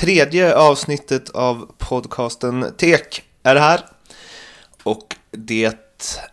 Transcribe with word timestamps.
Tredje 0.00 0.54
avsnittet 0.54 1.30
av 1.30 1.70
podcasten 1.78 2.74
Tek 2.76 3.22
är 3.42 3.54
det 3.54 3.60
här. 3.60 3.80
Och 4.82 5.16
det 5.30 5.72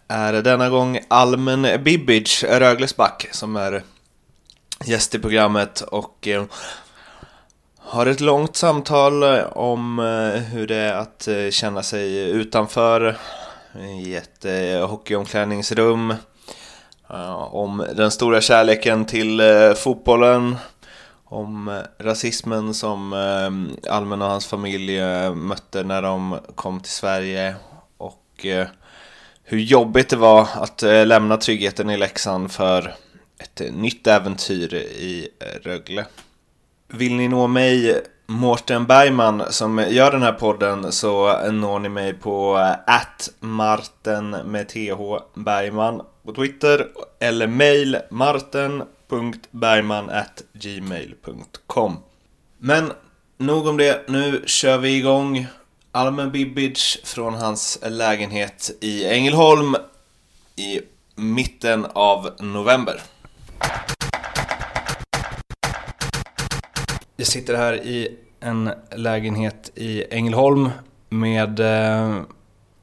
är 0.08 0.34
denna 0.34 0.70
gång 0.70 1.00
Almen 1.08 1.84
Bibic, 1.84 2.44
Rögles 2.44 2.96
back, 2.96 3.28
som 3.32 3.56
är 3.56 3.84
gäst 4.86 5.16
i 5.16 5.20
programmet 5.20 5.82
och 5.82 6.28
eh, 6.28 6.44
har 7.80 8.06
ett 8.06 8.20
långt 8.20 8.56
samtal 8.56 9.24
om 9.52 10.00
eh, 10.00 10.42
hur 10.42 10.68
det 10.68 10.76
är 10.76 10.94
att 10.94 11.28
eh, 11.28 11.50
känna 11.50 11.84
sig 11.84 12.30
utanför 12.30 13.18
i 14.02 14.16
ett 14.16 14.46
hockeyomklädningsrum. 14.90 16.14
Om 17.52 17.86
den 17.96 18.12
stora 18.12 18.42
kärleken 18.42 19.06
till 19.06 19.42
fotbollen 19.78 20.56
om 21.30 21.68
eh, 21.68 22.04
rasismen 22.06 22.74
som 22.74 23.14
eh, 23.14 23.92
Almen 23.94 24.22
och 24.22 24.28
hans 24.28 24.48
familj 24.48 25.00
eh, 25.00 25.34
mötte 25.36 25.84
när 25.84 26.02
de 26.02 26.40
kom 26.56 26.80
till 26.80 26.92
Sverige 26.92 27.56
och 27.98 28.24
hur 29.44 29.60
jobbigt 29.60 30.10
det 30.10 30.16
var 30.16 30.48
att 30.56 30.82
lämna 30.82 31.38
tryggheten 31.38 31.90
i 31.90 31.98
Leksand 31.98 32.52
för 32.52 32.96
ett 33.38 33.62
nytt 33.74 34.08
äventyr 34.08 34.74
i 34.74 35.30
Rögle. 35.64 36.06
Vill 36.88 37.16
ni 37.16 37.28
nå 37.28 37.48
mig, 37.48 38.02
Mårten 38.26 38.86
Bergman, 38.86 39.44
som 39.50 39.86
gör 39.90 40.12
den 40.12 40.22
här 40.22 40.32
podden 40.32 40.92
så 40.92 41.42
når 41.52 41.80
ni 41.80 41.90
mig 41.90 42.14
på 42.14 42.60
@marten 43.40 44.30
med 44.30 44.68
th 44.70 45.18
Bergman 45.34 46.02
på 46.26 46.34
Twitter 46.34 46.88
eller 47.20 47.48
mail 47.48 47.98
marten.bergman.gmail.com 49.12 51.98
Men 52.58 52.92
nog 53.38 53.68
om 53.68 53.78
det, 53.78 54.04
nu 54.08 54.44
kör 54.46 54.78
vi 54.78 54.98
igång 54.98 55.48
Almen 55.92 56.32
Bibic 56.32 56.98
från 57.04 57.34
hans 57.34 57.80
lägenhet 57.84 58.72
i 58.82 59.06
Ängelholm 59.06 59.76
i 60.56 60.82
mitten 61.16 61.86
av 61.86 62.30
november. 62.40 63.02
Jag 67.16 67.28
sitter 67.28 67.58
här 67.58 67.74
i 67.74 68.18
en 68.40 68.72
lägenhet 68.96 69.72
i 69.76 70.04
Ängelholm 70.10 70.70
med 71.10 71.60
eh, 71.60 72.22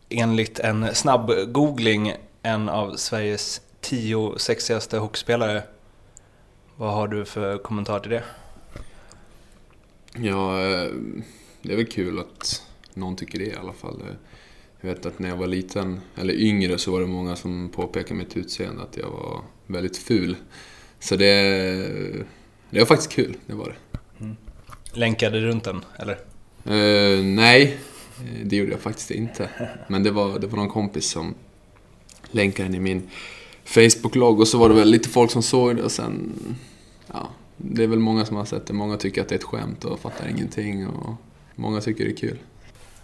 enligt 0.08 0.58
en 0.58 0.94
snabb 0.94 1.30
googling 1.46 2.14
en 2.42 2.68
av 2.68 2.96
Sveriges 2.96 3.60
tio 3.80 4.38
sexigaste 4.38 4.98
hockeyspelare. 4.98 5.62
Vad 6.76 6.94
har 6.94 7.08
du 7.08 7.24
för 7.24 7.58
kommentar 7.58 8.00
till 8.00 8.10
det? 8.10 8.24
Ja, 10.16 10.60
eh, 10.60 10.90
det 11.62 11.72
är 11.72 11.76
väl 11.76 11.86
kul 11.86 12.18
att 12.18 12.62
någon 12.94 13.16
tycker 13.16 13.38
det 13.38 13.44
i 13.44 13.54
alla 13.54 13.72
fall. 13.72 14.02
Jag 14.80 14.88
vet 14.88 15.06
att 15.06 15.18
när 15.18 15.28
jag 15.28 15.36
var 15.36 15.46
liten, 15.46 16.00
eller 16.16 16.34
yngre, 16.34 16.78
så 16.78 16.92
var 16.92 17.00
det 17.00 17.06
många 17.06 17.36
som 17.36 17.68
påpekade 17.68 18.14
mitt 18.14 18.36
utseende, 18.36 18.82
att 18.82 18.96
jag 18.96 19.10
var 19.10 19.40
väldigt 19.66 19.96
ful. 19.96 20.36
Så 20.98 21.16
det, 21.16 21.34
det 22.70 22.78
var 22.78 22.86
faktiskt 22.86 23.12
kul, 23.12 23.36
det 23.46 23.54
var 23.54 23.66
det. 23.66 23.98
Mm. 24.24 24.36
Länkade 24.92 25.40
du 25.40 25.46
runt 25.46 25.64
den, 25.64 25.84
eller? 25.98 26.18
Uh, 26.66 27.24
nej, 27.24 27.78
det 28.44 28.56
gjorde 28.56 28.70
jag 28.70 28.80
faktiskt 28.80 29.10
inte. 29.10 29.48
Men 29.88 30.02
det 30.02 30.10
var, 30.10 30.38
det 30.38 30.46
var 30.46 30.56
någon 30.56 30.68
kompis 30.68 31.10
som 31.10 31.34
länkade 32.30 32.68
den 32.68 32.74
i 32.74 32.80
min 32.80 33.10
Facebook-logg 33.64 34.40
och 34.40 34.48
så 34.48 34.58
var 34.58 34.68
det 34.68 34.74
väl 34.74 34.90
lite 34.90 35.08
folk 35.08 35.30
som 35.30 35.42
såg 35.42 35.76
det 35.76 35.82
och 35.82 35.92
sen... 35.92 36.32
Ja, 37.12 37.28
det 37.56 37.82
är 37.82 37.86
väl 37.86 37.98
många 37.98 38.24
som 38.24 38.36
har 38.36 38.44
sett 38.44 38.66
det. 38.66 38.72
Många 38.72 38.96
tycker 38.96 39.22
att 39.22 39.28
det 39.28 39.34
är 39.34 39.38
ett 39.38 39.44
skämt 39.44 39.84
och 39.84 40.00
fattar 40.00 40.28
ingenting 40.28 40.86
och 40.86 41.14
många 41.54 41.80
tycker 41.80 42.04
det 42.04 42.10
är 42.10 42.16
kul. 42.16 42.38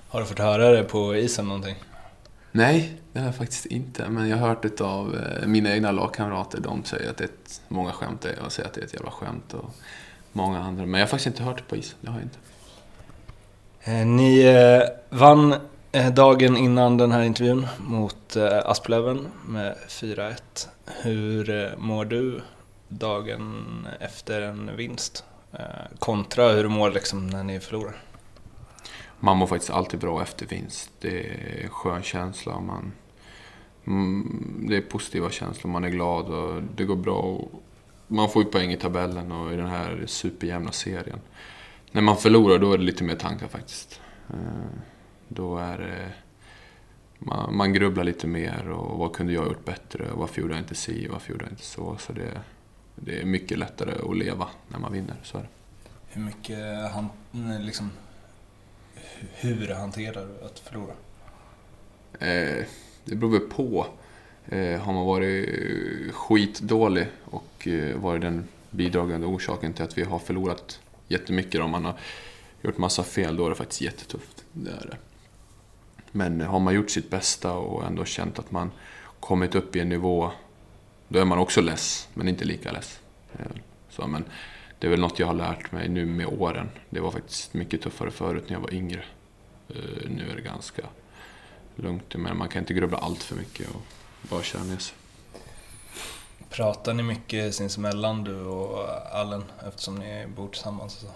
Har 0.09 0.21
du 0.21 0.27
fått 0.27 0.39
höra 0.39 0.71
det 0.71 0.83
på 0.83 1.17
isen 1.17 1.49
någonting? 1.49 1.75
Nej, 2.53 3.01
det 3.13 3.19
har 3.19 3.27
jag 3.27 3.37
faktiskt 3.37 3.67
inte. 3.67 4.09
Men 4.09 4.29
jag 4.29 4.37
har 4.37 4.49
hört 4.49 4.63
det 4.63 4.81
av 4.81 5.17
eh, 5.17 5.47
mina 5.47 5.75
egna 5.75 5.93
lagkamrater. 5.93 6.61
De 6.61 6.85
säger 6.85 7.11
att 7.11 7.17
det 7.17 7.25
är 7.25 7.29
ett, 7.29 7.61
många 7.69 7.93
skämt 7.93 8.25
är, 8.25 8.43
och 8.45 8.53
säger 8.53 8.69
att 8.69 8.75
det 8.75 8.81
är 8.81 8.85
ett 8.85 8.95
jävla 8.95 9.11
skämt. 9.11 9.55
Och 9.55 9.75
många 10.33 10.59
andra. 10.59 10.87
Men 10.87 11.01
jag 11.01 11.07
har 11.07 11.11
faktiskt 11.11 11.27
inte 11.27 11.43
hört 11.43 11.57
det 11.57 11.65
på 11.69 11.77
isen. 11.77 11.99
Det 12.01 12.11
har 12.11 12.19
jag 12.19 12.25
inte. 12.25 12.39
Eh, 13.83 14.07
ni 14.07 14.41
eh, 14.41 15.19
vann 15.19 15.55
Eh, 15.93 16.15
dagen 16.15 16.57
innan 16.57 16.97
den 16.97 17.13
här 17.13 17.23
intervjun 17.23 17.67
mot 17.79 18.37
eh, 18.37 18.59
Asplöven 18.65 19.29
med 19.47 19.77
4-1. 19.89 20.37
Hur 21.03 21.51
eh, 21.51 21.79
mår 21.79 22.05
du 22.05 22.41
dagen 22.89 23.67
efter 24.01 24.43
en 24.43 24.77
vinst? 24.77 25.25
Kontra 25.99 26.49
hur 26.49 26.63
du 26.63 26.69
mår 26.69 26.91
liksom 26.91 27.27
när 27.27 27.45
ni 27.45 27.61
förlorar? 27.61 27.97
man 29.21 29.37
mår 29.37 29.47
faktiskt 29.47 29.71
alltid 29.71 30.01
bra 30.01 30.23
efter 30.23 30.47
vinst. 30.47 30.91
Det 31.01 31.27
är 31.27 31.63
en 31.63 31.69
skön 31.69 32.03
känsla. 32.03 32.61
Man, 32.61 32.93
mm, 33.87 34.67
det 34.69 34.77
är 34.77 34.81
positiva 34.81 35.31
känslor. 35.31 35.71
Man 35.71 35.85
är 35.85 35.89
glad 35.89 36.27
och 36.27 36.63
det 36.77 36.85
går 36.85 36.97
bra. 36.97 37.17
Och 37.17 37.63
man 38.07 38.31
får 38.31 38.43
ju 38.43 38.49
poäng 38.49 38.73
i 38.73 38.77
tabellen 38.77 39.33
och 39.33 39.53
i 39.53 39.57
den 39.57 39.67
här 39.67 40.05
superjämna 40.07 40.73
serien. 40.73 41.19
När 41.93 42.03
man 42.03 42.17
förlorar 42.17 42.59
då 42.59 42.73
är 42.73 42.79
det 42.79 42.85
lite 42.85 43.05
mer 43.05 43.17
tankar 43.17 43.49
faktiskt. 43.49 44.01
Eh, 45.31 45.35
då 45.35 45.59
är 45.59 45.79
det... 45.79 46.13
Man, 47.19 47.57
man 47.57 47.73
grubblar 47.73 48.05
lite 48.05 48.27
mer 48.27 48.69
och 48.69 48.99
vad 48.99 49.13
kunde 49.13 49.33
jag 49.33 49.47
gjort 49.47 49.65
bättre? 49.65 50.07
Varför 50.15 50.41
gjorde 50.41 50.55
jag 50.55 50.63
inte 50.63 50.75
si? 50.75 51.09
Varför 51.09 51.33
gjorde 51.33 51.45
jag 51.45 51.53
inte 51.53 51.65
så? 51.65 51.97
Så 51.97 52.13
det, 52.13 52.41
det 52.95 53.21
är 53.21 53.25
mycket 53.25 53.59
lättare 53.59 54.11
att 54.11 54.17
leva 54.17 54.49
när 54.69 54.79
man 54.79 54.93
vinner, 54.93 55.17
så 55.23 55.39
är 55.39 55.43
det. 55.43 55.49
Hur 56.09 56.23
mycket 56.23 56.93
han, 56.93 57.09
liksom, 57.61 57.91
hur 59.35 59.75
hanterar 59.75 60.27
du 60.27 60.47
att 60.47 60.59
förlora? 60.59 60.93
Eh, 62.13 62.67
det 63.05 63.17
beror 63.17 63.31
väl 63.31 63.41
på. 63.41 63.87
Eh, 64.47 64.81
har 64.81 64.93
man 64.93 65.07
varit 65.07 65.49
skitdålig 66.15 67.07
och 67.25 67.69
eh, 67.69 67.97
varit 67.97 68.23
den 68.23 68.49
bidragande 68.71 69.27
orsaken 69.27 69.73
till 69.73 69.85
att 69.85 69.99
vi 69.99 70.03
har 70.03 70.19
förlorat 70.19 70.81
jättemycket, 71.09 71.61
om 71.61 71.71
man 71.71 71.85
har 71.85 71.99
gjort 72.63 72.79
massa 72.79 73.03
fel, 73.03 73.37
då 73.37 73.47
är 73.47 73.51
det 73.51 73.57
faktiskt 73.57 73.81
jättetufft. 73.81 74.45
Det 74.53 74.71
är 74.71 74.87
det. 74.87 74.97
Men 76.13 76.41
har 76.41 76.61
man 76.61 76.75
gjort 76.75 76.91
sitt 76.91 77.11
bästa 77.11 77.53
och 77.53 77.85
ändå 77.85 78.05
känt 78.05 78.39
att 78.39 78.51
man 78.51 78.71
kommit 79.21 79.55
upp 79.55 79.77
i 79.77 79.81
en 79.81 79.89
nivå, 79.89 80.31
då 81.09 81.19
är 81.19 81.25
man 81.25 81.39
också 81.39 81.61
less, 81.61 82.09
men 82.15 82.29
inte 82.29 82.45
lika 82.45 82.73
less. 82.73 83.01
Eh, 83.33 83.47
så, 83.91 84.07
men 84.07 84.25
det 84.79 84.87
är 84.87 84.91
väl 84.91 85.01
något 85.01 85.19
jag 85.19 85.27
har 85.27 85.35
lärt 85.35 85.73
mig 85.73 85.89
nu 85.89 86.07
med 86.07 86.27
åren. 86.27 86.71
Det 86.91 87.01
var 87.01 87.11
faktiskt 87.11 87.55
mycket 87.55 87.83
tuffare 87.83 88.11
förut 88.11 88.45
när 88.47 88.57
jag 88.57 88.61
var 88.61 88.75
yngre. 88.75 89.05
Eh, 89.69 90.11
nu 90.11 90.31
är 90.31 90.37
det 90.37 90.43
ganska 90.43 90.83
lugnt, 91.77 92.17
men 92.17 92.37
man 92.37 92.49
kan 92.49 92.63
inte 92.63 92.75
grubbla 92.75 92.99
allt 92.99 93.23
för 93.23 93.37
mycket 93.37 93.69
och 93.69 93.83
bara 94.23 94.43
köra 94.43 94.63
ner 94.63 94.79
sig. 94.79 94.97
Pratar 96.51 96.95
ni 96.95 97.03
mycket 97.03 97.55
sinsemellan, 97.55 98.25
du 98.25 98.41
och 98.41 98.89
Allen, 99.13 99.45
eftersom 99.69 99.95
ni 99.95 100.27
bor 100.37 100.49
tillsammans? 100.49 100.95
Och 100.95 101.01
så? 101.01 101.15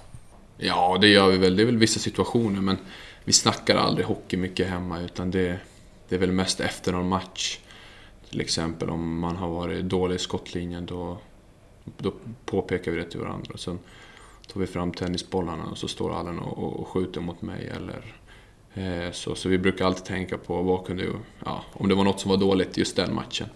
Ja, 0.57 0.99
det 1.01 1.09
gör 1.09 1.29
vi 1.29 1.39
väl. 1.39 1.57
Det 1.57 1.63
är 1.63 1.67
väl 1.67 1.79
vissa 1.79 2.01
situationer, 2.01 2.61
men 2.61 2.79
vi 3.25 3.33
snackar 3.33 3.77
aldrig 3.77 4.07
hockey 4.07 4.37
mycket 4.37 4.69
hemma, 4.69 5.01
utan 5.01 5.31
det, 5.31 5.59
det 6.09 6.15
är 6.15 6.19
väl 6.19 6.33
mest 6.33 6.61
efter 6.61 6.93
någon 6.93 7.09
match. 7.09 7.59
Till 8.31 8.41
exempel 8.41 8.91
om 8.91 9.19
man 9.19 9.37
har 9.37 9.49
varit 9.49 9.85
dålig 9.85 10.15
i 10.15 10.19
skottlinjen, 10.19 10.87
då 10.87 11.19
då 11.85 12.13
påpekar 12.45 12.93
vi 12.93 12.99
det 12.99 13.11
till 13.11 13.21
varandra. 13.21 13.57
Sen 13.57 13.79
tar 14.53 14.61
vi 14.61 14.67
fram 14.67 14.93
tennisbollarna 14.93 15.65
och 15.65 15.79
så 15.79 15.89
står 15.89 16.19
Allen 16.19 16.39
och, 16.39 16.81
och 16.81 16.89
skjuter 16.89 17.21
mot 17.21 17.43
mig. 17.43 17.73
Eller, 17.77 18.15
eh, 18.75 19.13
så, 19.13 19.35
så 19.35 19.49
vi 19.49 19.59
brukar 19.59 19.87
alltid 19.87 20.05
tänka 20.05 20.39
på 20.39 20.63
vad 20.63 20.87
kunde, 20.87 21.07
ja, 21.45 21.65
om 21.73 21.89
det 21.89 21.95
var 21.95 22.05
något 22.05 22.21
som 22.21 22.31
var 22.31 22.37
dåligt 22.37 22.77
just 22.77 22.97
den 22.97 23.15
matchen. 23.15 23.49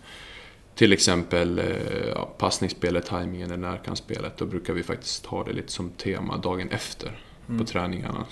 Till 0.74 0.92
exempel 0.92 1.58
eh, 1.58 2.08
ja, 2.14 2.24
passningsspelet, 2.38 3.06
tajmingen 3.06 3.50
eller 3.50 3.70
närkampsspelet. 3.70 4.36
Då 4.36 4.46
brukar 4.46 4.72
vi 4.72 4.82
faktiskt 4.82 5.26
ha 5.26 5.44
det 5.44 5.52
lite 5.52 5.72
som 5.72 5.90
tema 5.90 6.36
dagen 6.36 6.68
efter 6.68 7.20
mm. 7.48 7.58
på 7.58 7.66
träningarna. 7.66 8.26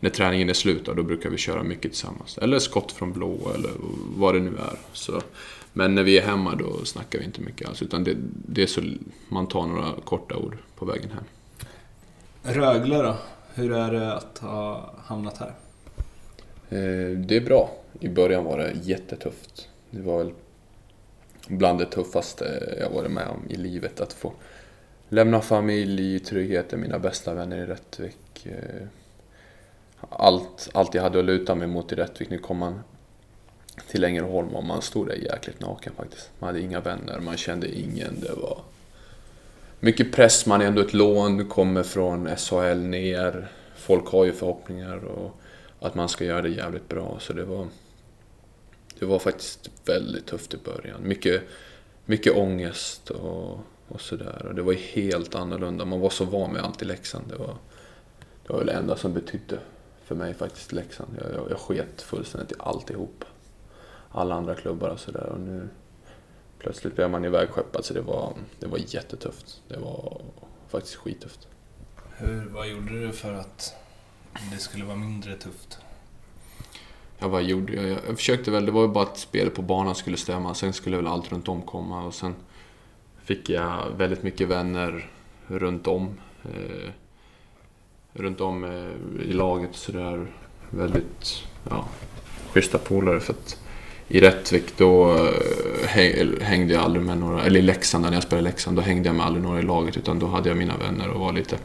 När 0.00 0.10
träningen 0.10 0.48
är 0.48 0.54
slut, 0.54 0.84
då 0.84 1.02
brukar 1.02 1.30
vi 1.30 1.36
köra 1.36 1.62
mycket 1.62 1.92
tillsammans. 1.92 2.38
Eller 2.38 2.58
skott 2.58 2.92
från 2.92 3.12
blå 3.12 3.52
eller 3.54 3.70
vad 4.16 4.34
det 4.34 4.40
nu 4.40 4.50
är. 4.50 4.78
Så 4.92 5.20
men 5.72 5.94
när 5.94 6.02
vi 6.02 6.18
är 6.18 6.22
hemma 6.22 6.54
då 6.54 6.84
snackar 6.84 7.18
vi 7.18 7.24
inte 7.24 7.40
mycket 7.40 7.68
alls. 7.68 7.82
Utan 7.82 8.04
det, 8.04 8.16
det 8.48 8.62
är 8.62 8.66
så 8.66 8.80
man 9.28 9.46
tar 9.46 9.66
några 9.66 9.92
korta 10.04 10.36
ord 10.36 10.56
på 10.76 10.84
vägen 10.84 11.10
hem. 11.10 11.24
Rögle 12.42 13.02
då? 13.02 13.16
Hur 13.54 13.72
är 13.72 13.92
det 13.92 14.14
att 14.14 14.38
ha 14.38 14.94
hamnat 15.04 15.38
här? 15.38 15.54
Eh, 16.68 17.18
det 17.18 17.36
är 17.36 17.44
bra. 17.44 17.70
I 18.00 18.08
början 18.08 18.44
var 18.44 18.58
det 18.58 18.72
jättetufft. 18.82 19.68
Det 19.90 20.02
var 20.02 20.18
väl 20.18 20.32
bland 21.48 21.78
det 21.78 21.86
tuffaste 21.86 22.76
jag 22.80 22.90
varit 22.90 23.10
med 23.10 23.28
om 23.28 23.50
i 23.50 23.56
livet. 23.56 24.00
Att 24.00 24.12
få 24.12 24.32
lämna 25.08 25.40
familj, 25.40 26.20
tryggheten, 26.20 26.80
mina 26.80 26.98
bästa 26.98 27.34
vänner 27.34 27.58
i 27.58 27.66
Rättvik. 27.66 28.46
Eh, 28.46 28.86
allt, 30.08 30.68
allt 30.74 30.94
jag 30.94 31.02
hade 31.02 31.18
att 31.18 31.24
luta 31.24 31.54
mig 31.54 31.68
mot 31.68 31.92
i 31.92 31.94
Rättvik. 31.94 32.30
Nu 32.30 32.38
kom 32.38 32.58
man 32.58 32.80
till 33.88 34.04
Ängelholm 34.04 34.48
och 34.48 34.64
man 34.64 34.82
stod 34.82 35.06
där 35.06 35.14
jäkligt 35.14 35.60
naken 35.60 35.92
faktiskt. 35.96 36.30
Man 36.38 36.48
hade 36.48 36.60
inga 36.60 36.80
vänner, 36.80 37.20
man 37.20 37.36
kände 37.36 37.78
ingen. 37.78 38.20
Det 38.20 38.32
var, 38.32 38.58
mycket 39.80 40.12
press, 40.12 40.46
man 40.46 40.60
är 40.60 40.66
ändå 40.66 40.82
ett 40.82 40.94
lån, 40.94 41.48
kommer 41.48 41.82
från 41.82 42.36
SHL 42.36 42.78
ner. 42.78 43.48
Folk 43.76 44.06
har 44.06 44.24
ju 44.24 44.32
förhoppningar 44.32 45.04
och 45.04 45.40
att 45.80 45.94
man 45.94 46.08
ska 46.08 46.24
göra 46.24 46.42
det 46.42 46.48
jävligt 46.48 46.88
bra. 46.88 47.16
Så 47.20 47.32
det 47.32 47.44
var, 47.44 47.66
det 48.98 49.06
var 49.06 49.18
faktiskt 49.18 49.70
väldigt 49.84 50.26
tufft 50.26 50.54
i 50.54 50.56
början. 50.56 51.00
Mycket, 51.02 51.42
mycket 52.04 52.36
ångest 52.36 53.10
och, 53.10 53.58
och 53.88 54.00
sådär. 54.00 54.46
Och 54.46 54.54
det 54.54 54.62
var 54.62 54.72
helt 54.72 55.34
annorlunda. 55.34 55.84
Man 55.84 56.00
var 56.00 56.10
så 56.10 56.24
van 56.24 56.52
med 56.52 56.62
allt 56.62 56.82
i 56.82 56.84
Leksand. 56.84 57.24
Det 57.28 57.36
var, 57.36 57.56
det 58.46 58.52
var 58.52 58.58
väl 58.58 58.66
det 58.66 58.72
enda 58.72 58.96
som 58.96 59.14
betydde 59.14 59.58
för 60.10 60.16
mig 60.16 60.34
faktiskt 60.34 60.72
Leksand. 60.72 61.10
Jag, 61.20 61.34
jag, 61.34 61.50
jag 61.50 61.58
sket 61.58 62.02
fullständigt 62.02 62.52
i 62.52 62.54
alltihop. 62.58 63.24
Alla 64.10 64.34
andra 64.34 64.54
klubbar 64.54 64.88
och 64.88 65.00
sådär. 65.00 65.26
Och 65.26 65.40
nu 65.40 65.68
plötsligt 66.58 66.94
blev 66.94 67.10
man 67.10 67.24
ivägskeppad 67.24 67.84
så 67.84 67.94
det 67.94 68.00
var, 68.00 68.34
det 68.58 68.66
var 68.66 68.78
jättetufft. 68.78 69.62
Det 69.68 69.78
var 69.78 70.20
faktiskt 70.68 70.94
skittufft. 70.94 71.48
Hur, 72.16 72.44
vad 72.44 72.68
gjorde 72.68 73.06
du 73.06 73.12
för 73.12 73.34
att 73.34 73.74
det 74.52 74.58
skulle 74.58 74.84
vara 74.84 74.96
mindre 74.96 75.36
tufft? 75.36 75.78
Ja, 77.18 77.28
vad 77.28 77.42
gjorde 77.42 77.72
jag? 77.72 78.00
Jag 78.08 78.16
försökte 78.16 78.50
väl, 78.50 78.66
det 78.66 78.72
var 78.72 78.82
ju 78.82 78.88
bara 78.88 79.04
att 79.04 79.18
spelet 79.18 79.54
på 79.54 79.62
banan 79.62 79.94
skulle 79.94 80.16
stämma. 80.16 80.54
Sen 80.54 80.72
skulle 80.72 80.96
väl 80.96 81.06
allt 81.06 81.32
runt 81.32 81.48
om 81.48 81.62
komma 81.62 82.04
och 82.04 82.14
sen 82.14 82.34
fick 83.22 83.48
jag 83.48 83.90
väldigt 83.96 84.22
mycket 84.22 84.48
vänner 84.48 85.10
runt 85.46 85.86
om. 85.86 86.20
Runt 88.12 88.40
om 88.40 88.64
eh, 88.64 89.24
i 89.28 89.32
laget 89.32 89.70
sådär. 89.72 90.26
Väldigt, 90.70 91.42
ja, 91.70 91.84
schyssta 92.52 92.78
polare 92.78 93.20
för 93.20 93.32
att 93.32 93.56
i 94.08 94.20
Rättvik 94.20 94.76
då 94.76 95.16
eh, 95.26 95.88
hängde 96.40 96.74
jag 96.74 96.82
aldrig 96.82 97.04
med 97.04 97.18
några, 97.18 97.42
eller 97.42 97.60
i 97.60 97.62
Leksand 97.62 98.04
när 98.04 98.12
jag 98.12 98.22
spelade 98.22 98.48
i 98.48 98.50
Leksand, 98.50 98.76
då 98.76 98.82
hängde 98.82 99.08
jag 99.08 99.16
med 99.16 99.26
aldrig 99.26 99.44
några 99.44 99.58
i 99.58 99.62
laget 99.62 99.96
utan 99.96 100.18
då 100.18 100.26
hade 100.26 100.48
jag 100.48 100.58
mina 100.58 100.76
vänner 100.76 101.08
och 101.08 101.20
var 101.20 101.32
lite 101.32 101.58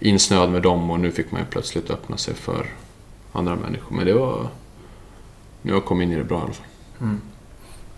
insnöad 0.00 0.50
med 0.50 0.62
dem 0.62 0.90
och 0.90 1.00
nu 1.00 1.10
fick 1.10 1.30
man 1.30 1.40
ju 1.40 1.46
plötsligt 1.46 1.90
öppna 1.90 2.16
sig 2.16 2.34
för 2.34 2.66
andra 3.32 3.56
människor. 3.56 3.96
Men 3.96 4.06
det 4.06 4.14
var... 4.14 4.48
Nu 5.62 5.72
har 5.72 5.76
jag 5.78 5.84
kommit 5.84 6.06
in 6.06 6.12
i 6.12 6.16
det 6.16 6.24
bra 6.24 6.38
i 6.38 6.42
alla 6.42 6.52
fall. 6.52 6.66
Mm. 7.00 7.20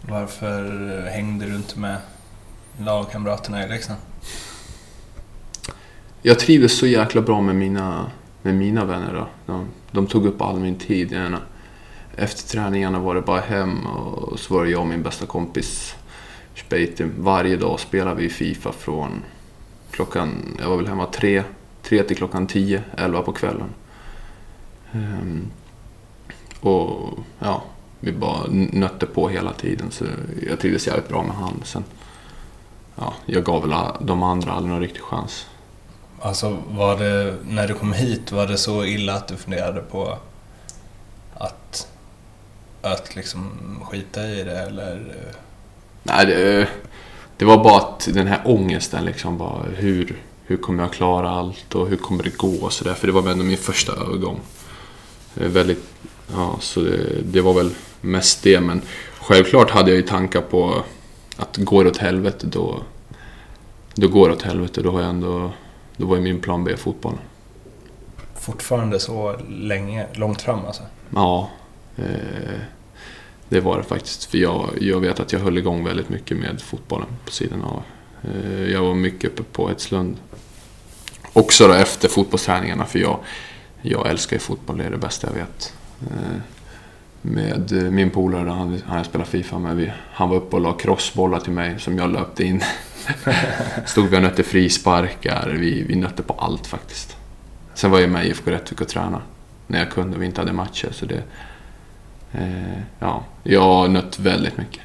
Varför 0.01 0.91
eh, 0.99 1.13
hängde 1.13 1.47
du 1.47 1.57
inte 1.57 1.79
med 1.79 1.97
lagkamraterna 2.79 3.65
i 3.65 3.69
Leksand? 3.69 4.01
Jag 6.23 6.39
trivdes 6.39 6.79
så 6.79 6.87
jäkla 6.87 7.21
bra 7.21 7.41
med 7.41 7.57
mina, 7.57 8.11
med 8.43 8.55
mina 8.55 8.85
vänner. 8.85 9.15
Då. 9.15 9.53
De, 9.53 9.67
de 9.91 10.07
tog 10.07 10.27
upp 10.27 10.43
all 10.43 10.61
min 10.61 10.79
tid. 10.79 11.13
Gärna. 11.13 11.39
Efter 12.17 12.49
träningarna 12.49 12.99
var 12.99 13.15
det 13.15 13.21
bara 13.21 13.41
hem 13.41 13.87
och 13.87 14.39
så 14.39 14.55
var 14.55 14.65
det 14.65 14.71
jag 14.71 14.81
och 14.81 14.87
min 14.87 15.03
bästa 15.03 15.27
kompis 15.27 15.95
Speiti. 16.55 17.05
Varje 17.19 17.57
dag 17.57 17.81
spelade 17.81 18.21
vi 18.21 18.29
Fifa 18.29 18.73
från 18.73 19.23
klockan, 19.91 20.57
jag 20.61 20.69
var 20.69 20.77
väl 20.77 20.87
hemma 20.87 21.07
tre, 21.07 21.43
tre 21.83 22.03
till 22.03 22.17
klockan 22.17 22.47
tio, 22.47 22.83
elva 22.97 23.23
på 23.23 23.33
kvällen. 23.33 23.69
Um, 24.93 25.51
och 26.61 27.19
ja, 27.39 27.63
vi 28.01 28.13
bara 28.13 28.47
nötte 28.51 29.07
på 29.07 29.29
hela 29.29 29.53
tiden 29.53 29.91
så 29.91 30.05
jag 30.49 30.61
trivdes 30.61 30.87
jävligt 30.87 31.09
bra 31.09 31.23
med 31.23 31.37
han. 31.37 31.63
Sen, 31.65 31.85
ja, 32.97 33.15
jag 33.27 33.45
gav 33.45 33.69
väl 33.69 33.79
de 34.01 34.23
andra 34.23 34.53
aldrig 34.53 34.73
någon 34.73 34.81
riktig 34.81 35.03
chans. 35.03 35.47
Alltså 36.21 36.57
var 36.69 36.99
det, 36.99 37.37
när 37.49 37.69
du 37.69 37.75
kom 37.75 37.93
hit, 37.93 38.33
var 38.33 38.47
det 38.47 38.57
så 38.57 38.85
illa 38.85 39.15
att 39.15 39.29
du 39.29 39.37
funderade 39.37 39.81
på 39.81 40.19
att, 41.35 41.89
att 42.83 43.17
liksom 43.17 43.51
skita 43.91 44.27
i 44.27 44.45
det 44.45 44.59
eller? 44.59 45.15
Nej, 46.03 46.27
det, 46.27 46.69
det 47.37 47.45
var 47.45 47.65
bara 47.65 47.79
att 47.79 48.09
den 48.13 48.27
här 48.27 48.41
ångesten 48.45 49.05
liksom 49.05 49.39
bara 49.39 49.63
hur, 49.63 50.23
hur 50.45 50.57
kommer 50.57 50.83
jag 50.83 50.93
klara 50.93 51.31
allt 51.31 51.75
och 51.75 51.89
hur 51.89 51.97
kommer 51.97 52.25
det 52.25 52.37
gå 52.37 52.55
och 52.55 52.73
sådär. 52.73 52.95
För 52.95 53.07
det 53.07 53.13
var 53.13 53.31
ändå 53.31 53.45
min 53.45 53.57
första 53.57 53.93
övergång. 53.93 54.41
Väldigt, 55.35 55.85
ja, 56.33 56.57
så 56.61 56.81
det, 56.81 57.23
det, 57.23 57.41
var 57.41 57.55
väl 57.55 57.71
mest 58.01 58.43
det. 58.43 58.61
Men 58.61 58.83
självklart 59.21 59.71
hade 59.71 59.91
jag 59.91 59.97
ju 59.97 60.03
tankar 60.03 60.41
på 60.41 60.83
att 61.37 61.57
går 61.57 61.85
det 61.85 61.91
åt 61.91 61.97
helvete 61.97 62.47
då, 62.47 62.81
då 63.95 64.09
går 64.09 64.29
det 64.29 64.35
åt 64.35 64.43
helvete. 64.43 64.83
Då 64.83 64.91
har 64.91 65.01
jag 65.01 65.11
ändå, 65.11 65.53
då 66.01 66.07
var 66.07 66.17
ju 66.17 66.23
min 66.23 66.41
plan 66.41 66.65
B 66.65 66.77
fotboll. 66.77 67.19
Fortfarande 68.35 69.01
så 69.01 69.37
länge, 69.49 70.07
långt 70.13 70.43
fram 70.43 70.65
alltså? 70.67 70.83
Ja. 71.15 71.51
Eh, 71.97 72.61
det 73.49 73.61
var 73.61 73.79
det 73.79 73.85
faktiskt. 73.85 74.25
För 74.25 74.39
jag, 74.39 74.71
jag 74.81 75.01
vet 75.01 75.21
att 75.21 75.33
jag 75.33 75.41
höll 75.41 75.59
igång 75.59 75.85
väldigt 75.85 76.09
mycket 76.09 76.37
med 76.37 76.61
fotbollen 76.61 77.09
på 77.25 77.31
sidan 77.31 77.63
av. 77.63 77.83
Eh, 78.23 78.71
jag 78.71 78.83
var 78.83 78.95
mycket 78.95 79.31
uppe 79.31 79.43
på 79.43 79.71
Edslund. 79.71 80.17
Också 81.33 81.69
då 81.69 81.75
efter 81.75 82.09
fotbollsträningarna 82.09 82.87
för 82.87 82.99
jag, 82.99 83.19
jag 83.83 84.09
älskar 84.09 84.37
ju 84.37 84.41
fotboll, 84.41 84.79
det 84.79 84.85
är 84.85 84.91
det 84.91 84.99
bästa 84.99 85.27
jag 85.27 85.35
vet. 85.35 85.75
Eh, 86.01 86.41
med 87.23 87.93
min 87.93 88.11
polare, 88.11 88.49
han, 88.49 88.83
han 88.87 88.97
jag 88.97 89.07
spelade 89.07 89.31
Fifa 89.31 89.59
med, 89.59 89.77
vi, 89.77 89.93
han 90.13 90.29
var 90.29 90.37
uppe 90.37 90.57
och 90.57 90.63
la 90.63 90.73
crossbollar 90.73 91.41
till 91.41 91.53
mig 91.53 91.81
som 91.81 91.99
jag 91.99 92.13
löpte 92.13 92.45
in. 92.45 92.63
Stod 93.87 94.09
vi 94.09 94.17
och 94.17 94.23
nötte 94.23 94.43
frisparkar, 94.43 95.57
vi, 95.61 95.83
vi 95.83 95.97
nötte 95.97 96.23
på 96.23 96.35
allt 96.35 96.67
faktiskt. 96.67 97.17
Sen 97.75 97.91
var 97.91 98.01
jag 98.01 98.11
med 98.11 98.25
i 98.25 98.29
IFK 98.29 98.51
Rättvik 98.51 98.81
och 98.81 98.89
tränade 98.89 99.23
när 99.67 99.79
jag 99.79 99.91
kunde 99.91 100.17
och 100.17 100.23
vi 100.23 100.27
inte 100.27 100.41
hade 100.41 100.53
matcher. 100.53 100.89
Så 100.93 101.07
det, 101.07 101.23
eh, 102.33 102.79
ja, 102.99 103.25
jag 103.43 103.61
har 103.61 103.89
nött 103.89 104.19
väldigt 104.19 104.57
mycket. 104.57 104.83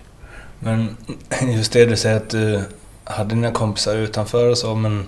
Men 0.59 0.97
just 1.41 1.73
det 1.73 1.85
du 1.85 1.97
säger 1.97 2.17
att 2.17 2.29
du 2.29 2.63
hade 3.03 3.35
dina 3.35 3.51
kompisar 3.51 3.95
utanför 3.95 4.49
och 4.49 4.57
så, 4.57 4.75
men 4.75 5.07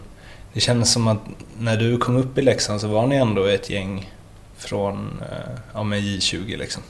det 0.54 0.60
kändes 0.60 0.94
som 0.94 1.08
att 1.08 1.22
när 1.60 1.78
du 1.78 1.98
kom 1.98 2.16
upp 2.16 2.38
i 2.38 2.42
Leksand 2.42 2.82
så 2.82 2.88
var 2.88 3.08
ni 3.08 3.16
ändå 3.16 3.46
ett 3.46 3.70
gäng 3.70 4.14
från 4.58 5.22
eh, 5.32 5.60
ja, 5.74 5.84
med 5.84 6.00
J20 6.00 6.58
liksom. 6.58 6.84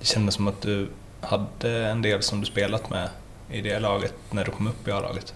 Det 0.00 0.06
kändes 0.06 0.34
som 0.34 0.48
att 0.48 0.62
du 0.62 0.88
hade 1.20 1.86
en 1.86 2.02
del 2.02 2.22
som 2.22 2.40
du 2.40 2.46
spelat 2.46 2.90
med 2.90 3.08
i 3.50 3.60
det 3.60 3.78
laget 3.78 4.14
när 4.30 4.44
du 4.44 4.50
kom 4.50 4.66
upp 4.66 4.88
i 4.88 4.90
A-laget. 4.90 5.34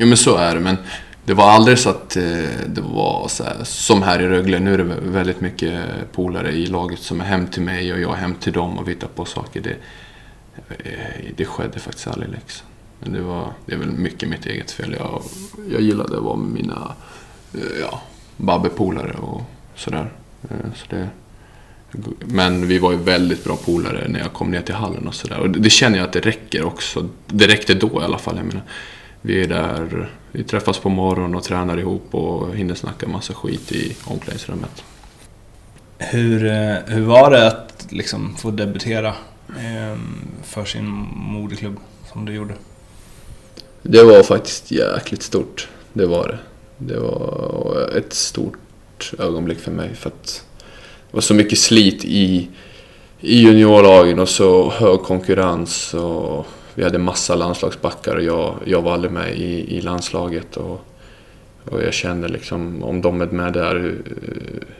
Jo 0.00 0.06
men 0.06 0.16
så 0.16 0.36
är 0.36 0.54
det, 0.54 0.60
men 0.60 0.76
det 1.24 1.34
var 1.34 1.50
aldrig 1.50 1.78
så 1.78 1.90
att 1.90 2.16
eh, 2.16 2.22
det 2.66 2.80
var 2.80 3.28
så 3.28 3.44
här, 3.44 3.64
som 3.64 4.02
här 4.02 4.22
i 4.22 4.26
Rögle. 4.28 4.58
Nu 4.58 4.74
är 4.74 4.78
det 4.78 4.84
väldigt 5.02 5.40
mycket 5.40 5.80
polare 6.12 6.52
i 6.52 6.66
laget 6.66 6.98
som 6.98 7.20
är 7.20 7.24
hem 7.24 7.46
till 7.46 7.62
mig 7.62 7.92
och 7.92 8.00
jag 8.00 8.12
är 8.12 8.16
hem 8.16 8.34
till 8.34 8.52
dem 8.52 8.78
och 8.78 8.88
vi 8.88 8.92
hittar 8.92 9.08
på 9.08 9.24
saker. 9.24 9.60
Det, 9.60 9.76
eh, 10.68 11.32
det 11.36 11.44
skedde 11.44 11.78
faktiskt 11.78 12.06
aldrig 12.06 12.30
liksom. 12.30 12.66
Men 13.00 13.12
det, 13.12 13.20
var, 13.20 13.52
det 13.66 13.74
är 13.74 13.78
väl 13.78 13.90
mycket 13.90 14.28
mitt 14.28 14.46
eget 14.46 14.70
fel. 14.70 14.96
Jag, 14.98 15.22
jag 15.70 15.80
gillade 15.80 16.16
att 16.16 16.22
vara 16.22 16.36
med 16.36 16.62
mina 16.62 16.94
eh, 17.54 17.80
ja, 17.80 18.02
Babbe-polare 18.36 19.12
och 19.12 19.42
sådär. 19.76 20.12
Så 20.74 20.86
det, 20.88 21.08
men 22.24 22.66
vi 22.66 22.78
var 22.78 22.92
ju 22.92 22.98
väldigt 22.98 23.44
bra 23.44 23.56
polare 23.56 24.08
när 24.08 24.20
jag 24.20 24.32
kom 24.32 24.50
ner 24.50 24.62
till 24.62 24.74
hallen 24.74 25.08
och 25.08 25.14
sådär. 25.14 25.38
Och 25.38 25.50
det 25.50 25.70
känner 25.70 25.98
jag 25.98 26.06
att 26.06 26.12
det 26.12 26.20
räcker 26.20 26.64
också. 26.64 27.08
Det 27.26 27.46
räckte 27.46 27.74
då 27.74 28.00
i 28.00 28.04
alla 28.04 28.18
fall. 28.18 28.36
Jag 28.36 28.46
menar, 28.46 28.62
vi 29.22 29.42
är 29.42 29.48
där, 29.48 30.10
vi 30.32 30.44
träffas 30.44 30.78
på 30.78 30.88
morgonen 30.88 31.34
och 31.34 31.44
tränar 31.44 31.78
ihop 31.78 32.14
och 32.14 32.54
hinner 32.54 32.74
snacka 32.74 33.08
massa 33.08 33.34
skit 33.34 33.72
i 33.72 33.96
omklädningsrummet. 34.04 34.84
Hur, 35.98 36.46
eh, 36.46 36.76
hur 36.86 37.02
var 37.02 37.30
det 37.30 37.46
att 37.46 37.86
liksom 37.90 38.36
få 38.36 38.50
debutera 38.50 39.14
ehm, 39.58 40.28
för 40.42 40.64
sin 40.64 40.86
moderklubb 41.14 41.76
som 42.12 42.24
du 42.24 42.32
gjorde? 42.34 42.54
Det 43.82 44.02
var 44.02 44.22
faktiskt 44.22 44.70
jäkligt 44.70 45.22
stort. 45.22 45.68
Det 45.92 46.06
var 46.06 46.28
det. 46.28 46.38
Det 46.78 47.00
var 47.00 47.90
ett 47.96 48.12
stort 48.12 49.12
ögonblick 49.18 49.58
för 49.58 49.70
mig 49.70 49.94
för 49.94 50.10
att 50.10 50.44
det 51.10 51.16
var 51.16 51.20
så 51.20 51.34
mycket 51.34 51.58
slit 51.58 52.04
i, 52.04 52.48
i 53.20 53.42
juniorlagen 53.42 54.18
och 54.18 54.28
så 54.28 54.70
hög 54.70 55.00
konkurrens 55.00 55.94
och 55.94 56.46
vi 56.80 56.84
hade 56.84 56.98
massa 56.98 57.34
landslagsbackar 57.34 58.16
och 58.16 58.22
jag, 58.22 58.54
jag 58.64 58.82
var 58.82 58.92
aldrig 58.92 59.12
med 59.12 59.36
i, 59.36 59.76
i 59.76 59.80
landslaget. 59.80 60.56
Och, 60.56 60.80
och 61.70 61.82
jag 61.82 61.94
kände 61.94 62.28
liksom, 62.28 62.82
om 62.82 63.00
de 63.00 63.20
är 63.20 63.26
med 63.26 63.52
där, 63.52 63.74
hur, 63.74 64.02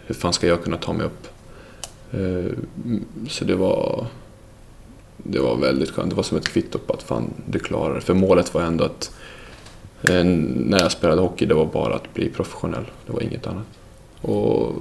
hur 0.06 0.14
fan 0.14 0.32
ska 0.32 0.46
jag 0.46 0.64
kunna 0.64 0.76
ta 0.76 0.92
mig 0.92 1.06
upp? 1.06 1.28
Eh, 2.12 2.52
så 3.28 3.44
det 3.44 3.54
var, 3.54 4.06
det 5.16 5.38
var 5.38 5.56
väldigt 5.56 5.90
skönt. 5.90 6.10
Det 6.10 6.16
var 6.16 6.22
som 6.22 6.38
ett 6.38 6.48
kvitto 6.48 6.78
på 6.78 6.92
att 6.92 7.02
fan, 7.02 7.30
du 7.46 7.58
klarar 7.58 7.94
det. 7.94 8.00
För 8.00 8.14
målet 8.14 8.54
var 8.54 8.62
ändå 8.62 8.84
att 8.84 9.14
eh, 10.02 10.24
när 10.24 10.78
jag 10.78 10.92
spelade 10.92 11.20
hockey, 11.22 11.46
det 11.46 11.54
var 11.54 11.66
bara 11.66 11.94
att 11.94 12.14
bli 12.14 12.28
professionell. 12.28 12.90
Det 13.06 13.12
var 13.12 13.20
inget 13.20 13.46
annat. 13.46 13.66
Och 14.20 14.72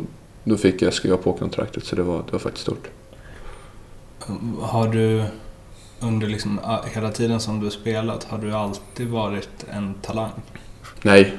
då 0.44 0.58
fick 0.58 0.82
jag 0.82 0.94
skriva 0.94 1.18
på 1.18 1.34
kontraktet, 1.34 1.86
så 1.86 1.96
det 1.96 2.04
var, 2.04 2.18
det 2.18 2.32
var 2.32 2.40
faktiskt 2.40 2.64
stort. 2.64 2.88
Har 4.62 4.88
du 4.88 5.24
under 6.00 6.28
liksom 6.28 6.60
hela 6.94 7.12
tiden 7.12 7.40
som 7.40 7.60
du 7.60 7.70
spelat, 7.70 8.24
har 8.24 8.38
du 8.38 8.54
alltid 8.54 9.08
varit 9.08 9.66
en 9.70 9.94
talang? 9.94 10.32
Nej, 11.02 11.38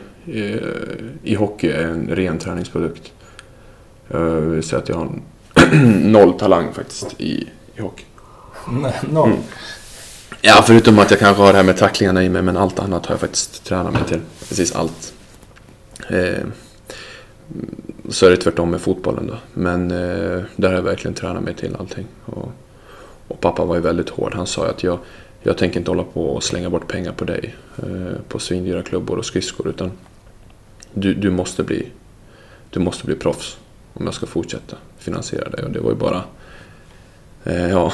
i 1.22 1.34
hockey 1.34 1.68
är 1.68 1.82
jag 1.82 1.90
en 1.90 2.08
ren 2.08 2.38
träningsprodukt. 2.38 3.12
Jag 4.08 4.40
vill 4.40 4.62
säga 4.62 4.82
att 4.82 4.88
jag 4.88 4.96
har 4.96 5.10
noll 6.10 6.38
talang 6.38 6.72
faktiskt 6.72 7.20
i, 7.20 7.48
i 7.74 7.80
hockey. 7.80 8.04
Nej, 8.68 9.00
noll? 9.10 9.28
Mm. 9.28 9.42
Ja, 10.42 10.64
förutom 10.66 10.98
att 10.98 11.10
jag 11.10 11.20
kanske 11.20 11.42
har 11.42 11.52
det 11.52 11.56
här 11.56 11.64
med 11.64 11.76
tacklingarna 11.76 12.22
i 12.24 12.28
mig, 12.28 12.42
men 12.42 12.56
allt 12.56 12.78
annat 12.78 13.06
har 13.06 13.12
jag 13.12 13.20
faktiskt 13.20 13.64
tränat 13.64 13.92
mig 13.92 14.02
till. 14.08 14.20
Precis 14.48 14.72
allt. 14.72 15.14
Eh, 16.08 16.46
så 18.08 18.26
är 18.26 18.30
det 18.30 18.36
tvärtom 18.36 18.70
med 18.70 18.80
fotbollen 18.80 19.26
då. 19.26 19.38
Men 19.54 19.90
eh, 19.90 20.42
där 20.56 20.68
har 20.68 20.74
jag 20.74 20.82
verkligen 20.82 21.14
tränat 21.14 21.42
mig 21.42 21.54
till 21.54 21.76
allting. 21.78 22.06
Och, 22.24 22.52
och 23.30 23.40
pappa 23.40 23.64
var 23.64 23.75
ju 23.75 23.80
väldigt 23.80 24.08
hård. 24.08 24.34
Han 24.34 24.46
sa 24.46 24.64
ju 24.64 24.70
att 24.70 24.82
jag, 24.82 24.99
jag 25.42 25.58
tänker 25.58 25.78
inte 25.78 25.90
hålla 25.90 26.04
på 26.04 26.26
och 26.26 26.42
slänga 26.42 26.70
bort 26.70 26.88
pengar 26.88 27.12
på 27.12 27.25
dig. 27.25 27.54
Eh, 27.76 28.20
på 28.28 28.38
svindyra 28.38 28.82
klubbor 28.82 29.18
och 29.18 29.25
skridskor. 29.25 29.68
Utan 29.68 29.90
du, 30.94 31.14
du, 31.14 31.30
måste 31.30 31.62
bli, 31.62 31.87
du 32.70 32.80
måste 32.80 33.06
bli 33.06 33.14
proffs 33.14 33.58
om 33.94 34.04
jag 34.04 34.14
ska 34.14 34.26
fortsätta 34.26 34.76
finansiera 34.99 35.49
dig. 35.49 35.64
Och 35.64 35.70
det 35.70 35.80
var 35.80 35.90
ju 35.90 35.96
bara, 35.96 36.25
eh, 37.44 37.68
ja, 37.68 37.92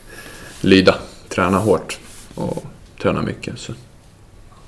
lyda. 0.60 0.94
Träna 1.28 1.58
hårt 1.58 1.98
och 2.34 2.64
träna 3.02 3.22
mycket. 3.22 3.58
Så. 3.58 3.72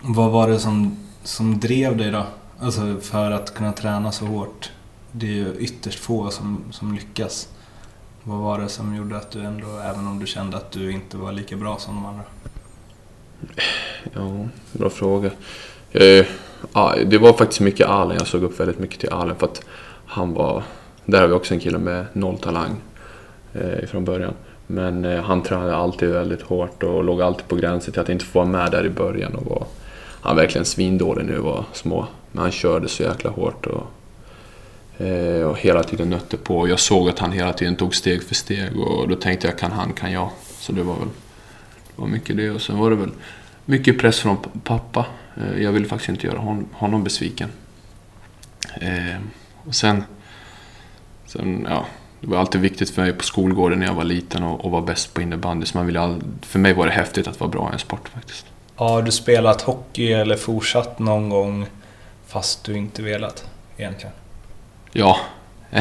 Vad 0.00 0.31
var 0.31 0.49
det 0.49 0.59
som, 0.59 0.97
som 1.23 1.61
drev 1.61 1.97
dig 1.97 2.11
då? 2.11 2.27
Alltså 2.61 2.97
för 3.00 3.31
att 3.31 3.55
kunna 3.55 3.73
träna 3.73 4.12
så 4.12 4.25
hårt. 4.25 4.71
Det 5.12 5.27
är 5.27 5.31
ju 5.31 5.55
ytterst 5.59 5.99
få 5.99 6.31
som, 6.31 6.65
som 6.71 6.95
lyckas. 6.95 7.49
Vad 8.29 8.39
var 8.39 8.59
det 8.59 8.69
som 8.69 8.97
gjorde 8.97 9.17
att 9.17 9.31
du 9.31 9.41
ändå, 9.41 9.67
även 9.85 10.07
om 10.07 10.19
du 10.19 10.27
kände 10.27 10.57
att 10.57 10.71
du 10.71 10.93
inte 10.93 11.17
var 11.17 11.33
lika 11.33 11.57
bra 11.57 11.79
som 11.79 11.95
de 11.95 12.07
andra? 12.07 12.23
Ja, 14.13 14.49
bra 14.73 14.91
fråga. 14.91 15.31
Eh, 15.93 16.27
det 17.07 17.19
var 17.19 17.33
faktiskt 17.33 17.61
mycket 17.61 17.87
Allen. 17.87 18.17
Jag 18.19 18.27
såg 18.27 18.43
upp 18.43 18.61
väldigt 18.61 18.79
mycket 18.79 19.01
till 19.01 19.11
Allen 19.13 19.37
för 19.37 19.47
att 19.47 19.63
han 20.07 20.35
var... 20.35 20.63
Där 21.05 21.21
har 21.21 21.29
vi 21.29 21.35
också 21.35 21.55
en 21.55 21.61
kille 21.61 21.79
med 21.79 22.07
noll 22.13 22.39
talang 22.39 22.77
eh, 23.53 23.87
från 23.87 24.05
början. 24.05 24.35
Men 24.67 25.05
eh, 25.05 25.23
han 25.23 25.43
tränade 25.43 25.77
alltid 25.77 26.09
väldigt 26.09 26.43
hårt 26.43 26.83
och 26.83 27.05
låg 27.05 27.23
alltid 27.23 27.49
på 27.49 27.57
gränsen 27.57 27.93
till 27.93 28.03
att 28.03 28.09
inte 28.09 28.25
få 28.25 28.39
vara 28.39 28.49
med 28.49 28.71
där 28.71 28.87
i 28.87 28.91
början. 28.91 29.35
Och 29.35 29.47
var, 29.47 29.65
han 30.21 30.37
var 30.37 30.43
verkligen 30.43 30.65
svindålig 30.65 31.25
när 31.25 31.33
vi 31.33 31.41
var 31.41 31.65
små. 31.73 32.07
Men 32.33 32.43
han 32.43 32.51
körde 32.51 32.89
så 32.89 33.03
jäkla 33.03 33.31
hårt 33.31 33.67
och, 33.67 33.87
Eh, 34.99 35.43
och 35.43 35.59
hela 35.59 35.83
tiden 35.83 36.11
nötte 36.11 36.37
på. 36.37 36.59
Och 36.59 36.69
jag 36.69 36.81
såg 36.81 37.09
att 37.09 37.19
han 37.19 37.33
hela 37.33 37.52
tiden 37.52 37.76
tog 37.76 37.95
steg 37.95 38.23
för 38.23 38.35
steg 38.35 38.76
och 38.76 39.09
då 39.09 39.17
tänkte 39.17 39.47
jag 39.47 39.59
kan 39.59 39.73
han, 39.73 39.93
kan 39.93 40.12
jag. 40.12 40.31
Så 40.59 40.73
det 40.73 40.83
var 40.83 40.95
väl 40.95 41.09
det 41.97 42.00
var 42.02 42.09
mycket 42.09 42.37
det. 42.37 42.50
Och 42.50 42.62
sen 42.62 42.78
var 42.78 42.90
det 42.90 42.97
väl 42.97 43.11
mycket 43.64 43.99
press 43.99 44.21
från 44.21 44.37
pappa. 44.64 45.07
Eh, 45.37 45.62
jag 45.62 45.73
ville 45.73 45.87
faktiskt 45.87 46.09
inte 46.09 46.26
göra 46.26 46.38
hon, 46.38 46.69
honom 46.73 47.05
besviken. 47.05 47.49
Eh, 48.81 49.21
och 49.67 49.75
sen, 49.75 50.05
sen, 51.26 51.67
ja, 51.71 51.87
det 52.21 52.26
var 52.26 52.38
alltid 52.38 52.61
viktigt 52.61 52.90
för 52.90 53.02
mig 53.02 53.12
på 53.12 53.25
skolgården 53.25 53.78
när 53.78 53.87
jag 53.87 53.95
var 53.95 54.05
liten 54.05 54.43
och, 54.43 54.64
och 54.64 54.71
var 54.71 54.83
bäst 54.83 55.14
på 55.14 55.23
innebandy. 55.23 55.67
Så 55.67 55.78
man 55.78 55.87
ville 55.87 56.00
all, 56.00 56.23
för 56.43 56.59
mig 56.59 56.73
var 56.73 56.87
det 56.87 56.93
häftigt 56.93 57.26
att 57.26 57.40
vara 57.40 57.50
bra 57.50 57.69
i 57.71 57.73
en 57.73 57.78
sport 57.78 58.09
faktiskt. 58.09 58.47
Har 58.75 59.02
du 59.02 59.11
spelat 59.11 59.62
hockey 59.62 60.12
eller 60.12 60.37
fortsatt 60.37 60.99
någon 60.99 61.28
gång 61.28 61.67
fast 62.26 62.64
du 62.64 62.76
inte 62.76 63.02
velat 63.02 63.50
egentligen? 63.76 64.12
Ja. 64.99 65.21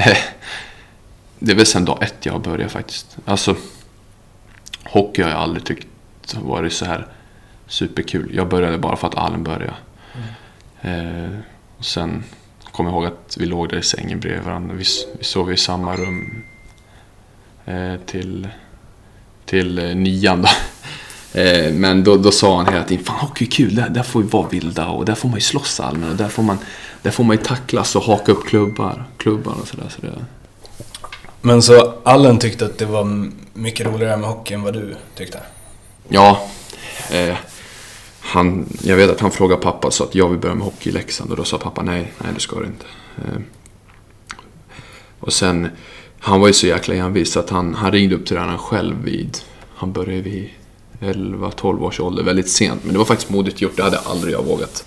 Det 1.40 1.52
är 1.52 1.56
väl 1.56 1.66
sen 1.66 1.86
dag 1.86 2.04
ett 2.04 2.26
jag 2.26 2.42
börjat 2.42 2.72
faktiskt. 2.72 3.18
Alltså, 3.26 3.56
hockey 4.84 5.22
har 5.22 5.30
jag 5.30 5.40
aldrig 5.40 5.66
tyckt 5.66 5.88
varit 6.36 6.74
så 6.74 6.86
här 6.86 7.08
superkul. 7.68 8.30
Jag 8.34 8.50
började 8.50 8.78
bara 8.78 8.96
för 8.96 9.08
att 9.08 9.16
Allen 9.16 9.44
började. 9.44 9.74
Mm. 10.82 11.26
Eh, 11.26 11.40
och 11.78 11.86
sen 11.86 12.24
kommer 12.72 12.90
jag 12.90 12.96
ihåg 12.96 13.06
att 13.06 13.38
vi 13.40 13.46
låg 13.46 13.70
där 13.70 13.78
i 13.78 13.84
sängen 13.84 14.20
bredvid 14.20 14.44
varandra. 14.44 14.76
Vi, 14.76 14.86
vi 15.18 15.24
sov 15.24 15.52
i 15.52 15.58
samma 15.58 15.96
rum 15.96 16.44
eh, 17.66 17.96
till, 18.06 18.48
till 19.46 19.80
eh, 19.80 19.96
nian 19.96 20.42
då. 20.42 20.50
Eh, 21.34 21.74
men 21.74 22.04
då, 22.04 22.18
då 22.18 22.32
sa 22.32 22.58
han 22.58 22.74
hela 22.74 22.84
tiden, 22.84 23.06
fan 23.06 23.20
hockey 23.20 23.46
är 23.46 23.52
kul, 23.52 23.76
där, 23.76 23.90
där 23.90 24.04
får 24.04 24.22
vi 24.22 24.28
vara 24.28 24.48
vilda 24.48 24.88
och 24.88 25.06
där 25.06 25.16
får 25.16 25.30
man 25.30 25.38
ju 25.38 25.42
slåss 25.42 25.80
allmänt 25.80 26.12
och 26.12 26.18
där 26.18 26.30
får 26.30 26.44
man, 26.44 26.58
där 27.02 27.12
får 27.12 27.24
man 27.24 27.38
ju 27.38 27.44
tacklas 27.44 27.96
och 27.96 28.04
haka 28.04 28.32
upp 28.32 28.46
klubbar, 28.46 29.06
klubbar 29.18 29.54
och 29.62 29.68
sådär. 29.68 29.90
Så 29.90 30.08
Men 31.42 31.62
så 31.62 31.94
Allen 32.04 32.40
tyckte 32.40 32.66
att 32.66 32.78
det 32.78 32.86
var 32.86 33.30
mycket 33.54 33.88
roligare 33.88 34.18
med 34.18 34.30
hockey 34.30 34.54
än 34.54 34.62
vad 34.62 34.74
du 34.74 34.96
tyckte? 35.16 35.40
Ja. 36.08 36.48
Eh, 37.12 37.36
han, 38.20 38.66
jag 38.84 38.96
vet 38.96 39.10
att 39.10 39.20
han 39.20 39.32
frågade 39.32 39.62
pappa 39.62 39.92
så 39.92 40.04
att 40.04 40.16
jag 40.16 40.30
vill 40.30 40.40
börja 40.40 40.56
med 40.56 40.66
hockey 40.66 40.90
i 40.90 40.94
Leksand 40.94 41.32
och 41.32 41.38
då 41.38 41.44
sa 41.44 41.58
pappa 41.58 41.82
nej, 41.82 42.14
nej 42.18 42.32
det 42.34 42.40
ska 42.40 42.60
du 42.60 42.66
inte. 42.66 42.86
Eh, 43.18 43.42
och 45.20 45.34
sen, 45.34 45.70
han 46.20 46.40
var 46.40 46.48
ju 46.48 46.54
så 46.54 46.68
jäkla 46.68 46.96
envis 46.96 47.38
att 47.38 47.50
han, 47.50 47.74
han 47.74 47.92
ringde 47.92 48.16
upp 48.16 48.26
till 48.26 48.36
tränaren 48.36 48.58
själv 48.58 49.04
vid, 49.04 49.38
han 49.76 49.94
började 49.94 50.22
vid 50.22 50.50
11-12 51.00 51.84
års 51.84 52.00
ålder, 52.00 52.24
väldigt 52.24 52.50
sent. 52.50 52.84
Men 52.84 52.94
det 52.94 52.98
var 52.98 53.06
faktiskt 53.06 53.30
modigt 53.30 53.62
gjort, 53.62 53.78
det 53.78 53.84
hade 53.84 54.00
aldrig 54.00 54.34
jag 54.34 54.44
vågat. 54.44 54.86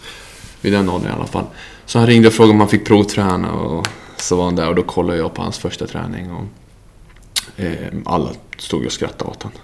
Vid 0.61 0.73
den 0.73 0.89
åldern 0.89 1.11
i 1.11 1.15
alla 1.15 1.27
fall. 1.27 1.45
Så 1.87 1.99
han 1.99 2.07
ringde 2.07 2.29
och 2.29 2.35
frågade 2.35 2.53
om 2.53 2.61
han 2.61 2.69
fick 2.69 2.87
provträna 2.87 3.53
och 3.53 3.89
så 4.17 4.37
var 4.37 4.45
han 4.45 4.57
där 4.57 4.69
och 4.69 4.75
då 4.75 4.83
kollade 4.83 5.19
jag 5.19 5.35
på 5.35 5.43
hans 5.43 5.59
första 5.59 5.87
träning. 5.87 6.33
Och, 6.33 6.45
eh, 7.57 7.89
alla 8.05 8.31
stod 8.59 8.87
och 8.87 8.93
skrattade 8.93 9.31
åt 9.31 9.43
honom. 9.43 9.59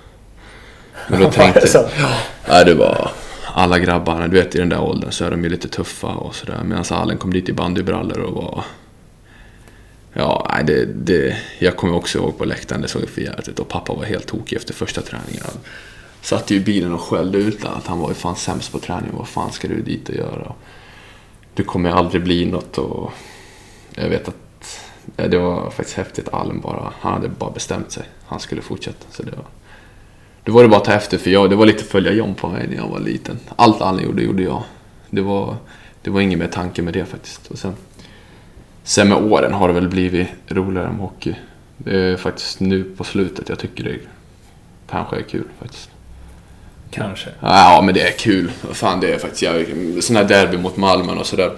Men 1.09 1.21
då 1.21 1.31
tänkte 1.31 1.69
jag... 1.75 1.85
Ja, 2.49 2.65
det 2.65 2.75
var... 2.75 3.11
Alla 3.59 3.79
grabbarna, 3.79 4.29
du 4.29 4.37
vet 4.37 4.55
i 4.55 4.59
den 4.59 4.69
där 4.69 4.81
åldern 4.81 5.11
så 5.13 5.25
är 5.25 5.31
de 5.31 5.45
ju 5.45 5.51
lite 5.51 5.69
tuffa 5.69 6.07
och 6.07 6.35
sådär. 6.35 6.61
Medan 6.65 6.85
Allen 6.91 7.19
kom 7.19 7.33
dit 7.33 7.49
i 7.49 7.53
bandybrallor 7.53 8.19
och 8.19 8.35
var... 8.35 8.65
Ja, 10.13 10.51
nej, 10.53 10.65
det, 10.65 10.85
det, 10.85 11.37
jag 11.59 11.77
kommer 11.77 11.95
också 11.95 12.19
ihåg 12.19 12.39
på 12.39 12.45
läktaren, 12.45 12.83
det 12.83 12.89
såg 12.89 13.09
för 13.09 13.21
jävligt 13.21 13.49
ut. 13.49 13.59
Och 13.59 13.69
pappa 13.69 13.95
var 13.95 14.05
helt 14.05 14.27
tokig 14.27 14.57
efter 14.57 14.75
första 14.75 15.03
träningen. 15.03 15.43
Satt 16.27 16.51
ju 16.51 16.57
i 16.57 16.61
bilen 16.61 16.93
och 16.93 17.01
skällde 17.01 17.39
ut 17.39 17.65
att 17.65 17.87
han 17.87 17.99
var 17.99 18.09
ju 18.09 18.15
fan 18.15 18.37
sämst 18.37 18.73
på 18.73 18.79
träning. 18.79 19.11
Vad 19.13 19.29
fan 19.29 19.53
ska 19.53 19.69
du 19.69 19.83
dit 19.83 20.09
och 20.09 20.15
göra? 20.15 20.53
Du 21.55 21.65
kommer 21.65 21.91
aldrig 21.91 22.23
bli 22.23 22.47
något 22.47 22.79
och... 22.79 23.13
Jag 23.95 24.09
vet 24.09 24.29
att 24.29 24.81
det 25.05 25.39
var 25.39 25.71
faktiskt 25.71 25.97
häftigt. 25.97 26.29
Alm 26.29 26.61
bara, 26.61 26.93
han 27.01 27.13
hade 27.13 27.29
bara 27.29 27.51
bestämt 27.51 27.93
sig. 27.93 28.05
Han 28.25 28.41
skulle 28.41 28.63
fortsätta. 28.63 29.07
Så 29.11 29.23
det 29.23 29.31
var, 29.31 29.45
då 30.45 30.53
var 30.53 30.63
det 30.63 30.69
bara 30.69 30.77
att 30.77 30.85
ta 30.85 30.93
efter 30.93 31.19
för 31.19 31.31
jag, 31.31 31.51
det 31.51 31.57
var 31.57 31.67
lite 31.67 31.85
följa 31.85 32.13
John 32.13 32.35
på 32.35 32.49
mig 32.49 32.69
när 32.69 32.77
jag 32.77 32.89
var 32.89 33.01
liten. 33.01 33.39
Allt 33.57 33.81
Alm 33.81 34.01
gjorde, 34.05 34.23
gjorde 34.23 34.43
jag. 34.43 34.63
Det 35.11 35.21
var, 35.21 35.57
det 36.03 36.11
var 36.11 36.21
ingen 36.21 36.39
mer 36.39 36.49
tanke 36.49 36.83
med 36.83 36.95
det 36.95 37.05
faktiskt. 37.05 37.47
Och 37.47 37.59
sen, 37.59 37.75
sen 38.83 39.09
med 39.09 39.33
åren 39.33 39.53
har 39.53 39.69
det 39.69 39.75
väl 39.75 39.89
blivit 39.89 40.29
roligare 40.49 40.91
med 40.91 41.01
hockey. 41.01 41.35
Det 41.77 41.97
är 41.97 42.17
faktiskt 42.17 42.61
nu 42.61 42.85
på 42.85 43.05
slutet 43.05 43.49
jag 43.49 43.59
tycker 43.59 43.85
det 43.85 43.99
kanske 44.87 45.17
är 45.17 45.23
kul 45.23 45.49
faktiskt. 45.59 45.91
Kanske? 46.91 47.31
Ja, 47.41 47.83
men 47.85 47.95
det 47.95 48.01
är 48.01 48.13
kul. 48.13 48.51
Fan, 48.73 49.01
det 49.01 49.15
är 49.15 49.19
faktiskt 49.19 49.43
jävligt 49.43 50.11
här 50.11 50.25
derby 50.25 50.59
mot 50.59 50.77
Malmö 50.77 51.13
och 51.13 51.27
sådär. 51.27 51.57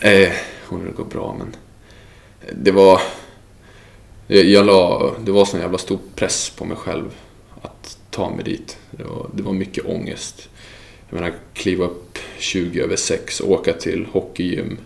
Eh, 0.00 0.32
kommer 0.68 0.86
det 0.86 0.92
gå 0.92 1.04
bra, 1.04 1.36
men... 1.38 1.56
Det 2.52 2.70
var... 2.70 3.00
Jag 4.26 4.66
la, 4.66 5.12
det 5.24 5.32
var 5.32 5.44
sån 5.44 5.60
jävla 5.60 5.78
stor 5.78 5.98
press 6.14 6.50
på 6.50 6.64
mig 6.64 6.76
själv 6.76 7.14
att 7.62 7.98
ta 8.10 8.30
mig 8.30 8.44
dit. 8.44 8.78
Det 8.90 9.04
var, 9.04 9.30
det 9.34 9.42
var 9.42 9.52
mycket 9.52 9.86
ångest. 9.86 10.48
Jag 11.08 11.20
menar, 11.20 11.34
kliva 11.54 11.84
upp 11.84 12.18
20 12.38 12.80
över 12.80 12.96
6, 12.96 13.40
åka 13.40 13.72
till 13.72 14.06
hockeygym, 14.12 14.78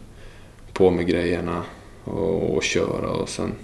på 0.72 0.90
med 0.90 1.06
grejerna 1.06 1.62
och, 2.04 2.56
och 2.56 2.62
köra 2.62 3.08
och 3.08 3.28
sen... 3.28 3.54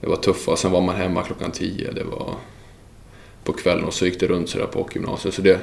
Det 0.00 0.06
var 0.06 0.16
tufft 0.16 0.48
och 0.48 0.58
sen 0.58 0.70
var 0.70 0.80
man 0.80 0.96
hemma 0.96 1.22
klockan 1.22 1.52
10. 1.52 1.92
Det 1.92 2.04
var 2.04 2.34
på 3.44 3.52
kvällen 3.52 3.84
och 3.84 3.94
så 3.94 4.06
gick 4.06 4.20
det 4.20 4.26
runt 4.26 4.48
sådär 4.48 4.66
på 4.66 4.78
hockeygymnasiet. 4.78 5.34
Så 5.34 5.42
det, 5.42 5.60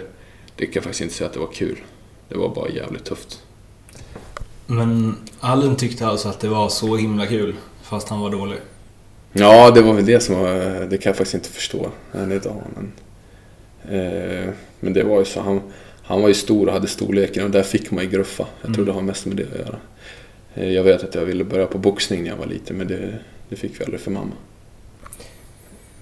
det 0.55 0.65
kan 0.65 0.73
jag 0.73 0.83
faktiskt 0.83 1.01
inte 1.01 1.13
säga 1.13 1.27
att 1.27 1.33
det 1.33 1.39
var 1.39 1.51
kul. 1.53 1.77
Det 2.29 2.37
var 2.37 2.55
bara 2.55 2.69
jävligt 2.69 3.05
tufft. 3.05 3.43
Men 4.65 5.15
Allen 5.39 5.75
tyckte 5.75 6.07
alltså 6.07 6.29
att 6.29 6.39
det 6.39 6.47
var 6.47 6.69
så 6.69 6.95
himla 6.95 7.25
kul, 7.27 7.55
fast 7.81 8.09
han 8.09 8.19
var 8.19 8.29
dålig? 8.29 8.57
Ja, 9.33 9.71
det 9.71 9.81
var 9.81 9.93
väl 9.93 10.05
det 10.05 10.19
som 10.19 10.35
var... 10.35 10.85
Det 10.85 10.97
kan 10.97 11.09
jag 11.09 11.17
faktiskt 11.17 11.33
inte 11.33 11.49
förstå 11.49 11.89
än 12.13 12.31
idag. 12.31 12.61
Men, 12.75 12.91
eh, 13.99 14.49
men 14.79 14.93
det 14.93 15.03
var 15.03 15.19
ju 15.19 15.25
så. 15.25 15.41
Han, 15.41 15.61
han 16.03 16.21
var 16.21 16.27
ju 16.27 16.33
stor 16.33 16.67
och 16.67 16.73
hade 16.73 16.87
storleken 16.87 17.43
och 17.43 17.51
där 17.51 17.63
fick 17.63 17.91
man 17.91 18.03
ju 18.03 18.09
gruffa. 18.09 18.47
Jag 18.61 18.65
mm. 18.65 18.75
tror 18.75 18.85
det 18.85 18.91
har 18.91 19.01
mest 19.01 19.25
med 19.25 19.37
det 19.37 19.43
att 19.53 19.59
göra. 19.59 19.79
Eh, 20.53 20.69
jag 20.69 20.83
vet 20.83 21.03
att 21.03 21.15
jag 21.15 21.25
ville 21.25 21.43
börja 21.43 21.65
på 21.67 21.77
boxning 21.77 22.23
när 22.23 22.29
jag 22.29 22.37
var 22.37 22.45
liten, 22.45 22.77
men 22.77 22.87
det, 22.87 23.19
det 23.49 23.55
fick 23.55 23.79
vi 23.79 23.83
aldrig 23.83 24.01
för 24.01 24.11
mamma. 24.11 24.31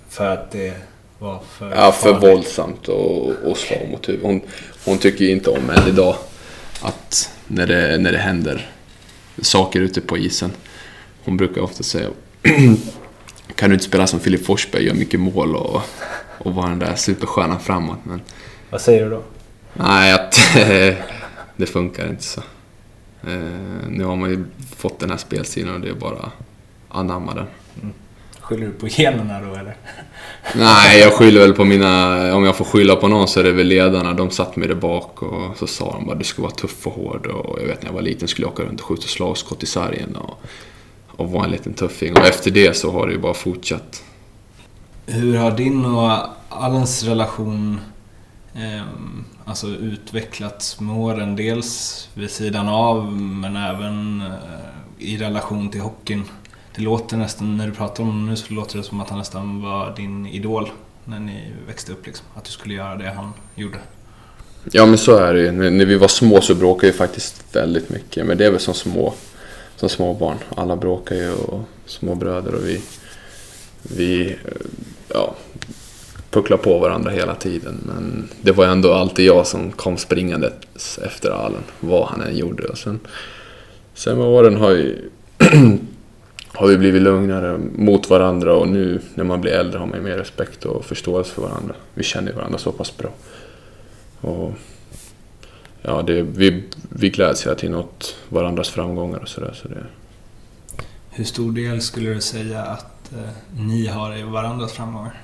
För 0.10 0.34
att 0.34 0.52
det 0.52 0.74
var 1.20 1.40
för 1.50 1.72
Ja, 1.76 1.92
för 1.92 2.14
farligt. 2.14 2.24
våldsamt 2.30 2.88
och, 2.88 3.30
och 3.30 3.58
slå 3.58 3.78
mot 3.92 4.10
huvudet. 4.10 4.26
Hon, 4.28 4.42
hon 4.86 4.98
tycker 4.98 5.26
ju 5.26 5.32
inte 5.32 5.50
om 5.50 5.70
än 5.70 5.88
idag 5.88 6.16
att 6.82 7.32
när 7.48 7.68
det, 7.68 7.98
när 7.98 8.12
det 8.12 8.18
händer 8.18 8.70
saker 9.42 9.82
ute 9.82 10.02
på 10.02 10.18
isen. 10.18 10.52
Hon 11.24 11.38
brukar 11.38 11.62
ofta 11.62 11.84
säga 11.84 12.10
kan 13.56 13.70
du 13.70 13.74
inte 13.74 13.86
spela 13.86 14.08
som 14.08 14.20
Filip 14.20 14.46
Forsberg, 14.46 14.84
göra 14.86 14.96
mycket 14.96 15.20
mål 15.20 15.56
och, 15.56 15.82
och 16.38 16.56
vara 16.56 16.70
den 16.70 16.80
där 16.80 16.96
superstjärnan 16.96 17.60
framåt. 17.60 17.98
Men, 18.04 18.22
Vad 18.70 18.82
säger 18.82 19.04
du 19.04 19.10
då? 19.10 19.22
Nej, 19.74 20.14
att 20.14 20.36
det 21.56 21.66
funkar 21.66 22.10
inte 22.10 22.24
så. 22.24 22.42
Eh, 23.28 23.38
nu 23.90 24.04
har 24.04 24.16
man 24.16 24.30
ju 24.30 24.46
fått 24.76 25.00
den 25.00 25.10
här 25.10 25.18
spelstilen 25.18 25.74
och 25.76 25.82
det 25.82 25.90
är 25.90 25.94
bara 25.94 26.20
att 26.20 26.34
anamma 26.90 27.34
den. 27.34 27.46
Mm. 27.82 27.94
Skyller 28.48 28.66
du 28.66 28.72
på 28.72 28.88
generna 28.88 29.42
då 29.42 29.56
eller? 29.56 29.76
Nej, 30.56 31.00
jag 31.00 31.14
skyller 31.14 31.42
väl 31.42 31.54
på 31.54 31.66
mina... 31.66 32.36
Om 32.36 32.44
jag 32.44 32.56
får 32.56 32.66
skylla 32.66 32.96
på 32.96 33.08
någon 33.08 33.28
så 33.28 33.40
är 33.40 33.44
det 33.44 33.52
väl 33.52 33.68
ledarna. 33.68 34.14
De 34.14 34.30
satt 34.30 34.56
mig 34.56 34.68
där 34.68 34.76
bak 34.76 35.22
och 35.22 35.58
så 35.58 35.68
sa 35.68 35.92
de 35.92 36.06
bara 36.06 36.16
du 36.16 36.24
ska 36.24 36.42
vara 36.42 36.52
tuff 36.52 36.88
och 36.88 36.94
hård. 36.94 37.26
Och 37.26 37.60
jag 37.62 37.68
vet 37.68 37.82
när 37.82 37.90
jag 37.90 37.94
var 37.94 38.02
liten 38.02 38.28
skulle 38.28 38.46
jag 38.48 38.54
åka 38.54 38.64
runt 38.64 38.80
och 38.80 38.86
skjuta 38.86 39.08
slagskott 39.08 39.64
i 39.64 39.66
sargen 39.66 40.16
och, 40.16 40.42
och 41.08 41.32
vara 41.32 41.46
en 41.46 41.52
liten 41.52 41.74
tuffing. 41.74 42.14
Och 42.14 42.26
efter 42.26 42.52
det 42.52 42.78
så 42.78 42.92
har 42.92 43.08
det 43.08 43.14
ju 43.14 43.20
bara 43.20 43.34
fortsatt. 43.34 44.04
Hur 45.06 45.38
har 45.38 45.52
din 45.52 45.86
och 45.86 46.12
Allens 46.50 47.04
relation 47.04 47.80
eh, 48.56 48.86
alltså 49.46 49.68
utvecklats 49.68 50.80
med 50.80 50.96
åren? 50.96 51.36
Dels 51.36 52.10
vid 52.14 52.32
sidan 52.32 52.68
av 52.68 53.12
men 53.18 53.56
även 53.56 54.22
eh, 54.22 55.08
i 55.08 55.18
relation 55.18 55.70
till 55.70 55.82
hockeyn. 55.82 56.24
Det 56.78 56.84
låter 56.84 57.18
nästan, 57.18 57.58
när 57.58 57.68
du 57.68 57.74
pratar 57.74 58.04
om 58.04 58.10
honom 58.10 58.26
nu 58.30 58.36
så 58.36 58.54
låter 58.54 58.78
det 58.78 58.84
som 58.84 59.00
att 59.00 59.10
han 59.10 59.20
nästan 59.20 59.62
var 59.62 59.96
din 59.96 60.26
idol 60.26 60.72
när 61.06 61.20
ni 61.20 61.44
växte 61.68 61.92
upp 61.92 62.06
liksom. 62.06 62.26
Att 62.36 62.46
du 62.46 62.52
skulle 62.52 62.74
göra 62.74 62.96
det 62.96 63.14
han 63.16 63.34
gjorde. 63.56 63.78
Ja 64.72 64.86
men 64.86 64.98
så 64.98 65.18
är 65.18 65.34
det 65.34 65.42
ju. 65.42 65.52
När 65.52 65.86
vi 65.86 65.96
var 65.96 66.08
små 66.08 66.42
så 66.42 66.56
bråkade 66.56 66.92
vi 66.92 66.98
faktiskt 66.98 67.56
väldigt 67.56 67.90
mycket. 67.90 68.26
Men 68.26 68.38
det 68.38 68.46
är 68.46 68.52
väl 68.52 68.60
som 68.60 68.74
små, 68.74 69.14
som 69.76 69.90
små 69.90 70.14
barn. 70.14 70.38
Alla 70.56 70.76
bråkar 70.76 71.16
ju 71.16 71.34
och 71.34 71.62
små 71.86 72.16
bröder 72.16 72.56
och 72.56 72.68
vi, 72.68 72.82
vi 73.82 74.36
ja, 75.14 75.36
pucklar 76.32 76.58
på 76.58 76.80
varandra 76.80 77.12
hela 77.12 77.36
tiden. 77.36 77.78
Men 77.86 78.30
det 78.42 78.52
var 78.52 78.66
ändå 78.66 78.94
alltid 78.94 79.26
jag 79.26 79.48
som 79.48 79.72
kom 79.72 79.98
springande 79.98 80.54
efter 81.06 81.32
Allen, 81.32 81.64
vad 81.80 82.08
han 82.08 82.22
än 82.22 82.38
gjorde. 82.38 82.64
Och 82.64 82.78
sen, 82.78 83.00
sen 83.94 84.18
med 84.18 84.28
åren 84.28 84.58
har 84.58 84.72
ju 84.72 85.10
har 86.58 86.68
vi 86.68 86.78
blivit 86.78 87.02
lugnare 87.02 87.60
mot 87.76 88.10
varandra 88.10 88.56
och 88.56 88.68
nu 88.68 89.02
när 89.16 89.24
man 89.24 89.42
blir 89.42 89.52
äldre 89.52 89.80
har 89.80 89.86
man 89.86 90.04
mer 90.04 90.18
respekt 90.18 90.66
och 90.66 90.86
förståelse 90.86 91.34
för 91.34 91.42
varandra. 91.42 91.76
Vi 91.94 92.04
känner 92.04 92.34
varandra 92.34 92.58
så 92.58 92.72
pass 92.72 92.98
bra. 92.98 93.10
Och 94.22 94.54
ja, 95.82 96.02
det, 96.02 96.22
vi, 96.22 96.64
vi 96.90 97.10
gläds 97.10 97.46
hela 97.46 97.56
tiden 97.56 97.76
åt 97.76 98.16
varandras 98.30 98.70
framgångar 98.70 99.20
och 99.20 99.28
sådär. 99.28 99.54
Så 99.62 99.68
det... 99.68 99.84
Hur 101.10 101.24
stor 101.24 101.52
del 101.52 101.82
skulle 101.82 102.14
du 102.14 102.22
säga 102.22 102.62
att 102.62 103.12
eh, 103.14 103.30
ni 103.58 103.88
har 103.88 104.18
i 104.18 104.24
varandras 104.24 104.74
framgångar? 104.74 105.22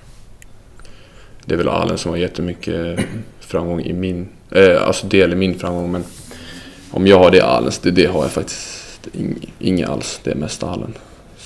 Det 1.46 1.54
är 1.54 1.58
väl 1.58 1.70
Allen 1.70 1.98
som 1.98 2.12
har 2.12 2.18
jättemycket 2.18 3.00
framgång 3.40 3.82
i 3.82 3.94
min, 3.94 4.30
eh, 4.52 4.88
alltså 4.88 5.08
del 5.08 5.34
i 5.34 5.36
min 5.36 5.60
framgång 5.60 5.92
men 5.92 6.04
om 6.92 7.08
jag 7.08 7.20
har 7.20 7.32
det 7.32 7.42
Allens, 7.42 7.80
det, 7.80 7.92
det 7.92 8.06
har 8.06 8.22
jag 8.22 8.32
faktiskt 8.32 9.08
inget 9.60 9.90
alls. 9.90 10.20
Det 10.24 10.32
är 10.32 10.36
mest 10.36 10.64
Allen. 10.64 10.94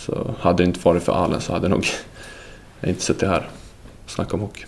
Så 0.08 0.36
hade 0.40 0.64
det 0.64 0.68
inte 0.68 0.80
varit 0.80 1.04
för 1.04 1.14
Allen 1.14 1.42
så 1.42 1.54
hade 1.54 1.66
jag 1.66 1.72
nog 1.72 1.88
inte 2.84 3.02
suttit 3.02 3.30
här 3.30 3.50
och 4.06 4.12
snackat 4.12 4.34
om 4.34 4.40
hockey. 4.40 4.66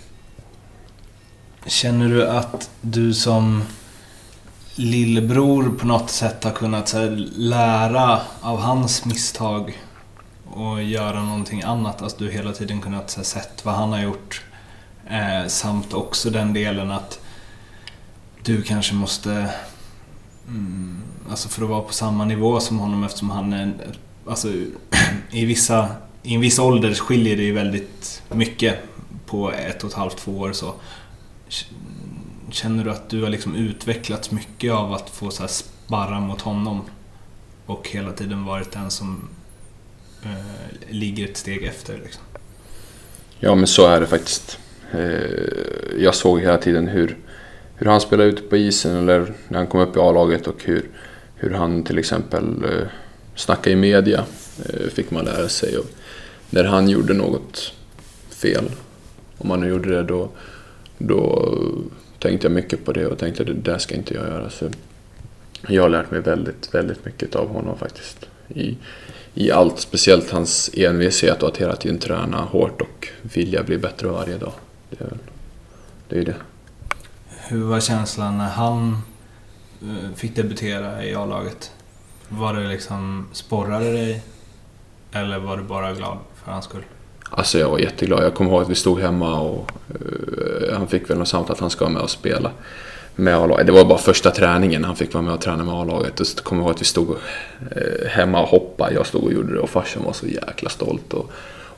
Känner 1.66 2.10
du 2.10 2.28
att 2.28 2.70
du 2.82 3.14
som 3.14 3.64
lillebror 4.76 5.70
på 5.70 5.88
något 5.88 6.10
sätt 6.10 6.44
har 6.44 6.52
kunnat 6.52 6.92
här, 6.92 7.10
lära 7.36 8.22
av 8.42 8.60
hans 8.60 9.06
misstag 9.06 9.82
och 10.46 10.84
göra 10.84 11.24
någonting 11.24 11.62
annat? 11.62 12.02
Alltså 12.02 12.18
du 12.18 12.32
hela 12.32 12.54
tiden 12.54 12.82
kunnat 12.82 13.14
här, 13.14 13.24
sett 13.24 13.66
vad 13.66 13.76
han 13.76 13.92
har 13.92 14.02
gjort. 14.02 14.44
Eh, 15.10 15.48
samt 15.48 15.94
också 15.94 16.30
den 16.30 16.54
delen 16.54 16.92
att 16.92 17.20
du 18.44 18.62
kanske 18.62 18.94
måste 18.94 19.50
mm, 20.48 21.02
Alltså 21.30 21.50
för 21.50 21.64
att 21.64 21.70
vara 21.70 21.82
på 21.82 21.94
samma 21.94 22.26
nivå 22.26 22.60
som 22.60 22.80
honom 22.80 23.04
eftersom 23.04 23.30
han 23.30 23.54
är 23.54 23.74
alltså, 24.30 24.48
i, 25.32 25.46
vissa, 25.46 25.90
i 26.24 26.36
en 26.36 26.42
viss 26.42 26.60
ålder 26.60 26.94
skiljer 26.94 27.38
det 27.38 27.44
ju 27.44 27.54
väldigt 27.54 28.22
mycket 28.30 28.76
på 29.26 29.52
ett 29.52 29.84
och 29.84 29.90
ett 29.90 29.96
halvt, 29.96 30.18
två 30.18 30.32
år. 30.32 30.52
Så. 30.54 30.74
Känner 32.52 32.84
du 32.84 32.92
att 32.92 33.10
du 33.10 33.24
har 33.24 33.30
liksom 33.30 33.56
utvecklats 33.56 34.32
mycket 34.32 34.74
av 34.74 34.94
att 34.94 35.10
få 35.10 35.30
så 35.30 35.48
sparra 35.48 36.20
mot 36.20 36.42
honom 36.42 36.82
och 37.66 37.90
hela 37.90 38.12
tiden 38.12 38.46
varit 38.46 38.72
den 38.72 38.92
som 38.92 39.30
eh, 40.24 40.90
ligger 40.90 41.26
ett 41.26 41.38
steg 41.38 41.64
efter? 41.64 41.94
Liksom? 42.04 42.24
Ja, 43.40 43.56
men 43.56 43.68
så 43.68 43.88
är 43.88 44.00
det 44.00 44.08
faktiskt. 44.08 44.60
Eh, 44.92 46.04
jag 46.04 46.16
såg 46.16 46.40
hela 46.40 46.58
tiden 46.58 46.88
hur, 46.88 47.18
hur 47.76 47.86
han 47.86 48.02
spelade 48.02 48.30
ute 48.30 48.42
på 48.42 48.58
isen 48.58 48.96
eller 48.96 49.34
när 49.48 49.58
han 49.58 49.68
kom 49.68 49.80
upp 49.80 49.96
i 49.96 50.00
A-laget 50.00 50.48
och 50.48 50.64
hur, 50.64 50.90
hur 51.36 51.52
han 51.52 51.84
till 51.84 51.98
exempel 51.98 52.64
eh, 52.64 52.88
snacka 53.40 53.70
i 53.70 53.76
media, 53.76 54.26
eh, 54.66 54.90
fick 54.90 55.12
man 55.12 55.26
lära 55.26 55.50
sig. 55.50 55.78
Och 55.78 55.86
när 56.50 56.64
han 56.64 56.90
gjorde 56.90 57.14
något 57.14 57.74
fel, 58.30 58.72
om 59.38 59.50
han 59.50 59.60
nu 59.60 59.68
gjorde 59.68 59.90
det, 59.90 60.04
då, 60.04 60.30
då 60.98 61.50
tänkte 62.20 62.48
jag 62.48 62.52
mycket 62.52 62.86
på 62.86 62.92
det 62.92 63.06
och 63.06 63.18
tänkte 63.18 63.44
att 63.44 63.48
det 63.48 63.54
där 63.54 63.78
ska 63.78 63.96
inte 63.96 64.14
jag 64.14 64.28
göra. 64.28 64.50
Så 64.50 64.70
jag 65.68 65.82
har 65.82 65.90
lärt 65.90 66.12
mig 66.12 66.22
väldigt, 66.22 66.76
väldigt 66.76 67.06
mycket 67.06 67.36
av 67.36 67.48
honom 67.48 67.78
faktiskt. 67.78 68.26
I, 68.48 68.78
i 69.34 69.52
allt, 69.52 69.80
speciellt 69.80 70.32
hans 70.32 70.70
envishet 70.74 71.44
och 71.44 71.50
att 71.50 71.58
hela 71.58 71.76
tiden 71.76 72.00
träna 72.00 72.38
hårt 72.38 72.82
och 72.82 73.08
vilja 73.22 73.64
bli 73.64 73.78
bättre 73.78 74.08
varje 74.08 74.38
dag. 74.38 74.54
Det 74.90 75.02
är, 75.02 75.18
det 76.10 76.20
är 76.20 76.26
det. 76.26 76.36
Hur 77.48 77.64
var 77.64 77.80
känslan 77.80 78.38
när 78.38 78.50
han 78.50 78.98
eh, 79.82 80.16
fick 80.16 80.36
debutera 80.36 81.06
i 81.06 81.16
A-laget? 81.16 81.72
Var 82.30 82.54
det 82.54 82.68
liksom, 82.68 83.28
sporrade 83.32 83.92
dig? 83.92 84.24
Eller 85.12 85.40
var 85.40 85.58
du 85.58 85.64
bara 85.64 85.94
glad 85.94 86.18
för 86.44 86.52
hans 86.52 86.66
skull? 86.66 86.84
Alltså 87.30 87.60
jag 87.60 87.70
var 87.70 87.80
jätteglad. 87.80 88.24
Jag 88.24 88.34
kommer 88.34 88.52
ihåg 88.52 88.62
att 88.62 88.70
vi 88.70 88.76
stod 88.76 89.00
hemma 89.00 89.40
och 89.40 89.72
uh, 89.90 90.74
han 90.74 90.88
fick 90.88 91.10
väl 91.10 91.18
något 91.18 91.28
samtal 91.28 91.54
att 91.54 91.60
han 91.60 91.70
ska 91.70 91.86
vara 91.86 91.94
med 91.94 92.02
och 92.02 92.10
spela 92.10 92.52
med 93.16 93.38
A-laget. 93.38 93.66
Det 93.66 93.72
var 93.72 93.86
bara 93.86 93.98
första 93.98 94.32
träningen 94.32 94.84
han 94.84 94.96
fick 94.96 95.14
vara 95.14 95.24
med 95.24 95.34
och 95.34 95.42
träna 95.42 95.64
med 95.64 95.74
A-laget. 95.74 96.20
Och 96.20 96.28
så 96.28 96.44
kommer 96.44 96.62
jag 96.62 96.66
ihåg 96.66 96.76
att 96.76 96.82
vi 96.82 96.86
stod 96.86 97.10
uh, 97.10 98.08
hemma 98.08 98.42
och 98.42 98.48
hoppade. 98.48 98.94
Jag 98.94 99.06
stod 99.06 99.24
och 99.24 99.34
gjorde 99.34 99.54
det 99.54 99.60
och 99.60 99.70
farsan 99.70 100.04
var 100.04 100.14
så 100.14 100.28
jäkla 100.28 100.70
stolt 100.70 101.14
och, 101.14 101.32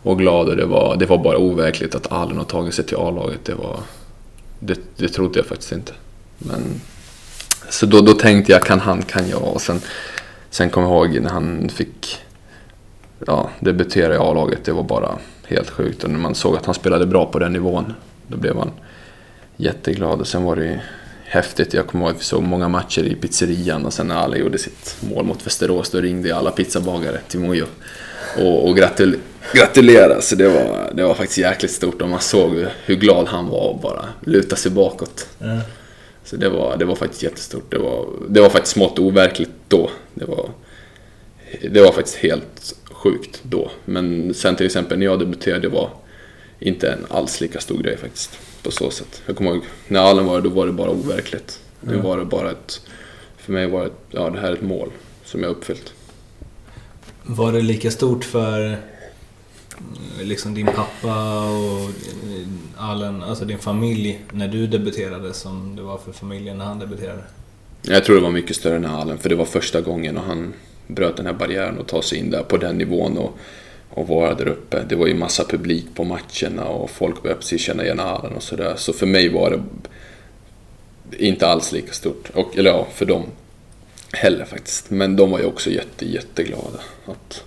och 0.04 0.20
glad. 0.20 0.50
Och 0.50 0.56
det, 0.56 0.66
var, 0.66 0.96
det 0.96 1.06
var 1.06 1.18
bara 1.18 1.38
overkligt 1.38 1.96
att 1.96 2.12
Allen 2.12 2.38
har 2.38 2.46
tagit 2.46 2.74
sig 2.74 2.86
till 2.86 2.98
A-laget. 2.98 3.46
Det, 3.46 3.54
var, 3.54 3.80
det, 4.60 4.80
det 4.98 5.08
trodde 5.08 5.40
jag 5.40 5.46
faktiskt 5.46 5.72
inte. 5.72 5.94
Men, 6.38 6.82
så 7.70 7.86
då, 7.86 8.02
då 8.02 8.14
tänkte 8.14 8.52
jag, 8.52 8.64
kan 8.64 8.80
han, 8.80 9.02
kan 9.02 9.30
jag. 9.30 9.44
Och 9.44 9.62
sen 9.62 9.82
Sen 10.52 10.70
kommer 10.70 10.88
jag 10.88 10.96
ihåg 10.96 11.22
när 11.22 11.30
han 11.30 11.70
fick 11.70 12.20
ja, 13.28 13.50
debutera 13.60 14.14
i 14.14 14.18
A-laget. 14.18 14.64
Det 14.64 14.72
var 14.72 14.84
bara 14.84 15.18
helt 15.48 15.70
sjukt. 15.70 16.04
Och 16.04 16.10
när 16.10 16.20
man 16.20 16.36
såg 16.36 16.58
att 16.58 16.66
han 16.66 16.76
spelade 16.76 17.06
bra 17.06 17.26
på 17.26 17.40
den 17.40 17.54
nivån, 17.54 17.94
då 18.28 18.38
blev 18.38 18.56
man 18.56 18.72
jätteglad. 19.58 20.20
Och 20.20 20.28
sen 20.28 20.44
var 20.44 20.56
det 20.56 20.82
häftigt. 21.24 21.74
Jag 21.74 21.88
kommer 21.88 22.06
ihåg 22.06 22.16
att 22.16 22.22
vi 22.22 22.26
såg 22.26 22.44
många 22.44 22.68
matcher 22.68 23.04
i 23.04 23.16
pizzerian 23.16 23.86
och 23.86 23.94
sen 23.94 24.08
när 24.08 24.16
alla 24.16 24.38
gjorde 24.38 24.58
sitt 24.58 24.98
mål 25.00 25.26
mot 25.26 25.48
Västerås 25.48 25.90
då 25.90 26.02
ringde 26.02 26.36
alla 26.36 26.52
pizzabagare 26.52 27.20
till 27.28 27.40
Mojo 27.40 27.66
och, 28.38 28.68
och 28.70 28.78
gratul 28.78 29.16
gratulerade. 29.54 30.22
Så 30.22 30.36
det 30.36 30.50
var, 30.50 30.92
det 30.94 31.04
var 31.04 31.14
faktiskt 31.14 31.38
jäkligt 31.38 31.72
stort 31.72 32.02
och 32.02 32.10
man 32.10 32.22
såg 32.22 32.66
hur 32.86 32.96
glad 32.96 33.28
han 33.28 33.48
var 33.48 33.70
och 33.70 33.80
bara 33.80 34.06
luta 34.22 34.56
sig 34.56 34.72
bakåt. 34.72 35.28
Mm. 35.42 35.60
Så 36.24 36.36
det 36.36 36.50
var, 36.50 36.78
det 36.78 36.86
var 36.86 36.96
faktiskt 36.96 37.24
jättestort. 37.24 37.72
Det 37.72 37.78
var, 37.78 38.06
det 38.30 38.42
var 38.42 38.50
faktiskt 38.50 38.74
smått 38.74 39.00
overkligt 39.00 39.52
då. 39.68 39.90
Det 41.70 41.82
var, 41.82 41.92
faktiskt 41.92 42.18
helt 42.18 42.76
sjukt 42.92 43.40
då. 43.44 43.72
Men 43.86 44.34
sen 44.34 44.56
till 44.56 44.66
exempel 44.66 45.00
när 45.00 45.06
jag 45.06 45.20
debuterade 45.20 45.70
var 45.70 45.90
inte 46.60 46.92
en 46.92 47.06
alls 47.10 47.42
lika 47.42 47.60
stor 47.60 47.84
grej 47.84 47.98
faktiskt. 47.98 48.40
På 48.64 48.72
så 48.72 48.92
sätt. 48.92 49.22
Jag 49.26 49.36
kommer 49.36 49.52
ihåg, 49.52 49.64
när 49.88 50.00
Allen 50.00 50.26
var 50.26 50.36
det, 50.36 50.50
då 50.50 50.56
var 50.56 50.66
det 50.66 50.72
bara 50.72 50.90
overkligt. 50.92 51.60
Nu 51.82 51.98
var 51.98 52.18
det 52.18 52.26
bara 52.26 52.52
ett, 52.52 52.82
för 53.38 53.54
mig 53.54 53.68
var 53.68 53.84
det, 53.84 53.92
ja 54.12 54.30
det 54.30 54.40
här 54.40 54.48
är 54.48 54.54
ett 54.54 54.62
mål 54.62 54.90
som 55.26 55.44
jag 55.44 55.50
uppfyllt. 55.50 55.94
Var 57.24 57.52
det 57.52 57.62
lika 57.62 57.92
stort 57.92 58.24
för 58.24 58.78
liksom 60.22 60.54
din 60.54 60.66
pappa 60.66 61.46
och 61.46 61.90
Allen, 62.78 63.24
alltså 63.24 63.46
din 63.46 63.58
familj, 63.58 64.26
när 64.32 64.48
du 64.48 64.68
debuterade 64.68 65.34
som 65.34 65.76
det 65.76 65.82
var 65.82 65.98
för 65.98 66.12
familjen 66.12 66.58
när 66.58 66.66
han 66.66 66.80
debuterade? 66.80 67.24
Jag 67.82 68.06
tror 68.06 68.16
det 68.16 68.22
var 68.22 68.32
mycket 68.32 68.56
större 68.56 68.76
än 68.76 68.86
Allen, 68.86 69.18
för 69.18 69.30
det 69.30 69.36
var 69.36 69.46
första 69.46 69.82
gången 69.82 70.18
och 70.18 70.24
han 70.24 70.54
bröt 70.96 71.18
den 71.18 71.26
här 71.26 71.34
barriären 71.34 71.78
och 71.78 71.88
tog 71.88 72.04
sig 72.04 72.18
in 72.18 72.30
där 72.30 72.44
på 72.44 72.58
den 72.58 72.78
nivån 72.78 73.18
och, 73.18 73.38
och 73.90 74.08
vara 74.08 74.34
där 74.34 74.48
uppe. 74.48 74.84
Det 74.90 74.96
var 74.96 75.08
ju 75.08 75.14
massa 75.14 75.44
publik 75.44 75.86
på 75.96 76.04
matcherna 76.04 76.66
och 76.66 76.90
folk 76.90 77.24
började 77.24 77.40
precis 77.40 77.62
känna 77.62 77.84
igen 77.84 78.00
Allen 78.00 78.34
och 78.34 78.44
sådär. 78.44 78.74
Så 78.78 78.94
för 78.94 79.06
mig 79.06 79.30
var 79.30 79.50
det 79.50 79.62
inte 81.26 81.48
alls 81.48 81.72
lika 81.72 81.94
stort. 81.94 82.30
Och, 82.34 82.58
eller 82.58 82.70
ja, 82.70 82.88
för 82.94 83.06
dem 83.06 83.24
heller 84.14 84.46
faktiskt. 84.46 84.90
Men 84.90 85.16
de 85.16 85.32
var 85.32 85.40
ju 85.40 85.46
också 85.46 85.70
jätte, 85.70 86.06
jätteglada 86.06 86.80
att 87.06 87.44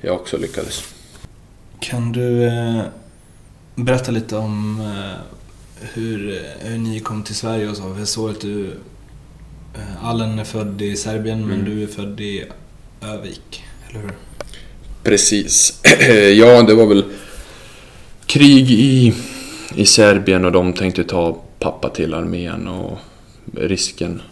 jag 0.00 0.14
också 0.14 0.38
lyckades. 0.38 0.94
Kan 1.80 2.12
du 2.12 2.46
eh, 2.46 2.82
berätta 3.74 4.10
lite 4.10 4.36
om 4.36 4.80
eh, 4.80 5.20
hur, 5.94 6.42
hur 6.60 6.78
ni 6.78 7.00
kom 7.00 7.22
till 7.22 7.34
Sverige 7.34 7.68
och 7.68 7.76
så? 7.76 7.96
Jag 7.98 8.08
såg 8.08 8.30
att 8.30 8.40
du... 8.40 8.66
Eh, 9.74 10.04
Allen 10.06 10.38
är 10.38 10.44
född 10.44 10.82
i 10.82 10.96
Serbien 10.96 11.42
mm. 11.42 11.48
men 11.48 11.64
du 11.64 11.82
är 11.82 11.86
född 11.86 12.20
i 12.20 12.44
Övik, 13.04 13.64
eller 13.88 14.00
hur? 14.00 14.12
Precis. 15.02 15.80
ja, 16.34 16.62
det 16.62 16.74
var 16.74 16.86
väl 16.86 17.04
krig 18.26 18.70
i, 18.70 19.14
i 19.74 19.86
Serbien 19.86 20.44
och 20.44 20.52
de 20.52 20.72
tänkte 20.72 21.04
ta 21.04 21.42
pappa 21.58 21.88
till 21.88 22.14
armén 22.14 22.68
och 22.68 22.98
risken 23.54 24.22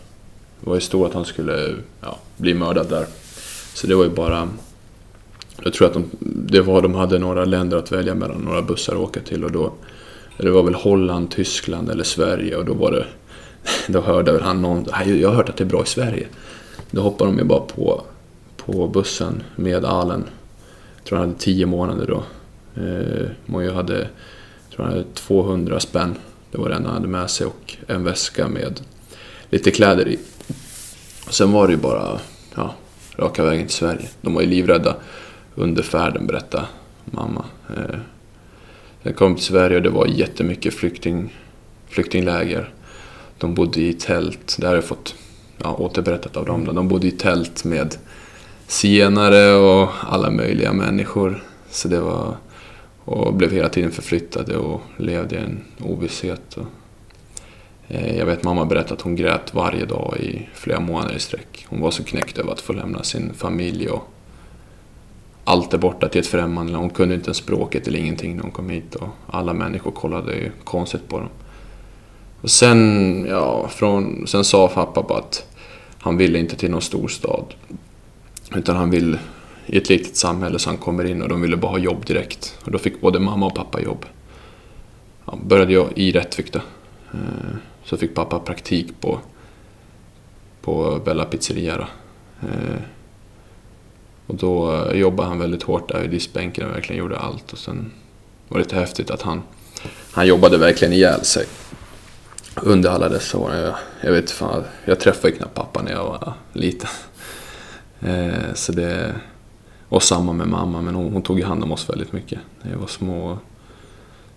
var 0.61 0.75
ju 0.75 0.81
stor 0.81 1.07
att 1.07 1.15
han 1.15 1.25
skulle 1.25 1.75
ja, 2.01 2.19
bli 2.37 2.55
mördad 2.55 2.89
där. 2.89 3.07
Så 3.75 3.87
det 3.87 3.95
var 3.95 4.05
ju 4.05 4.11
bara... 4.11 4.49
Jag 5.63 5.73
tror 5.73 5.87
att 5.87 5.95
de, 5.95 6.05
det 6.21 6.61
var, 6.61 6.83
de 6.83 6.95
hade 6.95 7.19
några 7.19 7.45
länder 7.45 7.77
att 7.77 7.93
välja 7.93 8.15
mellan, 8.15 8.41
några 8.41 8.63
bussar 8.63 8.93
att 8.93 9.01
åka 9.01 9.21
till 9.21 9.45
och 9.45 9.53
då... 9.53 9.73
Det 10.37 10.51
var 10.51 10.63
väl 10.63 10.75
Holland, 10.75 11.31
Tyskland 11.31 11.91
eller 11.91 12.05
Sverige 12.05 12.57
och 12.57 12.65
då 12.65 12.75
var 12.75 12.93
det... 12.93 13.07
Då 13.93 14.01
hörde 14.01 14.33
väl 14.33 14.43
han 14.43 14.63
någon... 14.63 14.87
Jag 15.07 15.29
har 15.29 15.37
hört 15.37 15.49
att 15.49 15.57
det 15.57 15.65
är 15.65 15.69
bra 15.69 15.83
i 15.83 15.87
Sverige. 15.87 16.27
Då 16.91 17.03
hoppade 17.03 17.31
de 17.31 17.39
ju 17.39 17.45
bara 17.45 17.61
på, 17.61 18.03
på 18.73 18.89
bussen 18.89 19.43
med 19.57 19.85
Alen. 19.85 20.25
Jag 20.97 21.05
tror 21.05 21.19
han 21.19 21.29
hade 21.29 21.41
10 21.41 21.67
månader 21.67 22.07
då. 22.07 22.23
Eh, 22.83 23.27
Mojo 23.47 23.73
hade, 23.73 23.99
jag 23.99 24.77
tror 24.77 24.85
han 24.85 24.93
hade 24.93 25.05
200 25.15 25.81
spänn. 25.81 26.15
Det 26.51 26.59
var 26.59 26.69
det 26.69 26.75
enda 26.75 26.89
han 26.89 26.97
hade 26.97 27.09
med 27.09 27.31
sig 27.31 27.47
och 27.47 27.77
en 27.87 28.05
väska 28.05 28.49
med 28.49 28.81
lite 29.51 29.71
kläder 29.71 30.09
i. 30.09 30.19
Och 31.27 31.35
sen 31.35 31.53
var 31.53 31.67
det 31.67 31.73
ju 31.73 31.79
bara 31.79 32.21
ja, 32.55 32.75
raka 33.17 33.45
vägen 33.45 33.67
till 33.67 33.77
Sverige. 33.77 34.09
De 34.21 34.35
var 34.35 34.43
ju 34.43 34.49
livrädda 34.49 34.97
under 35.55 35.83
färden, 35.83 36.27
berättade 36.27 36.65
mamma. 37.05 37.45
Eh, 37.77 37.99
jag 39.03 39.17
kom 39.17 39.35
till 39.35 39.45
Sverige 39.45 39.77
och 39.77 39.83
det 39.83 39.91
var 39.91 40.07
jättemycket 40.07 40.75
flykting, 40.75 41.37
flyktingläger. 41.89 42.73
De 43.39 43.55
bodde 43.55 43.81
i 43.81 43.93
tält, 43.93 44.57
det 44.59 44.67
har 44.67 44.75
jag 44.75 44.85
fått 44.85 45.15
ja, 45.59 45.75
återberättat 45.75 46.37
av 46.37 46.47
dem. 46.47 46.65
De 46.75 46.89
bodde 46.89 47.07
i 47.07 47.11
tält 47.11 47.65
med 47.65 47.97
zigenare 48.71 49.55
och 49.55 49.89
alla 50.01 50.31
möjliga 50.31 50.73
människor. 50.73 51.43
Så 51.71 51.89
det 51.89 52.01
var... 52.01 52.37
Och 53.05 53.35
blev 53.35 53.53
hela 53.53 53.69
tiden 53.69 53.91
förflyttade 53.91 54.57
och 54.57 54.81
levde 54.97 55.35
i 55.35 55.39
en 55.39 55.65
ovisshet. 55.79 56.57
Och, 56.57 56.67
eh, 57.89 58.19
jag 58.19 58.27
vet 58.27 58.43
mamma 58.43 58.65
berättade 58.65 58.95
att 58.95 59.01
hon 59.01 59.17
grät 59.17 59.55
varje 59.55 59.85
dag 59.85 60.17
i 60.21 60.49
flera 60.55 60.81
månader 60.81 61.15
i 61.15 61.19
sträck. 61.19 61.67
Hon 61.69 61.81
var 61.81 61.91
så 61.91 62.05
knäckt 62.05 62.39
över 62.39 62.53
att 62.53 62.61
få 62.61 62.73
lämna 62.73 63.03
sin 63.03 63.33
familj 63.35 63.89
och 63.89 64.09
allt 65.45 65.75
är 65.75 65.79
borta 65.79 66.09
till 66.09 66.21
ett 66.21 66.27
främmande 66.27 66.73
land. 66.73 66.83
Hon 66.83 66.91
kunde 66.91 67.15
inte 67.15 67.27
ens 67.27 67.37
språket 67.37 67.89
eller 67.89 67.99
ingenting 67.99 68.37
när 68.37 68.43
hon 68.43 68.53
kom 68.53 68.71
hit 68.71 68.95
och 68.95 69.09
alla 69.27 69.53
människor 69.53 69.91
kollade 69.91 70.35
ju 70.35 70.51
konstigt 70.65 71.09
på 71.09 71.19
dem. 71.19 71.29
Och 72.41 72.51
sen, 72.51 73.27
ja, 73.29 73.69
från, 73.69 74.27
sen 74.27 74.45
sa 74.45 74.69
pappa 74.69 75.03
bara 75.03 75.19
att 75.19 75.47
han 75.99 76.17
ville 76.17 76.39
inte 76.39 76.57
till 76.57 76.71
någon 76.71 76.83
storstad. 76.83 77.45
Utan 78.55 78.77
han 78.77 78.91
vill 78.91 79.19
i 79.67 79.79
ett 79.79 79.89
litet 79.89 80.17
samhälle 80.17 80.59
så 80.59 80.71
han 80.71 80.79
kommer 80.79 81.05
in 81.05 81.23
och 81.23 81.29
de 81.29 81.41
ville 81.41 81.57
bara 81.57 81.71
ha 81.71 81.79
jobb 81.79 82.07
direkt. 82.07 82.59
Och 82.65 82.71
då 82.71 82.79
fick 82.79 83.01
både 83.01 83.19
mamma 83.19 83.47
och 83.47 83.55
pappa 83.55 83.81
jobb. 83.81 84.07
Ja, 85.27 85.39
började 85.45 85.73
jag 85.73 85.99
i 85.99 86.13
Rättvik 86.13 86.53
då. 86.53 86.61
Eh, 87.13 87.57
så 87.85 87.97
fick 87.97 88.15
pappa 88.15 88.39
praktik 88.39 89.01
på, 89.01 89.19
på 90.63 91.01
Bella 91.05 91.25
Pizzeria 91.25 91.77
då. 91.77 91.87
Eh, 92.49 92.81
och 94.27 94.35
då 94.35 94.73
eh, 94.75 94.99
jobbade 94.99 95.29
han 95.29 95.39
väldigt 95.39 95.63
hårt 95.63 95.89
där 95.89 96.05
i 96.05 96.09
diskbänken 96.09 96.67
och 96.67 96.75
verkligen 96.75 96.99
gjorde 96.99 97.19
allt. 97.19 97.53
Och 97.53 97.59
sen 97.59 97.93
var 98.49 98.59
det 98.59 98.65
lite 98.65 98.77
häftigt 98.77 99.11
att 99.11 99.23
han, 99.23 99.43
han 100.13 100.27
jobbade 100.27 100.59
verkligen 100.59 100.93
ihjäl 100.95 101.25
sig 101.25 101.47
under 102.63 102.91
alla 102.91 103.09
dessa 103.09 103.39
år. 103.39 103.55
Jag, 103.55 103.75
jag 104.01 104.13
vet 104.13 104.31
fan, 104.31 104.65
jag 104.85 105.01
träffade 105.01 105.33
knappt 105.33 105.55
pappa 105.55 105.83
när 105.83 105.93
jag 105.93 106.05
var 106.05 106.33
liten. 106.53 106.91
Eh, 108.01 108.55
så 108.55 108.73
det, 108.73 109.15
och 109.89 110.03
samma 110.03 110.33
med 110.33 110.49
mamma, 110.49 110.83
men 110.83 110.95
hon, 110.95 111.13
hon 111.13 111.23
tog 111.23 111.43
hand 111.43 111.65
om 111.65 111.73
oss 111.73 111.91
väldigt 111.91 112.13
mycket 112.13 112.39
när 112.63 112.71
jag 112.71 112.79
var 112.79 112.87
små. 112.87 113.39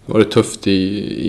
Det 0.06 0.14
var 0.14 0.20
det 0.20 0.26
tufft 0.26 0.68
i, 0.68 0.72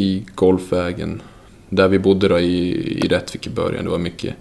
i 0.03 0.27
golfvägen, 0.35 1.23
där 1.69 1.89
vi 1.89 1.99
bodde 1.99 2.29
då 2.29 2.39
i, 2.39 2.71
i 3.05 3.09
Rättvik 3.09 3.47
i 3.47 3.51
början. 3.51 3.85
Det 3.85 3.91
var 3.91 3.99
mycket 3.99 4.35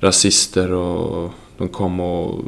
rasister 0.00 0.72
och 0.72 1.32
de 1.58 1.68
kom 1.68 2.00
och 2.00 2.44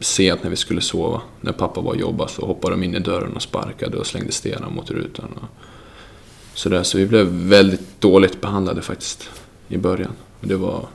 sent 0.00 0.42
när 0.42 0.50
vi 0.50 0.56
skulle 0.56 0.80
sova. 0.80 1.20
När 1.40 1.52
pappa 1.52 1.80
var 1.80 1.90
och 1.90 2.00
jobbade 2.00 2.30
så 2.30 2.46
hoppade 2.46 2.74
de 2.74 2.82
in 2.82 2.94
i 2.94 2.98
dörren 2.98 3.32
och 3.32 3.42
sparkade 3.42 3.96
och 3.96 4.06
slängde 4.06 4.32
stenar 4.32 4.70
mot 4.70 4.90
rutan. 4.90 5.28
Och 5.40 5.48
sådär. 6.54 6.82
Så 6.82 6.98
vi 6.98 7.06
blev 7.06 7.26
väldigt 7.26 8.00
dåligt 8.00 8.40
behandlade 8.40 8.82
faktiskt 8.82 9.30
i 9.68 9.76
början. 9.76 10.12
Och 10.40 10.46
det 10.46 10.56
var, 10.56 10.86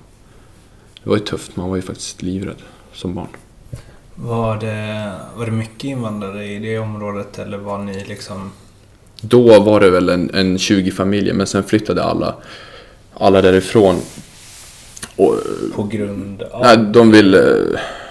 det 1.03 1.09
var 1.09 1.17
ju 1.17 1.23
tufft, 1.23 1.55
man 1.55 1.69
var 1.69 1.75
ju 1.75 1.81
faktiskt 1.81 2.21
livrädd 2.21 2.61
som 2.93 3.15
barn. 3.15 3.27
Var 4.15 4.57
det, 4.57 5.11
var 5.35 5.45
det 5.45 5.51
mycket 5.51 5.83
invandrare 5.83 6.45
i 6.45 6.59
det 6.59 6.79
området 6.79 7.39
eller 7.39 7.57
var 7.57 7.77
ni 7.77 8.03
liksom... 8.03 8.51
Då 9.21 9.59
var 9.59 9.79
det 9.79 9.89
väl 9.89 10.09
en, 10.09 10.29
en 10.33 10.57
20 10.57 10.91
familjer 10.91 11.33
men 11.33 11.47
sen 11.47 11.63
flyttade 11.63 12.03
alla, 12.03 12.35
alla 13.13 13.41
därifrån. 13.41 13.95
Och, 15.15 15.35
På 15.75 15.83
grund 15.83 16.41
av... 16.41 16.61
nej, 16.61 16.77
de 16.77 17.11
ville, 17.11 17.65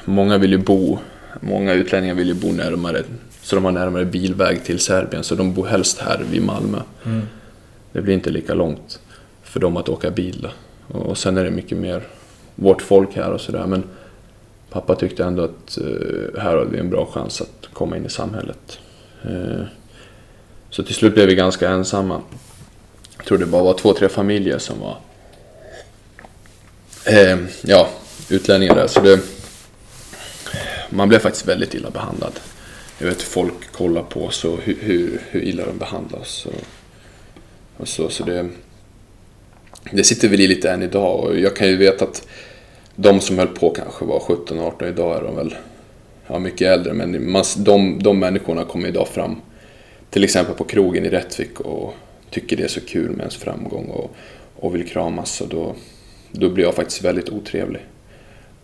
många 0.05 0.39
vill 0.39 0.51
ju 0.51 0.59
bo, 0.59 0.99
många 1.41 1.73
utlänningar 1.73 2.15
vill 2.15 2.29
ju 2.29 2.35
bo 2.35 2.53
närmare, 2.53 3.03
så 3.43 3.57
de 3.57 3.65
har 3.65 3.73
närmare 3.73 4.05
bilväg 4.05 4.65
till 4.65 4.79
Serbien 4.79 5.25
så 5.25 5.35
de 5.35 5.55
bor 5.55 5.67
helst 5.67 5.99
här 5.99 6.25
vid 6.31 6.43
Malmö. 6.43 6.79
Mm. 7.05 7.23
Det 7.93 8.03
blir 8.03 8.15
inte 8.15 8.31
lika 8.31 8.55
långt 8.55 9.01
för 9.43 9.61
dem 9.61 9.77
att 9.77 9.89
åka 9.89 10.11
bil. 10.11 10.49
Och, 10.89 11.07
och 11.07 11.19
sen 11.19 11.37
är 11.37 11.45
det 11.45 11.51
mycket 11.51 11.79
mer 11.79 12.03
vårt 12.55 12.83
folk 12.83 13.17
här 13.17 13.31
och 13.31 13.41
sådär 13.41 13.67
men 13.67 13.85
pappa 14.73 14.95
tyckte 14.95 15.25
ändå 15.25 15.45
att 15.45 15.79
eh, 15.79 16.41
här 16.41 16.57
hade 16.57 16.71
vi 16.71 16.79
en 16.79 16.91
bra 16.91 17.07
chans 17.07 17.41
att 17.41 17.69
komma 17.73 17.97
in 17.97 18.07
i 18.07 18.11
samhället. 18.11 18.79
Eh, 19.25 19.65
så 20.71 20.83
till 20.83 20.95
slut 20.95 21.15
blev 21.15 21.27
vi 21.29 21.35
ganska 21.35 21.71
ensamma. 21.71 22.21
Jag 23.17 23.27
tror 23.27 23.39
det 23.39 23.47
bara 23.47 23.63
var 23.63 23.75
två, 23.75 23.95
tre 23.95 24.09
familjer 24.09 24.59
som 24.59 24.81
var 24.81 24.97
eh, 27.07 27.39
ja, 27.63 27.89
utlänningar 28.31 28.75
där. 28.75 28.87
Så 28.87 29.01
det, 29.01 29.21
man 30.91 31.09
blev 31.09 31.19
faktiskt 31.19 31.49
väldigt 31.49 31.75
illa 31.75 31.91
behandlad. 31.91 32.33
Jag 32.99 33.07
vet 33.07 33.21
hur 33.21 33.27
folk 33.27 33.73
kollar 33.73 34.03
på 34.03 34.25
oss 34.25 34.45
och 34.45 34.59
hur, 34.63 34.77
hur, 34.81 35.23
hur 35.31 35.43
illa 35.43 35.67
de 35.67 35.79
behandlas. 35.79 36.47
Och, 36.47 36.61
och 37.77 37.89
så, 37.89 38.09
så 38.09 38.25
det, 38.25 38.49
det 39.93 40.05
sitter 40.05 40.29
väl 40.29 40.41
i 40.41 40.49
lite 40.49 40.71
än 40.71 40.83
idag 40.83 41.21
och 41.21 41.39
jag 41.39 41.57
kan 41.57 41.69
ju 41.69 41.77
veta 41.77 42.05
att 42.05 42.27
de 42.97 43.21
som 43.21 43.39
höll 43.39 43.49
på 43.49 43.71
kanske 43.71 44.05
var 44.05 44.21
17-18, 44.21 44.89
idag 44.89 45.17
är 45.17 45.23
de 45.23 45.37
väl 45.37 45.55
ja, 46.27 46.39
mycket 46.39 46.69
äldre. 46.69 46.93
Men 46.93 47.33
man, 47.33 47.45
de, 47.57 47.99
de 48.03 48.19
människorna 48.19 48.65
kommer 48.65 48.89
idag 48.89 49.09
fram, 49.09 49.41
till 50.11 50.25
exempel 50.25 50.55
på 50.55 50.65
krogen 50.65 51.05
i 51.05 51.09
Rättvik 51.09 51.61
och 51.61 51.95
tycker 52.31 52.57
det 52.57 52.63
är 52.63 52.69
så 52.69 52.81
kul 52.81 53.11
med 53.11 53.19
ens 53.19 53.37
framgång 53.37 53.85
och, 53.85 54.17
och 54.57 54.75
vill 54.75 54.89
kramas. 54.89 55.41
Och 55.41 55.49
då, 55.49 55.75
då 56.31 56.49
blir 56.49 56.65
jag 56.65 56.75
faktiskt 56.75 57.03
väldigt 57.03 57.29
otrevlig 57.29 57.83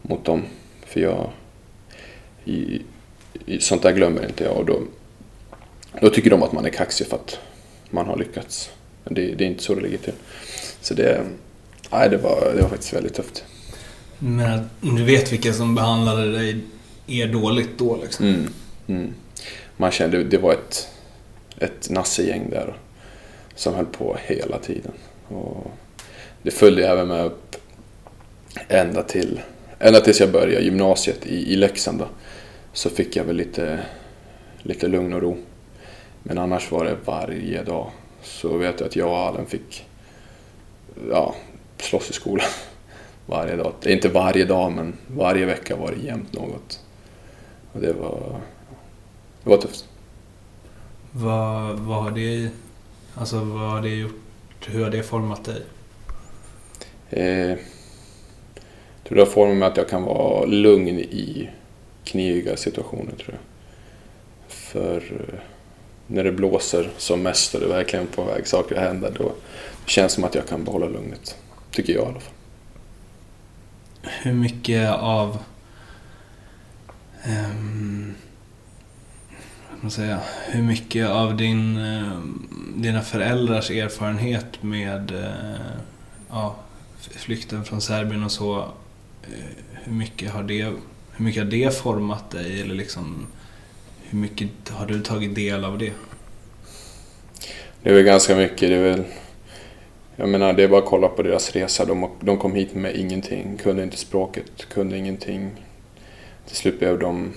mot 0.02 0.24
dem. 0.24 0.42
För 0.86 1.00
jag, 1.00 1.30
i, 2.44 2.82
i, 3.46 3.60
sånt 3.60 3.82
där 3.82 3.92
glömmer 3.92 4.26
inte 4.26 4.44
jag 4.44 4.56
och 4.56 4.66
då, 4.66 4.80
då 6.00 6.10
tycker 6.10 6.30
de 6.30 6.42
att 6.42 6.52
man 6.52 6.64
är 6.64 6.70
kaxig 6.70 7.06
för 7.06 7.16
att 7.16 7.38
man 7.90 8.06
har 8.06 8.16
lyckats. 8.16 8.70
Men 9.04 9.14
det, 9.14 9.34
det 9.34 9.44
är 9.44 9.48
inte 9.48 9.62
så 9.62 9.74
det 9.74 9.80
ligger 9.80 9.98
till. 9.98 10.14
Så 10.80 10.94
det, 10.94 11.20
nej, 11.92 12.08
det, 12.10 12.16
var, 12.16 12.52
det 12.56 12.62
var 12.62 12.68
faktiskt 12.68 12.92
väldigt 12.92 13.14
tufft. 13.14 13.44
Men 14.18 14.70
du 14.80 15.04
vet 15.04 15.32
vilka 15.32 15.52
som 15.52 15.74
behandlade 15.74 16.32
dig 16.32 16.60
er 17.06 17.26
dåligt 17.26 17.78
då 17.78 17.96
liksom? 18.02 18.26
Mm, 18.26 18.52
mm. 18.86 19.14
Man 19.76 19.90
kände, 19.90 20.24
det 20.24 20.38
var 20.38 20.52
ett, 20.52 20.88
ett 21.58 21.90
nassegäng 21.90 22.50
där 22.50 22.76
som 23.54 23.74
höll 23.74 23.86
på 23.86 24.16
hela 24.22 24.58
tiden. 24.58 24.92
Och 25.28 25.70
det 26.42 26.50
följde 26.50 26.88
även 26.88 27.08
med 27.08 27.24
upp 27.24 27.56
ända 28.68 29.02
till 29.02 29.40
ända 29.78 30.00
tills 30.00 30.20
jag 30.20 30.32
började 30.32 30.64
gymnasiet 30.64 31.26
i, 31.26 31.52
i 31.52 31.56
Leksand. 31.56 31.98
Då, 31.98 32.08
så 32.72 32.90
fick 32.90 33.16
jag 33.16 33.24
väl 33.24 33.36
lite, 33.36 33.80
lite 34.62 34.88
lugn 34.88 35.12
och 35.12 35.22
ro. 35.22 35.36
Men 36.22 36.38
annars 36.38 36.70
var 36.70 36.84
det 36.84 36.96
varje 37.04 37.62
dag. 37.62 37.90
Så 38.22 38.56
vet 38.56 38.80
jag 38.80 38.86
att 38.86 38.96
jag 38.96 39.08
och 39.10 39.18
Allen 39.18 39.46
fick 39.46 39.86
ja, 41.10 41.34
slåss 41.78 42.10
i 42.10 42.12
skolan 42.12 42.46
varje 43.28 43.56
dag. 43.56 43.72
Inte 43.86 44.08
varje 44.08 44.44
dag, 44.44 44.72
men 44.72 44.92
varje 45.06 45.46
vecka 45.46 45.76
var 45.76 45.92
det 45.92 46.06
jämt 46.06 46.32
något. 46.32 46.80
Och 47.72 47.80
det 47.80 47.92
var, 47.92 48.40
det 49.42 49.50
var 49.50 49.56
tufft. 49.56 49.88
Vad, 51.12 51.78
vad 51.78 52.02
har 52.02 52.10
det 52.10 52.50
Alltså 53.20 53.36
vad 53.36 53.70
har 53.70 53.82
det 53.82 53.88
gjort? 53.88 54.20
Hur 54.66 54.84
har 54.84 54.90
det 54.90 55.02
format 55.02 55.44
dig? 55.44 55.62
Eh, 57.10 57.48
jag 57.48 57.58
tror 59.04 59.16
det 59.16 59.20
har 59.20 59.26
format 59.26 59.56
mig 59.56 59.68
att 59.68 59.76
jag 59.76 59.88
kan 59.88 60.02
vara 60.02 60.44
lugn 60.44 60.98
i 60.98 61.50
kniviga 62.04 62.56
situationer, 62.56 63.12
tror 63.12 63.28
jag. 63.28 63.40
För 64.48 64.96
eh, 64.96 65.40
när 66.06 66.24
det 66.24 66.32
blåser 66.32 66.90
som 66.96 67.22
mest 67.22 67.54
och 67.54 67.60
det 67.60 67.66
är 67.66 67.70
verkligen 67.70 68.06
på 68.06 68.22
väg 68.22 68.46
saker 68.46 68.76
att 68.76 68.82
hända, 68.82 69.10
då 69.10 69.32
känns 69.86 70.12
det 70.12 70.14
som 70.14 70.24
att 70.24 70.34
jag 70.34 70.46
kan 70.46 70.64
behålla 70.64 70.86
lugnet. 70.86 71.36
Tycker 71.70 71.92
jag 71.92 72.02
i 72.02 72.06
alla 72.06 72.20
fall. 72.20 72.37
Hur 74.22 74.32
mycket 74.32 74.90
av... 74.90 75.38
Um, 77.26 78.14
man 79.80 79.90
säga, 79.90 80.20
hur 80.46 80.62
mycket 80.62 81.08
av 81.08 81.36
din, 81.36 81.76
ehm, 81.76 82.48
dina 82.76 83.02
föräldrars 83.02 83.70
erfarenhet 83.70 84.62
med 84.62 85.10
eh, 85.10 85.80
ja, 86.30 86.56
flykten 87.00 87.64
från 87.64 87.80
Serbien 87.80 88.24
och 88.24 88.32
så, 88.32 88.58
eh, 89.22 89.28
hur 89.72 89.92
mycket 89.92 90.30
har 90.30 90.42
det, 90.42 90.62
hur 91.12 91.24
mycket 91.24 91.42
har 91.42 91.50
det 91.50 91.76
format 91.78 92.30
dig? 92.30 92.60
Eller 92.60 92.74
liksom, 92.74 93.26
hur 94.02 94.18
mycket 94.18 94.50
har 94.70 94.86
du 94.86 95.00
tagit 95.00 95.34
del 95.34 95.64
av 95.64 95.78
det? 95.78 95.92
Det 97.82 97.90
är 97.90 97.94
väl 97.94 98.04
ganska 98.04 98.36
mycket. 98.36 98.60
Det 98.60 98.74
är 98.74 98.82
väl, 98.82 99.04
jag 100.20 100.28
menar, 100.28 100.52
det 100.52 100.62
är 100.62 100.68
bara 100.68 100.80
att 100.80 100.86
kolla 100.88 101.08
på 101.08 101.22
deras 101.22 101.52
resa. 101.52 101.84
De, 101.84 102.10
de 102.20 102.38
kom 102.38 102.54
hit 102.54 102.74
med 102.74 102.96
ingenting, 102.96 103.56
kunde 103.62 103.82
inte 103.82 103.96
språket, 103.96 104.68
kunde 104.68 104.96
ingenting. 104.96 105.50
Till 106.46 106.56
slut 106.56 106.78
blev 106.78 106.98
de 106.98 107.32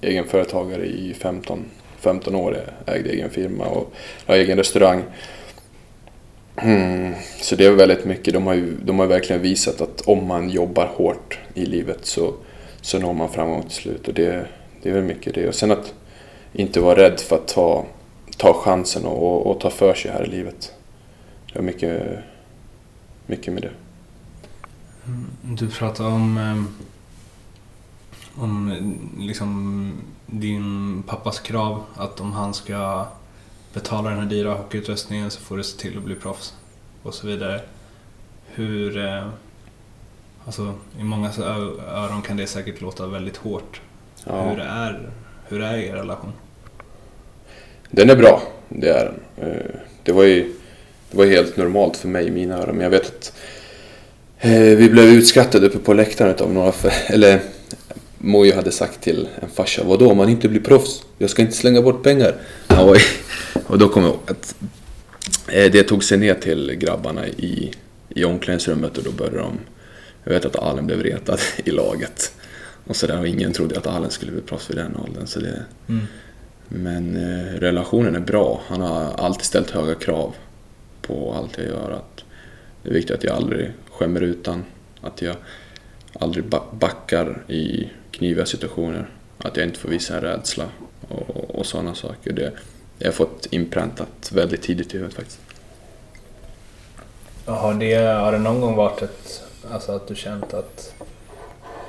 egenföretagare 0.00 0.86
i 0.86 1.14
15, 1.14 1.64
15 2.00 2.34
år, 2.34 2.58
ägde 2.86 3.10
egen 3.10 3.30
firma 3.30 3.64
och 3.64 3.92
ja, 4.26 4.34
egen 4.34 4.58
restaurang. 4.58 5.02
Mm, 6.56 7.14
så 7.40 7.56
det 7.56 7.66
är 7.66 7.70
väldigt 7.70 8.04
mycket. 8.04 8.34
De 8.34 8.46
har 8.46 8.54
ju 8.54 8.76
de 8.82 8.98
har 8.98 9.06
verkligen 9.06 9.42
visat 9.42 9.80
att 9.80 10.00
om 10.00 10.26
man 10.26 10.50
jobbar 10.50 10.86
hårt 10.86 11.38
i 11.54 11.66
livet 11.66 11.98
så, 12.02 12.34
så 12.80 12.98
når 12.98 13.12
man 13.12 13.28
framgång 13.28 13.62
till 13.62 13.70
slut. 13.70 14.08
Och 14.08 14.14
det, 14.14 14.46
det 14.82 14.88
är 14.88 14.92
väl 14.92 15.04
mycket 15.04 15.34
det. 15.34 15.48
Och 15.48 15.54
sen 15.54 15.70
att 15.70 15.94
inte 16.52 16.80
vara 16.80 16.98
rädd 16.98 17.20
för 17.20 17.36
att 17.36 17.48
ta, 17.48 17.84
ta 18.36 18.54
chansen 18.54 19.04
och, 19.04 19.22
och, 19.22 19.46
och 19.46 19.60
ta 19.60 19.70
för 19.70 19.94
sig 19.94 20.10
här 20.10 20.24
i 20.24 20.30
livet. 20.30 20.72
Det 21.58 21.62
mycket, 21.62 22.18
mycket 23.26 23.54
med 23.54 23.62
det. 23.62 23.70
Mm, 25.06 25.26
du 25.42 25.70
pratar 25.70 26.06
om, 26.06 26.38
eh, 26.38 26.62
om 28.42 28.74
liksom 29.18 29.92
din 30.26 31.02
pappas 31.06 31.40
krav 31.40 31.82
att 31.96 32.20
om 32.20 32.32
han 32.32 32.54
ska 32.54 33.06
betala 33.74 34.10
den 34.10 34.18
här 34.18 34.26
dyra 34.26 34.54
hockeyutrustningen 34.54 35.30
så 35.30 35.40
får 35.40 35.56
du 35.56 35.64
se 35.64 35.78
till 35.78 35.98
att 35.98 36.04
bli 36.04 36.14
proffs 36.14 36.54
och 37.02 37.14
så 37.14 37.26
vidare. 37.26 37.60
Hur... 38.46 39.06
Eh, 39.06 39.28
alltså, 40.44 40.74
i 41.00 41.04
många 41.04 41.32
öron 41.88 42.22
kan 42.22 42.36
det 42.36 42.46
säkert 42.46 42.80
låta 42.80 43.06
väldigt 43.06 43.36
hårt. 43.36 43.80
Ja. 44.24 44.42
Hur, 44.42 44.60
är, 44.60 45.10
hur 45.48 45.62
är 45.62 45.78
er 45.78 45.94
relation? 45.94 46.32
Den 47.90 48.10
är 48.10 48.16
bra, 48.16 48.42
det 48.68 48.88
är 48.88 49.04
den. 49.04 49.48
Eh, 49.48 49.80
det 50.02 50.12
var 50.12 50.24
ju 50.24 50.57
det 51.10 51.16
var 51.16 51.26
helt 51.26 51.56
normalt 51.56 51.96
för 51.96 52.08
mig 52.08 52.26
i 52.26 52.30
mina 52.30 52.58
öron, 52.58 52.76
men 52.76 52.84
jag 52.84 52.90
vet 52.90 53.06
att 53.06 53.32
eh, 54.38 54.60
vi 54.60 54.90
blev 54.90 55.04
utskrattade 55.04 55.66
uppe 55.66 55.78
på 55.78 55.94
läktaren 55.94 56.34
av 56.38 56.52
några, 56.52 56.72
för, 56.72 56.92
eller 57.06 57.40
Mojo 58.18 58.54
hade 58.54 58.72
sagt 58.72 59.00
till 59.00 59.28
en 59.42 59.48
farsa, 59.48 59.84
vadå 59.84 60.10
om 60.10 60.16
man 60.16 60.28
inte 60.28 60.48
blir 60.48 60.60
proffs? 60.60 61.02
Jag 61.18 61.30
ska 61.30 61.42
inte 61.42 61.56
slänga 61.56 61.82
bort 61.82 62.02
pengar. 62.02 62.34
Ja, 62.68 62.96
och 63.66 63.78
då 63.78 63.88
kom 63.88 64.02
jag 64.02 64.10
ihåg 64.10 64.20
att 64.26 64.54
eh, 65.48 65.72
det 65.72 65.82
tog 65.82 66.04
sig 66.04 66.18
ner 66.18 66.34
till 66.34 66.74
grabbarna 66.74 67.26
i, 67.26 67.72
i 68.08 68.24
omklädningsrummet 68.24 68.98
och 68.98 69.04
då 69.04 69.10
började 69.10 69.38
de... 69.38 69.58
Jag 70.24 70.32
vet 70.32 70.44
att 70.44 70.56
Allen 70.56 70.86
blev 70.86 71.02
retad 71.02 71.40
i 71.64 71.70
laget. 71.70 72.32
Och, 72.86 72.96
så 72.96 73.06
där, 73.06 73.18
och 73.18 73.28
ingen 73.28 73.52
trodde 73.52 73.78
att 73.78 73.86
Allen 73.86 74.10
skulle 74.10 74.32
bli 74.32 74.40
proffs 74.40 74.70
vid 74.70 74.76
den 74.76 74.96
åldern. 74.96 75.26
Så 75.26 75.40
det, 75.40 75.64
mm. 75.88 76.06
Men 76.68 77.16
eh, 77.16 77.60
relationen 77.60 78.16
är 78.16 78.20
bra. 78.20 78.60
Han 78.66 78.80
har 78.80 79.14
alltid 79.18 79.44
ställt 79.44 79.70
höga 79.70 79.94
krav 79.94 80.34
på 81.08 81.34
allt 81.34 81.58
jag 81.58 81.66
gör. 81.66 81.90
Att 81.90 82.24
det 82.82 82.88
är 82.88 82.94
viktigt 82.94 83.16
att 83.16 83.24
jag 83.24 83.36
aldrig 83.36 83.72
skämmer 83.90 84.20
utan. 84.20 84.64
Att 85.00 85.22
jag 85.22 85.36
aldrig 86.20 86.44
backar 86.72 87.44
i 87.48 87.90
kniviga 88.10 88.46
situationer. 88.46 89.10
Att 89.38 89.56
jag 89.56 89.66
inte 89.66 89.78
får 89.78 89.88
visa 89.88 90.16
en 90.16 90.20
rädsla 90.20 90.64
och, 91.08 91.54
och 91.54 91.66
sådana 91.66 91.94
saker. 91.94 92.32
Det, 92.32 92.52
jag 92.98 93.06
har 93.06 93.12
fått 93.12 93.46
inpräntat 93.50 94.32
väldigt 94.32 94.62
tidigt 94.62 94.94
i 94.94 94.96
huvudet 94.96 95.16
faktiskt. 95.16 95.40
Har 97.44 97.74
det, 97.74 97.94
har 97.94 98.32
det 98.32 98.38
någon 98.38 98.60
gång 98.60 98.76
varit 98.76 99.02
ett, 99.02 99.42
alltså 99.70 99.92
att 99.92 100.08
du 100.08 100.14
känt 100.14 100.54
att, 100.54 100.94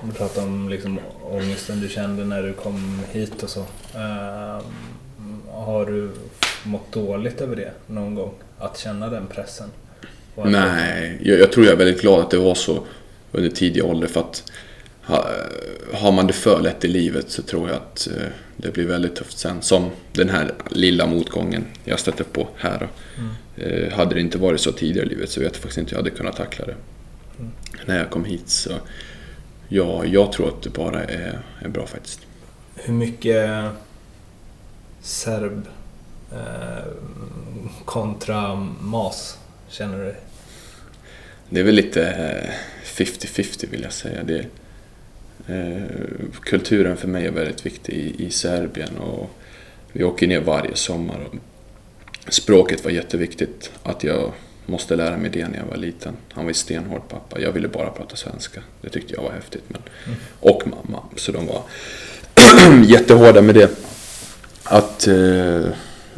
du 0.04 0.12
pratar 0.12 0.44
om 0.44 0.70
liksom 0.70 1.00
ångesten 1.24 1.82
du 1.82 1.90
kände 1.90 2.26
när 2.26 2.44
du 2.44 2.54
kom 2.54 3.02
hit 3.12 3.44
och 3.44 3.50
så. 3.50 3.60
Uh, 3.60 4.62
har 5.52 5.86
du 5.86 6.12
mått 6.64 6.92
dåligt 6.92 7.42
över 7.42 7.56
det 7.56 7.72
någon 7.88 8.16
gång? 8.16 8.34
Att 8.60 8.78
känna 8.78 9.10
den 9.10 9.28
pressen? 9.28 9.70
Nej, 10.36 11.18
jag, 11.22 11.40
jag, 11.40 11.52
tror 11.52 11.66
jag 11.66 11.74
är 11.74 11.78
väldigt 11.78 12.02
glad 12.02 12.20
att 12.20 12.32
det 12.32 12.38
var 12.38 12.56
så 12.56 12.84
under 13.32 13.50
tidig 13.50 13.86
ålder 13.86 14.08
för 14.08 14.20
att 14.20 14.52
har 15.94 16.12
man 16.12 16.28
det 16.28 16.34
för 16.34 16.62
lätt 16.62 16.86
i 16.86 16.88
livet 16.88 17.30
så 17.30 17.42
tror 17.42 17.68
jag 17.68 17.78
att 17.78 18.08
eh, 18.08 18.28
det 18.58 18.74
blir 18.74 18.88
väldigt 18.88 19.16
tufft 19.16 19.38
sen. 19.38 19.62
Som 19.62 19.90
den 20.14 20.30
här 20.30 20.52
lilla 20.70 21.06
motgången 21.06 21.66
jag 21.84 22.00
stötte 22.00 22.24
på 22.24 22.48
här. 22.56 22.88
Mm. 23.18 23.32
Eh, 23.56 23.94
hade 23.94 24.16
det 24.16 24.22
inte 24.22 24.38
varit 24.38 24.62
så 24.62 24.72
tidigare 24.72 25.06
i 25.06 25.10
livet 25.10 25.30
så 25.30 25.40
vet 25.40 25.54
jag 25.54 25.62
faktiskt 25.62 25.78
inte 25.78 25.90
hur 25.92 25.98
jag 25.98 26.04
hade 26.04 26.18
kunnat 26.18 26.36
tackla 26.36 26.66
det. 26.66 26.76
Mm. 27.40 27.52
När 27.86 27.98
jag 27.98 28.10
kom 28.10 28.26
hit 28.26 28.50
så 28.50 28.72
ja, 29.68 30.06
jag 30.06 30.32
tror 30.32 30.48
att 30.48 30.62
det 30.62 30.70
bara 30.70 31.04
är, 31.04 31.40
är 31.62 31.70
bra 31.70 31.86
faktiskt. 31.88 32.20
Hur 32.76 32.94
mycket 32.94 33.66
serb 35.02 35.68
kontra 37.86 38.56
mas 38.82 39.38
känner 39.70 39.98
du? 39.98 40.16
Det 41.50 41.60
är 41.60 41.64
väl 41.64 41.76
lite 41.76 42.54
50-50 42.84 43.70
vill 43.70 43.82
jag 43.82 43.94
säga. 43.94 44.24
Det, 44.24 44.46
Eh, 45.50 45.84
kulturen 46.42 46.98
för 46.98 47.08
mig 47.08 47.26
är 47.26 47.32
väldigt 47.32 47.66
viktig 47.66 47.94
i, 47.94 48.26
i 48.26 48.32
Serbien 48.32 48.98
och 48.98 49.30
vi 49.92 50.04
åker 50.04 50.28
ner 50.28 50.40
varje 50.40 50.76
sommar. 50.76 51.28
Språket 52.28 52.84
var 52.84 52.92
jätteviktigt, 52.92 53.72
att 53.84 54.04
jag 54.04 54.32
måste 54.66 54.96
lära 54.96 55.18
mig 55.18 55.30
det 55.30 55.48
när 55.48 55.58
jag 55.58 55.66
var 55.66 55.78
liten. 55.78 56.14
Han 56.32 56.46
var 56.46 56.54
stenhård 56.54 57.02
pappa, 57.10 57.40
jag 57.40 57.52
ville 57.52 57.68
bara 57.68 57.90
prata 57.90 58.16
svenska. 58.16 58.62
Det 58.82 58.90
tyckte 58.90 59.14
jag 59.14 59.22
var 59.22 59.32
häftigt. 59.32 59.64
Men, 59.68 59.82
mm. 60.06 60.18
Och 60.40 60.64
mamma, 60.66 61.04
så 61.16 61.32
de 61.32 61.48
var 61.48 61.64
jättehårda 62.86 63.42
med 63.42 63.56
det. 63.56 63.72
Att 64.64 65.08
eh, 65.08 65.66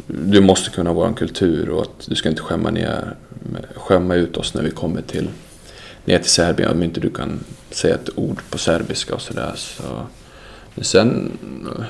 du 0.06 0.40
måste 0.40 0.70
kunna 0.70 0.92
vår 0.92 1.12
kultur 1.12 1.68
och 1.68 1.82
att 1.82 2.06
du 2.06 2.14
ska 2.14 2.28
inte 2.28 2.42
skämma, 2.42 2.70
ner, 2.70 3.16
skämma 3.76 4.14
ut 4.14 4.36
oss 4.36 4.54
när 4.54 4.62
vi 4.62 4.70
kommer 4.70 5.02
till 5.02 5.28
ner 6.04 6.18
till 6.18 6.30
Serbien 6.30 6.70
om 6.70 6.82
inte 6.82 7.00
du 7.00 7.10
kan 7.10 7.40
säga 7.70 7.94
ett 7.94 8.18
ord 8.18 8.42
på 8.50 8.58
serbiska 8.58 9.14
och 9.14 9.22
sådär. 9.22 9.52
Så. 9.56 9.82
Men 10.74 10.84
sen 10.84 11.32
eh, 11.78 11.84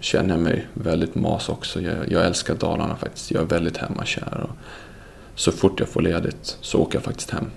känner 0.00 0.34
jag 0.34 0.42
mig 0.42 0.66
väldigt 0.74 1.14
mas 1.14 1.48
också. 1.48 1.80
Jag, 1.80 2.12
jag 2.12 2.26
älskar 2.26 2.54
Dalarna 2.54 2.96
faktiskt. 2.96 3.30
Jag 3.30 3.42
är 3.42 3.46
väldigt 3.46 3.76
hemmakär. 3.76 4.46
Och 4.50 4.56
så 5.34 5.52
fort 5.52 5.80
jag 5.80 5.88
får 5.88 6.02
ledigt 6.02 6.58
så 6.60 6.78
åker 6.78 6.96
jag 6.96 7.04
faktiskt 7.04 7.30
hem. 7.30 7.50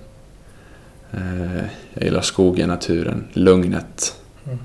Eh, 1.12 1.65
jag 1.93 2.03
gillar 2.03 2.21
skogen, 2.21 2.69
naturen, 2.69 3.27
lugnet. 3.33 4.15
Mm. 4.45 4.60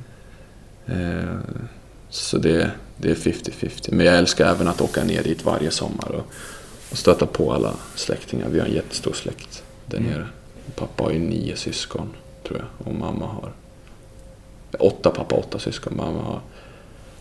Eh, 0.87 1.39
så 2.09 2.39
det, 2.39 2.71
det 3.03 3.11
är 3.11 3.15
50-50. 3.15 3.89
Men 3.93 4.07
jag 4.07 4.19
älskar 4.19 4.47
även 4.47 4.69
att 4.69 4.81
åka 4.81 5.05
ner 5.05 5.23
dit 5.23 5.45
varje 5.45 5.71
sommar 5.71 6.11
och, 6.11 6.27
och 6.91 6.99
stöta 6.99 7.27
på 7.27 7.53
alla 7.53 7.75
släktingar. 7.95 8.49
Vi 8.49 8.59
har 8.59 8.67
en 8.67 8.75
jättestor 8.75 9.13
släkt 9.13 9.63
där 9.87 9.99
mm. 9.99 10.11
nere. 10.11 10.27
Pappa 10.75 11.05
har 11.05 11.11
ju 11.11 11.19
nio 11.19 11.57
syskon, 11.57 12.09
tror 12.47 12.59
jag. 12.59 12.89
Och 12.89 12.95
mamma 12.95 13.27
har 13.27 13.53
åtta 14.79 15.11
pappa, 15.11 15.35
åtta 15.35 15.59
syskon. 15.59 15.97
Mamma 15.97 16.23
har, 16.23 16.41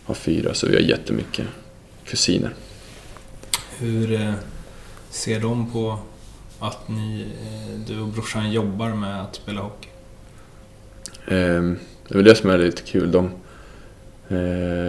har 0.04 0.14
fyra, 0.14 0.54
så 0.54 0.66
vi 0.66 0.74
har 0.74 0.80
jättemycket 0.80 1.46
kusiner. 2.04 2.54
Hur 3.78 4.12
eh, 4.12 4.34
ser 5.10 5.40
de 5.40 5.72
på 5.72 5.98
att 6.58 6.88
ni, 6.88 7.22
eh, 7.22 7.78
du 7.86 8.00
och 8.00 8.08
brorsan 8.08 8.52
jobbar 8.52 8.88
med 8.88 9.22
att 9.22 9.34
spela 9.34 9.60
hockey? 9.60 9.88
Ehm, 11.28 11.78
det 12.08 12.14
är 12.14 12.16
väl 12.16 12.24
det 12.24 12.34
som 12.34 12.50
är 12.50 12.58
lite 12.58 12.82
kul. 12.82 13.12
De, 13.12 13.30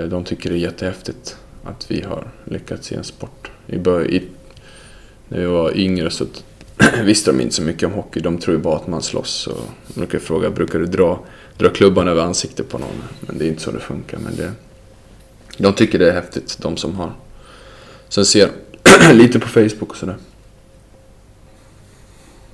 de 0.09 0.23
tycker 0.23 0.49
det 0.49 0.55
är 0.55 0.59
jättehäftigt 0.59 1.37
att 1.63 1.91
vi 1.91 2.01
har 2.01 2.27
lyckats 2.43 2.91
i 2.91 2.95
en 2.95 3.03
sport. 3.03 3.51
I, 3.67 3.75
i, 3.75 4.23
när 5.27 5.39
vi 5.39 5.45
var 5.45 5.77
yngre 5.77 6.09
så 6.09 6.25
visste 7.03 7.31
de 7.31 7.41
inte 7.41 7.55
så 7.55 7.61
mycket 7.61 7.83
om 7.83 7.93
hockey. 7.93 8.19
De 8.19 8.37
tror 8.37 8.57
ju 8.57 8.63
bara 8.63 8.75
att 8.75 8.87
man 8.87 9.01
slåss. 9.01 9.47
Och 9.47 9.65
de 9.87 9.99
brukar 9.99 10.19
fråga, 10.19 10.49
brukar 10.49 10.79
du 10.79 10.85
dra, 10.85 11.19
dra 11.57 11.69
klubban 11.69 12.07
över 12.07 12.21
ansiktet 12.23 12.69
på 12.69 12.77
någon? 12.77 13.03
Men 13.19 13.37
det 13.37 13.45
är 13.45 13.49
inte 13.49 13.61
så 13.61 13.71
det 13.71 13.79
funkar. 13.79 14.17
Men 14.17 14.35
det, 14.35 14.51
de 15.57 15.73
tycker 15.73 15.99
det 15.99 16.09
är 16.09 16.13
häftigt, 16.13 16.57
de 16.61 16.77
som 16.77 16.95
har. 16.95 17.13
Sen 18.09 18.25
ser 18.25 18.49
lite 19.13 19.39
på 19.39 19.47
Facebook 19.47 19.89
och 19.89 19.97
sådär. 19.97 20.17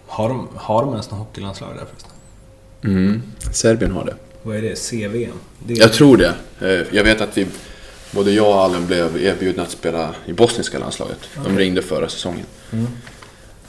Har 0.07 0.29
de, 0.29 0.47
har 0.55 0.81
de 0.81 0.91
ens 0.91 1.11
något 1.11 1.19
hockeylandslag 1.19 1.69
där 1.69 1.85
förresten? 1.85 2.11
Mm, 2.83 3.21
Serbien 3.53 3.91
har 3.91 4.05
det. 4.05 4.15
Vad 4.43 4.55
är 4.55 4.61
det? 4.61 4.75
CVM? 4.89 5.33
Det 5.59 5.73
är... 5.73 5.79
Jag 5.79 5.93
tror 5.93 6.17
det. 6.17 6.35
Eh, 6.61 6.81
jag 6.91 7.03
vet 7.03 7.21
att 7.21 7.37
vi, 7.37 7.47
både 8.11 8.31
jag 8.31 8.47
och 8.47 8.61
Allen 8.61 8.87
blev 8.87 9.23
erbjudna 9.23 9.63
att 9.63 9.71
spela 9.71 10.15
i 10.25 10.33
bosniska 10.33 10.79
landslaget. 10.79 11.19
De 11.45 11.57
ringde 11.57 11.81
förra 11.81 12.09
säsongen. 12.09 12.45
Mm. 12.71 12.87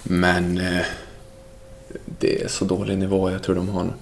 Men 0.03 0.59
eh, 0.59 0.87
det 2.18 2.42
är 2.42 2.48
så 2.48 2.64
dålig 2.64 2.98
nivå. 2.98 3.31
Jag 3.31 3.42
tror 3.42 3.55
de 3.55 3.68
har 3.68 3.81
en, 3.81 3.92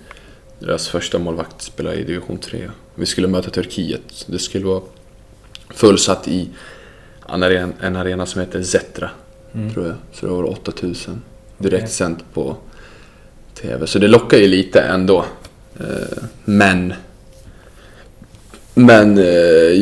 deras 0.58 0.88
första 0.88 1.18
målvakt 1.18 1.62
spelar 1.62 1.92
i 1.92 2.04
division 2.04 2.38
3. 2.38 2.70
Vi 2.94 3.06
skulle 3.06 3.28
möta 3.28 3.50
Turkiet. 3.50 4.24
Det 4.26 4.38
skulle 4.38 4.66
vara 4.66 4.82
fullsatt 5.70 6.28
i 6.28 6.48
en 7.28 7.42
arena, 7.42 7.72
en 7.80 7.96
arena 7.96 8.26
som 8.26 8.40
heter 8.40 8.62
Zetra, 8.62 9.10
tror 9.74 9.86
jag. 9.86 9.96
Så 10.12 10.26
det 10.26 10.32
var 10.32 10.44
8000 10.44 11.22
direkt 11.58 11.82
Okej. 11.82 11.92
sänt 11.94 12.24
på 12.34 12.56
TV. 13.54 13.86
Så 13.86 13.98
det 13.98 14.08
lockar 14.08 14.38
ju 14.38 14.48
lite 14.48 14.80
ändå. 14.80 15.24
Eh, 15.80 16.22
Men... 16.44 16.94
Men 18.78 19.18
eh, 19.18 19.24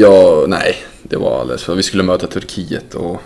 jag, 0.00 0.48
nej, 0.50 0.76
det 1.02 1.16
var 1.16 1.40
alldeles 1.40 1.62
för... 1.64 1.74
Vi 1.74 1.82
skulle 1.82 2.02
möta 2.02 2.26
Turkiet 2.26 2.94
och... 2.94 3.22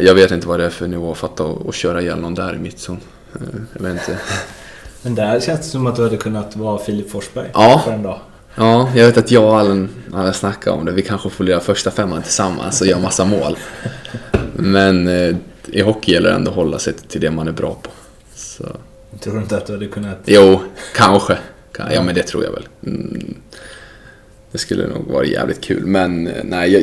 Jag, 0.00 0.14
vet 0.14 0.30
inte 0.30 0.48
vad 0.48 0.60
det 0.60 0.66
är 0.66 0.70
för 0.70 0.86
nivå 0.86 1.12
att 1.12 1.18
fatta 1.18 1.44
och, 1.44 1.66
och 1.66 1.74
köra 1.74 2.02
ihjäl 2.02 2.18
någon 2.20 2.34
där 2.34 2.54
i 2.54 2.58
mittzon. 2.58 3.00
Eh, 3.34 3.40
Jag 3.74 3.82
vet 3.82 3.92
inte. 3.92 4.18
Men 5.02 5.14
där 5.14 5.40
känns 5.40 5.60
det 5.60 5.66
som 5.66 5.86
att 5.86 5.96
du 5.96 6.02
hade 6.02 6.16
kunnat 6.16 6.56
vara 6.56 6.78
Filip 6.78 7.10
Forsberg 7.10 7.50
Ja. 7.54 7.82
för 7.84 7.92
en 7.92 8.02
dag. 8.02 8.20
Ja, 8.54 8.90
jag 8.96 9.06
vet 9.06 9.16
att 9.16 9.30
jag 9.30 9.44
och 9.44 9.58
Allen 9.58 9.88
hade 10.14 10.32
snackat 10.32 10.74
om 10.74 10.84
det. 10.84 10.92
Vi 10.92 11.02
kanske 11.02 11.30
får 11.30 11.44
lira 11.44 11.60
första 11.60 11.90
femman 11.90 12.22
tillsammans 12.22 12.80
och 12.80 12.86
göra 12.86 13.00
massa 13.00 13.24
mål. 13.24 13.58
Men 14.54 15.08
eh, 15.08 15.36
i 15.66 15.80
hockey 15.82 16.12
gäller 16.12 16.28
det 16.28 16.34
ändå 16.34 16.50
att 16.50 16.56
hålla 16.56 16.78
sig 16.78 16.92
till 16.92 17.20
det 17.20 17.30
man 17.30 17.48
är 17.48 17.52
bra 17.52 17.76
på. 17.82 17.90
Så. 18.34 18.64
Tror 19.20 19.34
du 19.34 19.40
inte 19.40 19.56
att 19.56 19.66
du 19.66 19.72
hade 19.72 19.86
kunnat... 19.86 20.18
Jo, 20.24 20.60
kanske. 20.94 21.38
Kan- 21.72 21.92
Ja, 21.94 22.02
men 22.02 22.14
det 22.14 22.22
tror 22.22 22.44
jag 22.44 22.52
väl. 22.52 22.68
Mm. 22.86 23.34
Det 24.52 24.58
skulle 24.58 24.86
nog 24.86 25.06
vara 25.06 25.24
jävligt 25.24 25.60
kul. 25.60 25.86
Men 25.86 26.26
eh, 26.26 26.44
nej, 26.44 26.72
jag... 26.72 26.82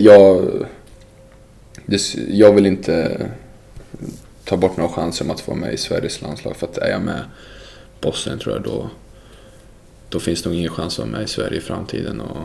Jag, 1.85 1.99
jag 2.27 2.53
vill 2.53 2.65
inte 2.65 3.27
ta 4.45 4.57
bort 4.57 4.77
några 4.77 4.91
chanser 4.91 5.25
om 5.25 5.31
att 5.31 5.39
få 5.39 5.51
vara 5.51 5.61
med 5.61 5.73
i 5.73 5.77
Sveriges 5.77 6.21
landslag. 6.21 6.55
För 6.55 6.67
att 6.67 6.77
är 6.77 6.89
jag 6.89 7.01
med 7.01 7.23
Bosnien 8.01 8.39
tror 8.39 8.55
jag 8.55 8.63
då... 8.63 8.89
Då 10.09 10.19
finns 10.19 10.43
det 10.43 10.49
nog 10.49 10.57
ingen 10.57 10.71
chans 10.71 10.93
att 10.93 11.05
vara 11.05 11.17
med 11.17 11.23
i 11.23 11.27
Sverige 11.27 11.57
i 11.57 11.61
framtiden. 11.61 12.21
Och 12.21 12.37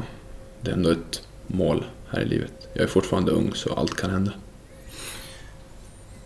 det 0.61 0.70
är 0.70 0.74
ändå 0.74 0.90
ett 0.90 1.22
mål 1.46 1.85
här 2.11 2.20
i 2.20 2.24
livet. 2.24 2.52
Jag 2.72 2.83
är 2.83 2.88
fortfarande 2.88 3.33
ung 3.33 3.54
så 3.54 3.74
allt 3.74 3.96
kan 3.96 4.11
hända. 4.11 4.33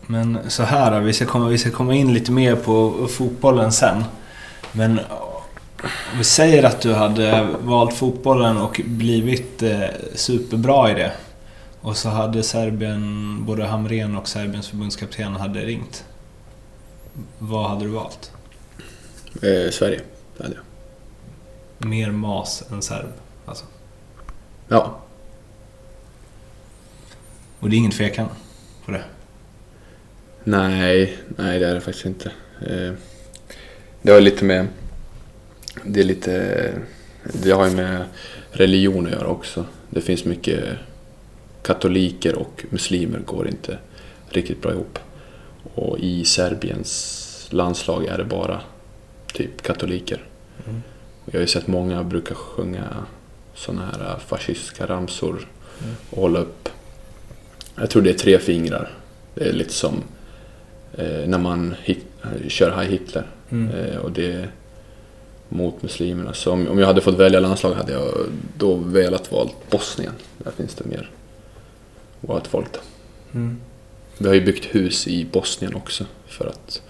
Men 0.07 0.39
så 0.49 0.63
här 0.63 0.91
då, 0.91 1.01
vi 1.01 1.13
ska 1.13 1.27
komma, 1.27 1.49
vi 1.49 1.59
ska 1.59 1.71
komma 1.71 1.95
in 1.95 2.15
lite 2.15 2.33
mer 2.33 2.57
på 2.57 3.07
fotbollen 3.11 3.73
sen. 3.73 4.05
Men 4.73 5.01
om 5.83 6.19
vi 6.19 6.25
säger 6.25 6.63
att 6.63 6.81
du 6.81 6.93
hade 6.95 7.49
valt 7.61 7.95
fotbollen 7.95 8.57
och 8.57 8.81
blivit 8.85 9.63
eh, 9.63 9.81
superbra 10.15 10.91
i 10.91 10.95
det. 10.95 11.13
Och 11.81 11.97
så 11.97 12.09
hade 12.09 12.43
Serbien, 12.43 13.39
både 13.45 13.65
Hamrén 13.65 14.17
och 14.17 14.29
Serbiens 14.29 14.69
förbundskapten 14.69 15.33
hade 15.37 15.61
ringt. 15.61 16.05
Vad 17.39 17.71
hade 17.71 17.85
du 17.85 17.91
valt? 17.91 18.33
Eh, 19.43 19.71
Sverige, 19.71 20.01
det 20.37 20.43
hade 20.43 20.55
jag. 20.55 21.89
Mer 21.89 22.11
mas 22.11 22.63
än 22.71 22.83
serb. 22.83 23.13
Alltså. 23.47 23.65
Ja, 24.69 24.99
Och 27.61 27.71
det 27.71 27.77
är 27.77 27.79
ingen 27.79 27.91
tvekan 27.91 28.29
på 28.85 28.93
det. 28.93 29.05
Nej, 30.45 31.19
nej 31.37 31.59
det 31.59 31.67
är 31.69 31.75
det 31.75 31.81
faktiskt 31.81 32.07
inte. 32.07 32.33
Eh, 32.67 32.93
Det 34.03 34.13
har 34.13 34.21
lite 34.21 34.45
med... 34.45 34.67
Det 35.85 36.01
är 36.01 36.05
lite... 36.05 36.73
Det 37.23 37.51
har 37.51 37.69
ju 37.69 37.77
med 37.77 38.05
religion 38.51 39.07
att 39.07 39.13
göra 39.13 39.27
också. 39.27 39.65
Det 39.91 40.01
finns 40.01 40.25
mycket... 40.25 40.65
Katoliker 41.63 42.35
och 42.35 42.65
muslimer 42.71 43.19
går 43.19 43.49
inte 43.49 43.79
riktigt 44.29 44.63
bra 44.63 44.73
ihop. 44.73 44.99
Och 45.75 45.99
i 45.99 46.25
Serbiens 46.25 47.49
landslag 47.51 48.05
är 48.05 48.19
det 48.19 48.25
bara 48.25 48.61
typ 49.33 49.63
katoliker. 49.63 50.25
Mm. 50.69 50.83
Jag 51.25 51.33
har 51.35 51.41
ju 51.41 51.47
sett 51.47 51.67
många 51.67 52.05
brukar 52.05 52.35
sjunga 52.35 52.85
såna 53.55 53.87
här 53.87 54.19
fascistiska 54.27 54.87
ramsor 54.87 55.49
Mm. 55.83 55.95
och 56.11 56.23
hålla 56.23 56.39
upp. 56.39 56.69
Jag 57.77 57.91
tror 57.91 58.03
det 58.03 58.11
är 58.11 58.15
tre 58.19 58.39
fingrar. 58.39 58.91
Det 59.35 59.49
är 59.49 59.53
lite 59.53 59.73
som 59.73 60.03
eh, 60.95 61.27
när 61.27 61.39
man 61.39 61.75
hit, 61.83 62.05
kör 62.49 62.71
Heil 62.71 62.91
Hitler. 62.91 63.27
Mm. 63.51 63.75
Eh, 63.75 63.97
och 63.97 64.13
det 64.13 64.49
mot 65.53 65.83
muslimerna. 65.83 66.35
Så 66.35 66.53
om, 66.53 66.69
om 66.69 66.79
jag 66.79 66.87
hade 66.87 67.01
fått 67.01 67.19
välja 67.19 67.41
landslag 67.41 67.75
hade 67.75 67.93
jag 67.93 68.15
då 68.59 68.75
velat 68.75 69.33
valt 69.33 69.71
Bosnien. 69.71 70.13
Där 70.39 70.51
finns 70.51 70.75
det 70.75 70.85
mer 70.85 71.11
vårt 72.21 72.47
folk 72.47 72.73
då. 72.73 72.81
Mm. 73.35 73.61
Vi 74.19 74.29
har 74.29 74.35
ju 74.35 74.45
byggt 74.45 74.65
hus 74.65 75.09
i 75.09 75.25
Bosnien 75.25 75.75
också 75.75 76.05
för 76.27 76.47
att 76.47 76.83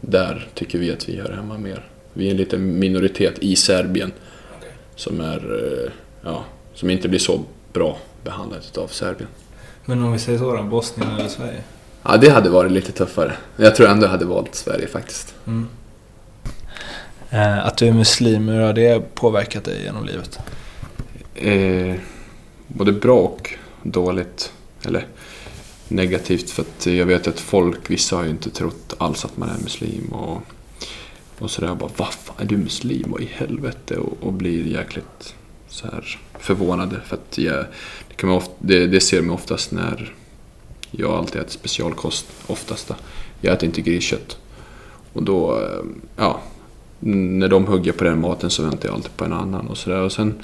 där 0.00 0.48
tycker 0.54 0.78
vi 0.78 0.92
att 0.92 1.08
vi 1.08 1.20
hör 1.20 1.32
hemma 1.32 1.58
mer. 1.58 1.88
Vi 2.12 2.26
är 2.26 2.30
en 2.30 2.36
liten 2.36 2.78
minoritet 2.78 3.38
i 3.38 3.56
Serbien 3.56 4.12
Okej. 4.58 4.70
som 4.96 5.20
är, 5.20 5.36
eh, 5.36 5.90
ja, 6.24 6.44
som 6.74 6.90
inte 6.90 7.08
blir 7.08 7.18
så 7.18 7.40
bra 7.72 7.98
behandlat 8.24 8.78
av 8.78 8.86
Serbien. 8.86 9.28
Men 9.84 10.02
om 10.02 10.12
vi 10.12 10.18
säger 10.18 10.38
så 10.38 10.56
då, 10.56 10.62
Bosnien 10.62 11.10
eller 11.18 11.28
Sverige? 11.28 11.62
Ja, 12.02 12.16
det 12.16 12.28
hade 12.28 12.50
varit 12.50 12.72
lite 12.72 12.92
tuffare. 12.92 13.32
Jag 13.56 13.76
tror 13.76 13.88
ändå 13.88 14.04
jag 14.04 14.10
hade 14.10 14.24
valt 14.24 14.54
Sverige 14.54 14.86
faktiskt. 14.86 15.34
Mm. 15.46 15.68
Eh, 17.32 17.66
att 17.66 17.76
du 17.76 17.88
är 17.88 17.92
muslim, 17.92 18.48
hur 18.48 18.60
har 18.60 18.72
det 18.72 19.14
påverkat 19.14 19.64
dig 19.64 19.82
genom 19.82 20.04
livet? 20.04 20.38
Eh, 21.34 21.96
både 22.68 22.92
bra 22.92 23.18
och 23.18 23.54
dåligt. 23.82 24.52
Eller 24.84 25.06
negativt 25.88 26.50
för 26.50 26.62
att 26.62 26.86
jag 26.86 27.06
vet 27.06 27.28
att 27.28 27.40
folk, 27.40 27.90
vissa 27.90 28.16
har 28.16 28.24
ju 28.24 28.30
inte 28.30 28.50
trott 28.50 28.94
alls 28.98 29.24
att 29.24 29.36
man 29.36 29.48
är 29.48 29.62
muslim 29.62 30.12
och, 30.12 30.42
och 31.38 31.50
sådär. 31.50 31.68
Jag 31.68 31.76
bara, 31.76 31.90
vad 31.96 32.12
fan 32.12 32.36
är 32.38 32.44
du 32.44 32.56
muslim? 32.56 33.10
Vad 33.10 33.20
i 33.20 33.30
helvete? 33.32 33.96
Och, 33.96 34.16
och 34.20 34.32
blir 34.32 34.66
jäkligt 34.66 35.34
så 35.68 35.86
här 35.86 36.18
förvånade 36.38 37.00
för 37.04 37.16
att 37.16 37.38
jag, 37.38 37.64
det, 38.08 38.14
kan 38.16 38.28
man 38.28 38.38
ofta, 38.38 38.54
det, 38.58 38.86
det 38.86 39.00
ser 39.00 39.22
man 39.22 39.34
oftast 39.34 39.72
när 39.72 40.14
jag 40.90 41.10
alltid 41.10 41.40
äter 41.40 41.50
specialkost, 41.50 42.26
oftast. 42.46 42.88
Då. 42.88 42.94
Jag 43.40 43.54
äter 43.54 43.66
inte 43.66 43.80
griskött. 43.80 44.38
Och 45.12 45.22
då, 45.22 45.60
eh, 45.60 45.84
ja, 46.16 46.40
när 47.04 47.48
de 47.48 47.66
hugger 47.66 47.92
på 47.92 48.04
den 48.04 48.20
maten 48.20 48.50
så 48.50 48.62
väntar 48.62 48.88
jag 48.88 48.94
alltid 48.94 49.16
på 49.16 49.24
en 49.24 49.32
annan 49.32 49.66
och 49.66 49.78
sådär. 49.78 50.00
Och 50.00 50.12
sen 50.12 50.34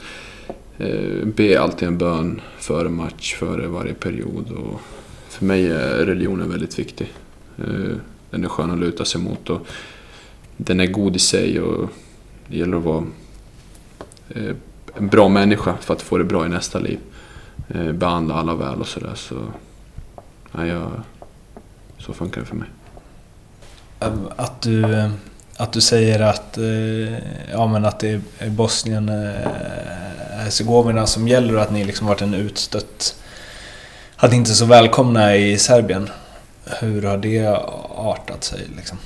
eh, 0.78 1.24
be 1.24 1.60
alltid 1.60 1.88
en 1.88 1.98
bön 1.98 2.40
före 2.58 2.88
match, 2.88 3.34
före 3.34 3.66
varje 3.66 3.94
period. 3.94 4.50
Och 4.50 4.80
för 5.28 5.44
mig 5.44 5.70
är 5.70 6.06
religionen 6.06 6.50
väldigt 6.50 6.78
viktig. 6.78 7.12
Eh, 7.58 7.96
den 8.30 8.44
är 8.44 8.48
skön 8.48 8.70
att 8.70 8.78
luta 8.78 9.04
sig 9.04 9.20
mot 9.20 9.50
och 9.50 9.66
den 10.56 10.80
är 10.80 10.86
god 10.86 11.16
i 11.16 11.18
sig 11.18 11.60
och 11.60 11.90
det 12.46 12.58
gäller 12.58 12.76
att 12.76 12.84
vara 12.84 13.04
eh, 14.28 14.54
en 14.94 15.08
bra 15.08 15.28
människa 15.28 15.76
för 15.80 15.94
att 15.94 16.02
få 16.02 16.18
det 16.18 16.24
bra 16.24 16.46
i 16.46 16.48
nästa 16.48 16.78
liv. 16.78 16.98
Eh, 17.68 17.92
behandla 17.92 18.34
alla 18.34 18.54
väl 18.54 18.80
och 18.80 18.86
sådär. 18.86 19.14
Så, 19.14 19.36
ja, 20.52 20.66
jag, 20.66 20.90
så 21.98 22.12
funkar 22.12 22.40
det 22.40 22.46
för 22.46 22.56
mig. 22.56 22.68
Att 24.36 24.62
du, 24.62 24.94
eh, 24.94 25.10
att 25.58 25.72
du 25.72 25.80
säger 25.80 26.20
att, 26.20 26.58
eh, 26.58 27.18
ja, 27.52 27.66
men 27.66 27.84
att 27.84 28.00
det 28.00 28.20
är 28.38 28.50
Bosnien 28.50 29.08
eh, 29.08 29.50
Hercegovina 30.30 31.06
som 31.06 31.28
gäller 31.28 31.56
och 31.56 31.62
att 31.62 31.72
ni 31.72 31.84
liksom 31.84 32.06
varit 32.06 32.22
en 32.22 32.34
utstött... 32.34 33.14
Att 34.16 34.30
ni 34.30 34.36
inte 34.36 34.50
är 34.50 34.54
så 34.54 34.64
välkomna 34.64 35.36
i 35.36 35.58
Serbien. 35.58 36.08
Hur 36.80 37.02
har 37.02 37.16
det 37.16 37.46
artat 37.96 38.44
sig 38.44 38.60
liksom? 38.76 38.98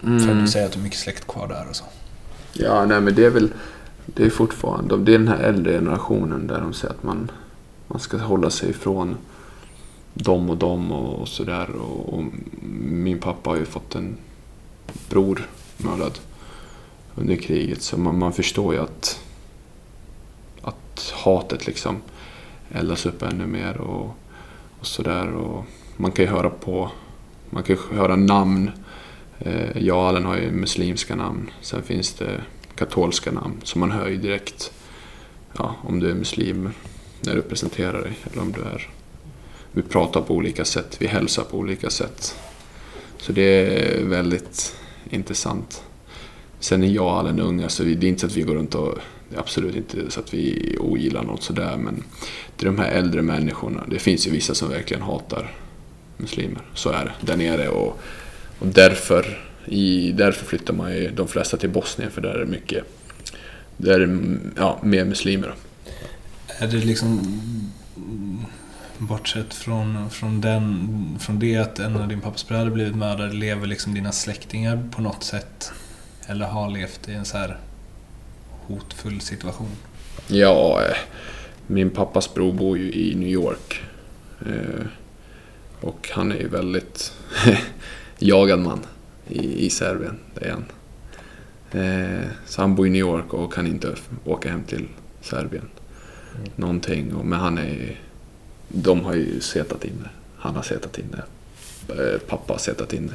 För 0.00 0.32
att 0.32 0.44
du 0.44 0.48
säger 0.48 0.66
att 0.66 0.72
du 0.72 0.78
har 0.78 0.84
mycket 0.84 0.98
släkt 0.98 1.26
kvar 1.26 1.48
där 1.48 1.66
och 1.70 1.76
så. 1.76 1.84
Ja, 2.52 2.84
nej 2.84 3.00
men 3.00 3.14
det 3.14 3.24
är 3.24 3.30
väl 3.30 3.52
det 4.06 4.24
är 4.24 4.30
fortfarande 4.30 4.96
det 4.96 5.14
är 5.14 5.18
den 5.18 5.28
här 5.28 5.38
äldre 5.38 5.72
generationen 5.72 6.46
där 6.46 6.60
de 6.60 6.72
säger 6.72 6.94
att 6.94 7.02
man, 7.02 7.30
man 7.88 8.00
ska 8.00 8.18
hålla 8.18 8.50
sig 8.50 8.70
ifrån 8.70 9.16
dem 10.14 10.50
och 10.50 10.56
dem 10.56 10.92
och, 10.92 11.20
och 11.20 11.28
sådär. 11.28 11.70
Och, 11.70 12.14
och 12.14 12.24
min 12.82 13.18
pappa 13.18 13.50
har 13.50 13.56
ju 13.56 13.64
fått 13.64 13.94
en 13.94 14.16
bror 15.08 15.48
mördad 15.84 16.18
under 17.14 17.36
kriget 17.36 17.82
så 17.82 17.98
man, 17.98 18.18
man 18.18 18.32
förstår 18.32 18.74
ju 18.74 18.80
att, 18.80 19.20
att 20.62 21.12
hatet 21.16 21.66
liksom 21.66 22.02
eldas 22.72 23.06
upp 23.06 23.22
ännu 23.22 23.46
mer 23.46 23.76
och, 23.76 24.16
och 24.80 24.86
sådär. 24.86 25.32
Och 25.32 25.64
man 25.96 26.12
kan 26.12 26.24
ju 26.24 26.30
höra 26.30 26.50
på, 26.50 26.90
man 27.50 27.62
kan 27.62 27.76
ju 27.76 27.96
höra 27.96 28.16
namn 28.16 28.70
Eh, 29.40 29.78
jag 29.78 30.14
och 30.14 30.24
har 30.24 30.36
ju 30.36 30.50
muslimska 30.50 31.16
namn. 31.16 31.50
Sen 31.60 31.82
finns 31.82 32.12
det 32.12 32.40
katolska 32.74 33.32
namn. 33.32 33.60
Så 33.62 33.78
man 33.78 33.90
hör 33.90 34.08
ju 34.08 34.16
direkt 34.16 34.72
ja, 35.58 35.76
om 35.82 36.00
du 36.00 36.10
är 36.10 36.14
muslim 36.14 36.70
när 37.20 37.34
du 37.34 37.42
presenterar 37.42 38.02
dig. 38.02 38.12
Eller 38.24 38.42
om 38.42 38.52
du 38.52 38.60
är... 38.60 38.88
Vi 39.72 39.82
pratar 39.82 40.20
på 40.20 40.34
olika 40.34 40.64
sätt. 40.64 40.96
Vi 40.98 41.06
hälsar 41.06 41.42
på 41.42 41.58
olika 41.58 41.90
sätt. 41.90 42.36
Så 43.18 43.32
det 43.32 43.42
är 43.42 44.04
väldigt 44.04 44.76
intressant. 45.10 45.82
Sen 46.60 46.84
är 46.84 46.88
jag 46.88 47.04
och 47.04 47.18
Allen 47.18 47.40
unga 47.40 47.68
så 47.68 47.82
det 47.82 47.90
är 47.90 48.04
inte 48.04 48.20
så 48.20 48.26
att 48.26 48.36
vi 48.36 48.42
går 48.42 48.54
runt 48.54 48.74
och... 48.74 48.98
Det 49.28 49.36
är 49.36 49.40
absolut 49.40 49.76
inte 49.76 50.10
så 50.10 50.20
att 50.20 50.34
vi 50.34 50.76
ogillar 50.80 51.22
något 51.22 51.42
sådär 51.42 51.76
men 51.76 52.04
det 52.56 52.66
är 52.66 52.66
de 52.66 52.78
här 52.78 52.90
äldre 52.90 53.22
människorna. 53.22 53.84
Det 53.90 53.98
finns 53.98 54.26
ju 54.26 54.30
vissa 54.30 54.54
som 54.54 54.68
verkligen 54.68 55.02
hatar 55.02 55.52
muslimer. 56.16 56.62
Så 56.74 56.90
är 56.90 57.04
det 57.04 57.26
där 57.26 57.36
nere 57.36 57.68
och 57.68 58.00
och 58.60 58.66
därför, 58.66 59.38
i, 59.66 60.12
därför 60.12 60.46
flyttar 60.46 60.74
man 60.74 60.92
ju 60.92 61.10
de 61.10 61.28
flesta 61.28 61.56
till 61.56 61.70
Bosnien 61.70 62.10
för 62.10 62.20
där 62.20 62.30
är 62.30 62.38
det 62.38 62.50
mycket, 62.50 62.84
där 63.76 64.00
är 64.00 64.38
ja, 64.56 64.80
mer 64.82 65.04
muslimer. 65.04 65.54
Är 66.46 66.66
det 66.66 66.76
liksom 66.76 67.20
bortsett 69.00 69.54
från, 69.54 70.10
från, 70.10 70.40
den, 70.40 70.88
från 71.20 71.38
det 71.38 71.56
att 71.56 71.78
en 71.78 71.96
av 71.96 72.08
din 72.08 72.20
pappas 72.20 72.48
bröder 72.48 72.70
blivit 72.70 72.96
mördad, 72.96 73.34
lever 73.34 73.66
liksom 73.66 73.94
dina 73.94 74.12
släktingar 74.12 74.88
på 74.96 75.02
något 75.02 75.24
sätt? 75.24 75.72
Eller 76.26 76.46
har 76.46 76.70
levt 76.70 77.08
i 77.08 77.12
en 77.12 77.24
så 77.24 77.38
här 77.38 77.58
hotfull 78.66 79.20
situation? 79.20 79.70
Ja, 80.28 80.82
eh, 80.82 80.96
min 81.66 81.90
pappas 81.90 82.34
bror 82.34 82.52
bor 82.52 82.78
ju 82.78 82.92
i 82.92 83.14
New 83.14 83.28
York. 83.28 83.82
Eh, 84.46 84.86
och 85.80 86.10
han 86.12 86.32
är 86.32 86.36
ju 86.36 86.48
väldigt 86.48 87.12
jagad 88.18 88.58
man 88.58 88.80
i, 89.28 89.66
i 89.66 89.70
Serbien. 89.70 90.18
Det 90.34 90.44
är 90.44 90.50
han. 90.50 90.64
Eh, 91.72 92.28
så 92.46 92.60
han 92.60 92.74
bor 92.74 92.86
i 92.86 92.90
New 92.90 93.00
York 93.00 93.34
och 93.34 93.52
kan 93.52 93.66
inte 93.66 93.94
åka 94.24 94.50
hem 94.50 94.64
till 94.64 94.88
Serbien. 95.20 95.68
Mm. 96.34 96.50
Någonting. 96.56 97.14
Men 97.24 97.40
han 97.40 97.58
är... 97.58 98.00
De 98.72 99.04
har 99.04 99.14
ju 99.14 99.40
setat 99.40 99.84
inne. 99.84 100.08
Han 100.36 100.56
har 100.56 100.62
setat 100.62 100.98
inne. 100.98 101.22
Eh, 101.88 102.18
pappa 102.18 102.52
har 102.52 102.58
setat 102.58 102.92
inne. 102.92 103.12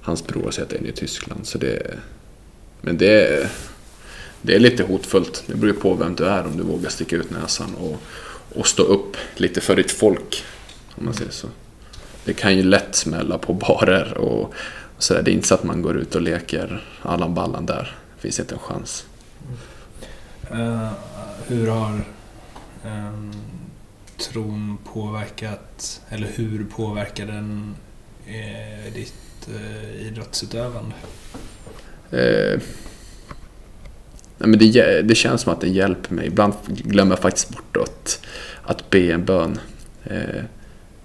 Hans 0.00 0.26
bror 0.26 0.42
har 0.44 0.50
setat 0.50 0.72
inne 0.72 0.88
i 0.88 0.92
Tyskland. 0.92 1.46
Så 1.46 1.58
det, 1.58 1.98
men 2.80 2.98
det 2.98 3.26
är, 3.26 3.50
det 4.42 4.54
är 4.54 4.58
lite 4.58 4.82
hotfullt. 4.82 5.44
Det 5.46 5.54
beror 5.54 5.74
ju 5.74 5.80
på 5.80 5.94
vem 5.94 6.14
du 6.14 6.24
är 6.26 6.46
om 6.46 6.56
du 6.56 6.62
vågar 6.62 6.90
sticka 6.90 7.16
ut 7.16 7.30
näsan 7.30 7.74
och, 7.74 7.96
och 8.58 8.66
stå 8.66 8.82
upp 8.82 9.16
lite 9.34 9.60
för 9.60 9.76
ditt 9.76 9.90
folk. 9.90 10.44
Om 10.94 11.04
man 11.04 11.14
säger 11.14 11.30
så. 11.30 11.48
Det 12.24 12.32
kan 12.32 12.56
ju 12.56 12.62
lätt 12.62 12.94
smälla 12.94 13.38
på 13.38 13.52
barer 13.52 14.18
och, 14.18 14.54
så 14.98 15.02
sådär. 15.02 15.22
Det 15.22 15.30
är 15.30 15.32
inte 15.32 15.48
så 15.48 15.54
att 15.54 15.64
man 15.64 15.82
går 15.82 15.96
ut 15.96 16.14
och 16.14 16.22
leker 16.22 16.84
Allan 17.02 17.34
Ballan 17.34 17.66
där. 17.66 17.96
Det 18.14 18.22
finns 18.22 18.40
inte 18.40 18.54
en 18.54 18.60
chans. 18.60 19.06
Uh, 20.52 20.92
hur 21.46 21.68
har 21.68 22.04
um 22.84 23.53
tron 24.18 24.78
påverkat, 24.84 26.00
eller 26.08 26.26
hur 26.26 26.64
påverkar 26.64 27.26
den 27.26 27.74
eh, 28.26 28.92
ditt 28.94 29.48
eh, 29.48 30.06
idrottsutövande? 30.06 30.94
Eh, 32.10 32.60
nej, 34.38 34.48
men 34.48 34.58
det, 34.58 35.02
det 35.02 35.14
känns 35.14 35.40
som 35.40 35.52
att 35.52 35.60
den 35.60 35.72
hjälper 35.72 36.14
mig. 36.14 36.26
Ibland 36.26 36.54
glömmer 36.66 37.12
jag 37.12 37.22
faktiskt 37.22 37.48
bort 37.48 37.76
att, 37.76 38.26
att 38.62 38.90
be 38.90 39.12
en 39.12 39.24
bön 39.24 39.58
eh, 40.04 40.44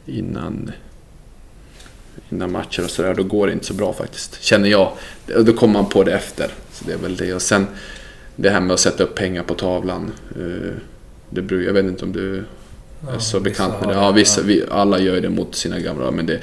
innan, 0.05 0.71
innan 2.29 2.51
matcher 2.51 2.83
och 2.83 2.89
sådär. 2.89 3.13
Då 3.13 3.23
går 3.23 3.47
det 3.47 3.53
inte 3.53 3.65
så 3.65 3.73
bra 3.73 3.93
faktiskt, 3.93 4.43
känner 4.43 4.69
jag. 4.69 4.91
Och 5.35 5.45
då 5.45 5.53
kommer 5.53 5.73
man 5.73 5.89
på 5.89 6.03
det 6.03 6.13
efter. 6.13 6.51
Så 6.71 6.85
det 6.85 6.93
är 6.93 6.97
väl 6.97 7.15
det. 7.15 7.33
Och 7.33 7.41
sen 7.41 7.67
det 8.35 8.49
här 8.49 8.59
med 8.59 8.73
att 8.73 8.79
sätta 8.79 9.03
upp 9.03 9.15
pengar 9.15 9.43
på 9.43 9.53
tavlan. 9.53 10.11
Eh, 10.35 10.73
det 11.29 11.55
jag 11.55 11.73
vet 11.73 11.85
inte 11.85 12.05
om 12.05 12.11
du 12.11 12.43
är 13.07 13.19
så 13.19 13.39
bekant 13.39 13.79
med 13.79 13.89
det. 13.89 13.93
Ja, 13.93 14.11
vissa, 14.11 14.41
vi, 14.41 14.63
alla 14.71 14.99
gör 14.99 15.21
det 15.21 15.29
mot 15.29 15.55
sina 15.55 15.79
gamla, 15.79 16.11
men 16.11 16.25
det, 16.25 16.39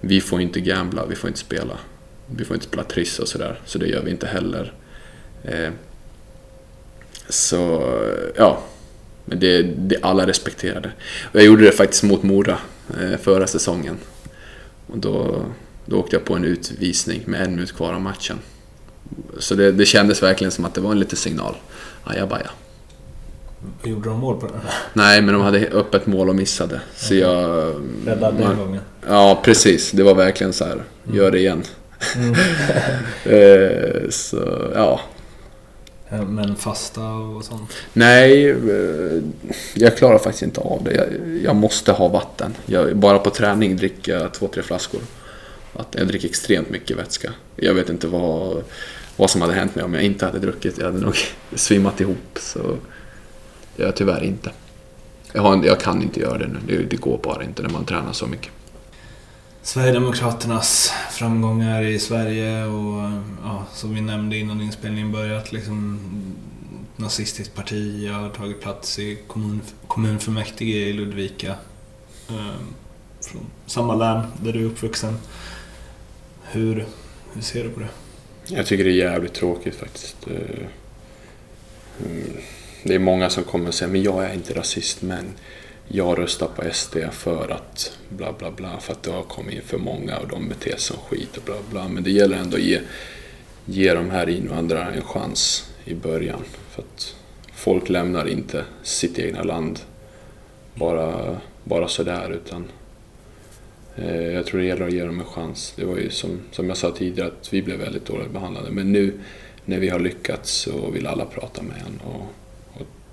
vi 0.00 0.20
får 0.20 0.40
inte 0.40 0.60
gambla, 0.60 1.06
vi 1.06 1.14
får 1.14 1.28
inte 1.28 1.40
spela. 1.40 1.78
Vi 2.26 2.44
får 2.44 2.54
inte 2.54 2.66
spela 2.66 2.84
triss 2.84 3.18
och 3.18 3.28
sådär, 3.28 3.60
så 3.64 3.78
det 3.78 3.86
gör 3.86 4.02
vi 4.02 4.10
inte 4.10 4.26
heller. 4.26 4.72
Eh, 5.44 5.70
så, 7.28 7.92
ja. 8.36 8.62
Men 9.24 9.40
det, 9.40 9.62
det, 9.62 9.96
alla 10.02 10.26
respekterar 10.26 10.80
det. 10.80 10.92
Och 11.22 11.36
jag 11.36 11.44
gjorde 11.44 11.64
det 11.64 11.72
faktiskt 11.72 12.02
mot 12.02 12.22
Mora 12.22 12.58
eh, 13.00 13.18
förra 13.18 13.46
säsongen. 13.46 13.96
Och 14.86 14.98
då, 14.98 15.44
då 15.86 15.96
åkte 15.96 16.16
jag 16.16 16.24
på 16.24 16.34
en 16.34 16.44
utvisning 16.44 17.22
med 17.26 17.42
en 17.42 17.50
minut 17.50 17.72
kvar 17.72 17.92
av 17.92 18.00
matchen. 18.00 18.38
Så 19.38 19.54
det, 19.54 19.72
det 19.72 19.86
kändes 19.86 20.22
verkligen 20.22 20.50
som 20.50 20.64
att 20.64 20.74
det 20.74 20.80
var 20.80 20.92
en 20.92 20.98
liten 20.98 21.16
signal. 21.16 21.54
Ajabaja. 22.04 22.50
Gjorde 23.84 24.08
de 24.08 24.18
mål 24.18 24.40
på 24.40 24.46
den? 24.46 24.56
Nej, 24.92 25.22
men 25.22 25.34
de 25.34 25.42
hade 25.42 25.66
öppet 25.66 26.06
mål 26.06 26.28
och 26.28 26.34
missade. 26.34 26.80
Så 26.96 27.14
jag... 27.14 27.74
Räddade 28.06 28.38
den 28.38 28.56
gången? 28.56 28.80
Ja, 29.08 29.40
precis. 29.44 29.90
Det 29.90 30.02
var 30.02 30.14
verkligen 30.14 30.52
så 30.52 30.64
här. 30.64 30.82
Gör 31.12 31.30
det 31.30 31.38
igen. 31.38 31.62
Mm. 32.16 32.34
Eh, 33.24 34.08
så, 34.10 34.70
ja. 34.74 35.00
Eh, 36.08 36.22
Men 36.22 36.56
fasta 36.56 37.04
och 37.10 37.44
sånt? 37.44 37.72
Nej, 37.92 38.50
eh, 38.50 39.22
jag 39.74 39.96
klarar 39.96 40.18
faktiskt 40.18 40.42
inte 40.42 40.60
av 40.60 40.80
det. 40.84 40.94
Jag, 40.94 41.06
jag 41.44 41.56
måste 41.56 41.92
ha 41.92 42.08
vatten. 42.08 42.54
Jag, 42.66 42.96
bara 42.96 43.18
på 43.18 43.30
träning 43.30 43.76
dricker 43.76 44.18
jag 44.18 44.34
två, 44.34 44.48
tre 44.48 44.62
flaskor. 44.62 45.00
Jag 45.90 46.08
dricker 46.08 46.28
extremt 46.28 46.70
mycket 46.70 46.98
vätska. 46.98 47.30
Jag 47.56 47.74
vet 47.74 47.88
inte 47.88 48.06
vad, 48.06 48.62
vad 49.16 49.30
som 49.30 49.40
hade 49.40 49.54
hänt 49.54 49.74
mig 49.74 49.84
om 49.84 49.94
jag 49.94 50.02
inte 50.02 50.26
hade 50.26 50.38
druckit. 50.38 50.78
Jag 50.78 50.84
hade 50.84 51.00
nog 51.00 51.16
svimmat 51.54 52.00
ihop. 52.00 52.38
Så 52.40 52.76
jag 53.84 53.96
tyvärr 53.96 54.24
inte. 54.24 54.50
Jag, 55.32 55.42
har, 55.42 55.52
en- 55.52 55.62
jag 55.62 55.80
kan 55.80 56.02
inte 56.02 56.20
göra 56.20 56.38
det 56.38 56.46
nu. 56.46 56.58
Det, 56.66 56.82
det 56.90 56.96
går 56.96 57.18
bara 57.22 57.44
inte 57.44 57.62
när 57.62 57.70
man 57.70 57.84
tränar 57.84 58.12
så 58.12 58.26
mycket. 58.26 58.50
Sverigedemokraternas 59.62 60.92
framgångar 61.10 61.82
i 61.82 61.98
Sverige 61.98 62.64
och 62.64 63.10
ja, 63.44 63.64
som 63.72 63.94
vi 63.94 64.00
nämnde 64.00 64.36
innan 64.36 64.60
inspelningen 64.60 65.12
börjat 65.12 65.52
liksom 65.52 65.98
nazistiskt 66.96 67.54
parti 67.54 68.10
har 68.10 68.28
tagit 68.30 68.60
plats 68.60 68.98
i 68.98 69.18
kommun, 69.26 69.60
kommunfullmäktige 69.86 70.76
i 70.88 70.92
Ludvika. 70.92 71.54
Ehm, 72.28 72.74
från 73.20 73.46
samma 73.66 73.94
län 73.94 74.26
där 74.42 74.52
du 74.52 74.60
är 74.60 74.64
uppvuxen. 74.64 75.16
Hur, 76.42 76.86
hur 77.32 77.42
ser 77.42 77.64
du 77.64 77.70
på 77.70 77.80
det? 77.80 77.88
Jag 78.46 78.66
tycker 78.66 78.84
det 78.84 78.90
är 78.90 79.10
jävligt 79.10 79.34
tråkigt 79.34 79.74
faktiskt. 79.74 80.16
Eh, 80.26 80.66
mm, 82.06 82.36
det 82.82 82.94
är 82.94 82.98
många 82.98 83.30
som 83.30 83.44
kommer 83.44 83.68
och 83.68 83.74
säger 83.74 83.92
men 83.92 84.02
jag 84.02 84.24
är 84.24 84.34
inte 84.34 84.54
rasist 84.54 85.02
men 85.02 85.24
jag 85.88 86.18
röstar 86.18 86.46
på 86.46 86.62
SD 86.72 86.96
för 87.12 87.48
att 87.48 87.98
bla 88.08 88.32
bla 88.32 88.50
bla 88.50 88.80
för 88.80 88.92
att 88.92 89.02
det 89.02 89.10
har 89.10 89.22
kommit 89.22 89.54
in 89.54 89.62
för 89.62 89.78
många 89.78 90.18
och 90.18 90.28
de 90.28 90.48
beter 90.48 90.70
sig 90.70 90.80
som 90.80 90.96
skit 90.96 91.36
och 91.36 91.42
bla 91.42 91.54
bla. 91.70 91.88
Men 91.88 92.02
det 92.02 92.10
gäller 92.10 92.36
ändå 92.36 92.56
att 92.56 92.62
ge, 92.62 92.80
ge 93.64 93.94
de 93.94 94.10
här 94.10 94.28
invandrarna 94.28 94.92
en 94.94 95.02
chans 95.02 95.70
i 95.84 95.94
början. 95.94 96.42
För 96.70 96.82
att 96.82 97.14
folk 97.54 97.88
lämnar 97.88 98.28
inte 98.28 98.64
sitt 98.82 99.18
egna 99.18 99.42
land 99.42 99.78
bara, 100.74 101.40
bara 101.64 101.88
sådär 101.88 102.30
utan 102.30 102.68
Eh, 103.96 104.32
Jag 104.32 104.46
tror 104.46 104.60
det 104.60 104.66
gäller 104.66 104.86
att 104.86 104.92
ge 104.92 105.04
dem 105.04 105.20
en 105.20 105.26
chans. 105.26 105.72
Det 105.76 105.84
var 105.84 105.96
ju 105.96 106.10
som, 106.10 106.40
som 106.50 106.68
jag 106.68 106.76
sa 106.76 106.90
tidigare 106.90 107.28
att 107.28 107.52
vi 107.52 107.62
blev 107.62 107.78
väldigt 107.78 108.04
dåligt 108.04 108.30
behandlade. 108.30 108.70
Men 108.70 108.92
nu 108.92 109.20
när 109.64 109.78
vi 109.78 109.88
har 109.88 109.98
lyckats 109.98 110.50
så 110.50 110.90
vill 110.90 111.06
alla 111.06 111.24
prata 111.24 111.62
med 111.62 111.76
en 111.76 112.00
och, 112.08 112.26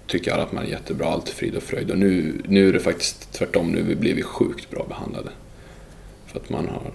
tycker 0.08 0.32
alla 0.32 0.44
att 0.44 0.52
man 0.52 0.64
är 0.64 0.70
jättebra, 0.70 1.08
allt 1.08 1.30
är 1.30 1.34
frid 1.34 1.56
och 1.56 1.64
fröjd. 1.64 1.92
Och 1.92 1.98
nu, 1.98 2.42
nu 2.46 2.70
är 2.70 2.74
det 2.74 2.80
faktiskt 2.80 3.34
tvärtom, 3.34 3.72
nu 3.72 3.96
blir 3.96 4.16
vi 4.16 4.24
sjukt 4.24 4.70
bra 4.70 4.86
behandlade. 4.90 5.30
För 6.26 6.40
att 6.40 6.50
man 6.50 6.68
har 6.68 6.92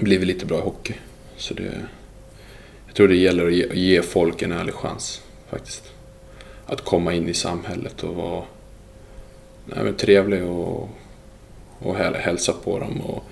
blivit 0.00 0.26
lite 0.26 0.46
bra 0.46 0.58
i 0.58 0.62
hockey. 0.62 0.94
Så 1.36 1.54
det, 1.54 1.72
jag 2.86 2.94
tror 2.94 3.08
det 3.08 3.16
gäller 3.16 3.46
att 3.46 3.54
ge, 3.54 3.66
ge 3.74 4.02
folk 4.02 4.42
en 4.42 4.52
ärlig 4.52 4.74
chans 4.74 5.22
faktiskt. 5.50 5.92
Att 6.66 6.84
komma 6.84 7.14
in 7.14 7.28
i 7.28 7.34
samhället 7.34 8.02
och 8.02 8.14
vara 8.14 8.44
nej, 9.66 9.84
men 9.84 9.94
trevlig 9.94 10.44
och 10.44 10.90
och 11.78 11.96
hälsa 11.96 12.52
på 12.52 12.78
dem 12.78 13.00
och 13.00 13.24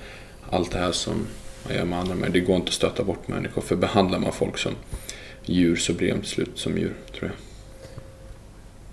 allt 0.51 0.73
det 0.73 0.79
här 0.79 0.93
som 0.93 1.27
man 1.65 1.75
gör 1.75 1.85
med 1.85 1.99
andra. 1.99 2.15
Men 2.15 2.33
det 2.33 2.41
går 2.41 2.57
inte 2.57 2.69
att 2.69 2.75
stöta 2.75 3.05
bort 3.05 3.29
människor 3.29 3.63
för 3.63 3.77
behandlar 3.77 4.19
man 4.19 4.33
folk 4.33 4.59
som 4.59 4.73
djur 5.45 5.77
så 5.77 5.93
blir 5.93 6.09
de 6.09 6.21
till 6.21 6.31
slut 6.31 6.59
som 6.59 6.79
djur, 6.79 6.95
tror 7.13 7.31
jag. 7.31 7.46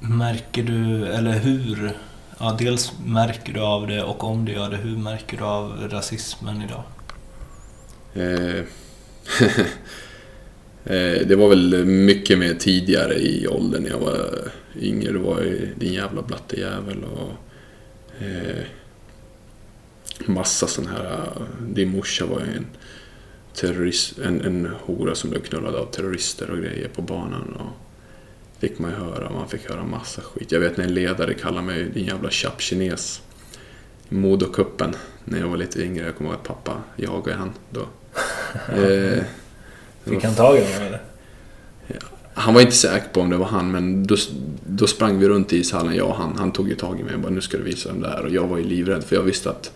Märker 0.10 0.64
du, 0.64 1.06
eller 1.06 1.40
hur, 1.40 1.98
ja 2.40 2.56
dels 2.60 2.92
märker 3.06 3.54
du 3.54 3.60
av 3.60 3.88
det 3.88 4.04
och 4.04 4.24
om 4.24 4.46
du 4.46 4.52
gör 4.52 4.70
det, 4.70 4.78
hur 4.78 4.98
märker 4.98 5.38
du 5.38 5.44
av 5.44 5.90
rasismen 5.92 6.62
idag? 6.62 6.84
Eh, 8.14 8.66
eh, 10.96 11.28
det 11.28 11.36
var 11.36 11.50
väl 11.50 11.86
mycket 11.86 12.40
mer 12.40 12.54
tidigare 12.54 13.14
i 13.14 13.48
åldern 13.48 13.84
när 13.84 13.90
jag 13.90 14.00
var 14.00 14.30
yngre. 14.80 15.12
Det 15.12 15.20
var 15.20 15.42
ju 15.42 15.74
din 15.76 15.94
jävla 15.94 16.22
blattejävel 16.22 17.04
och 17.04 17.32
eh, 18.24 18.64
massa 20.26 20.68
sån 20.68 20.88
här... 20.88 21.06
Eh, 21.06 21.42
din 21.70 21.90
morsa 21.90 22.26
var 22.26 22.40
ju 22.40 22.58
en 22.58 22.68
terrorist, 23.54 24.20
en, 24.20 24.42
en 24.42 24.70
hora 24.82 25.16
som 25.16 25.30
blev 25.30 25.42
knullad 25.42 25.76
av 25.76 25.86
terrorister 25.86 26.50
och 26.50 26.58
grejer 26.58 26.88
på 26.88 27.02
banan. 27.02 27.54
Och 27.60 27.93
fick 28.64 28.80
man 28.80 28.92
ju 28.92 28.98
höra, 28.98 29.30
man 29.30 29.48
fick 29.48 29.70
höra 29.70 29.84
massa 29.84 30.22
skit. 30.22 30.52
Jag 30.52 30.60
vet 30.60 30.78
när 30.78 30.84
en 30.86 30.94
ledare 30.94 31.34
kallade 31.34 31.66
mig 31.66 31.84
din 31.94 32.06
jävla 32.06 32.30
tjapp-kines. 32.30 33.22
Modokuppen 34.10 34.96
när 35.26 35.40
jag 35.40 35.48
var 35.48 35.58
lite 35.58 35.82
yngre. 35.84 36.06
Jag 36.06 36.16
kommer 36.16 36.30
ihåg 36.30 36.40
att 36.40 36.48
pappa 36.48 36.78
jagade 36.96 37.38
han 37.38 37.52
då. 37.70 37.82
Eh, 38.78 39.24
Fick 40.04 40.24
han 40.24 40.36
tag 40.36 40.58
i 40.58 40.60
dem 40.60 40.82
eller? 40.88 41.02
han 42.34 42.54
var 42.54 42.62
inte 42.62 42.76
säker 42.76 43.08
på 43.14 43.22
om 43.22 43.30
det 43.30 43.38
var 43.38 43.46
han, 43.46 43.72
men 43.72 44.08
då, 44.08 44.16
då 44.68 44.88
sprang 44.88 45.20
vi 45.20 45.28
runt 45.30 45.54
i 45.54 45.58
ishallen, 45.58 45.96
jag 45.96 46.08
och 46.08 46.16
han. 46.16 46.36
Han 46.38 46.52
tog 46.52 46.70
ju 46.70 46.76
tag 46.76 47.00
i 47.00 47.04
mig 47.04 47.14
och 47.14 47.20
bara, 47.20 47.30
nu 47.32 47.42
ska 47.42 47.58
du 47.58 47.64
visa 47.64 47.90
vem 47.90 48.02
det 48.02 48.08
är. 48.08 48.26
Och 48.26 48.30
jag 48.30 48.48
var 48.48 48.58
ju 48.58 48.64
livrädd, 48.64 49.04
för 49.04 49.16
jag 49.16 49.24
visste 49.24 49.50
att 49.50 49.72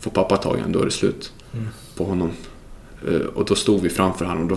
får 0.00 0.10
pappa 0.10 0.36
tag 0.36 0.54
i 0.56 0.58
honom, 0.60 0.72
då 0.72 0.80
är 0.80 0.84
det 0.84 0.90
slut 0.90 1.32
Mm. 1.54 1.68
på 1.96 2.04
honom. 2.04 2.30
Eh, 3.08 3.14
Och 3.20 3.44
då 3.44 3.54
stod 3.54 3.82
vi 3.82 3.88
framför 3.88 4.24
honom 4.24 4.42
och 4.42 4.48
då, 4.48 4.56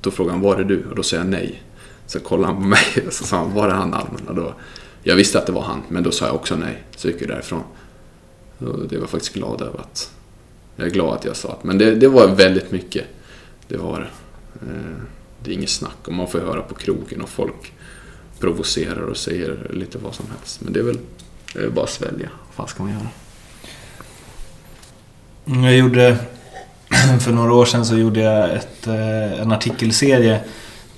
då 0.00 0.10
frågade 0.10 0.32
han, 0.34 0.40
var 0.42 0.56
är 0.56 0.64
du? 0.64 0.84
Och 0.90 0.96
då 0.96 1.02
säger 1.02 1.22
jag 1.24 1.30
nej. 1.30 1.62
Så 2.08 2.20
kollade 2.20 2.52
han 2.52 2.62
på 2.62 2.68
mig 2.68 3.06
och 3.06 3.12
så 3.12 3.24
sa 3.24 3.36
han, 3.36 3.54
var 3.54 3.68
det 3.68 3.74
han 3.74 3.94
Almen? 3.94 4.28
Och 4.28 4.34
då 4.34 4.54
Jag 5.02 5.16
visste 5.16 5.38
att 5.38 5.46
det 5.46 5.52
var 5.52 5.62
han, 5.62 5.82
men 5.88 6.02
då 6.02 6.10
sa 6.10 6.26
jag 6.26 6.34
också 6.34 6.56
nej. 6.56 6.82
Så 6.96 7.08
gick 7.08 7.22
jag 7.22 7.28
därifrån. 7.28 7.62
Och 8.58 8.88
det 8.88 8.96
var 8.96 9.02
jag 9.02 9.10
faktiskt 9.10 9.34
glad 9.34 9.62
över 9.62 9.78
att... 9.80 10.10
Jag 10.76 10.86
är 10.86 10.90
glad 10.90 11.14
att 11.14 11.24
jag 11.24 11.36
sa 11.36 11.48
att... 11.48 11.64
Men 11.64 11.78
det, 11.78 11.94
det 11.94 12.08
var 12.08 12.28
väldigt 12.28 12.70
mycket. 12.70 13.04
Det 13.68 13.76
var 13.76 14.00
det. 14.00 14.08
Det 15.44 15.50
är 15.50 15.54
inget 15.54 15.70
snack 15.70 15.96
och 16.04 16.12
man 16.12 16.28
får 16.28 16.38
höra 16.38 16.62
på 16.62 16.74
krogen 16.74 17.20
och 17.20 17.28
folk 17.28 17.72
provocerar 18.40 19.02
och 19.02 19.16
säger 19.16 19.70
lite 19.70 19.98
vad 19.98 20.14
som 20.14 20.26
helst. 20.38 20.60
Men 20.60 20.72
det 20.72 20.78
är 20.80 20.84
väl, 20.84 20.98
det 21.54 21.60
är 21.60 21.70
bara 21.70 21.84
att 21.84 21.90
svälja. 21.90 22.28
Vad 22.46 22.54
fan 22.54 22.68
ska 22.68 22.82
man 22.82 22.92
göra? 22.92 23.08
Jag 25.64 25.76
gjorde... 25.76 26.16
För 27.20 27.32
några 27.32 27.54
år 27.54 27.64
sedan 27.64 27.86
så 27.86 27.96
gjorde 27.96 28.20
jag 28.20 28.52
ett, 28.54 28.86
eh, 28.86 29.40
en 29.40 29.52
artikelserie 29.52 30.40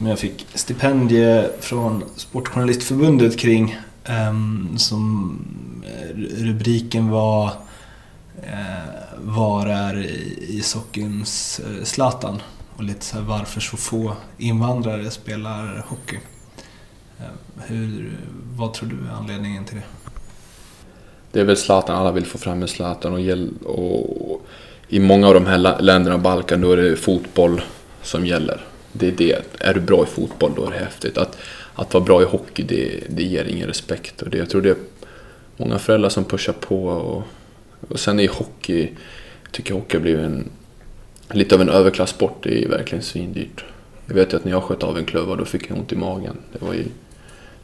som 0.01 0.07
jag 0.07 0.19
fick 0.19 0.47
stipendie 0.55 1.49
från 1.61 2.05
Sportjournalistförbundet 2.17 3.39
kring. 3.39 3.79
Ehm, 4.05 4.79
som 4.79 5.39
eh, 5.85 6.17
rubriken 6.45 7.09
var 7.09 7.47
eh, 8.43 8.93
Var 9.19 9.67
är 9.67 10.07
ishockeyns 10.49 11.61
eh, 11.61 11.85
Zlatan? 11.85 12.43
Och 12.77 12.85
lite 12.85 13.05
så 13.05 13.17
här 13.17 13.25
varför 13.25 13.61
så 13.61 13.77
få 13.77 14.13
invandrare 14.39 15.11
spelar 15.11 15.85
hockey. 15.89 16.19
Ehm, 17.19 17.63
hur, 17.67 18.13
vad 18.57 18.73
tror 18.73 18.89
du 18.89 18.97
är 19.09 19.15
anledningen 19.15 19.65
till 19.65 19.77
det? 19.77 19.85
Det 21.33 21.41
är 21.41 21.45
väl 21.45 21.57
Zlatan, 21.57 21.97
alla 21.97 22.13
vill 22.13 22.27
få 22.27 22.39
fram 22.39 22.63
en 22.63 22.69
Zlatan 22.69 23.13
och, 23.13 23.21
och, 23.79 24.33
och 24.33 24.47
i 24.89 25.01
många 25.01 25.29
av 25.29 25.35
de 25.35 25.47
här 25.47 25.83
länderna 25.83 26.17
på 26.17 26.23
Balkan 26.23 26.61
då 26.61 26.73
är 26.73 26.77
det 26.77 26.97
fotboll 26.97 27.63
som 28.03 28.27
gäller. 28.27 28.70
Det 28.93 29.09
är 29.09 29.12
det. 29.12 29.43
Är 29.59 29.74
du 29.74 29.80
bra 29.80 30.03
i 30.03 30.07
fotboll 30.07 30.53
då 30.57 30.66
är 30.66 30.70
det 30.70 30.78
häftigt. 30.78 31.18
Att, 31.18 31.38
att 31.74 31.95
vara 31.95 32.05
bra 32.05 32.22
i 32.22 32.24
hockey 32.24 32.62
det, 32.62 33.01
det 33.09 33.22
ger 33.22 33.45
ingen 33.45 33.68
respekt. 33.68 34.22
Och 34.22 34.30
det, 34.30 34.38
jag 34.38 34.51
tror 34.51 34.62
det 34.62 34.70
är 34.70 34.76
många 35.57 35.78
föräldrar 35.78 36.09
som 36.09 36.24
pushar 36.24 36.53
på. 36.53 36.86
Och, 36.86 37.22
och 37.88 38.01
sen 38.01 38.20
är 38.20 38.28
hockey, 38.28 38.82
jag 39.43 39.53
tycker 39.53 39.74
hockey 39.74 39.97
har 39.97 40.03
blivit 40.03 40.24
en, 40.24 40.51
lite 41.30 41.55
av 41.55 41.61
en 41.61 41.68
överklassport. 41.68 42.43
Det 42.43 42.64
är 42.64 42.68
verkligen 42.68 43.03
svindyrt. 43.03 43.64
Jag 44.07 44.14
vet 44.14 44.32
ju 44.32 44.36
att 44.36 44.45
när 44.45 44.53
jag 44.53 44.62
sköt 44.62 44.82
av 44.82 44.99
en 44.99 45.05
klubba 45.05 45.36
då 45.36 45.45
fick 45.45 45.70
jag 45.70 45.78
ont 45.78 45.93
i 45.93 45.97
magen. 45.97 46.36
Det 46.53 46.64
var 46.64 46.74
ju, 46.74 46.84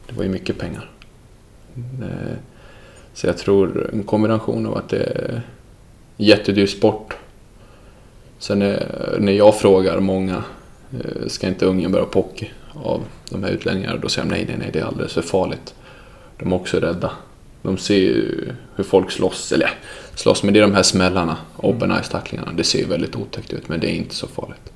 det 0.07 0.15
var 0.15 0.23
ju 0.23 0.29
mycket 0.29 0.57
pengar. 0.57 0.89
Eh, 1.75 2.37
så 3.13 3.27
jag 3.27 3.37
tror 3.37 3.89
en 3.93 4.03
kombination 4.03 4.65
av 4.65 4.77
att 4.77 4.89
det 4.89 5.03
är 5.03 5.41
jättedyr 6.17 6.67
sport. 6.67 7.15
Sen 8.39 8.61
är, 8.61 9.15
när 9.19 9.31
jag 9.31 9.59
frågar 9.59 9.99
många, 9.99 10.43
ska 11.27 11.47
inte 11.47 11.65
Ungern 11.65 11.91
börja 11.91 12.05
på 12.05 12.21
hockey 12.21 12.51
av 12.73 13.03
de 13.29 13.43
här 13.43 13.51
utlänningarna? 13.51 13.97
Då 13.97 14.09
säger 14.09 14.29
de 14.29 14.35
nej, 14.35 14.45
nej, 14.47 14.57
nej, 14.57 14.69
det 14.73 14.79
är 14.79 14.83
alldeles 14.83 15.13
för 15.13 15.21
farligt. 15.21 15.73
De 16.39 16.51
är 16.51 16.55
också 16.55 16.79
rädda. 16.79 17.11
De 17.61 17.77
ser 17.77 17.97
ju 17.97 18.51
hur 18.75 18.83
folk 18.83 19.11
slåss, 19.11 19.51
eller 19.51 19.65
ja, 19.65 19.71
slåss, 20.15 20.43
men 20.43 20.53
det 20.53 20.59
är 20.59 20.61
de 20.61 20.75
här 20.75 20.83
smällarna, 20.83 21.37
open 21.57 22.03
ice 22.03 22.09
tacklingarna. 22.09 22.51
Det 22.53 22.63
ser 22.63 22.79
ju 22.79 22.85
väldigt 22.85 23.15
otäckt 23.15 23.53
ut, 23.53 23.69
men 23.69 23.79
det 23.79 23.87
är 23.87 23.95
inte 23.95 24.15
så 24.15 24.27
farligt. 24.27 24.71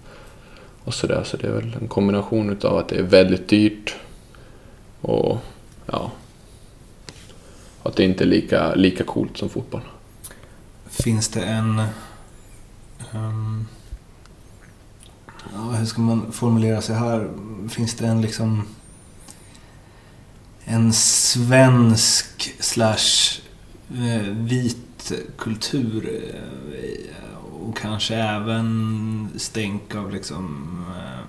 Och 0.84 0.94
sådär, 0.94 1.24
så 1.24 1.38
det 1.38 1.48
är 1.48 1.52
väl 1.52 1.78
en 1.82 1.88
kombination 1.88 2.50
utav 2.50 2.78
att 2.78 2.88
det 2.88 2.96
är 2.96 3.04
väldigt 3.04 3.48
dyrt 3.48 3.96
och 5.02 5.38
ja, 5.86 6.12
att 7.84 7.96
det 7.96 8.04
inte 8.04 8.24
är 8.24 8.28
lika, 8.28 8.76
lika 8.76 9.04
coolt 9.04 9.38
som 9.38 9.50
fotboll. 9.50 9.82
Finns 10.90 11.30
det 11.30 11.42
en... 11.42 11.82
ehm, 13.14 13.66
ja, 15.54 15.60
hur 15.60 15.86
ska 15.86 16.02
man 16.02 16.32
formulera 16.32 16.82
sig 16.82 16.96
här? 16.96 17.30
Finns 17.70 17.96
det 17.96 18.08
en 18.08 18.22
liksom... 18.22 18.68
En 20.64 20.94
svensk 20.94 22.56
slash 22.60 23.42
eh, 23.90 24.28
vit 24.28 25.12
kultur 25.38 26.24
eh, 26.24 26.42
och 27.62 27.78
kanske 27.78 28.16
även 28.16 29.30
stänk 29.36 29.96
av 29.96 30.12
liksom 30.12 30.86
eh, 30.96 31.26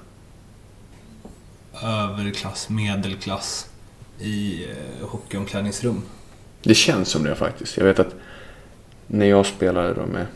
överklass, 1.84 2.68
medelklass 2.68 3.70
i 4.20 4.66
hockeyomklädningsrum. 5.00 6.02
Det 6.62 6.74
känns 6.74 7.08
som 7.08 7.24
det 7.24 7.34
faktiskt. 7.34 7.76
Jag 7.76 7.84
vet 7.84 7.98
att 7.98 8.14
när 9.06 9.26
jag 9.26 9.46
spelade 9.46 9.94
då 9.94 10.06
med 10.06 10.26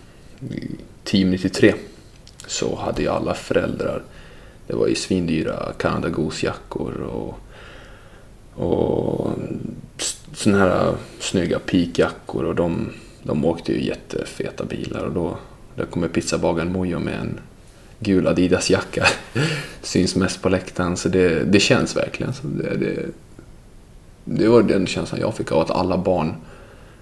Team 1.05 1.31
93 1.31 1.74
så 2.47 2.77
hade 2.77 3.03
ju 3.03 3.09
alla 3.09 3.35
föräldrar, 3.35 4.03
det 4.67 4.75
var 4.75 4.87
ju 4.87 4.95
svindyra 4.95 5.73
Canada 5.79 6.09
Goose-jackor 6.09 6.93
och, 7.01 7.39
och 8.65 9.31
sådana 10.33 10.65
här 10.65 10.95
snygga 11.21 11.59
peakjackor 11.59 12.45
och 12.45 12.55
de, 12.55 12.93
de 13.23 13.45
åkte 13.45 13.73
ju 13.73 13.85
jättefeta 13.85 14.65
bilar 14.65 15.05
och 15.05 15.13
då 15.13 15.39
där 15.75 15.85
kommer 15.85 16.09
pizzabagaren 16.09 16.73
Mojo 16.73 16.99
med 16.99 17.15
en 17.21 17.41
gul 17.99 18.27
Adidas-jacka. 18.27 19.07
Syns 19.83 20.17
mest 20.17 20.43
på 20.43 20.49
läktaren 20.49 20.97
så 20.97 21.09
det, 21.09 21.45
det 21.45 21.61
känns 21.61 21.97
verkligen. 21.97 22.35
Så 22.35 22.47
det, 22.47 22.77
det, 22.77 23.07
det 24.25 24.49
var 24.49 24.63
den 24.63 24.87
känslan 24.87 25.21
jag 25.21 25.35
fick 25.35 25.53
av 25.53 25.61
att 25.61 25.71
alla 25.71 25.99
barn 25.99 26.35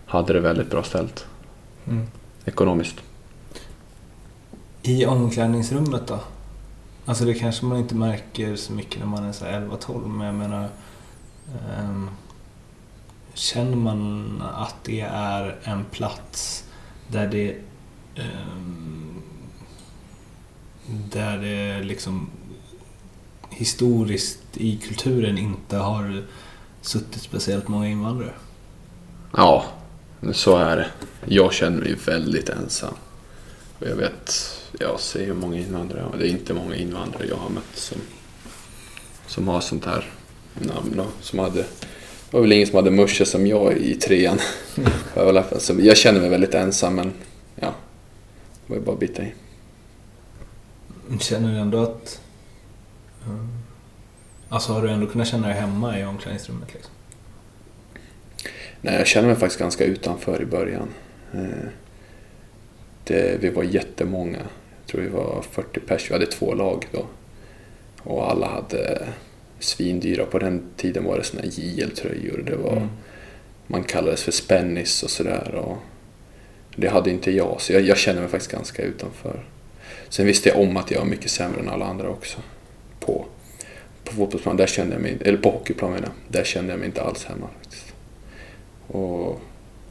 hade 0.06 0.32
det 0.32 0.40
väldigt 0.40 0.70
bra 0.70 0.82
ställt 0.82 1.26
Mm. 1.86 2.06
ekonomiskt. 2.44 2.96
I 4.86 5.06
omklädningsrummet 5.06 6.06
då? 6.06 6.20
Alltså 7.04 7.24
det 7.24 7.34
kanske 7.34 7.66
man 7.66 7.78
inte 7.78 7.94
märker 7.94 8.56
så 8.56 8.72
mycket 8.72 8.98
när 8.98 9.06
man 9.06 9.24
är 9.24 9.32
11-12 9.32 10.08
men 10.08 10.26
jag 10.26 10.34
menar 10.34 10.68
um, 11.80 12.10
Känner 13.34 13.76
man 13.76 14.42
att 14.54 14.76
det 14.84 15.00
är 15.10 15.56
en 15.62 15.84
plats 15.84 16.64
där 17.08 17.26
det 17.26 17.56
um, 18.16 19.22
där 21.12 21.38
det 21.38 21.84
liksom 21.84 22.30
historiskt 23.50 24.42
i 24.54 24.76
kulturen 24.76 25.38
inte 25.38 25.76
har 25.76 26.24
suttit 26.80 27.22
speciellt 27.22 27.68
många 27.68 27.88
invandrare? 27.88 28.32
Ja, 29.36 29.64
så 30.32 30.56
är 30.56 30.76
det. 30.76 30.86
Jag 31.26 31.52
känner 31.52 31.80
mig 31.80 31.94
väldigt 31.94 32.48
ensam. 32.48 32.94
Och 33.78 33.86
jag 33.86 33.96
vet, 33.96 34.34
jag 34.80 35.00
ser 35.00 35.26
hur 35.26 35.34
många 35.34 35.58
invandrare, 35.58 36.04
och 36.04 36.18
det 36.18 36.28
är 36.28 36.30
inte 36.30 36.54
många 36.54 36.76
invandrare 36.76 37.26
jag 37.26 37.36
har 37.36 37.50
mött 37.50 37.74
som, 37.76 37.98
som 39.26 39.48
har 39.48 39.60
sånt 39.60 39.84
här 39.84 40.10
namn. 40.54 40.92
Då, 40.96 41.06
som 41.20 41.38
hade, 41.38 41.54
det 41.62 41.66
var 42.30 42.40
väl 42.40 42.52
ingen 42.52 42.66
som 42.66 42.76
hade 42.76 42.90
musche 42.90 43.24
som 43.26 43.46
jag 43.46 43.72
i 43.76 43.94
trean. 43.94 44.38
Haft- 45.14 45.52
alltså, 45.52 45.74
jag 45.80 45.96
känner 45.96 46.20
mig 46.20 46.28
väldigt 46.30 46.54
ensam 46.54 46.94
men 46.94 47.12
ja, 47.56 47.74
det 48.66 48.72
var 48.72 48.76
ju 48.76 48.82
bara 48.82 48.92
att 48.92 49.00
bita 49.00 49.22
i. 49.22 49.32
Känner 51.20 51.52
du 51.52 51.58
ändå 51.58 51.82
att... 51.82 52.20
mm, 53.26 53.48
Alltså 54.48 54.72
har 54.72 54.82
du 54.82 54.90
ändå 54.90 55.06
kunnat 55.06 55.28
känna 55.28 55.46
dig 55.48 55.56
hemma 55.56 55.98
i 55.98 56.04
omklädningsrummet 56.04 56.74
liksom? 56.74 56.92
Nej, 58.80 58.94
jag 58.94 59.06
kände 59.06 59.28
mig 59.28 59.36
faktiskt 59.36 59.60
ganska 59.60 59.84
utanför 59.84 60.42
i 60.42 60.46
början. 60.46 60.88
Eh, 63.06 63.14
Det, 63.14 63.36
vi 63.40 63.48
var 63.48 63.62
jättemånga. 63.62 64.38
Jag 64.80 64.86
tror 64.86 65.00
vi 65.00 65.08
var 65.08 65.42
40 65.50 65.80
pers. 65.80 66.10
Vi 66.10 66.12
hade 66.14 66.26
två 66.26 66.54
lag 66.54 66.86
då. 66.92 67.06
Och 68.02 68.30
alla 68.30 68.46
hade 68.46 69.08
svindyra. 69.58 70.24
På 70.24 70.38
den 70.38 70.62
tiden 70.76 71.04
var 71.04 71.18
det 71.18 71.24
såna 71.24 71.42
JL-tröjor. 71.44 72.42
Det 72.46 72.56
var, 72.56 72.72
Mm. 72.72 72.88
Man 73.66 73.84
kallades 73.84 74.22
för 74.22 74.32
spännis 74.32 75.02
och 75.02 75.10
sådär. 75.10 75.54
och 75.54 75.76
Det 76.76 76.88
hade 76.88 77.10
inte 77.10 77.30
jag, 77.30 77.60
så 77.60 77.72
jag, 77.72 77.82
jag 77.82 77.96
kände 77.98 78.20
mig 78.20 78.30
faktiskt 78.30 78.52
ganska 78.52 78.82
utanför. 78.82 79.44
Sen 80.08 80.26
visste 80.26 80.48
jag 80.48 80.58
om 80.60 80.76
att 80.76 80.90
jag 80.90 80.98
var 80.98 81.06
mycket 81.06 81.30
sämre 81.30 81.60
än 81.60 81.68
alla 81.68 81.84
andra 81.86 82.08
också. 82.08 82.38
På, 83.00 83.24
på 84.04 84.12
fotbollsplan, 84.12 84.56
där 84.56 84.66
kände 84.66 84.94
jag 84.94 85.02
mig, 85.02 85.18
eller 85.20 85.38
på 85.38 85.50
hockeyplan 85.50 85.90
menar 85.92 86.06
jag, 86.06 86.32
där 86.38 86.44
kände 86.44 86.72
jag 86.72 86.78
mig 86.78 86.86
inte 86.86 87.02
alls 87.02 87.24
hemma 87.24 87.48
faktiskt. 87.62 87.94
Och 88.86 89.40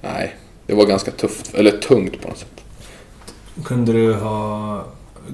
nej, 0.02 0.36
det 0.68 0.74
var 0.74 0.86
ganska 0.86 1.12
tufft, 1.12 1.54
eller 1.54 1.72
tungt 1.72 2.22
på 2.22 2.28
något 2.28 2.38
sätt. 2.38 2.63
Kunde 3.64 3.94
du 3.94 4.14
ha... 4.14 4.86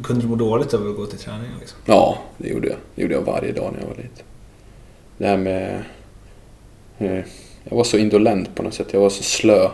Kunde 0.03 0.21
du 0.21 0.27
må 0.27 0.35
dåligt 0.35 0.73
över 0.73 0.89
att 0.89 0.95
gå 0.95 1.05
till 1.05 1.19
träningen 1.19 1.59
liksom? 1.59 1.79
Ja, 1.85 2.17
det 2.37 2.47
gjorde 2.47 2.67
jag. 2.67 2.77
Det 2.95 3.01
gjorde 3.01 3.13
jag 3.13 3.21
varje 3.21 3.51
dag 3.51 3.73
när 3.73 3.79
jag 3.79 3.87
var 3.87 3.95
liten. 3.95 4.25
Det 5.17 5.27
här 5.27 5.37
med... 5.37 5.83
Eh, 6.97 7.25
jag 7.63 7.77
var 7.77 7.83
så 7.83 7.97
indolent 7.97 8.55
på 8.55 8.63
något 8.63 8.73
sätt. 8.73 8.87
Jag 8.91 8.99
var 8.99 9.09
så 9.09 9.23
slö 9.23 9.69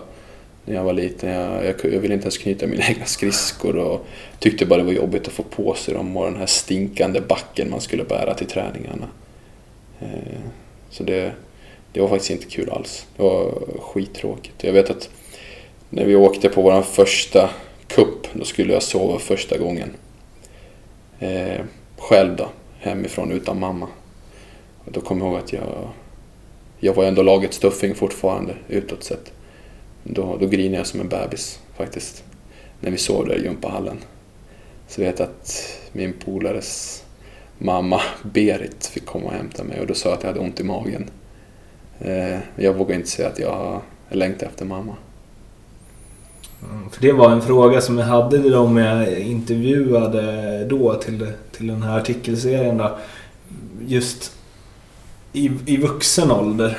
när 0.66 0.76
jag 0.76 0.84
var 0.84 0.94
liten. 0.94 1.30
Jag, 1.30 1.66
jag, 1.66 1.76
jag 1.94 2.00
ville 2.00 2.14
inte 2.14 2.24
ens 2.24 2.38
knyta 2.38 2.68
mina 2.68 2.84
egna 2.90 3.06
skridskor 3.06 3.78
och 3.78 4.06
tyckte 4.40 4.66
bara 4.66 4.78
det 4.78 4.86
var 4.86 4.92
jobbigt 4.92 5.28
att 5.28 5.34
få 5.34 5.44
på 5.44 5.74
sig 5.74 5.94
dem 5.94 6.18
och 6.18 6.26
den 6.26 6.36
här 6.36 6.46
stinkande 6.46 7.22
backen 7.22 7.70
man 7.70 7.82
skulle 7.82 8.04
bära 8.04 8.34
till 8.34 8.48
träningarna. 8.48 9.08
Eh, 10.00 10.40
så 10.90 11.04
det, 11.04 11.32
det 11.92 12.02
var 12.02 12.08
faktiskt 12.08 12.32
inte 12.32 12.46
kul 12.46 12.70
alls. 12.70 13.06
Det 13.18 13.24
var 13.24 13.54
skittråkigt. 13.82 14.64
Jag 14.64 14.74
vet 14.74 14.90
att 14.90 15.10
när 15.90 16.06
vi 16.06 16.16
åkte 16.16 16.50
på 16.50 16.62
vår 16.62 16.82
första 16.82 17.50
kupp, 17.96 18.28
då 18.34 18.46
skulle 18.46 18.74
jag 18.74 18.84
sova 18.84 19.20
första 19.20 19.58
gången. 19.58 19.90
Eh, 21.20 21.62
själv 21.98 22.36
då, 22.36 22.50
hemifrån 22.80 23.32
utan 23.32 23.60
mamma. 23.60 23.88
Och 24.86 24.92
då 24.92 25.02
kommer 25.02 25.26
jag 25.26 25.32
ihåg 25.32 25.44
att 25.44 25.54
jag 25.54 25.90
jag 26.80 26.94
var 26.94 27.04
ändå 27.04 27.22
lagets 27.22 27.60
tuffing 27.60 27.96
fortfarande 27.96 28.56
utåt 28.68 29.04
sett. 29.04 29.32
Då, 30.04 30.38
då 30.40 30.48
grinade 30.48 30.78
jag 30.78 30.88
som 30.88 31.00
en 31.00 31.10
bebis 31.10 31.60
faktiskt. 31.78 32.24
När 32.80 32.92
vi 32.92 32.98
sov 32.98 33.28
där 33.28 33.36
i 33.36 33.44
gympahallen. 33.44 33.98
Så 34.88 35.02
vet 35.02 35.20
jag 35.20 35.28
att 35.28 35.80
min 35.92 36.14
polares 36.14 37.04
mamma 37.58 38.02
Berit 38.24 38.86
fick 38.86 39.06
komma 39.06 39.26
och 39.26 39.34
hämta 39.34 39.64
mig 39.64 39.80
och 39.80 39.88
då 39.88 39.94
sa 39.94 40.10
jag 40.10 40.18
att 40.18 40.24
jag 40.24 40.30
hade 40.30 40.40
ont 40.40 40.60
i 40.60 40.64
magen. 40.64 41.10
Eh, 42.00 42.40
jag 42.56 42.74
vågade 42.74 42.96
inte 42.96 43.10
säga 43.10 43.28
att 43.28 43.40
jag 43.40 43.82
längtade 44.10 44.46
efter 44.46 44.66
mamma. 44.66 44.96
Mm, 46.72 46.90
för 46.90 47.02
det 47.02 47.12
var 47.12 47.32
en 47.32 47.42
fråga 47.42 47.82
som 47.82 47.98
jag 47.98 48.06
hade 48.06 48.42
till 48.42 48.52
dem 48.52 48.78
jag 48.78 49.20
intervjuade 49.20 50.66
då 50.66 50.94
till, 50.94 51.32
till 51.52 51.68
den 51.68 51.84
här 51.84 52.00
artikelserien. 52.00 52.78
Då. 52.78 52.98
Just 53.88 54.38
i, 55.34 55.52
i 55.66 55.78
vuxen 55.78 56.32
ålder. 56.32 56.78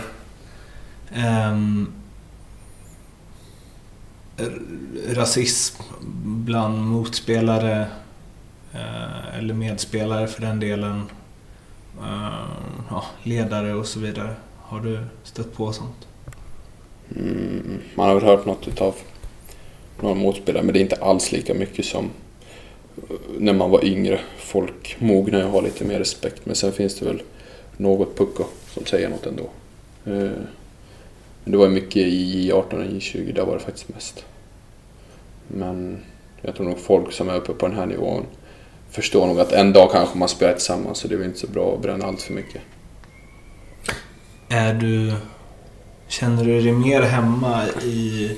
Um, 1.50 1.92
rasism 5.08 5.82
bland 6.24 6.78
motspelare 6.78 7.86
uh, 8.74 9.38
eller 9.38 9.54
medspelare 9.54 10.26
för 10.26 10.40
den 10.42 10.60
delen. 10.60 11.02
Uh, 12.00 12.46
ja, 12.90 13.04
ledare 13.22 13.74
och 13.74 13.86
så 13.86 14.00
vidare. 14.00 14.34
Har 14.62 14.80
du 14.80 15.00
stött 15.22 15.54
på 15.56 15.72
sånt? 15.72 16.06
Mm, 17.16 17.80
man 17.94 18.08
har 18.08 18.14
väl 18.14 18.24
hört 18.24 18.46
något 18.46 18.68
utav 18.68 18.94
några 20.00 20.14
motspelare 20.14 20.62
men 20.62 20.72
det 20.72 20.78
är 20.78 20.82
inte 20.82 20.96
alls 20.96 21.32
lika 21.32 21.54
mycket 21.54 21.84
som 21.84 22.10
eh, 22.96 23.16
när 23.38 23.52
man 23.52 23.70
var 23.70 23.84
yngre. 23.84 24.20
Folk 24.38 24.96
mognar 24.98 25.44
och 25.44 25.50
har 25.50 25.62
lite 25.62 25.84
mer 25.84 25.98
respekt 25.98 26.46
men 26.46 26.56
sen 26.56 26.72
finns 26.72 26.98
det 26.98 27.06
väl 27.06 27.22
något 27.76 28.18
pucko 28.18 28.44
som 28.74 28.86
säger 28.86 29.08
något 29.08 29.26
ändå. 29.26 29.42
Eh, 30.04 30.40
men 31.44 31.52
det 31.52 31.56
var 31.56 31.68
mycket 31.68 31.96
i 31.96 32.50
J18 32.50 32.74
och 32.74 32.84
J20, 32.84 33.34
där 33.34 33.44
var 33.44 33.54
det 33.54 33.60
faktiskt 33.60 33.88
mest. 33.88 34.24
Men 35.48 35.98
jag 36.42 36.54
tror 36.54 36.66
nog 36.66 36.78
folk 36.78 37.12
som 37.12 37.28
är 37.28 37.36
uppe 37.36 37.52
på 37.52 37.66
den 37.66 37.76
här 37.76 37.86
nivån 37.86 38.24
förstår 38.90 39.26
nog 39.26 39.40
att 39.40 39.52
en 39.52 39.72
dag 39.72 39.92
kanske 39.92 40.18
man 40.18 40.28
spelar 40.28 40.52
tillsammans 40.52 40.98
så 40.98 41.08
det 41.08 41.14
är 41.14 41.18
väl 41.18 41.26
inte 41.26 41.38
så 41.38 41.46
bra 41.46 41.74
att 41.74 41.82
bränna 41.82 42.06
allt 42.06 42.22
för 42.22 42.32
mycket. 42.32 42.62
Är 44.48 44.74
du... 44.74 45.12
Känner 46.08 46.44
du 46.44 46.60
dig 46.60 46.72
mer 46.72 47.02
hemma 47.02 47.66
i 47.84 48.30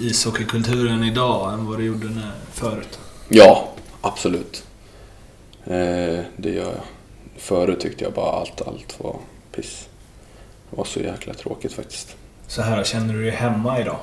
ishockeykulturen 0.00 1.04
idag 1.04 1.52
än 1.52 1.66
vad 1.66 1.78
du 1.78 1.84
gjorde 1.84 2.06
när, 2.06 2.32
förut? 2.52 2.98
Ja, 3.28 3.68
absolut. 4.00 4.66
Eh, 5.64 6.20
det 6.36 6.50
gör 6.50 6.72
jag. 6.72 6.82
Förut 7.36 7.80
tyckte 7.80 8.04
jag 8.04 8.12
bara 8.12 8.32
allt, 8.32 8.62
allt 8.66 9.00
var 9.00 9.16
piss. 9.52 9.88
Det 10.70 10.76
var 10.76 10.84
så 10.84 11.00
jäkla 11.00 11.34
tråkigt 11.34 11.72
faktiskt. 11.72 12.16
Så 12.46 12.62
här, 12.62 12.84
känner 12.84 13.14
du 13.14 13.22
dig 13.22 13.30
hemma 13.30 13.80
idag? 13.80 13.98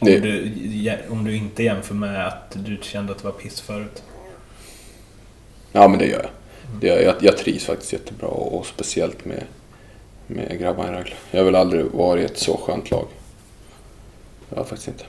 Om, 0.00 0.06
det... 0.06 0.18
du, 0.18 0.98
om 1.10 1.24
du 1.24 1.36
inte 1.36 1.62
jämför 1.62 1.94
med 1.94 2.26
att 2.26 2.52
du 2.54 2.78
kände 2.82 3.12
att 3.12 3.18
det 3.18 3.24
var 3.24 3.32
piss 3.32 3.60
förut? 3.60 4.02
Ja, 5.72 5.88
men 5.88 5.98
det 5.98 6.06
gör 6.06 6.18
jag. 6.18 6.30
Det 6.80 6.86
gör 6.86 7.00
jag. 7.00 7.14
jag. 7.20 7.36
trivs 7.36 7.64
faktiskt 7.64 7.92
jättebra 7.92 8.28
och 8.28 8.66
speciellt 8.66 9.24
med, 9.24 9.44
med 10.26 10.58
grabbarna 10.58 10.88
i 10.88 10.92
Rögle. 10.92 11.14
Jag 11.30 11.40
har 11.40 11.44
väl 11.44 11.54
aldrig 11.54 11.84
varit 11.84 12.30
ett 12.30 12.38
så 12.38 12.56
skönt 12.56 12.90
lag. 12.90 13.06
Jag 14.50 14.56
har 14.56 14.64
faktiskt 14.64 14.88
inte. 14.88 15.04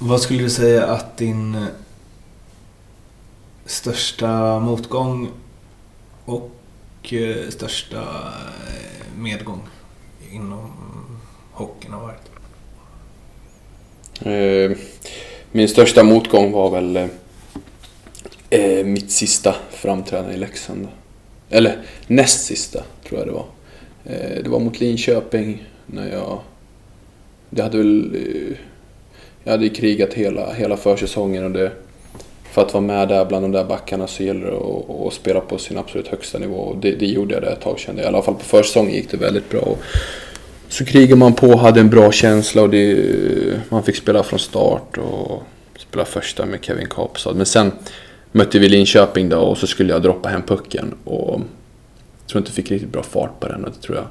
Vad 0.00 0.20
skulle 0.20 0.42
du 0.42 0.50
säga 0.50 0.86
att 0.86 1.16
din 1.16 1.54
eh, 1.54 1.66
största 3.66 4.60
motgång 4.60 5.30
och 6.24 6.50
eh, 7.12 7.48
största 7.48 7.96
eh, 7.96 9.18
medgång 9.18 9.60
inom 10.32 10.72
hockeyn 11.52 11.92
har 11.92 12.00
varit? 12.00 12.30
Min 15.52 15.68
största 15.68 16.02
motgång 16.02 16.52
var 16.52 16.70
väl 16.70 17.08
mitt 18.84 19.10
sista 19.10 19.54
framträdande 19.70 20.34
i 20.34 20.36
Leksand. 20.36 20.88
Eller 21.50 21.82
näst 22.06 22.44
sista, 22.46 22.84
tror 23.08 23.20
jag 23.20 23.28
det 23.28 23.32
var. 23.32 23.46
Det 24.42 24.48
var 24.48 24.60
mot 24.60 24.80
Linköping 24.80 25.64
när 25.86 26.12
jag... 26.12 26.40
Det 27.50 27.62
hade 27.62 27.78
väl... 27.78 28.16
Jag 29.44 29.52
hade 29.52 29.64
ju 29.64 29.70
krigat 29.70 30.14
hela, 30.14 30.52
hela 30.52 30.76
försäsongen 30.76 31.44
och 31.44 31.50
det 31.50 31.72
för 32.52 32.62
att 32.62 32.74
vara 32.74 32.84
med 32.84 33.08
där 33.08 33.24
bland 33.24 33.44
de 33.44 33.52
där 33.52 33.64
backarna 33.64 34.06
så 34.06 34.22
gäller 34.22 34.46
det 34.46 34.56
att, 34.56 35.06
att 35.06 35.12
spela 35.12 35.40
på 35.40 35.58
sin 35.58 35.78
absolut 35.78 36.08
högsta 36.08 36.38
nivå. 36.38 36.56
Och 36.56 36.76
det, 36.76 36.90
det 36.90 37.06
gjorde 37.06 37.34
jag 37.34 37.42
det 37.42 37.50
ett 37.50 37.60
tag 37.60 37.78
kände 37.78 38.02
jag. 38.02 38.12
I 38.12 38.14
alla 38.14 38.22
fall 38.22 38.34
på 38.34 38.44
försäsongen 38.44 38.94
gick 38.94 39.10
det 39.10 39.16
väldigt 39.16 39.50
bra. 39.50 39.60
Och 39.60 39.78
så 40.68 40.84
krigade 40.84 41.16
man 41.16 41.34
på, 41.34 41.56
hade 41.56 41.80
en 41.80 41.90
bra 41.90 42.12
känsla 42.12 42.62
och 42.62 42.70
det, 42.70 43.04
man 43.68 43.82
fick 43.82 43.96
spela 43.96 44.22
från 44.22 44.38
start 44.38 44.98
och 44.98 45.42
spela 45.78 46.04
första 46.04 46.46
med 46.46 46.64
Kevin 46.64 46.88
Kapstad. 46.88 47.34
Men 47.34 47.46
sen 47.46 47.72
mötte 48.32 48.58
vi 48.58 48.68
Linköping 48.68 49.28
då 49.28 49.38
och 49.38 49.58
så 49.58 49.66
skulle 49.66 49.92
jag 49.92 50.02
droppa 50.02 50.28
hem 50.28 50.42
pucken. 50.42 50.94
Och 51.04 51.40
jag 52.20 52.30
tror 52.30 52.38
inte 52.38 52.50
jag 52.50 52.56
fick 52.56 52.70
riktigt 52.70 52.92
bra 52.92 53.02
fart 53.02 53.40
på 53.40 53.48
den. 53.48 53.64
Och 53.64 53.70
det 53.70 53.82
tror 53.86 53.96
jag. 53.96 54.06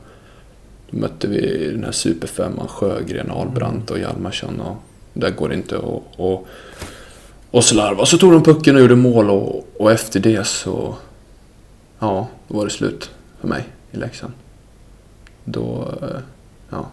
Då 0.89 0.97
mötte 0.97 1.27
vi 1.27 1.71
den 1.71 1.83
här 1.83 1.91
superfemman 1.91 2.67
Sjögren, 2.67 3.31
Ahlbrandt 3.31 3.91
och 3.91 3.99
Hjalmarsson. 3.99 4.61
Och 4.61 4.75
där 5.19 5.29
går 5.29 5.49
det 5.49 5.55
inte 5.55 5.77
att 5.77 6.45
och 7.51 7.63
slarva. 7.63 8.05
Så 8.05 8.17
tog 8.17 8.31
de 8.31 8.43
pucken 8.43 8.75
och 8.75 8.81
gjorde 8.81 8.95
mål 8.95 9.29
och, 9.29 9.67
och 9.77 9.91
efter 9.91 10.19
det 10.19 10.47
så... 10.47 10.95
Ja, 11.99 12.27
då 12.47 12.57
var 12.57 12.65
det 12.65 12.71
slut 12.71 13.11
för 13.39 13.47
mig 13.47 13.65
i 13.91 13.97
Leksand. 13.97 14.33
Då... 15.43 15.93
Eh, 16.01 16.19
ja. 16.69 16.91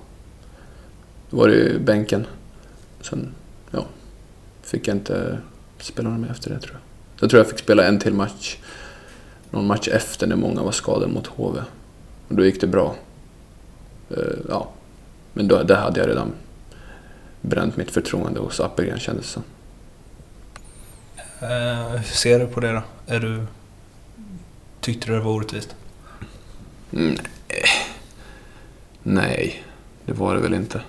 Då 1.31 1.37
var 1.37 1.49
det 1.49 1.55
ju 1.55 1.79
bänken. 1.79 2.27
Sen, 3.01 3.35
ja. 3.70 3.85
Fick 4.62 4.89
jag 4.89 4.97
inte 4.97 5.39
spela 5.81 6.11
med 6.11 6.31
efter 6.31 6.51
det 6.51 6.59
tror 6.59 6.72
jag. 6.72 6.81
Jag 7.20 7.31
tror 7.31 7.41
jag 7.41 7.49
fick 7.49 7.59
spela 7.59 7.87
en 7.87 7.99
till 7.99 8.14
match. 8.14 8.57
Någon 9.51 9.66
match 9.66 9.89
efter 9.89 10.27
när 10.27 10.37
många 10.37 10.62
var 10.62 10.72
skadade 10.72 11.12
mot 11.12 11.27
HV. 11.27 11.59
Och 12.29 12.35
då 12.35 12.45
gick 12.45 12.61
det 12.61 12.66
bra. 12.66 12.95
Eh, 14.11 14.16
ja. 14.49 14.68
Men 15.33 15.49
då, 15.49 15.62
det 15.62 15.77
hade 15.77 16.01
jag 16.01 16.09
redan 16.09 16.33
bränt 17.45 17.77
mitt 17.77 17.91
förtroende 17.91 18.41
hos 18.41 18.61
Appelgren 18.61 18.99
kändes 18.99 19.27
det 19.27 19.33
som. 19.33 19.43
Eh, 21.41 21.89
hur 21.89 22.03
ser 22.03 22.39
du 22.39 22.47
på 22.47 22.61
det 22.61 22.73
då? 22.73 22.83
Är 23.07 23.21
du, 23.21 23.47
tyckte 24.81 25.07
du 25.07 25.13
det 25.13 25.21
var 25.21 25.33
orättvist? 25.33 25.77
Nej. 26.91 27.17
Nej, 29.03 29.65
det 30.07 30.13
var 30.13 30.35
det 30.35 30.41
väl 30.41 30.55
inte. 30.55 30.81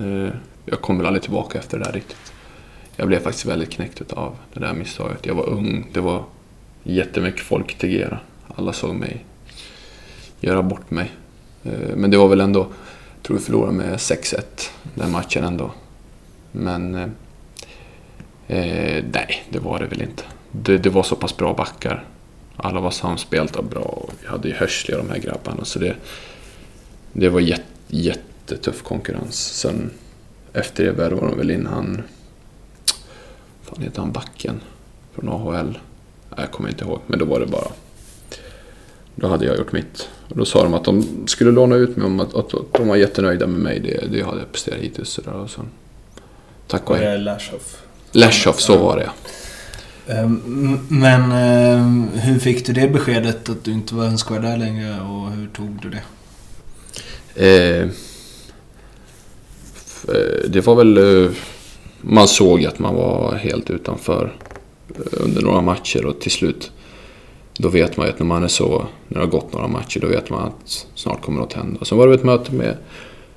Eh, 0.00 0.34
jag 0.64 0.80
kom 0.80 0.98
väl 0.98 1.06
aldrig 1.06 1.22
tillbaka 1.22 1.58
efter 1.58 1.78
det 1.78 1.84
där 1.84 1.92
riktigt. 1.92 2.32
Jag 2.96 3.08
blev 3.08 3.20
faktiskt 3.20 3.46
väldigt 3.46 3.70
knäckt 3.70 4.12
av 4.12 4.36
det 4.54 4.60
där 4.60 4.72
misstaget. 4.72 5.26
Jag 5.26 5.34
var 5.34 5.48
ung, 5.48 5.86
det 5.92 6.00
var 6.00 6.24
jättemycket 6.82 7.40
folk 7.40 7.78
till 7.78 7.90
Gera. 7.90 8.18
Alla 8.56 8.72
såg 8.72 8.94
mig 8.94 9.24
göra 10.40 10.62
bort 10.62 10.90
mig. 10.90 11.12
Eh, 11.64 11.96
men 11.96 12.10
det 12.10 12.16
var 12.16 12.28
väl 12.28 12.40
ändå, 12.40 12.60
jag 13.14 13.22
tror 13.22 13.36
vi 13.36 13.42
förlorade 13.42 13.72
med 13.72 13.96
6-1 13.96 14.70
den 14.94 15.10
matchen 15.10 15.44
ändå. 15.44 15.70
Men 16.52 16.94
eh, 16.94 17.08
eh, 18.46 19.04
nej, 19.12 19.44
det 19.50 19.58
var 19.58 19.78
det 19.78 19.86
väl 19.86 20.02
inte. 20.02 20.22
Det, 20.52 20.78
det, 20.78 20.90
var 20.90 21.02
så 21.02 21.16
pass 21.16 21.36
bra 21.36 21.54
backar. 21.54 22.04
Alla 22.56 22.80
var 22.80 22.90
samspelta 22.90 23.62
bra 23.62 23.80
och 23.82 24.12
vi 24.20 24.28
hade 24.28 24.48
ju 24.48 24.54
Hörsli 24.54 24.94
och 24.94 24.98
de 24.98 25.10
här 25.10 25.18
grabbarna. 25.18 25.64
Så 25.64 25.78
det, 25.78 25.96
det 27.12 27.28
var 27.28 27.40
jätt, 27.40 27.64
jättetuff 27.88 28.82
konkurrens. 28.82 29.36
Sen 29.36 29.90
efter 30.52 30.84
det 30.84 30.92
värvade 30.92 31.26
de 31.26 31.38
väl 31.38 31.50
in 31.50 31.66
han... 31.66 32.02
fan 33.62 33.82
heter 33.82 34.00
han 34.00 34.12
backen? 34.12 34.60
Från 35.12 35.28
AHL? 35.28 35.78
Nej, 36.30 36.40
jag 36.40 36.50
kommer 36.50 36.68
inte 36.68 36.84
ihåg, 36.84 37.00
men 37.06 37.18
då 37.18 37.24
var 37.24 37.40
det 37.40 37.46
bara... 37.46 37.68
Då 39.14 39.28
hade 39.28 39.44
jag 39.44 39.58
gjort 39.58 39.72
mitt. 39.72 40.08
Och 40.28 40.36
då 40.36 40.44
sa 40.44 40.62
de 40.62 40.74
att 40.74 40.84
de 40.84 41.26
skulle 41.26 41.50
låna 41.50 41.76
ut 41.76 41.96
mig 41.96 42.06
om 42.06 42.20
att, 42.20 42.34
att, 42.34 42.54
att 42.54 42.72
de 42.72 42.88
var 42.88 42.96
jättenöjda 42.96 43.46
med 43.46 43.60
mig. 43.60 43.80
Det, 43.80 44.06
det 44.12 44.22
hade 44.22 44.44
presterat 44.44 44.80
hittills. 44.80 45.18
Och, 45.18 45.42
och 45.42 45.50
sen, 45.50 45.70
tack 46.72 46.90
och 46.90 46.96
hej. 46.96 47.18
Lashoff? 47.18 47.76
Lashoff, 48.12 48.60
så 48.60 48.76
var 48.76 48.96
det 48.96 49.10
ehm, 50.14 50.78
Men 50.88 51.32
ehm, 51.32 52.08
hur 52.08 52.38
fick 52.38 52.66
du 52.66 52.72
det 52.72 52.88
beskedet 52.88 53.48
att 53.48 53.64
du 53.64 53.72
inte 53.72 53.94
var 53.94 54.04
önskvärd 54.04 54.42
där 54.42 54.56
längre 54.56 55.00
och 55.00 55.30
hur 55.30 55.46
tog 55.46 55.78
du 55.82 55.90
det? 55.90 56.02
Eh, 57.34 57.82
eh, 60.14 60.48
det 60.48 60.66
var 60.66 60.74
väl... 60.74 61.24
Eh, 61.24 61.30
man 62.00 62.28
såg 62.28 62.64
att 62.64 62.78
man 62.78 62.94
var 62.94 63.34
helt 63.34 63.70
utanför 63.70 64.36
under 65.12 65.42
några 65.42 65.60
matcher 65.60 66.06
och 66.06 66.20
till 66.20 66.30
slut 66.30 66.72
då 67.58 67.68
vet 67.68 67.96
man 67.96 68.06
ju 68.06 68.12
att 68.12 68.18
när 68.18 68.26
man 68.26 68.44
är 68.44 68.48
så, 68.48 68.86
när 69.08 69.18
det 69.18 69.24
har 69.24 69.30
gått 69.30 69.52
några 69.52 69.68
matcher, 69.68 70.00
då 70.00 70.06
vet 70.06 70.30
man 70.30 70.42
att 70.42 70.86
snart 70.94 71.22
kommer 71.22 71.40
något 71.40 71.52
hända. 71.52 71.84
Sen 71.84 71.98
var 71.98 72.08
det 72.08 72.14
ett 72.14 72.24
möte 72.24 72.54
med, 72.54 72.76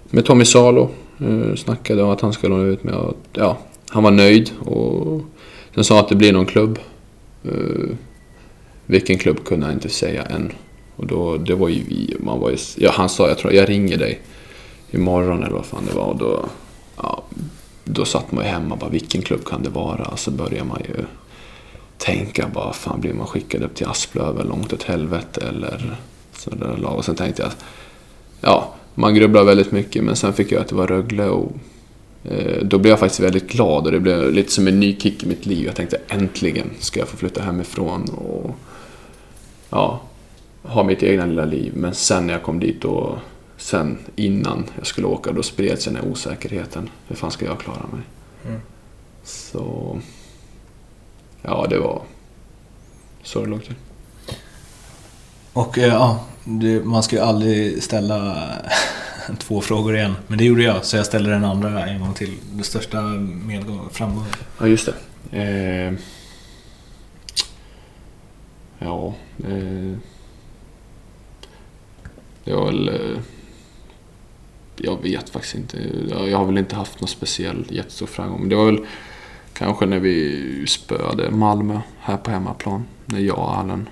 med 0.10 0.26
Tommy 0.26 0.46
Salo. 0.46 0.90
Eh, 1.20 1.56
snackade 1.56 2.04
om 2.04 2.10
att 2.10 2.22
han 2.22 2.34
skulle 2.34 2.56
låna 2.56 2.68
ut 2.68 2.84
mig 2.84 2.94
och 2.94 3.18
ja, 3.34 3.58
han 3.90 4.04
var 4.04 4.12
nöjd 4.12 4.52
och 4.60 5.22
sen 5.76 5.84
sa 5.84 6.00
att 6.00 6.10
det 6.10 6.16
blir 6.16 6.34
någon 6.34 6.46
klubb. 6.46 6.80
Uh, 7.46 7.90
vilken 8.86 9.18
klubb 9.18 9.46
kunde 9.46 9.66
han 9.66 9.74
inte 9.74 9.90
säga 9.90 10.24
än. 10.24 10.52
Och 10.96 11.08
då, 11.08 11.38
det 11.38 11.56
var 11.56 11.70
ju 11.70 11.84
vi, 11.84 12.16
man 12.20 12.40
var 12.40 12.50
ju, 12.50 12.58
ja, 12.78 12.92
han 12.94 13.10
sa 13.10 13.28
jag 13.28 13.38
tror 13.38 13.54
jag 13.54 13.70
ringer 13.70 13.98
dig 13.98 14.22
imorgon 14.92 15.44
eller 15.44 15.56
vad 15.56 15.66
fan 15.66 15.86
det 15.90 15.96
var. 15.96 16.06
Och 16.06 16.18
då, 16.18 16.46
ja, 16.98 17.24
då 17.84 18.06
satt 18.06 18.32
man 18.32 18.44
ju 18.44 18.50
hemma 18.50 18.76
bara 18.76 18.90
vilken 18.90 19.22
klubb 19.22 19.46
kan 19.46 19.64
det 19.64 19.70
vara? 19.70 20.04
Och 20.04 20.20
så 20.20 20.32
börjar 20.32 20.64
man 20.64 20.82
ju 20.88 21.06
tänka 21.98 22.48
bara, 22.54 22.74
fan 22.74 23.02
blir 23.02 23.14
man 23.14 23.28
skickad 23.28 23.64
upp 23.64 23.76
till 23.76 23.88
Asplöv 23.88 24.46
långt 24.46 24.74
åt 24.74 24.84
helvete 24.84 25.48
eller 25.48 25.98
sådär 26.34 26.78
lag. 26.78 26.98
Och 26.98 27.06
sen 27.06 27.16
tänkte 27.16 27.42
jag, 27.42 27.52
ja, 28.42 28.74
man 28.96 29.16
grubblar 29.16 29.44
väldigt 29.44 29.72
mycket 29.72 30.04
men 30.04 30.16
sen 30.16 30.34
fick 30.34 30.52
jag 30.52 30.62
att 30.62 30.68
det 30.68 30.76
var 30.76 30.88
Rögle 30.88 31.26
och 31.26 31.52
eh, 32.24 32.64
då 32.64 32.78
blev 32.78 32.90
jag 32.90 33.00
faktiskt 33.00 33.20
väldigt 33.20 33.52
glad 33.52 33.86
och 33.86 33.92
det 33.92 34.00
blev 34.00 34.34
lite 34.34 34.52
som 34.52 34.68
en 34.68 34.80
ny 34.80 35.00
kick 35.00 35.24
i 35.24 35.28
mitt 35.28 35.46
liv. 35.46 35.66
Jag 35.66 35.76
tänkte 35.76 36.00
äntligen 36.08 36.70
ska 36.80 37.00
jag 37.00 37.08
få 37.08 37.18
flytta 37.18 37.42
hemifrån 37.42 38.10
och 38.10 38.56
ja, 39.70 40.02
ha 40.64 40.84
mitt 40.84 41.04
egna 41.04 41.26
lilla 41.26 41.46
liv. 41.46 41.74
Men 41.76 41.96
sen 41.96 42.28
när 42.28 42.34
jag 42.34 42.44
kom 42.44 42.60
dit 42.60 42.86
och 42.86 43.18
sen 43.58 43.98
innan 44.16 44.64
jag 44.78 44.88
skulle 44.88 45.08
åka 45.08 45.32
då 45.32 45.44
spreds 45.44 45.86
den 45.86 45.96
här 45.96 46.06
osäkerheten. 46.06 46.90
Hur 47.08 47.16
fan 47.16 47.32
ska 47.32 47.46
jag 47.46 47.60
klara 47.60 47.88
mig? 47.92 48.02
Mm. 48.48 48.62
Så 49.24 49.98
ja, 51.42 51.68
det 51.70 51.80
var 51.80 52.02
så 53.24 53.42
det 53.42 53.50
låg 53.50 53.64
till. 53.64 53.76
Och 55.54 55.78
eh, 55.78 55.88
ja, 55.88 56.26
det, 56.46 56.86
man 56.86 57.04
ska 57.04 57.16
ju 57.16 57.22
aldrig 57.22 57.84
ställa 57.84 58.48
två 59.38 59.62
frågor 59.62 59.96
igen. 59.96 60.16
Men 60.28 60.38
det 60.38 60.46
gjorde 60.46 60.64
jag, 60.64 60.86
så 60.86 60.98
jag 60.98 61.06
ställer 61.06 61.30
den 61.30 61.46
andra 61.46 61.88
en 61.88 62.00
gång 62.00 62.14
till. 62.14 62.34
Den 62.52 62.64
största 62.64 63.02
medgång, 63.48 63.90
framgången. 63.92 64.30
Ja, 64.60 64.68
just 64.68 64.86
det. 64.86 64.94
Eh, 65.40 65.94
ja, 68.80 69.14
eh, 69.38 69.98
det 72.44 72.54
var 72.54 72.66
väl... 72.66 72.88
Eh, 72.90 73.20
jag 74.78 75.02
vet 75.02 75.30
faktiskt 75.30 75.56
inte. 75.56 75.78
Jag, 76.10 76.30
jag 76.30 76.38
har 76.38 76.46
väl 76.46 76.58
inte 76.58 76.76
haft 76.76 77.02
någon 77.02 77.08
speciell 77.08 77.66
jättestor 77.70 78.06
framgång. 78.06 78.40
Men 78.40 78.50
det 78.50 78.56
var 78.56 78.66
väl 78.66 78.86
kanske 79.54 79.86
när 79.86 80.00
vi 80.00 80.66
spöade 80.68 81.32
Malmö 81.32 81.80
här 82.00 82.18
på 82.18 82.32
hemmaplan. 82.32 82.86
När 83.06 83.20
jag 83.20 83.38
och 83.38 83.58
Allen 83.58 83.90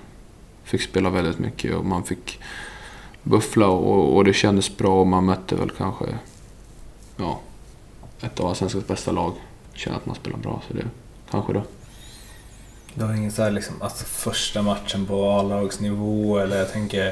fick 0.64 0.82
spela 0.82 1.10
väldigt 1.10 1.38
mycket 1.38 1.74
och 1.74 1.84
man 1.84 2.04
fick 2.04 2.40
buffla 3.22 3.66
och, 3.66 4.16
och 4.16 4.24
det 4.24 4.32
kändes 4.32 4.76
bra 4.76 5.00
och 5.00 5.06
man 5.06 5.24
mötte 5.24 5.54
väl 5.54 5.70
kanske 5.70 6.04
ja, 7.16 7.40
ett 8.20 8.40
av 8.40 8.46
Allsvenskans 8.46 8.86
bästa 8.86 9.12
lag. 9.12 9.32
Kände 9.74 9.96
att 9.98 10.06
man 10.06 10.16
spelar 10.16 10.38
bra, 10.38 10.62
så 10.68 10.74
det 10.74 10.84
kanske 11.30 11.52
då. 11.52 11.62
Det 12.94 13.04
var 13.04 13.14
ingen 13.14 13.32
så 13.32 13.42
här 13.42 13.50
liksom, 13.50 13.82
alltså 13.82 14.04
första 14.04 14.62
matchen 14.62 15.06
på 15.06 15.30
A-lagsnivå 15.30 16.38
eller 16.38 16.58
jag 16.58 16.72
tänker 16.72 17.06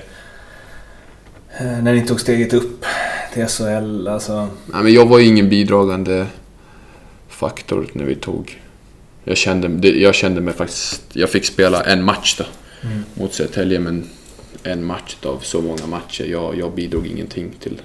eh, 1.58 1.82
när 1.82 1.94
ni 1.94 2.06
tog 2.06 2.20
steget 2.20 2.52
upp 2.52 2.84
till 3.32 3.46
SHL, 3.46 4.08
alltså. 4.08 4.48
Nej, 4.66 4.82
men 4.82 4.92
jag 4.92 5.06
var 5.06 5.18
ju 5.18 5.26
ingen 5.26 5.48
bidragande 5.48 6.26
faktor 7.28 7.90
när 7.92 8.04
vi 8.04 8.14
tog... 8.14 8.60
Jag 9.24 9.36
kände, 9.36 9.88
jag 9.88 10.14
kände 10.14 10.40
mig 10.40 10.54
faktiskt... 10.54 11.02
Jag 11.12 11.30
fick 11.30 11.44
spela 11.44 11.82
en 11.82 12.04
match 12.04 12.36
då 12.38 12.44
Mm. 12.84 13.02
mot 13.14 13.34
Södertälje, 13.34 13.80
men 13.80 14.08
en 14.62 14.84
match 14.84 15.16
av 15.22 15.38
så 15.38 15.60
många 15.60 15.86
matcher. 15.86 16.24
Jag, 16.24 16.58
jag 16.58 16.74
bidrog 16.74 17.06
ingenting 17.06 17.50
till 17.60 17.80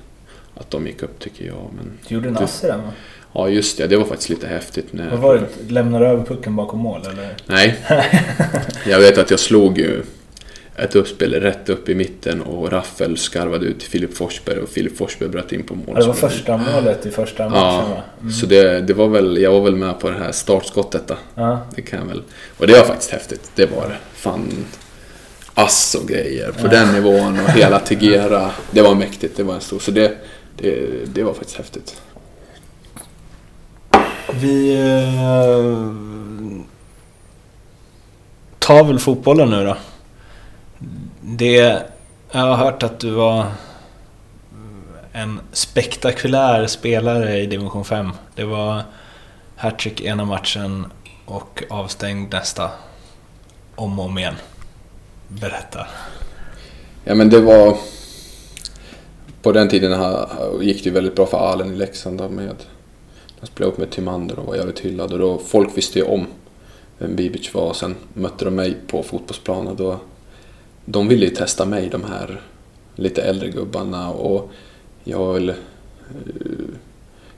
att 0.56 0.72
de 0.72 0.88
gick 0.88 1.04
upp 1.04 1.20
tycker 1.20 1.46
jag. 1.46 1.70
Men, 1.76 1.92
Gjorde 2.08 2.32
Nasse 2.32 2.68
den 2.68 2.80
va? 2.82 2.92
ja, 3.34 3.50
just 3.50 3.78
det. 3.78 3.88
Det 3.88 3.98
var 3.98 4.06
faktiskt 4.06 4.30
lite 4.30 4.48
häftigt. 4.48 4.94
När, 4.94 5.10
Vad 5.10 5.20
var 5.20 5.36
det? 5.36 5.72
Lämnade 5.74 6.06
du 6.06 6.12
över 6.12 6.24
pucken 6.24 6.56
bakom 6.56 6.80
mål 6.80 7.02
eller? 7.02 7.36
Nej. 7.46 7.76
Jag 8.88 9.00
vet 9.00 9.18
att 9.18 9.32
jag 9.32 9.40
slog 9.40 9.78
ju 9.78 10.02
ett 10.76 10.96
uppspel 10.96 11.34
rätt 11.34 11.70
upp 11.70 11.90
i 11.90 11.96
mitten 11.96 12.42
och 12.42 12.72
Raffel 12.72 13.18
skarvade 13.18 13.66
ut 13.66 13.80
till 13.80 13.90
Filip 13.90 14.18
Forsberg 14.18 14.60
och 14.60 14.70
Filip 14.70 14.98
Forsberg 14.98 15.30
bröt 15.30 15.52
in 15.52 15.64
på 15.64 15.76
mål. 15.76 15.86
Ja, 15.88 16.00
det 16.00 16.08
var 16.08 16.14
första 16.14 16.58
målet 16.58 17.06
i 17.06 17.12
första 17.12 17.50
matchen 17.50 17.60
Ja, 17.60 17.86
va? 17.96 18.04
Mm. 18.22 18.34
så 18.34 18.46
det, 18.46 18.82
det 18.82 18.94
var 18.94 19.08
väl, 19.08 19.38
jag 19.38 19.52
var 19.52 19.62
väl 19.62 19.76
med 19.76 20.00
på 20.00 20.10
det 20.10 20.18
här 20.18 20.32
startskottet 20.32 21.08
då. 21.08 21.16
Ja. 21.36 21.60
Det 21.76 21.82
kan 21.82 22.08
väl. 22.08 22.22
Och 22.58 22.68
det 22.68 22.74
var 22.74 22.86
faktiskt 22.86 23.12
häftigt. 23.12 23.52
Det 23.56 23.66
var 23.66 23.88
det. 23.90 23.98
Fan. 24.14 24.66
Ass 25.60 25.96
och 25.96 26.08
grejer 26.08 26.52
på 26.52 26.68
den 26.68 26.94
nivån 26.94 27.40
och 27.40 27.50
hela 27.50 27.80
Tegera. 27.80 28.52
Det 28.72 28.82
var 28.82 28.96
mäktigt. 28.96 29.38
Det 29.38 29.44
var 29.44 29.54
en 29.54 29.62
stor. 29.62 29.80
Så 29.80 29.92
det, 29.92 30.18
det, 30.58 31.06
det 31.14 31.24
var 31.24 31.34
faktiskt 31.34 31.58
häftigt. 31.58 32.02
Vi 34.34 34.76
eh, 34.76 35.92
tar 38.60 38.84
väl 38.84 39.00
fotbollen 39.00 39.50
nu 39.50 39.66
då. 39.66 39.78
Det, 41.22 41.84
jag 42.32 42.40
har 42.40 42.56
hört 42.56 42.84
att 42.84 43.00
du 43.00 43.12
var 43.12 43.46
en 45.12 45.40
spektakulär 45.52 46.68
spelare 46.68 47.38
i 47.38 47.46
division 47.46 47.86
5. 47.86 48.12
Det 48.36 48.44
var 48.44 48.84
hattrick 49.56 50.02
ena 50.02 50.26
matchen 50.26 50.86
och 51.26 51.64
avstängd 51.70 52.34
nästa. 52.34 52.72
Om 53.76 54.00
och 54.00 54.06
om 54.06 54.18
igen. 54.18 54.36
Berätta. 55.28 55.88
Ja 57.04 57.16
men 57.16 57.30
det 57.30 57.42
var... 57.42 57.78
På 59.42 59.52
den 59.52 59.70
tiden 59.70 60.02
gick 60.62 60.84
det 60.84 60.90
ju 60.90 60.94
väldigt 60.94 61.16
bra 61.16 61.26
för 61.26 61.38
Allen 61.38 61.74
i 61.74 61.76
Leksand 61.76 62.32
med... 62.32 62.56
De 63.40 63.48
spelade 63.48 63.72
upp 63.72 63.78
med 63.78 63.90
Timander 63.90 64.40
och 64.40 64.46
var 64.46 64.56
jävligt 64.56 64.80
hyllad 64.80 65.14
och 65.14 65.20
då 65.20 65.38
folk 65.38 65.78
visste 65.78 66.00
ju 66.00 66.06
om 66.06 66.26
vem 66.98 67.16
Bibic 67.16 67.54
var 67.54 67.62
och 67.62 67.76
sen 67.76 67.96
mötte 68.14 68.46
de 68.46 68.56
mig 68.56 68.78
på 68.88 69.04
fotbollsplanen 69.04 69.76
då... 69.76 70.00
De 70.86 71.08
ville 71.08 71.26
ju 71.26 71.36
testa 71.36 71.66
mig, 71.66 71.90
de 71.90 72.04
här 72.04 72.42
lite 72.96 73.22
äldre 73.22 73.50
gubbarna 73.50 74.12
och 74.12 74.52
jag 75.04 75.20
var 75.20 75.34
väl... 75.34 75.54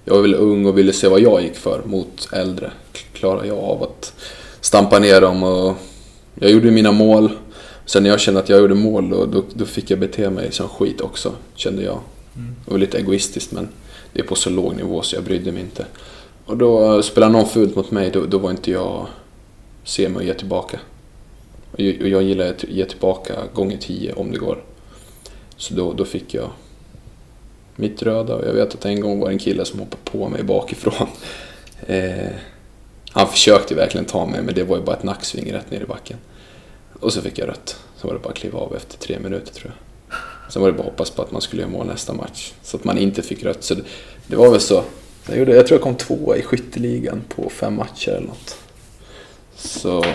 Jag 0.05 0.15
var 0.15 0.21
väl 0.21 0.35
ung 0.35 0.65
och 0.65 0.77
ville 0.77 0.93
se 0.93 1.07
vad 1.07 1.21
jag 1.21 1.41
gick 1.41 1.55
för 1.55 1.81
mot 1.85 2.29
äldre. 2.33 2.71
Klarar 3.13 3.43
jag 3.43 3.57
av 3.57 3.83
att 3.83 4.13
stampa 4.61 4.99
ner 4.99 5.21
dem 5.21 5.43
och... 5.43 5.75
Jag 6.35 6.51
gjorde 6.51 6.71
mina 6.71 6.91
mål. 6.91 7.31
Sen 7.89 8.03
när 8.03 8.09
jag 8.09 8.19
kände 8.19 8.39
att 8.39 8.49
jag 8.49 8.59
gjorde 8.59 8.75
mål 8.75 9.09
då, 9.09 9.25
då, 9.25 9.43
då 9.53 9.65
fick 9.65 9.91
jag 9.91 9.99
bete 9.99 10.29
mig 10.29 10.51
som 10.51 10.69
skit 10.69 11.01
också, 11.01 11.33
kände 11.55 11.83
jag. 11.83 11.99
Det 12.65 12.71
var 12.71 12.77
lite 12.77 12.97
egoistiskt 12.97 13.51
men 13.51 13.67
det 14.13 14.19
är 14.19 14.23
på 14.23 14.35
så 14.35 14.49
låg 14.49 14.75
nivå 14.75 15.01
så 15.01 15.15
jag 15.15 15.23
brydde 15.23 15.51
mig 15.51 15.61
inte. 15.61 15.85
Och 16.45 16.57
då 16.57 16.95
eh, 16.95 17.01
spelade 17.01 17.33
någon 17.33 17.47
fult 17.47 17.75
mot 17.75 17.91
mig, 17.91 18.11
då, 18.11 18.25
då 18.25 18.37
var 18.37 18.51
inte 18.51 18.71
jag 18.71 19.07
se 19.83 20.09
mig 20.09 20.17
och 20.17 20.23
ge 20.23 20.33
tillbaka. 20.33 20.79
Och 21.71 21.79
jag, 21.79 22.01
och 22.01 22.07
jag 22.07 22.23
gillar 22.23 22.49
att 22.49 22.63
ge 22.63 22.85
tillbaka 22.85 23.33
gånger 23.53 23.77
tio 23.77 24.13
om 24.13 24.31
det 24.31 24.37
går. 24.37 24.63
Så 25.57 25.73
då, 25.73 25.93
då 25.93 26.05
fick 26.05 26.33
jag 26.33 26.49
mitt 27.75 28.03
röda 28.03 28.35
och 28.35 28.45
jag 28.47 28.53
vet 28.53 28.73
att 28.73 28.85
en 28.85 29.01
gång 29.01 29.19
var 29.19 29.27
det 29.27 29.33
en 29.33 29.39
kille 29.39 29.65
som 29.65 29.79
hoppade 29.79 30.03
på 30.03 30.29
mig 30.29 30.43
bakifrån. 30.43 31.07
Eh, 31.87 32.29
han 33.11 33.27
försökte 33.27 33.75
verkligen 33.75 34.05
ta 34.05 34.25
mig 34.25 34.41
men 34.41 34.55
det 34.55 34.63
var 34.63 34.77
ju 34.77 34.83
bara 34.83 34.95
ett 34.95 35.03
nacksving 35.03 35.53
rätt 35.53 35.71
ner 35.71 35.81
i 35.81 35.85
backen. 35.85 36.17
Och 36.99 37.13
så 37.13 37.21
fick 37.21 37.37
jag 37.37 37.47
rött. 37.49 37.79
Så 37.97 38.07
var 38.07 38.13
det 38.13 38.19
bara 38.19 38.29
att 38.29 38.35
kliva 38.35 38.59
av 38.59 38.75
efter 38.75 38.97
tre 38.97 39.19
minuter 39.19 39.53
tror 39.53 39.71
jag. 39.75 39.75
Sen 40.53 40.61
var 40.61 40.69
det 40.71 40.77
bara 40.77 40.83
att 40.83 40.89
hoppas 40.89 41.09
på 41.09 41.21
att 41.21 41.31
man 41.31 41.41
skulle 41.41 41.61
göra 41.61 41.71
mål 41.71 41.87
nästa 41.87 42.13
match. 42.13 42.53
Så 42.63 42.77
att 42.77 42.83
man 42.83 42.97
inte 42.97 43.21
fick 43.21 43.43
rött. 43.43 43.63
Så 43.63 43.75
det, 43.75 43.81
det 44.27 44.35
var 44.35 44.51
väl 44.51 44.59
så. 44.59 44.83
Jag, 45.29 45.37
gjorde, 45.37 45.55
jag 45.55 45.67
tror 45.67 45.75
jag 45.77 45.83
kom 45.83 45.95
tvåa 45.95 46.37
i 46.37 46.41
skytteligan 46.41 47.21
på 47.35 47.49
fem 47.49 47.75
matcher 47.75 48.09
eller 48.09 48.27
något. 48.27 48.57
Så 49.55 50.05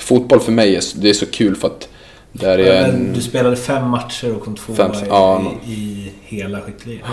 fotboll 0.00 0.40
för 0.40 0.52
mig 0.52 0.76
är, 0.76 0.82
det 1.00 1.10
är 1.10 1.14
så 1.14 1.26
kul 1.26 1.56
för 1.56 1.68
att 1.68 1.88
där 2.32 2.58
är 2.58 2.88
en, 2.88 3.12
Du 3.12 3.20
spelade 3.22 3.56
fem 3.56 3.88
matcher 3.88 4.34
och 4.34 4.42
kom 4.44 4.56
tvåa 4.56 4.76
Fem- 4.76 4.92
i, 4.92 5.08
ja, 5.08 5.52
i, 5.66 5.72
i 5.72 6.12
hela 6.22 6.60
skytteligan. 6.60 7.10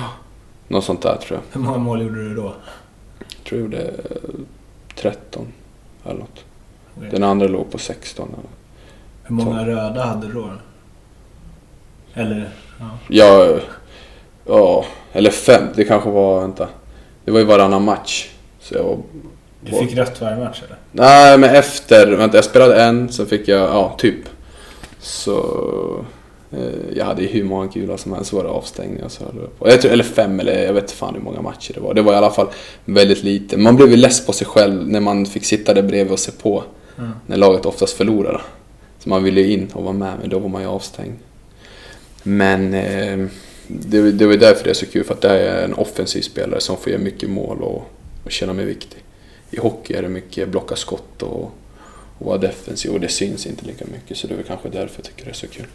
något 0.67 0.83
sånt 0.85 1.01
där 1.01 1.15
tror 1.17 1.39
jag. 1.39 1.59
Hur 1.59 1.65
många 1.67 1.77
mål 1.77 2.01
gjorde 2.01 2.29
du 2.29 2.35
då? 2.35 2.55
Jag 3.19 3.43
tror 3.49 3.61
jag 3.61 3.65
gjorde 3.65 3.81
eh, 3.87 4.29
13 4.95 5.47
eller 6.05 6.19
något. 6.19 6.43
Den 7.11 7.23
andra 7.23 7.47
låg 7.47 7.71
på 7.71 7.77
16 7.77 8.27
eller 8.27 8.37
Hur 9.27 9.35
många 9.35 9.65
röda 9.65 10.03
hade 10.03 10.27
du 10.27 10.33
då? 10.33 10.49
Eller? 12.13 12.49
Ja. 12.79 12.85
Ja, 13.07 13.59
ja, 14.47 14.85
eller 15.13 15.29
fem. 15.29 15.63
Det 15.75 15.83
kanske 15.83 16.09
var, 16.09 16.41
vänta. 16.41 16.67
Det 17.25 17.31
var 17.31 17.39
ju 17.39 17.45
varannan 17.45 17.83
match. 17.83 18.29
Så 18.59 18.75
jag 18.75 18.83
var, 18.83 18.97
Du 19.61 19.71
fick 19.71 19.97
rött 19.97 20.21
varje 20.21 20.37
match 20.37 20.61
eller? 20.65 20.77
Nej, 20.91 21.37
men 21.37 21.55
efter, 21.55 22.07
vänta, 22.07 22.37
jag 22.37 22.45
spelade 22.45 22.83
en, 22.83 23.11
så 23.11 23.25
fick 23.25 23.47
jag, 23.47 23.61
ja, 23.61 23.95
typ. 23.97 24.29
Så 24.99 25.35
eh, 26.51 26.97
jag 26.97 27.05
hade 27.05 27.21
ju 27.21 27.27
hur 27.27 27.43
många 27.43 27.67
kulor 27.67 27.97
som 27.97 28.13
helst, 28.13 28.29
så 28.29 28.35
var 28.35 28.43
det 28.43 28.49
avstängningar. 28.49 29.09
Så 29.09 29.23
höll 29.23 29.47
på. 29.59 29.69
Jag 29.69 29.81
tror, 29.81 29.91
eller 29.91 30.03
fem, 30.03 30.39
eller 30.39 30.63
jag 30.63 30.73
vet 30.73 30.91
fan 30.91 31.13
hur 31.13 31.21
många 31.21 31.41
matcher 31.41 31.73
det 31.73 31.79
var. 31.79 31.93
Det 31.93 32.01
var 32.01 32.13
i 32.13 32.15
alla 32.15 32.31
fall 32.31 32.47
väldigt 32.85 33.23
lite. 33.23 33.57
Man 33.57 33.75
blev 33.75 33.89
ju 33.89 33.97
less 33.97 34.25
på 34.25 34.33
sig 34.33 34.47
själv 34.47 34.87
när 34.87 34.99
man 34.99 35.25
fick 35.25 35.45
sitta 35.45 35.73
där 35.73 35.81
bredvid 35.81 36.13
och 36.13 36.19
se 36.19 36.31
på. 36.31 36.63
Mm. 36.97 37.11
När 37.25 37.37
laget 37.37 37.65
oftast 37.65 37.97
förlorade. 37.97 38.41
Så 39.05 39.09
man 39.09 39.23
ville 39.23 39.41
ju 39.41 39.53
in 39.53 39.67
och 39.73 39.83
vara 39.83 39.93
med, 39.93 40.13
men 40.21 40.29
då 40.29 40.39
var 40.39 40.49
man 40.49 40.61
ju 40.61 40.67
avstängd. 40.67 41.15
Men 42.23 42.73
eh, 42.73 43.27
det, 43.67 44.11
det 44.11 44.25
var 44.25 44.33
därför 44.35 44.63
det 44.63 44.69
är 44.69 44.73
så 44.73 44.85
kul, 44.85 45.03
för 45.03 45.13
att 45.13 45.21
det 45.21 45.29
här 45.29 45.35
är 45.35 45.63
en 45.63 45.73
offensiv 45.73 46.21
spelare 46.21 46.61
som 46.61 46.77
får 46.77 46.91
göra 46.91 47.01
mycket 47.01 47.29
mål 47.29 47.61
och, 47.61 47.91
och 48.23 48.31
känna 48.31 48.53
mig 48.53 48.65
viktig. 48.65 49.03
I 49.51 49.59
hockey 49.59 49.93
är 49.93 50.01
det 50.01 50.09
mycket 50.09 50.49
blocka 50.49 50.75
skott 50.75 51.21
och, 51.23 51.51
och 52.17 52.25
vara 52.25 52.37
defensiv 52.37 52.91
och 52.91 52.99
det 52.99 53.07
syns 53.07 53.45
inte 53.45 53.65
lika 53.65 53.85
mycket 53.85 54.17
så 54.17 54.27
det 54.27 54.33
är 54.33 54.35
väl 54.35 54.45
kanske 54.45 54.69
därför 54.69 54.95
jag 54.95 55.03
tycker 55.05 55.25
det 55.25 55.31
är 55.31 55.33
så 55.33 55.47
kul. 55.47 55.67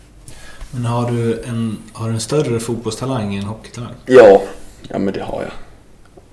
Men 0.70 0.84
har 0.84 1.10
du 1.10 1.42
en, 1.42 1.78
har 1.92 2.08
du 2.08 2.14
en 2.14 2.20
större 2.20 2.60
fotbollstalang 2.60 3.34
än 3.34 3.44
hockeytalang? 3.44 3.94
Ja, 4.06 4.42
ja 4.88 4.98
men 4.98 5.14
det 5.14 5.22
har 5.22 5.42
jag. 5.42 5.52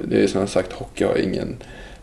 Det 0.10 0.24
är 0.24 0.28
som 0.28 0.40
jag 0.40 0.50
sagt, 0.50 0.74
hockey 0.74 1.04
har 1.04 1.16
jag 1.16 1.24
ingen 1.24 1.58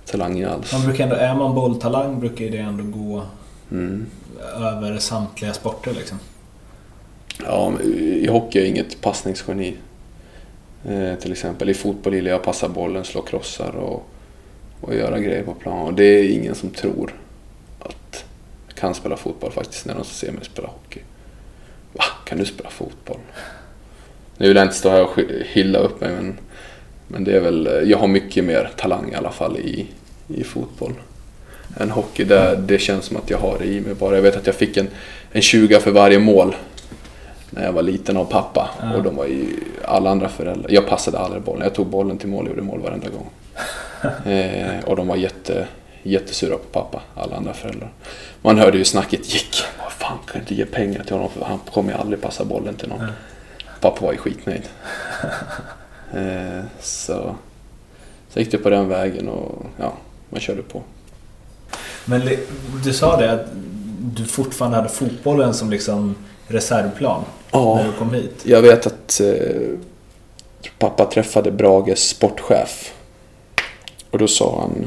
talang 0.07 0.43
alls. 0.43 0.73
Man 0.73 0.83
brukar 0.85 1.05
ändå, 1.05 1.17
är 1.17 1.35
man 1.35 1.55
bolltalang 1.55 2.21
brukar 2.21 2.45
det 2.45 2.59
ändå 2.59 2.85
gå 2.99 3.23
Mm 3.71 4.07
över 4.45 4.99
samtliga 4.99 5.55
sporter 5.55 5.93
liksom. 5.95 6.19
Ja, 7.45 7.81
i 7.83 8.27
hockey 8.27 8.59
är 8.59 8.63
jag 8.63 8.71
inget 8.71 9.01
passningsgeni. 9.01 9.77
Eh, 10.89 11.15
till 11.15 11.33
exempel 11.33 11.71
i 11.71 11.75
fotboll 11.75 12.15
gillar 12.15 12.31
jag 12.31 12.39
att 12.39 12.45
passa 12.45 12.69
bollen, 12.69 13.05
slå 13.05 13.23
krossar 13.23 13.77
och, 13.77 14.07
och 14.81 14.95
göra 14.95 15.19
grejer 15.19 15.43
på 15.43 15.55
plan. 15.55 15.87
Och 15.87 15.95
det 15.95 16.05
är 16.05 16.29
ingen 16.29 16.55
som 16.55 16.71
tror 16.71 17.15
att 17.81 18.25
jag 18.67 18.77
kan 18.77 18.95
spela 18.95 19.17
fotboll 19.17 19.53
faktiskt 19.53 19.87
när 19.87 19.95
de 19.95 20.05
ser 20.05 20.33
mig 20.33 20.45
spela 20.45 20.69
hockey. 20.69 21.01
Va? 21.93 22.05
Kan 22.25 22.39
du 22.39 22.45
spela 22.45 22.71
fotboll? 22.71 23.21
Nu 24.37 24.49
vill 24.49 24.57
jag 24.57 24.65
inte 24.65 24.77
stå 24.77 24.89
här 24.89 25.03
och 25.03 25.19
hylla 25.45 25.79
upp 25.79 26.01
mig 26.01 26.13
men, 26.13 26.39
men 27.09 27.25
det 27.25 27.37
är 27.37 27.41
väl, 27.41 27.67
eh, 27.67 27.73
jag 27.73 27.99
har 27.99 28.09
mycket 28.09 28.45
mer 28.45 28.71
talang 28.77 29.13
i 29.13 29.15
alla 29.15 29.31
fall 29.31 29.57
i, 29.57 29.87
i 30.29 30.45
fotboll 30.45 30.93
än 31.81 31.91
hockey. 31.91 32.25
Det, 32.25 32.57
det 32.57 32.79
känns 32.79 33.05
som 33.05 33.17
att 33.17 33.31
jag 33.31 33.39
har 33.39 33.59
det 33.59 33.65
i 33.65 33.81
mig 33.81 33.95
bara. 33.95 34.15
Jag 34.15 34.23
vet 34.23 34.37
att 34.37 34.47
jag 34.47 34.55
fick 34.55 34.77
en, 34.77 34.89
en 35.33 35.43
20 35.43 35.81
för 35.81 35.91
varje 35.91 36.19
mål 36.19 36.55
när 37.51 37.65
jag 37.65 37.73
var 37.73 37.83
liten 37.83 38.17
av 38.17 38.25
pappa. 38.25 38.71
Ja. 38.83 38.97
Och 38.97 39.03
de 39.03 39.17
var 39.17 39.27
ju 39.27 39.47
alla 39.85 40.11
andra 40.11 40.29
föräldrar. 40.29 40.71
Jag 40.73 40.87
passade 40.87 41.19
aldrig 41.19 41.43
bollen. 41.43 41.63
Jag 41.63 41.75
tog 41.75 41.87
bollen 41.87 42.19
till 42.19 42.29
mål 42.29 42.45
och 42.45 42.51
gjorde 42.51 42.63
mål 42.63 42.81
varenda 42.81 43.09
gång. 43.09 43.31
eh, 44.33 44.85
och 44.85 44.97
de 44.97 45.09
var 45.09 45.17
jätte, 45.17 45.67
jättesura 46.03 46.57
på 46.57 46.81
pappa, 46.81 47.03
alla 47.15 47.37
andra 47.37 47.53
föräldrar. 47.53 47.93
Man 48.43 48.59
hörde 48.59 48.79
ju 48.79 48.85
snacket 48.85 49.35
gick. 49.35 49.63
Vad 49.83 49.93
fan, 49.93 50.19
kan 50.27 50.33
jag 50.33 50.43
inte 50.43 50.55
ge 50.55 50.67
pengar 50.67 51.05
till 51.05 51.15
honom 51.15 51.31
för 51.31 51.45
han 51.45 51.59
kommer 51.59 51.93
ju 51.93 51.99
aldrig 51.99 52.21
passa 52.21 52.45
bollen 52.45 52.75
till 52.75 52.89
någon. 52.89 53.01
Ja. 53.01 53.09
Pappa 53.81 54.05
var 54.05 54.13
ju 54.13 54.19
skitnöjd. 54.19 54.63
eh, 56.15 56.65
så, 56.81 57.37
så 58.29 58.41
gick 58.41 58.51
det 58.51 58.59
på 58.59 58.71
den 58.71 58.89
vägen 58.89 59.29
och 59.29 59.67
ja, 59.77 59.93
man 60.31 60.41
körde 60.41 60.63
på. 60.63 60.83
Men 62.05 62.29
du 62.85 62.93
sa 62.93 63.17
det 63.17 63.33
att 63.33 63.47
du 64.17 64.25
fortfarande 64.25 64.77
hade 64.77 64.89
fotbollen 64.89 65.55
som 65.55 65.71
liksom 65.71 66.15
reservplan 66.47 67.25
Ja. 67.51 67.75
när 67.77 67.85
du 67.85 67.93
kom 67.93 68.15
hit. 68.15 68.43
Jag 68.45 68.63
vet 68.63 68.87
att 68.87 69.21
eh, 69.21 69.79
pappa 70.79 71.05
träffade 71.07 71.51
Brages 71.51 72.09
sportchef. 72.09 72.95
Och 74.11 74.19
då 74.19 74.29
sa 74.29 74.61
han, 74.61 74.87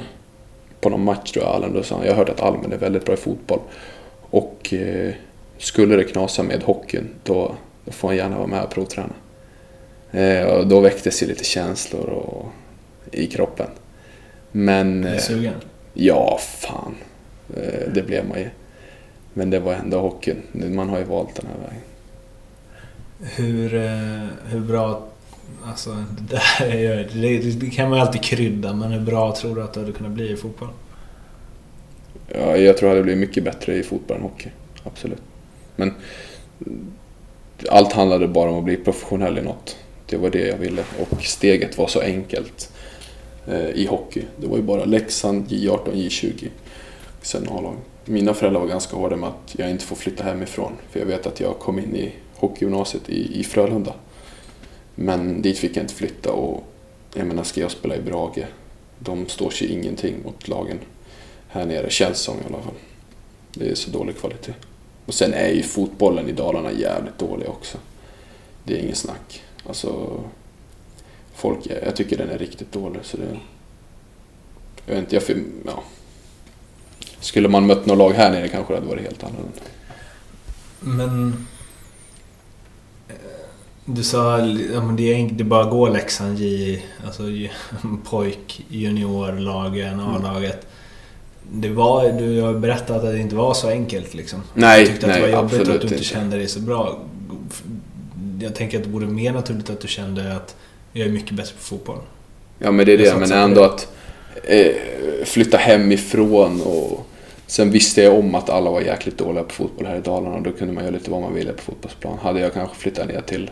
på 0.82 0.90
någon 0.90 1.04
match 1.04 1.32
tror 1.32 1.46
jag, 1.46 1.56
Allen, 1.56 1.74
då 1.74 1.84
sa 1.84 1.96
han, 1.96 2.06
jag 2.06 2.16
hörde 2.16 2.32
att 2.32 2.42
Almen 2.42 2.74
är 2.74 2.78
väldigt 2.78 3.06
bra 3.06 3.14
i 3.14 3.18
fotboll. 3.18 3.60
Och 4.30 4.74
eh, 4.74 5.14
skulle 5.58 5.96
det 5.96 6.04
knasa 6.04 6.44
med 6.44 6.64
hockeyn, 6.64 7.10
då, 7.24 7.56
då 7.86 7.92
får 7.92 8.08
han 8.08 8.18
gärna 8.18 8.36
vara 8.38 8.48
med 8.48 8.64
och 8.64 8.70
provträna. 8.70 9.14
Eh, 10.12 10.44
och 10.46 10.68
då 10.68 10.80
väcktes 10.80 11.24
ju 11.24 11.28
lite 11.28 11.44
känslor 11.44 12.10
och, 12.10 12.46
i 13.12 13.28
kroppen. 13.28 13.68
Men... 14.52 15.04
Är 15.04 15.10
du 15.10 15.16
Eh, 15.16 15.22
sugen? 15.22 15.54
ja, 15.94 16.40
fan. 16.42 16.96
Eh, 17.56 17.92
det 17.94 18.04
blev 18.04 18.28
man 18.28 18.40
ju. 18.40 18.50
Men 19.34 19.50
det 19.50 19.60
var 19.60 19.74
ändå 19.74 20.00
hockeyn. 20.00 20.42
Man 20.52 20.90
har 20.90 20.98
ju 20.98 21.04
valt 21.04 21.36
den 21.36 21.46
här 21.46 21.58
vägen. 21.68 21.84
Hur, 23.20 23.76
eh, 23.76 24.52
hur 24.52 24.60
bra... 24.60 25.08
Alltså, 25.66 25.90
det, 26.30 26.36
där 26.60 26.76
är 26.76 27.10
det, 27.14 27.52
det 27.52 27.70
kan 27.70 27.90
man 27.90 28.00
ju 28.00 28.06
alltid 28.06 28.22
krydda, 28.22 28.74
men 28.74 28.92
hur 28.92 29.02
bra 29.02 29.36
tror 29.36 29.56
du 29.56 29.64
att 29.64 29.74
du 29.74 29.80
hade 29.80 29.92
kunnat 29.92 30.12
bli 30.12 30.32
i 30.32 30.36
fotboll? 30.36 30.70
Ja, 32.28 32.58
jag 32.58 32.78
tror 32.78 32.90
att 32.90 32.96
det 32.96 33.04
blir 33.04 33.16
mycket 33.16 33.44
bättre 33.44 33.76
i 33.76 33.84
fotboll 33.84 34.18
än 34.18 34.24
hockey. 34.24 34.50
Absolut. 34.84 35.22
Men 35.76 35.94
mm, 36.66 36.92
allt 37.70 37.94
handlade 37.94 38.28
bara 38.28 38.50
om 38.50 38.58
att 38.58 38.64
bli 38.64 38.78
professionell 38.78 39.38
i 39.38 39.42
något. 39.42 39.78
Det 40.06 40.18
var 40.18 40.30
det 40.30 40.48
jag 40.48 40.58
ville 40.58 40.84
och 41.00 41.24
steget 41.24 41.78
var 41.78 41.88
så 41.88 42.02
enkelt 42.02 42.72
eh, 43.48 43.70
i 43.70 43.88
hockey. 43.90 44.22
Det 44.38 44.48
var 44.48 44.58
ju 44.58 44.64
bara 44.64 44.86
Leksand, 44.86 45.48
J18, 45.48 45.94
J20, 45.94 46.48
sen 47.28 47.50
A-lag. 47.50 47.76
Mina 48.06 48.34
föräldrar 48.34 48.62
var 48.62 48.68
ganska 48.68 48.98
hårda 48.98 49.16
med 49.16 49.30
att 49.30 49.56
jag 49.58 49.72
inte 49.72 49.86
får 49.86 49.96
flytta 49.96 50.24
hemifrån 50.24 50.74
för 50.90 51.00
jag 51.00 51.08
vet 51.08 51.28
att 51.28 51.40
jag 51.40 51.60
kom 51.60 51.80
in 51.80 51.96
i 51.96 52.12
hockeygymnasiet 52.36 53.10
i, 53.10 53.40
i 53.40 53.44
Frölunda. 53.44 53.94
Men 54.96 55.42
dit 55.42 55.58
fick 55.58 55.78
jag 55.78 55.84
inte 55.84 55.94
flytta 55.94 56.32
och 56.32 56.64
jag 57.14 57.28
menar, 57.28 57.44
ska 57.44 57.62
jag 57.62 57.72
spela 57.72 57.96
i 57.96 58.02
Brage, 58.02 58.46
de 59.00 59.28
står 59.28 59.50
sig 59.50 59.72
ingenting 59.72 60.16
mot 60.24 60.48
lagen 60.48 60.80
här 61.48 61.66
nere, 61.66 61.90
känns 61.90 62.20
som 62.20 62.36
i 62.38 62.46
alla 62.48 62.62
fall. 62.64 62.74
Det 63.54 63.70
är 63.70 63.76
så 63.76 63.90
dålig 63.90 64.18
kvalitet. 64.18 64.54
Och 65.06 65.14
sen 65.14 65.34
är 65.34 65.50
ju 65.50 65.64
fotbollen 65.64 66.30
i 66.30 66.32
Dalarna 66.32 66.72
jävligt 66.72 67.18
dålig 67.18 67.50
också. 67.50 67.78
Det 68.64 68.74
är 68.74 68.84
ingen 68.84 68.96
snack. 68.96 69.44
Alltså, 69.68 70.20
folk, 71.34 71.60
jag 71.86 71.96
tycker 71.96 72.18
den 72.18 72.30
är 72.30 72.38
riktigt 72.38 72.72
dålig 72.72 73.02
så 73.04 73.18
det... 73.18 73.38
Jag 74.86 74.96
vet 74.96 75.14
inte, 75.14 75.16
jag... 75.16 75.44
Ja. 75.66 75.84
Skulle 77.20 77.48
man 77.50 77.66
mött 77.66 77.86
något 77.86 77.98
lag 77.98 78.12
här 78.12 78.32
nere 78.32 78.48
kanske 78.48 78.74
det 78.74 78.78
hade 78.78 78.90
varit 78.90 79.04
helt 79.04 79.24
annorlunda. 79.24 79.62
Men... 80.80 81.46
eh, 83.10 83.16
Du 83.86 84.04
sa 84.04 84.40
ja, 84.74 84.82
men 84.82 84.96
det 84.96 85.12
är 85.12 85.16
enkelt, 85.16 85.38
det 85.38 85.44
bara 85.44 85.64
går 85.70 85.90
Leksand 85.90 86.40
J, 86.40 86.84
alltså 87.06 87.24
pojk, 88.10 88.66
juniorlagen, 88.70 90.00
A-laget. 90.00 90.68
Det 91.52 91.70
var, 91.70 92.12
du 92.12 92.42
har 92.42 92.54
berättat 92.54 92.90
att 93.04 93.12
det 93.12 93.20
inte 93.20 93.36
var 93.36 93.54
så 93.54 93.70
enkelt 93.70 94.14
liksom. 94.14 94.42
Nej, 94.54 94.82
du 94.82 94.88
tyckte 94.88 95.08
att 95.08 95.14
det 95.14 95.20
nej, 95.20 95.32
var 95.32 95.38
jobbigt 95.42 95.68
och 95.68 95.76
att 95.76 95.82
du 95.82 95.88
inte 95.88 96.04
kände 96.04 96.38
dig 96.38 96.48
så 96.48 96.60
bra. 96.60 97.00
Jag 98.42 98.56
tänker 98.56 98.78
att 98.78 98.84
det 98.84 98.90
vore 98.90 99.08
mer 99.08 99.32
naturligt 99.32 99.70
att 99.70 99.82
du 99.82 99.88
kände 99.88 100.36
att 100.36 100.56
jag 100.94 101.08
är 101.08 101.12
mycket 101.12 101.32
bättre 101.32 101.54
på 101.56 101.62
fotboll. 101.62 101.98
Ja 102.60 102.72
men 102.72 102.86
det 102.86 102.94
är 102.94 102.98
Jag 103.00 103.16
det, 103.16 103.20
men 103.20 103.32
ändå 103.32 103.62
det. 103.62 103.68
att 103.68 103.88
eh, 104.44 104.72
flytta 105.26 105.58
hemifrån 105.58 106.62
och 106.62 107.07
sen 107.48 107.72
visste 107.72 108.02
jag 108.02 108.20
om 108.20 108.36
att 108.36 108.50
alla 108.50 108.72
var 108.72 108.82
jäkligt 108.82 109.18
dåliga 109.18 109.44
på 109.44 109.54
fotboll 109.54 109.86
här 109.86 109.96
i 109.96 110.02
Dalarna 110.02 110.36
och 110.36 110.42
då 110.42 110.52
kunde 110.52 110.74
man 110.74 110.84
göra 110.84 110.94
lite 110.94 111.12
vad 111.12 111.22
man 111.22 111.34
ville 111.34 111.54
på 111.54 111.62
fotbollsplan. 111.62 112.18
Hade 112.22 112.40
jag 112.40 112.54
kanske 112.54 112.76
flyttat 112.76 113.08
ner 113.08 113.22
till, 113.22 113.52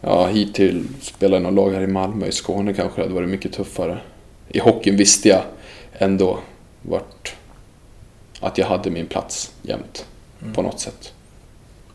ja 0.00 0.26
hit 0.26 0.54
till, 0.54 0.88
spela 1.00 1.36
i 1.36 1.40
någon 1.40 1.54
lag 1.54 1.70
här 1.70 1.82
i 1.82 1.86
Malmö, 1.86 2.26
i 2.26 2.32
Skåne 2.32 2.74
kanske 2.74 3.00
det 3.00 3.04
hade 3.04 3.14
varit 3.14 3.28
mycket 3.28 3.52
tuffare. 3.52 3.98
I 4.48 4.58
hockeyn 4.58 4.96
visste 4.96 5.28
jag 5.28 5.42
ändå 5.92 6.38
vart, 6.82 7.34
att 8.40 8.58
jag 8.58 8.66
hade 8.66 8.90
min 8.90 9.06
plats 9.06 9.52
jämt 9.62 10.06
Mm. 10.42 10.54
på 10.54 10.62
något 10.62 10.80
sätt. 10.80 11.12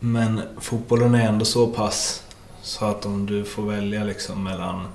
Men 0.00 0.40
fotbollen 0.60 1.14
är 1.14 1.28
ändå 1.28 1.44
så 1.44 1.66
pass 1.66 2.22
så 2.62 2.84
att 2.84 3.06
om 3.06 3.26
du 3.26 3.44
får 3.44 3.62
välja 3.62 4.04
liksom 4.04 4.44
mellan, 4.44 4.86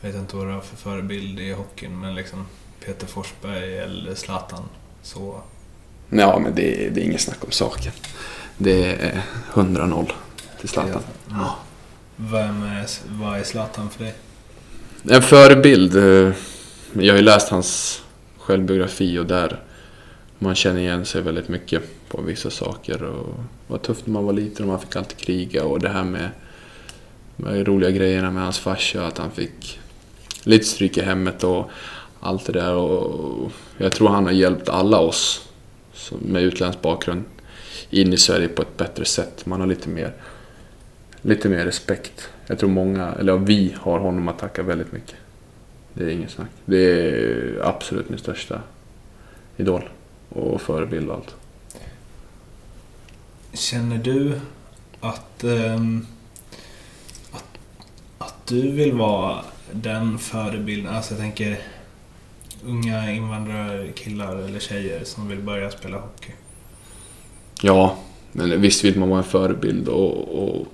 jag 0.00 0.08
vet 0.10 0.18
inte 0.20 0.36
vad 0.36 0.46
du 0.46 0.52
har 0.52 0.60
för 0.60 0.76
förebild 0.76 1.40
i 1.40 1.52
hockeyn, 1.52 2.00
men 2.00 2.14
liksom 2.14 2.46
Peter 2.86 3.06
Forsberg 3.06 3.78
eller 3.78 4.14
Zlatan. 4.14 4.62
Så 5.02 5.40
Ja 6.10 6.38
men 6.38 6.54
det, 6.54 6.86
är- 6.86 6.90
det 6.90 7.00
är 7.00 7.04
inget 7.04 7.20
snack 7.20 7.44
om 7.44 7.50
saken. 7.50 7.92
Det 8.58 8.84
är 8.94 9.22
100-0 9.52 10.12
till 10.60 10.68
Zlatan. 10.68 11.02
Mm. 11.30 11.42
Vem 12.16 12.62
är, 12.62 12.86
vad 13.20 13.38
är 13.38 13.42
Zlatan 13.44 13.90
för 13.90 14.04
dig? 14.04 14.14
En 15.10 15.22
förebild. 15.22 15.96
eh, 15.96 16.32
Jag 16.92 17.12
har 17.12 17.18
ju 17.18 17.22
läst 17.22 17.48
hans 17.48 18.02
självbiografi 18.38 19.18
och 19.18 19.26
där 19.26 19.62
man 20.38 20.54
känner 20.54 20.80
igen 20.80 21.04
sig 21.04 21.22
väldigt 21.22 21.48
mycket 21.48 21.82
på 22.08 22.22
vissa 22.22 22.50
saker. 22.50 23.02
Och 23.02 23.34
det 23.66 23.72
var 23.72 23.78
tufft 23.78 24.06
när 24.06 24.12
man 24.12 24.24
var 24.24 24.32
liten 24.32 24.64
och 24.64 24.70
man 24.70 24.80
fick 24.80 24.96
alltid 24.96 25.16
kriga 25.18 25.64
och 25.64 25.80
det 25.80 25.88
här 25.88 26.04
med, 26.04 26.30
med 27.36 27.66
roliga 27.68 27.90
grejerna 27.90 28.30
med 28.30 28.42
hans 28.42 28.58
farsa, 28.58 29.06
att 29.06 29.18
han 29.18 29.30
fick 29.30 29.80
lite 30.42 30.64
stryk 30.64 30.96
i 30.96 31.02
hemmet 31.02 31.44
och 31.44 31.70
allt 32.20 32.46
det 32.46 32.52
där. 32.52 32.74
Och 32.74 33.52
jag 33.78 33.92
tror 33.92 34.08
han 34.08 34.24
har 34.24 34.32
hjälpt 34.32 34.68
alla 34.68 34.98
oss 34.98 35.48
med 36.18 36.42
utländsk 36.42 36.82
bakgrund 36.82 37.24
in 37.90 38.12
i 38.12 38.16
Sverige 38.16 38.48
på 38.48 38.62
ett 38.62 38.76
bättre 38.76 39.04
sätt. 39.04 39.46
Man 39.46 39.60
har 39.60 39.66
lite 39.66 39.88
mer, 39.88 40.12
lite 41.22 41.48
mer 41.48 41.64
respekt. 41.64 42.28
Jag 42.46 42.58
tror 42.58 42.70
många, 42.70 43.12
eller 43.12 43.36
vi 43.36 43.74
har 43.80 43.98
honom 43.98 44.28
att 44.28 44.38
tacka 44.38 44.62
väldigt 44.62 44.92
mycket. 44.92 45.14
Det 45.94 46.04
är 46.04 46.08
inget 46.08 46.30
snack. 46.30 46.50
Det 46.64 46.76
är 46.78 47.60
absolut 47.64 48.08
min 48.08 48.18
största 48.18 48.60
idol 49.56 49.88
och 50.28 50.60
förebild 50.60 51.08
och 51.08 51.14
allt. 51.14 51.34
Känner 53.52 53.98
du 53.98 54.40
att, 55.00 55.44
ähm, 55.44 56.06
att, 57.32 57.44
att 58.18 58.46
du 58.46 58.70
vill 58.70 58.92
vara 58.92 59.44
den 59.72 60.18
förebilden? 60.18 60.94
Alltså 60.94 61.14
jag 61.14 61.20
tänker 61.20 61.60
unga 62.64 63.12
invandrarkillar 63.12 64.36
eller 64.36 64.58
tjejer 64.58 65.04
som 65.04 65.28
vill 65.28 65.38
börja 65.38 65.70
spela 65.70 65.98
hockey. 65.98 66.32
Ja, 67.62 67.96
men 68.32 68.60
visst 68.60 68.84
vill 68.84 68.98
man 68.98 69.08
vara 69.08 69.18
en 69.18 69.24
förebild 69.24 69.88
och, 69.88 70.42
och, 70.42 70.66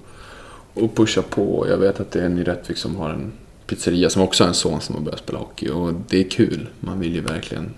och 0.75 0.97
pusha 0.97 1.23
på. 1.23 1.67
Jag 1.69 1.79
vet 1.79 2.01
att 2.01 2.11
det 2.11 2.21
är 2.21 2.27
en 2.27 2.39
i 2.39 2.45
Rättvik 2.45 2.77
som 2.77 2.97
har 2.97 3.11
en 3.11 3.33
pizzeria 3.67 4.11
som 4.11 4.23
också 4.23 4.45
har 4.45 4.49
en 4.49 4.55
son 4.55 4.81
som 4.81 4.95
har 4.95 5.03
börjat 5.03 5.21
spela 5.21 5.39
hockey 5.39 5.69
och 5.69 5.95
det 6.09 6.21
är 6.21 6.31
kul. 6.31 6.69
Man 6.81 7.01
vill 7.01 7.15
ju 7.15 7.21
verkligen... 7.21 7.75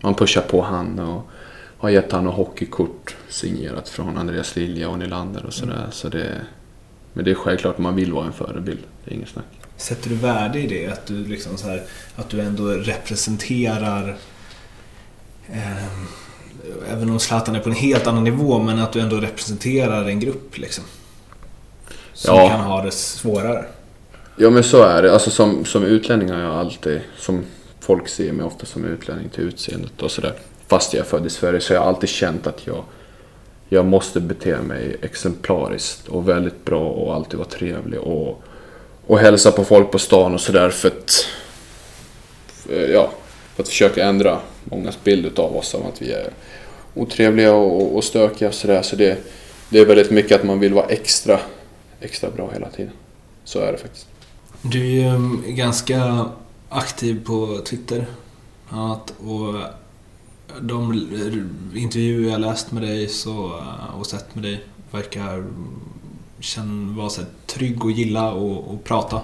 Man 0.00 0.14
pushar 0.14 0.42
på 0.42 0.62
han 0.62 0.98
och 0.98 1.30
har 1.78 1.90
gett 1.90 2.12
han 2.12 2.26
ett 2.26 2.34
hockeykort 2.34 3.16
signerat 3.28 3.88
från 3.88 4.18
Andreas 4.18 4.56
Lilja 4.56 4.88
och 4.88 4.98
Nylander 4.98 5.46
och 5.46 5.52
sådär. 5.52 5.86
Så 5.90 6.08
det, 6.08 6.40
men 7.12 7.24
det 7.24 7.30
är 7.30 7.34
självklart 7.34 7.74
att 7.74 7.80
man 7.80 7.96
vill 7.96 8.12
vara 8.12 8.26
en 8.26 8.32
förebild. 8.32 8.80
Det 9.04 9.10
är 9.10 9.14
inget 9.14 9.28
snack. 9.28 9.59
Sätter 9.80 10.10
du 10.10 10.16
värde 10.16 10.58
i 10.58 10.66
det? 10.66 10.86
Att 10.86 11.06
du, 11.06 11.24
liksom 11.24 11.56
så 11.58 11.68
här, 11.68 11.82
att 12.16 12.28
du 12.30 12.40
ändå 12.40 12.68
representerar 12.68 14.16
eh, 15.52 15.84
Även 16.92 17.10
om 17.10 17.18
Zlatan 17.20 17.54
är 17.56 17.60
på 17.60 17.68
en 17.68 17.74
helt 17.74 18.06
annan 18.06 18.24
nivå, 18.24 18.58
men 18.58 18.78
att 18.78 18.92
du 18.92 19.00
ändå 19.00 19.16
representerar 19.16 20.04
en 20.04 20.20
grupp 20.20 20.58
liksom. 20.58 20.84
Som 22.12 22.36
Ja. 22.36 22.48
kan 22.48 22.60
ha 22.60 22.82
det 22.82 22.90
svårare. 22.90 23.64
Ja 24.36 24.50
men 24.50 24.64
så 24.64 24.82
är 24.82 25.02
det. 25.02 25.12
Alltså 25.12 25.30
som, 25.30 25.64
som 25.64 25.84
utlänning 25.84 26.30
har 26.30 26.40
jag 26.40 26.54
alltid, 26.54 27.00
som 27.18 27.44
folk 27.80 28.08
ser 28.08 28.32
mig 28.32 28.46
ofta 28.46 28.66
som 28.66 28.84
utlänning 28.84 29.28
till 29.28 29.44
utseendet 29.44 30.02
och 30.02 30.10
sådär. 30.10 30.34
Fast 30.68 30.92
jag 30.94 31.00
är 31.00 31.04
född 31.08 31.26
i 31.26 31.30
Sverige 31.30 31.60
så 31.60 31.72
har 31.72 31.80
jag 31.80 31.88
alltid 31.88 32.08
känt 32.08 32.46
att 32.46 32.66
jag, 32.66 32.84
jag 33.68 33.86
måste 33.86 34.20
bete 34.20 34.58
mig 34.62 34.96
exemplariskt 35.02 36.08
och 36.08 36.28
väldigt 36.28 36.64
bra 36.64 36.88
och 36.88 37.14
alltid 37.14 37.38
vara 37.38 37.48
trevlig 37.48 38.00
och, 38.00 38.42
och 39.10 39.18
hälsa 39.18 39.52
på 39.52 39.64
folk 39.64 39.90
på 39.90 39.98
stan 39.98 40.34
och 40.34 40.40
sådär 40.40 40.70
för 40.70 40.88
att, 40.88 41.26
för, 42.46 42.88
ja, 42.88 43.10
för 43.54 43.62
att 43.62 43.68
försöka 43.68 44.04
ändra 44.04 44.40
mångas 44.64 45.04
bild 45.04 45.38
av 45.38 45.56
oss 45.56 45.74
om 45.74 45.86
att 45.86 46.02
vi 46.02 46.12
är 46.12 46.30
otrevliga 46.94 47.54
och, 47.54 47.96
och 47.96 48.04
stökiga 48.04 48.48
och 48.48 48.54
sådär. 48.54 48.82
Så 48.82 48.96
det, 48.96 49.18
det 49.68 49.78
är 49.78 49.86
väldigt 49.86 50.10
mycket 50.10 50.40
att 50.40 50.46
man 50.46 50.60
vill 50.60 50.74
vara 50.74 50.86
extra, 50.86 51.40
extra 52.00 52.30
bra 52.30 52.50
hela 52.52 52.68
tiden. 52.70 52.92
Så 53.44 53.60
är 53.60 53.72
det 53.72 53.78
faktiskt. 53.78 54.06
Du 54.62 54.80
är 54.80 54.90
ju 54.90 55.08
mm, 55.08 55.44
ganska 55.46 56.26
aktiv 56.68 57.24
på 57.24 57.60
Twitter. 57.64 58.06
Annat, 58.68 59.12
och 59.26 59.54
de 60.60 60.92
intervjuer 61.74 62.30
jag 62.30 62.40
läst 62.40 62.72
med 62.72 62.82
dig 62.82 63.08
så, 63.08 63.62
och 63.98 64.06
sett 64.06 64.34
med 64.34 64.44
dig 64.44 64.64
verkar 64.90 65.44
känna, 66.40 66.96
vara 66.96 67.10
så 67.10 67.20
här, 67.20 67.30
trygg 67.46 67.84
och 67.84 67.90
gilla 67.90 68.32
och, 68.32 68.74
och 68.74 68.84
prata. 68.84 69.20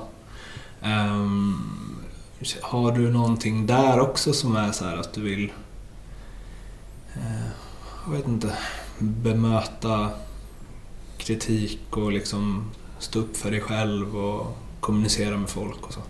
Um, 0.82 2.02
har 2.60 2.92
du 2.92 3.10
någonting 3.10 3.66
där 3.66 4.00
också 4.00 4.32
som 4.32 4.56
är 4.56 4.72
så 4.72 4.84
här 4.84 4.96
att 4.96 5.12
du 5.12 5.20
vill 5.20 5.52
uh, 7.16 7.48
jag 8.06 8.12
vet 8.12 8.28
inte, 8.28 8.52
bemöta 8.98 10.10
kritik 11.18 11.96
och 11.96 12.12
liksom 12.12 12.70
stå 12.98 13.18
upp 13.18 13.36
för 13.36 13.50
dig 13.50 13.60
själv 13.60 14.16
och 14.16 14.56
kommunicera 14.80 15.36
med 15.36 15.48
folk 15.48 15.86
och 15.86 15.92
så. 15.92 16.00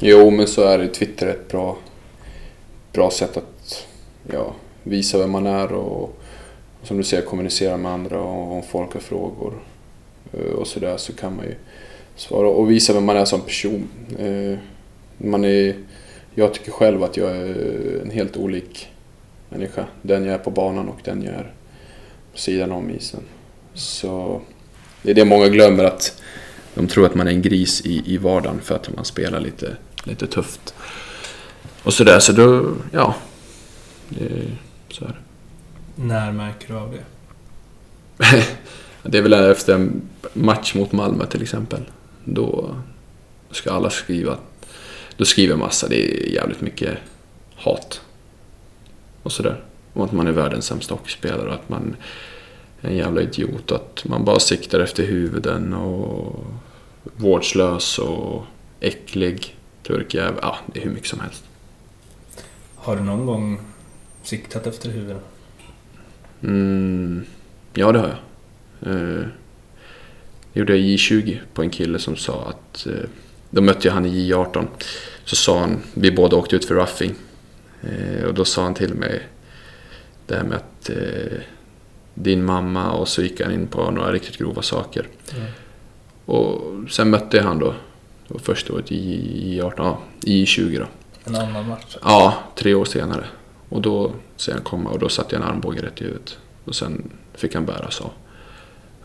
Jo, 0.00 0.30
men 0.30 0.46
så 0.46 0.62
är 0.62 0.78
det. 0.78 0.88
Twitter 0.88 1.26
är 1.26 1.30
ett 1.30 1.48
bra, 1.48 1.76
bra 2.92 3.10
sätt 3.10 3.36
att 3.36 3.86
ja, 4.32 4.54
visa 4.82 5.18
vem 5.18 5.30
man 5.30 5.46
är 5.46 5.72
och 5.72 6.22
som 6.82 6.96
du 6.96 7.04
säger 7.04 7.22
kommunicera 7.22 7.76
med 7.76 7.92
andra 7.92 8.20
och 8.20 8.52
om 8.52 8.62
folk 8.62 8.92
har 8.92 9.00
frågor 9.00 9.54
och 10.32 10.66
sådär 10.66 10.96
så 10.96 11.12
kan 11.12 11.36
man 11.36 11.44
ju 11.44 11.54
svara 12.16 12.48
och 12.48 12.70
visa 12.70 12.92
vem 12.92 13.04
man 13.04 13.16
är 13.16 13.24
som 13.24 13.40
person. 13.40 13.88
Eh, 14.18 14.58
Man 15.18 15.44
är, 15.44 15.74
jag 16.34 16.54
tycker 16.54 16.72
själv 16.72 17.02
att 17.02 17.16
jag 17.16 17.36
är 17.36 18.00
en 18.02 18.10
helt 18.10 18.36
olik 18.36 18.88
människa. 19.48 19.86
Den 20.02 20.24
jag 20.24 20.34
är 20.34 20.38
på 20.38 20.50
banan 20.50 20.88
och 20.88 20.98
den 21.04 21.22
jag 21.22 21.34
är 21.34 21.52
på 22.32 22.38
sidan 22.38 22.72
om 22.72 22.90
isen. 22.90 23.20
Så 23.74 24.40
det 25.02 25.10
är 25.10 25.14
det 25.14 25.24
många 25.24 25.48
glömmer 25.48 25.84
att 25.84 26.22
de 26.74 26.88
tror 26.88 27.06
att 27.06 27.14
man 27.14 27.26
är 27.26 27.30
en 27.32 27.42
gris 27.42 27.80
i, 27.80 28.14
i 28.14 28.16
vardagen 28.16 28.60
för 28.60 28.74
att 28.74 28.96
man 28.96 29.04
spelar 29.04 29.40
lite, 29.40 29.76
lite 30.04 30.26
tufft. 30.26 30.74
Och 31.82 31.94
sådär, 31.94 32.18
så 32.18 32.32
då, 32.32 32.74
ja. 32.92 33.14
Det, 34.08 34.28
så 34.90 35.04
är 35.04 35.08
det. 35.08 36.02
När 36.02 36.32
märker 36.32 36.68
du 36.68 36.74
av 36.74 36.92
det? 36.92 37.04
Det 39.02 39.18
är 39.18 39.22
väl 39.22 39.32
efter 39.32 39.74
en 39.74 40.02
match 40.32 40.74
mot 40.74 40.92
Malmö 40.92 41.26
till 41.26 41.42
exempel. 41.42 41.80
Då 42.24 42.76
ska 43.50 43.72
alla 43.72 43.90
skriva. 43.90 44.36
Då 45.16 45.24
skriver 45.24 45.56
massa, 45.56 45.88
det 45.88 45.96
är 45.96 46.32
jävligt 46.32 46.60
mycket 46.60 46.98
hat. 47.56 48.00
Och 49.22 49.32
sådär. 49.32 49.64
Och 49.92 50.04
att 50.04 50.12
man 50.12 50.26
är 50.26 50.32
världens 50.32 50.66
sämsta 50.66 50.94
hockeyspelare 50.94 51.48
och 51.48 51.54
att 51.54 51.68
man 51.68 51.96
är 52.80 52.88
en 52.88 52.96
jävla 52.96 53.20
idiot. 53.20 53.70
Och 53.70 53.76
att 53.76 54.04
man 54.04 54.24
bara 54.24 54.38
siktar 54.38 54.80
efter 54.80 55.06
huvuden 55.06 55.74
och 55.74 56.44
vårdslös 57.16 57.98
och 57.98 58.44
äcklig. 58.80 59.56
Turkjävel. 59.82 60.38
Ja, 60.42 60.56
det 60.66 60.80
är 60.80 60.84
hur 60.84 60.90
mycket 60.90 61.08
som 61.08 61.20
helst. 61.20 61.44
Har 62.74 62.96
du 62.96 63.02
någon 63.02 63.26
gång 63.26 63.60
siktat 64.22 64.66
efter 64.66 64.90
huvudet? 64.90 65.22
Mm, 66.42 67.24
ja, 67.74 67.92
det 67.92 67.98
har 67.98 68.08
jag. 68.08 68.16
Eh, 68.86 69.26
gjorde 70.52 70.72
jag 70.72 70.80
i 70.80 70.96
J20 70.96 71.38
på 71.54 71.62
en 71.62 71.70
kille 71.70 71.98
som 71.98 72.16
sa 72.16 72.48
att... 72.48 72.86
Eh, 72.86 73.08
då 73.50 73.62
mötte 73.62 73.88
jag 73.88 73.94
han 73.94 74.06
i 74.06 74.32
J18. 74.32 74.66
Så 75.24 75.36
sa 75.36 75.60
han, 75.60 75.78
vi 75.94 76.10
båda 76.10 76.36
åkte 76.36 76.56
ut 76.56 76.64
för 76.64 76.74
roughing. 76.74 77.14
Eh, 77.82 78.24
och 78.24 78.34
då 78.34 78.44
sa 78.44 78.62
han 78.62 78.74
till 78.74 78.94
mig 78.94 79.22
det 80.26 80.34
här 80.34 80.44
med 80.44 80.56
att 80.56 80.90
eh, 80.90 81.38
din 82.14 82.44
mamma 82.44 82.90
och 82.90 83.08
så 83.08 83.22
gick 83.22 83.40
han 83.40 83.52
in 83.52 83.66
på 83.66 83.90
några 83.90 84.12
riktigt 84.12 84.36
grova 84.36 84.62
saker. 84.62 85.06
Mm. 85.36 85.46
Och 86.24 86.62
sen 86.90 87.10
mötte 87.10 87.36
jag 87.36 87.44
han 87.44 87.58
då. 87.58 87.74
Var 88.28 88.38
första 88.38 88.72
året 88.72 88.92
i 88.92 89.60
J18, 89.60 89.72
ja, 89.76 89.98
i 90.22 90.44
J20 90.44 90.78
då. 90.78 90.86
En 91.24 91.36
annan 91.36 91.68
match? 91.68 91.96
Ja, 92.02 92.34
tre 92.54 92.74
år 92.74 92.84
senare. 92.84 93.24
Och 93.68 93.82
då 93.82 94.12
ser 94.36 94.52
han 94.52 94.62
komma 94.62 94.90
och 94.90 94.98
då 94.98 95.08
satte 95.08 95.34
jag 95.34 95.42
en 95.42 95.48
armbåge 95.48 95.82
rätt 95.82 96.00
i 96.00 96.04
huvudet. 96.04 96.38
Och 96.64 96.74
sen 96.74 97.10
fick 97.34 97.54
han 97.54 97.66
bäras 97.66 98.00
av. 98.00 98.10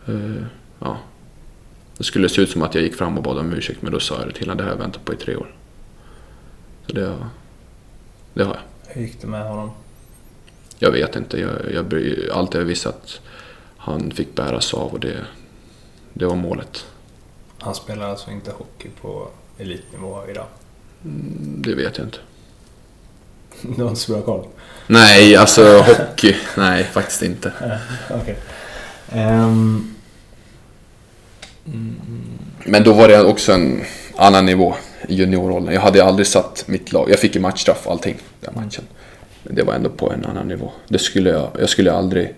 Eh, 0.06 0.42
ja. 0.78 0.98
Det 1.98 2.04
skulle 2.04 2.28
se 2.28 2.40
ut 2.42 2.50
som 2.50 2.62
att 2.62 2.74
jag 2.74 2.84
gick 2.84 2.94
fram 2.94 3.16
och 3.16 3.22
bad 3.22 3.38
om 3.38 3.52
ursäkt 3.52 3.82
men 3.82 3.92
då 3.92 4.00
sa 4.00 4.18
jag 4.18 4.28
det 4.28 4.32
till 4.32 4.42
honom. 4.48 4.56
Det 4.56 4.62
har 4.62 4.70
jag 4.70 4.76
väntat 4.78 5.04
på 5.04 5.12
i 5.12 5.16
tre 5.16 5.36
år. 5.36 5.54
Så 6.86 6.92
det 6.92 7.16
det 8.34 8.44
har 8.44 8.54
jag. 8.54 8.94
Hur 8.94 9.02
gick 9.02 9.20
det 9.20 9.26
med 9.26 9.48
honom? 9.48 9.70
Jag 10.78 10.90
vet 10.90 11.16
inte. 11.16 11.40
Jag, 11.40 11.50
jag, 11.74 12.14
allt 12.32 12.54
jag 12.54 12.64
visste 12.64 12.88
att 12.88 13.20
han 13.76 14.10
fick 14.10 14.34
bäras 14.34 14.74
av 14.74 14.92
och 14.92 15.00
det, 15.00 15.16
det 16.12 16.26
var 16.26 16.36
målet. 16.36 16.86
Han 17.58 17.74
spelar 17.74 18.08
alltså 18.08 18.30
inte 18.30 18.50
hockey 18.50 18.88
på 19.00 19.28
elitnivå 19.58 20.22
idag? 20.30 20.46
Mm, 21.04 21.62
Det 21.62 21.74
vet 21.74 21.98
jag 21.98 22.06
inte. 22.06 22.18
Du 23.76 23.82
har 23.82 23.88
inte 23.88 24.00
så 24.00 24.12
bra 24.12 24.22
koll? 24.22 24.46
Nej, 24.86 25.36
alltså 25.36 25.78
hockey. 25.78 26.36
Nej, 26.56 26.84
faktiskt 26.84 27.22
inte. 27.22 27.52
Okej. 28.10 28.38
Men 32.64 32.84
då 32.84 32.92
var 32.92 33.08
det 33.08 33.24
också 33.24 33.52
en 33.52 33.80
annan 34.16 34.46
nivå 34.46 34.74
i 35.08 35.14
junioråldern. 35.14 35.74
Jag 35.74 35.80
hade 35.80 36.04
aldrig 36.04 36.26
satt 36.26 36.64
mitt 36.66 36.92
lag. 36.92 37.10
Jag 37.10 37.18
fick 37.18 37.34
ju 37.34 37.40
matchstraff 37.40 37.86
och 37.86 37.92
allting 37.92 38.16
den 38.40 38.54
matchen. 38.54 38.84
Men 39.42 39.54
det 39.54 39.62
var 39.62 39.74
ändå 39.74 39.90
på 39.90 40.12
en 40.12 40.24
annan 40.24 40.48
nivå. 40.48 40.72
Det 40.88 40.98
skulle 40.98 41.30
jag, 41.30 41.50
jag 41.60 41.68
skulle 41.68 41.92
aldrig 41.92 42.34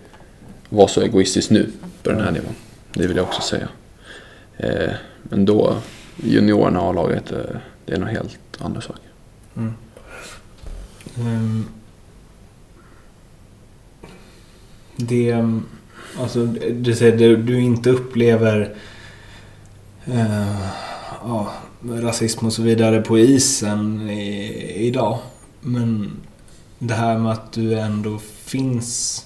vara 0.69 0.89
så 0.89 1.03
egoistisk 1.03 1.51
nu 1.51 1.71
på 2.03 2.11
den 2.11 2.21
här 2.21 2.31
nivån. 2.31 2.55
Det 2.95 3.07
vill 3.07 3.17
jag 3.17 3.27
också 3.27 3.43
säga. 3.43 3.69
Eh, 4.57 4.91
men 5.23 5.45
då, 5.45 5.77
juniorerna 6.17 6.81
och 6.81 6.89
A-laget, 6.89 7.33
eh, 7.33 7.39
det 7.85 7.93
är 7.93 7.99
nog 7.99 8.09
helt 8.09 8.39
andra 8.59 8.81
saker. 8.81 9.03
Ehm, 11.19 11.67
det, 14.97 15.45
alltså, 16.19 16.47
du 16.73 16.95
säger 16.95 17.17
du, 17.17 17.37
du 17.37 17.61
inte 17.61 17.91
upplever 17.91 18.75
eh, 20.07 20.71
ja, 21.23 21.53
rasism 21.89 22.47
och 22.47 22.53
så 22.53 22.63
vidare 22.63 23.01
på 23.01 23.19
isen 23.19 24.11
i, 24.11 24.87
idag. 24.87 25.19
Men 25.61 26.11
det 26.79 26.95
här 26.95 27.19
med 27.19 27.33
att 27.33 27.53
du 27.53 27.79
ändå 27.79 28.19
finns 28.45 29.23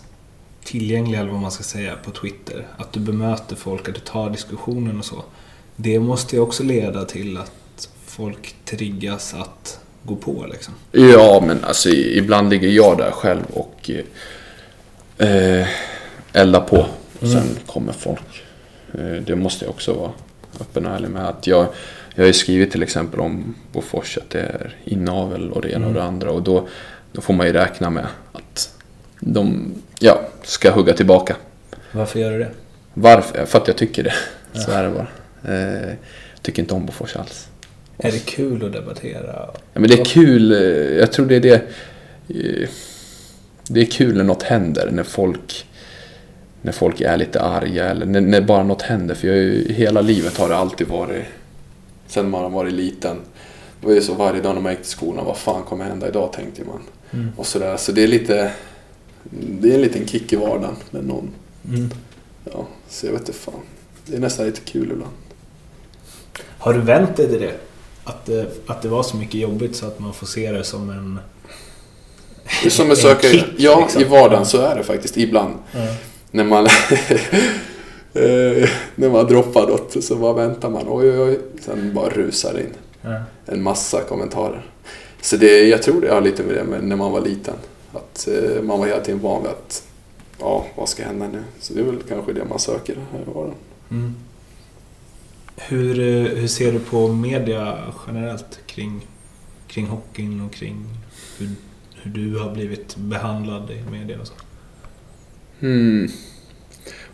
tillgänglig, 0.64 1.18
eller 1.18 1.31
vad 1.31 1.41
man 1.41 1.51
ska 1.51 1.62
säga, 1.62 1.97
på 2.05 2.11
Twitter. 2.11 2.66
Att 2.76 2.93
du 2.93 3.01
bemöter 3.01 3.57
folk, 3.57 3.89
att 3.89 3.95
du 3.95 4.01
tar 4.01 4.31
diskussionen 4.31 4.99
och 4.99 5.05
så. 5.05 5.22
Det 5.76 6.01
måste 6.01 6.37
ju 6.37 6.43
också 6.43 6.62
leda 6.62 7.05
till 7.05 7.37
att 7.37 7.89
folk 8.07 8.55
triggas 8.64 9.35
att 9.35 9.81
gå 10.03 10.16
på 10.16 10.47
liksom. 10.53 10.74
Ja, 10.93 11.43
men 11.47 11.64
alltså 11.64 11.89
ibland 11.89 12.51
ligger 12.51 12.68
jag 12.68 12.99
där 12.99 13.11
själv 13.11 13.43
och 13.53 13.91
eh, 15.18 15.66
eldar 16.33 16.61
på. 16.61 16.87
Sen 17.20 17.59
kommer 17.66 17.93
folk. 17.93 18.43
Eh, 18.95 19.22
det 19.26 19.37
måste 19.37 19.64
jag 19.64 19.70
också 19.70 19.93
vara 19.93 20.11
öppen 20.61 20.86
och 20.86 20.94
ärlig 20.94 21.11
med. 21.11 21.28
Att 21.28 21.46
jag, 21.46 21.66
jag 22.14 22.22
har 22.22 22.26
ju 22.26 22.32
skrivit 22.32 22.70
till 22.70 22.82
exempel 22.82 23.20
om 23.20 23.55
Bofors 23.72 24.18
att 24.18 24.30
det 24.30 24.40
är 24.40 24.76
inavel 24.84 25.51
och 25.53 25.62
det 25.62 25.70
ena 25.72 25.86
och 25.86 25.94
det 25.94 26.03
andra. 26.03 26.30
Och 26.30 26.42
då, 26.42 26.68
då 27.12 27.20
får 27.20 27.34
man 27.34 27.46
ju 27.46 27.53
räkna 27.53 27.90
med 27.90 28.07
att 28.32 28.74
de 29.20 29.72
ja, 29.98 30.20
ska 30.42 30.70
hugga 30.70 30.92
tillbaka. 30.92 31.36
Varför 31.92 32.18
gör 32.20 32.30
du 32.32 32.38
det? 32.38 32.51
Varför? 32.94 33.46
För 33.46 33.59
att 33.59 33.68
jag 33.68 33.76
tycker 33.76 34.03
det. 34.03 34.14
Så 34.61 34.70
är 34.70 34.82
det 34.82 34.90
bara. 34.90 35.09
Eh, 35.55 35.88
jag 36.34 36.42
tycker 36.42 36.62
inte 36.62 36.74
om 36.74 36.86
Bofors 36.86 37.16
alls. 37.16 37.48
Är 37.98 38.12
det 38.12 38.26
kul 38.26 38.64
att 38.64 38.72
debattera? 38.72 39.32
Ja, 39.72 39.80
men 39.80 39.88
det 39.90 40.01
är 40.01 40.05
kul. 40.05 40.53
eh, 40.53 40.98
Jag 40.98 41.12
tror 41.12 41.26
det 41.26 41.36
är 41.36 41.40
det. 41.40 41.55
eh, 42.28 42.68
det 43.68 43.80
är 43.80 43.84
kul 43.84 44.16
när 44.16 44.24
något 44.24 44.42
händer, 44.42 44.90
när 44.90 45.03
folk, 45.03 45.66
när 46.62 46.72
folk 46.72 47.00
är 47.00 47.16
lite 47.16 47.40
arga 47.40 47.90
eller 47.90 48.06
när, 48.06 48.20
när 48.20 48.40
bara 48.40 48.62
något 48.62 48.82
händer. 48.82 49.14
För 49.14 49.28
jag 49.28 49.36
ju, 49.36 49.72
hela 49.72 50.00
livet 50.00 50.38
har 50.38 50.48
det 50.48 50.56
alltid 50.56 50.88
varit, 50.88 51.24
sen 52.06 52.30
man 52.30 52.42
har 52.42 52.50
varit 52.50 52.72
liten, 52.72 53.16
det 53.80 53.86
var 53.86 53.94
ju 53.94 54.00
så 54.00 54.14
varje 54.14 54.42
dag 54.42 54.54
när 54.54 54.62
man 54.62 54.72
gick 54.72 54.82
till 54.82 54.90
skolan, 54.90 55.24
vad 55.24 55.36
fan 55.36 55.62
kommer 55.62 55.84
hända 55.84 56.08
idag 56.08 56.32
tänkte 56.32 56.62
man. 56.64 56.80
Mm. 57.11 57.32
Och 57.36 57.46
sådär, 57.46 57.76
så 57.76 57.92
det 57.92 58.02
är 58.02 58.08
lite, 58.08 58.52
det 59.61 59.70
är 59.70 59.74
en 59.74 59.80
liten 59.80 60.06
kick 60.06 60.32
i 60.32 60.36
vardagen 60.36 60.76
med 60.90 61.04
någon. 61.04 61.30
Mm. 61.68 61.90
Ja, 62.44 62.66
så 62.88 63.06
jag 63.06 63.12
vet 63.12 63.20
inte 63.20 63.32
fan. 63.32 63.54
Det 64.06 64.16
är 64.16 64.20
nästan 64.20 64.46
lite 64.46 64.61
kul 64.61 64.90
ibland. 64.92 65.12
Har 66.58 66.72
du 66.72 66.80
vänt 66.80 67.16
dig 67.16 67.28
till 67.28 67.40
det? 67.40 67.54
Att, 68.04 68.26
det? 68.26 68.46
att 68.66 68.82
det 68.82 68.88
var 68.88 69.02
så 69.02 69.16
mycket 69.16 69.40
jobbigt 69.40 69.76
så 69.76 69.86
att 69.86 69.98
man 69.98 70.14
får 70.14 70.26
se 70.26 70.52
det 70.52 70.64
som 70.64 70.90
en... 70.90 71.20
Som 72.70 72.90
En 72.90 72.96
kick, 73.20 73.44
ja 73.58 73.80
liksom. 73.80 74.02
i 74.02 74.04
vardagen 74.04 74.46
så 74.46 74.61
är 74.61 74.76
det 74.76 74.82
faktiskt 74.82 75.16
ibland. 75.16 75.54
Ja. 75.72 75.86
När 76.31 76.45
man, 76.45 76.66
eh, 78.14 78.68
när 78.95 79.11
man 79.11 79.26
droppar 79.26 79.66
något 79.66 80.05
så 80.05 80.16
bara 80.16 80.33
väntar 80.33 80.70
man, 80.70 80.85
oj 80.89 81.11
oj 81.11 81.18
oj, 81.20 81.39
sen 81.61 81.95
bara 81.95 82.09
rusar 82.09 82.53
det 82.55 82.61
in 82.61 82.74
Ja. 83.03 83.22
en 83.47 83.62
massa 83.62 84.01
kommentarer. 84.01 84.66
Så 85.20 85.37
det, 85.37 85.68
jag 85.68 85.83
tror 85.83 86.01
det 86.01 86.09
har 86.14 86.20
lite 86.20 86.43
med 86.43 86.55
det 86.55 86.64
med 86.64 86.85
när 86.85 86.97
man 86.97 87.12
var 87.12 87.20
liten. 87.20 87.55
Att 87.93 88.28
eh, 88.28 88.62
man 88.62 88.78
var 88.78 88.87
hela 88.87 89.01
tiden 89.01 89.20
van 89.20 89.43
vid 89.43 89.51
att, 89.51 89.83
ja 90.39 90.66
vad 90.76 90.89
ska 90.89 91.05
hända 91.05 91.28
nu? 91.33 91.43
Så 91.61 91.74
det 91.74 91.81
är 91.81 91.85
väl 91.85 92.03
kanske 92.09 92.33
det 92.33 92.45
man 92.45 92.59
söker 92.59 92.97
här 93.12 93.20
i 93.20 93.24
vardagen. 93.35 93.55
Mm. 93.91 94.14
Hur, 95.57 96.01
eh, 96.01 96.39
hur 96.39 96.49
ser 96.49 96.72
du 96.72 96.78
på 96.78 97.09
media 97.09 97.78
generellt 98.07 98.59
kring, 98.66 99.07
kring 99.66 99.87
hockeyn 99.87 100.41
och 100.41 100.53
kring 100.53 100.87
hur, 101.39 101.49
hur 102.03 102.11
du 102.11 102.39
har 102.39 102.51
blivit 102.55 102.97
behandlad 102.97 103.70
i 103.70 103.91
media 103.91 104.20
och 104.20 104.26
så? 104.26 104.35
Mm. 105.61 106.08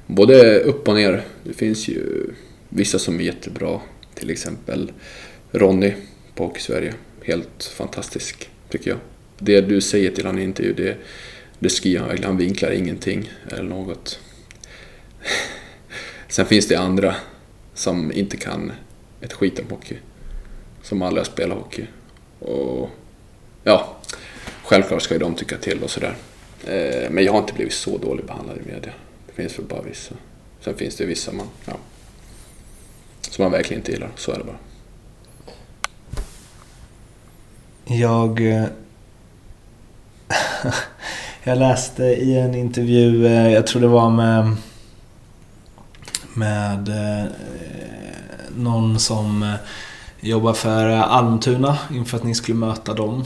Både 0.07 0.61
upp 0.61 0.89
och 0.89 0.95
ner. 0.95 1.25
Det 1.45 1.53
finns 1.53 1.89
ju 1.89 2.31
vissa 2.69 2.99
som 2.99 3.21
är 3.21 3.25
jättebra. 3.25 3.81
Till 4.15 4.31
exempel 4.31 4.93
Ronny 5.53 5.93
på 6.35 6.45
Hockey 6.45 6.61
Sverige. 6.61 6.95
Helt 7.23 7.65
fantastisk, 7.65 8.51
tycker 8.69 8.91
jag. 8.91 8.99
Det 9.39 9.61
du 9.61 9.81
säger 9.81 10.11
till 10.11 10.27
honom 10.27 10.41
i 10.41 10.45
intervju, 10.45 10.73
det, 10.73 10.97
det 11.59 11.69
skriver 11.69 11.99
han 11.99 12.09
verkligen. 12.09 12.31
Han 12.31 12.39
vinklar 12.39 12.71
ingenting 12.71 13.31
eller 13.51 13.63
något. 13.63 14.21
Sen 16.29 16.47
finns 16.47 16.69
det 16.69 16.77
andra 16.77 17.15
som 17.75 18.13
inte 18.13 18.37
kan 18.37 18.73
ett 19.21 19.33
skit 19.33 19.59
om 19.59 19.71
hockey. 19.71 19.97
Som 20.83 21.03
aldrig 21.03 21.21
har 21.21 21.33
spelat 21.33 21.59
hockey. 21.59 21.87
Och 22.39 22.91
ja, 23.65 23.97
självklart 24.63 25.03
ska 25.03 25.15
ju 25.15 25.21
de 25.21 25.35
tycka 25.35 25.57
till 25.57 25.83
och 25.83 25.91
sådär. 25.91 26.17
Eh, 26.67 27.11
men 27.11 27.25
jag 27.25 27.33
har 27.33 27.39
inte 27.39 27.53
blivit 27.53 27.75
så 27.75 27.99
dåligt 27.99 28.27
behandlad 28.27 28.57
i 28.57 28.73
media. 28.73 28.93
Det 29.27 29.33
finns 29.33 29.59
väl 29.59 29.67
bara 29.67 29.83
vissa. 29.83 30.15
Sen 30.61 30.75
finns 30.75 30.97
det 30.97 31.05
vissa 31.05 31.33
man, 31.33 31.47
ja, 31.65 31.73
som 33.31 33.43
man 33.43 33.53
verkligen 33.53 33.81
inte 33.81 33.93
gillar. 33.93 34.11
Så 34.17 34.33
är 34.33 34.39
det 34.39 34.45
bara. 34.45 34.57
Jag... 37.97 38.53
Eh, 38.53 38.65
jag 41.45 41.59
läste 41.59 42.03
i 42.05 42.39
en 42.39 42.55
intervju, 42.55 43.27
eh, 43.27 43.49
jag 43.49 43.67
tror 43.67 43.83
det 43.83 43.89
var 43.89 44.11
med... 44.11 44.57
Med 46.35 46.91
någon 48.57 48.99
som 48.99 49.57
jobbar 50.21 50.53
för 50.53 50.87
Almtuna 50.89 51.79
inför 51.91 52.17
att 52.17 52.25
ni 52.25 52.35
skulle 52.35 52.59
möta 52.59 52.95
dem. 52.95 53.25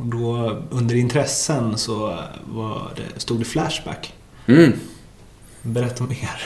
Och 0.00 0.06
då 0.06 0.56
under 0.70 0.94
intressen 0.94 1.78
så 1.78 2.18
var 2.44 2.90
det, 2.96 3.20
stod 3.20 3.38
det 3.38 3.44
Flashback. 3.44 4.12
Mm. 4.46 4.72
Berätta 5.62 6.04
mer. 6.04 6.42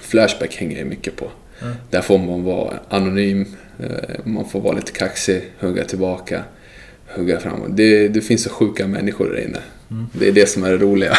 Flashback 0.00 0.56
hänger 0.56 0.78
jag 0.78 0.86
mycket 0.86 1.16
på. 1.16 1.26
Mm. 1.62 1.74
Där 1.90 2.00
får 2.00 2.18
man 2.18 2.44
vara 2.44 2.74
anonym, 2.88 3.46
eh, 3.78 3.88
man 4.24 4.48
får 4.48 4.60
vara 4.60 4.76
lite 4.76 4.92
kaxig, 4.92 5.42
hugga 5.60 5.84
tillbaka, 5.84 6.42
hugga 7.16 7.40
framåt. 7.40 7.76
Det, 7.76 8.08
det 8.08 8.20
finns 8.20 8.42
så 8.42 8.50
sjuka 8.50 8.86
människor 8.86 9.30
där 9.30 9.44
inne. 9.44 9.58
Mm. 9.90 10.06
Det 10.12 10.28
är 10.28 10.32
det 10.32 10.48
som 10.48 10.64
är 10.64 10.70
det 10.70 10.76
roliga. 10.76 11.18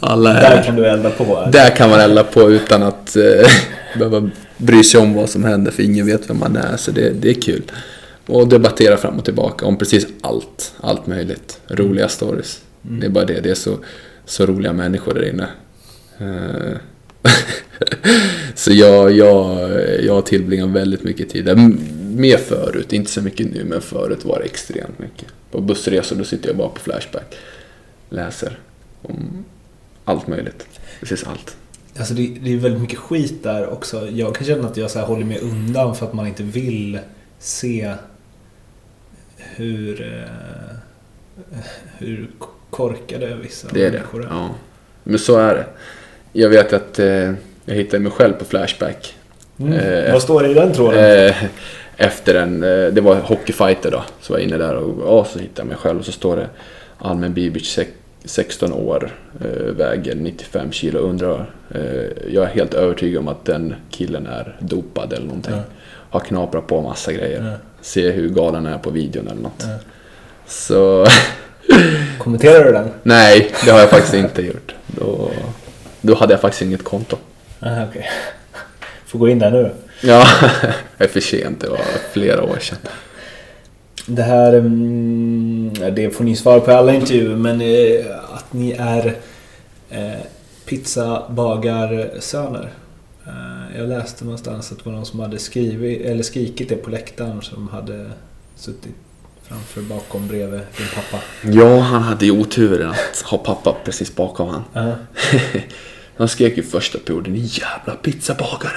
Alla 0.00 0.32
Där 0.32 0.56
är, 0.56 0.62
kan 0.62 0.76
du 0.76 0.86
elda 0.86 1.10
på. 1.10 1.48
där 1.52 1.70
kan 1.76 1.90
man 1.90 2.00
elda 2.00 2.24
på 2.24 2.50
utan 2.50 2.82
att 2.82 3.16
eh, 3.16 3.22
behöva 3.98 4.30
bry 4.56 4.84
sig 4.84 5.00
om 5.00 5.14
vad 5.14 5.30
som 5.30 5.44
händer 5.44 5.72
för 5.72 5.82
ingen 5.82 6.06
vet 6.06 6.30
vem 6.30 6.38
man 6.38 6.56
är. 6.56 6.76
Så 6.76 6.90
det, 6.90 7.10
det 7.10 7.30
är 7.30 7.40
kul. 7.40 7.62
Och 8.28 8.48
debattera 8.48 8.96
fram 8.96 9.18
och 9.18 9.24
tillbaka 9.24 9.66
om 9.66 9.78
precis 9.78 10.06
allt. 10.20 10.74
Allt 10.80 11.06
möjligt. 11.06 11.60
Roliga 11.66 12.08
stories. 12.08 12.62
Mm. 12.86 13.00
Det 13.00 13.06
är 13.06 13.10
bara 13.10 13.24
det. 13.24 13.40
Det 13.40 13.50
är 13.50 13.54
så, 13.54 13.78
så 14.24 14.46
roliga 14.46 14.72
människor 14.72 15.14
där 15.14 15.28
inne. 15.28 15.48
Eh, 16.18 16.76
så 18.54 18.72
jag, 18.72 19.12
jag, 19.12 19.70
jag 20.04 20.26
tillbringar 20.26 20.66
väldigt 20.66 21.02
mycket 21.02 21.30
tid 21.30 21.44
där. 21.44 21.56
Mer 22.16 22.36
förut, 22.36 22.92
inte 22.92 23.10
så 23.10 23.22
mycket 23.22 23.52
nu, 23.52 23.64
men 23.64 23.80
förut 23.80 24.24
var 24.24 24.38
det 24.38 24.44
extremt 24.44 24.98
mycket. 24.98 25.28
På 25.50 25.60
bussresor 25.60 26.16
då 26.16 26.24
sitter 26.24 26.48
jag 26.48 26.56
bara 26.56 26.68
på 26.68 26.80
Flashback. 26.80 27.36
Läser 28.10 28.58
om 29.02 29.44
allt 30.04 30.26
möjligt. 30.26 30.66
Precis 31.00 31.24
allt. 31.24 31.56
Alltså 31.98 32.14
det, 32.14 32.36
det 32.42 32.52
är 32.52 32.56
väldigt 32.56 32.80
mycket 32.80 32.98
skit 32.98 33.42
där 33.42 33.72
också. 33.72 34.08
Jag 34.08 34.34
kan 34.34 34.46
känna 34.46 34.68
att 34.68 34.76
jag 34.76 34.90
så 34.90 35.00
håller 35.00 35.24
mig 35.24 35.38
undan 35.38 35.96
för 35.96 36.06
att 36.06 36.12
man 36.12 36.26
inte 36.26 36.42
vill 36.42 36.98
se 37.38 37.94
hur, 39.58 40.00
eh, 40.02 40.76
hur 41.98 42.28
korkade 42.70 43.34
vissa 43.42 43.68
Det 43.72 43.80
är 43.80 43.84
det. 43.84 43.90
människor 43.92 44.24
är. 44.24 44.28
Ja. 44.30 44.48
Men 45.04 45.18
så 45.18 45.36
är 45.38 45.54
det. 45.54 45.64
Jag 46.32 46.48
vet 46.48 46.72
att 46.72 46.98
eh, 46.98 47.32
jag 47.64 47.74
hittade 47.74 48.02
mig 48.02 48.12
själv 48.12 48.32
på 48.32 48.44
Flashback. 48.44 49.14
Mm. 49.60 49.72
Eh, 49.72 50.12
Vad 50.12 50.22
står 50.22 50.42
det 50.42 50.48
i 50.50 50.54
den 50.54 50.72
tråden? 50.72 51.26
Eh, 51.28 51.36
efter 51.96 52.34
en, 52.34 52.62
eh, 52.62 52.86
det 52.86 53.00
var 53.00 53.14
hockeyfighter 53.16 53.90
då, 53.90 54.02
så 54.20 54.32
var 54.32 54.40
jag 54.40 54.48
inne 54.48 54.56
där 54.58 54.74
och 54.76 55.02
ja, 55.06 55.24
så 55.24 55.38
hittade 55.38 55.60
jag 55.60 55.66
mig 55.66 55.76
själv 55.76 55.98
och 55.98 56.04
så 56.04 56.12
står 56.12 56.36
det 56.36 56.48
Almen 56.98 57.34
Bibic, 57.34 57.78
sek- 57.78 57.94
16 58.24 58.72
år, 58.72 59.10
väger 59.76 60.14
95 60.14 60.72
kilo, 60.72 60.98
undrar, 60.98 61.50
jag 62.30 62.44
är 62.44 62.46
helt 62.54 62.74
övertygad 62.74 63.18
om 63.20 63.28
att 63.28 63.44
den 63.44 63.74
killen 63.90 64.26
är 64.26 64.56
dopad 64.60 65.12
eller 65.12 65.26
någonting. 65.26 65.54
Ja. 65.54 65.62
Har 66.10 66.20
knaprat 66.20 66.66
på 66.66 66.80
massa 66.82 67.12
grejer. 67.12 67.42
Ja. 67.44 67.67
Se 67.82 68.10
hur 68.10 68.28
galen 68.28 68.66
är 68.66 68.78
på 68.78 68.90
videon 68.90 69.28
eller 69.28 69.42
något. 69.42 69.64
Ja. 69.66 69.78
Så 70.46 71.06
Kommenterar 72.18 72.64
du 72.64 72.72
den? 72.72 72.88
nej, 73.02 73.52
det 73.64 73.70
har 73.70 73.80
jag 73.80 73.90
faktiskt 73.90 74.14
inte 74.14 74.42
gjort. 74.42 74.74
Då, 74.86 75.30
då 76.00 76.14
hade 76.14 76.32
jag 76.32 76.40
faktiskt 76.40 76.62
inget 76.62 76.84
konto. 76.84 77.16
Aha, 77.60 77.84
okej. 77.90 78.08
Får 79.06 79.18
gå 79.18 79.28
in 79.28 79.38
där 79.38 79.50
nu. 79.50 79.70
Ja, 80.02 80.26
det 80.98 81.04
är 81.04 81.08
för 81.08 81.20
sent, 81.20 81.60
det 81.60 81.68
var 81.68 81.80
flera 82.12 82.42
år 82.42 82.58
sedan. 82.60 82.78
Det 84.06 84.22
här, 84.22 84.52
mm, 84.52 85.74
det 85.94 86.10
får 86.10 86.24
ni 86.24 86.36
svara 86.36 86.60
på 86.60 86.70
i 86.70 86.74
alla 86.74 86.94
intervjuer, 86.94 87.36
men 87.36 87.60
eh, 87.60 88.06
att 88.34 88.52
ni 88.52 88.72
är 88.78 89.16
eh, 89.90 90.12
pizzabagarsöner. 90.64 92.70
Eh, 93.28 93.78
jag 93.78 93.88
läste 93.88 94.24
någonstans 94.24 94.72
att 94.72 94.78
det 94.78 94.84
var 94.86 94.92
någon 94.92 95.06
som 95.06 95.20
hade 95.20 95.38
skrivit, 95.38 96.06
eller 96.06 96.22
skrikit 96.22 96.68
det 96.68 96.76
på 96.76 96.90
läktaren 96.90 97.42
som 97.42 97.68
hade 97.68 98.10
suttit 98.56 98.94
framför, 99.42 99.80
bakom, 99.82 100.28
bredvid 100.28 100.60
din 100.60 100.86
pappa. 100.94 101.22
Ja, 101.42 101.78
han 101.80 102.02
hade 102.02 102.24
ju 102.26 102.30
oturen 102.32 102.90
att 102.90 103.20
ha 103.20 103.38
pappa 103.38 103.76
precis 103.84 104.14
bakom 104.14 104.48
han. 104.48 104.64
Ja. 104.72 104.92
Han 106.16 106.28
skrek 106.28 106.56
ju 106.56 106.62
första 106.62 106.98
perioden 106.98 107.32
"Ni 107.32 107.38
jävla 107.38 107.94
pizzabagare! 108.02 108.72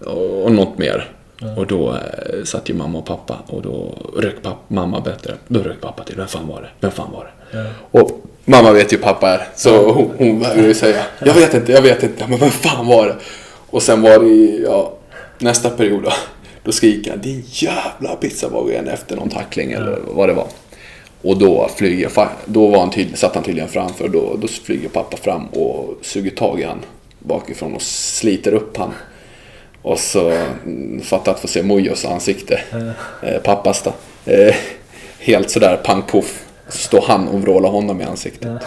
Och, 0.00 0.44
och 0.44 0.52
något 0.52 0.78
mer. 0.78 1.10
Och 1.56 1.66
då 1.66 1.92
eh, 1.92 2.44
satt 2.44 2.68
ju 2.70 2.74
mamma 2.74 2.98
och 2.98 3.06
pappa 3.06 3.38
och 3.46 3.62
då 3.62 3.98
rök 4.16 4.42
pappa, 4.42 4.58
mamma 4.74 5.00
bättre. 5.00 5.34
Då 5.48 5.60
rök 5.60 5.80
pappa 5.80 6.04
till. 6.04 6.16
Vem 6.16 6.26
fan 6.26 6.46
var 6.48 6.60
det? 6.62 6.68
Vem 6.80 6.90
fan 6.90 7.12
var 7.12 7.24
det? 7.50 7.58
Ja. 7.58 7.64
Och 7.90 8.24
mamma 8.44 8.72
vet 8.72 8.92
ju 8.92 8.96
pappa 8.96 9.30
är. 9.30 9.48
Så 9.56 9.92
hon, 9.92 10.10
hon 10.18 10.40
vägrar 10.40 10.62
ju 10.66 10.74
säga. 10.74 11.02
Jag 11.18 11.34
vet 11.34 11.54
inte, 11.54 11.72
jag 11.72 11.82
vet 11.82 12.02
inte. 12.02 12.26
Men 12.28 12.38
vem 12.38 12.50
fan 12.50 12.86
var 12.86 13.06
det? 13.06 13.16
Och 13.74 13.82
sen 13.82 14.02
var 14.02 14.18
det 14.18 14.26
i, 14.26 14.62
ja, 14.64 14.92
nästa 15.38 15.70
period 15.70 16.02
då. 16.02 16.12
Då 16.62 16.72
skriker 16.72 17.10
han 17.10 17.20
din 17.20 17.44
jävla 17.46 18.16
pizzabagare 18.16 18.72
igen 18.72 18.88
efter 18.88 19.16
någon 19.16 19.28
tackling 19.28 19.72
eller 19.72 19.98
vad 20.06 20.28
det 20.28 20.32
var. 20.32 20.46
Och 21.22 21.38
då 21.38 21.70
flyger, 21.76 22.10
då 22.44 22.68
var 22.68 22.80
han 22.80 22.90
tydlig, 22.90 23.18
satt 23.18 23.34
han 23.34 23.44
tydligen 23.44 23.68
framför. 23.68 24.08
Då, 24.08 24.36
då 24.40 24.48
flyger 24.48 24.88
pappa 24.88 25.16
fram 25.16 25.46
och 25.46 25.98
suger 26.02 26.30
tag 26.30 26.60
i 26.60 26.62
han 26.62 26.78
bakifrån 27.18 27.74
och 27.74 27.82
sliter 27.82 28.54
upp 28.54 28.76
han. 28.76 28.92
Och 29.82 29.98
så 29.98 30.30
mm, 30.30 31.00
fattar 31.00 31.32
att 31.32 31.40
få 31.40 31.48
se 31.48 31.62
Mojos 31.62 32.04
ansikte. 32.04 32.60
Eh, 33.22 33.38
pappas 33.42 33.82
då. 33.82 33.92
Eh, 34.32 34.54
helt 35.18 35.50
sådär 35.50 35.76
pang 35.76 36.02
poff. 36.02 36.44
Så 36.68 36.78
står 36.78 37.04
han 37.08 37.28
och 37.28 37.42
vrålar 37.42 37.70
honom 37.70 38.00
i 38.00 38.04
ansiktet. 38.04 38.62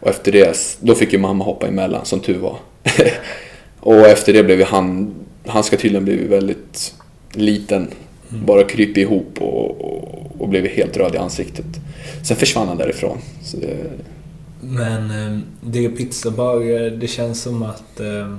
Och 0.00 0.08
efter 0.08 0.32
det, 0.32 0.76
då 0.80 0.94
fick 0.94 1.12
ju 1.12 1.18
mamma 1.18 1.44
hoppa 1.44 1.66
emellan 1.66 2.04
som 2.04 2.20
tur 2.20 2.38
var. 2.38 2.56
och 3.80 3.94
efter 4.08 4.32
det 4.32 4.42
blev 4.42 4.62
han, 4.62 5.14
han 5.46 5.64
ska 5.64 5.76
tydligen 5.76 6.04
blivit 6.04 6.30
väldigt 6.30 6.94
liten 7.32 7.88
Bara 8.28 8.64
krypit 8.64 8.96
ihop 8.96 9.38
och, 9.40 9.80
och, 9.80 10.30
och 10.38 10.48
blev 10.48 10.66
helt 10.66 10.96
röd 10.96 11.14
i 11.14 11.18
ansiktet. 11.18 11.66
Sen 12.22 12.36
försvann 12.36 12.68
han 12.68 12.76
därifrån. 12.78 13.18
Det, 13.54 13.76
Men 14.60 15.10
eh, 15.10 15.38
det 15.60 15.84
är 15.84 15.88
pizzabagare, 15.90 16.90
det 16.90 17.06
känns 17.08 17.42
som 17.42 17.62
att... 17.62 18.00
eh, 18.00 18.36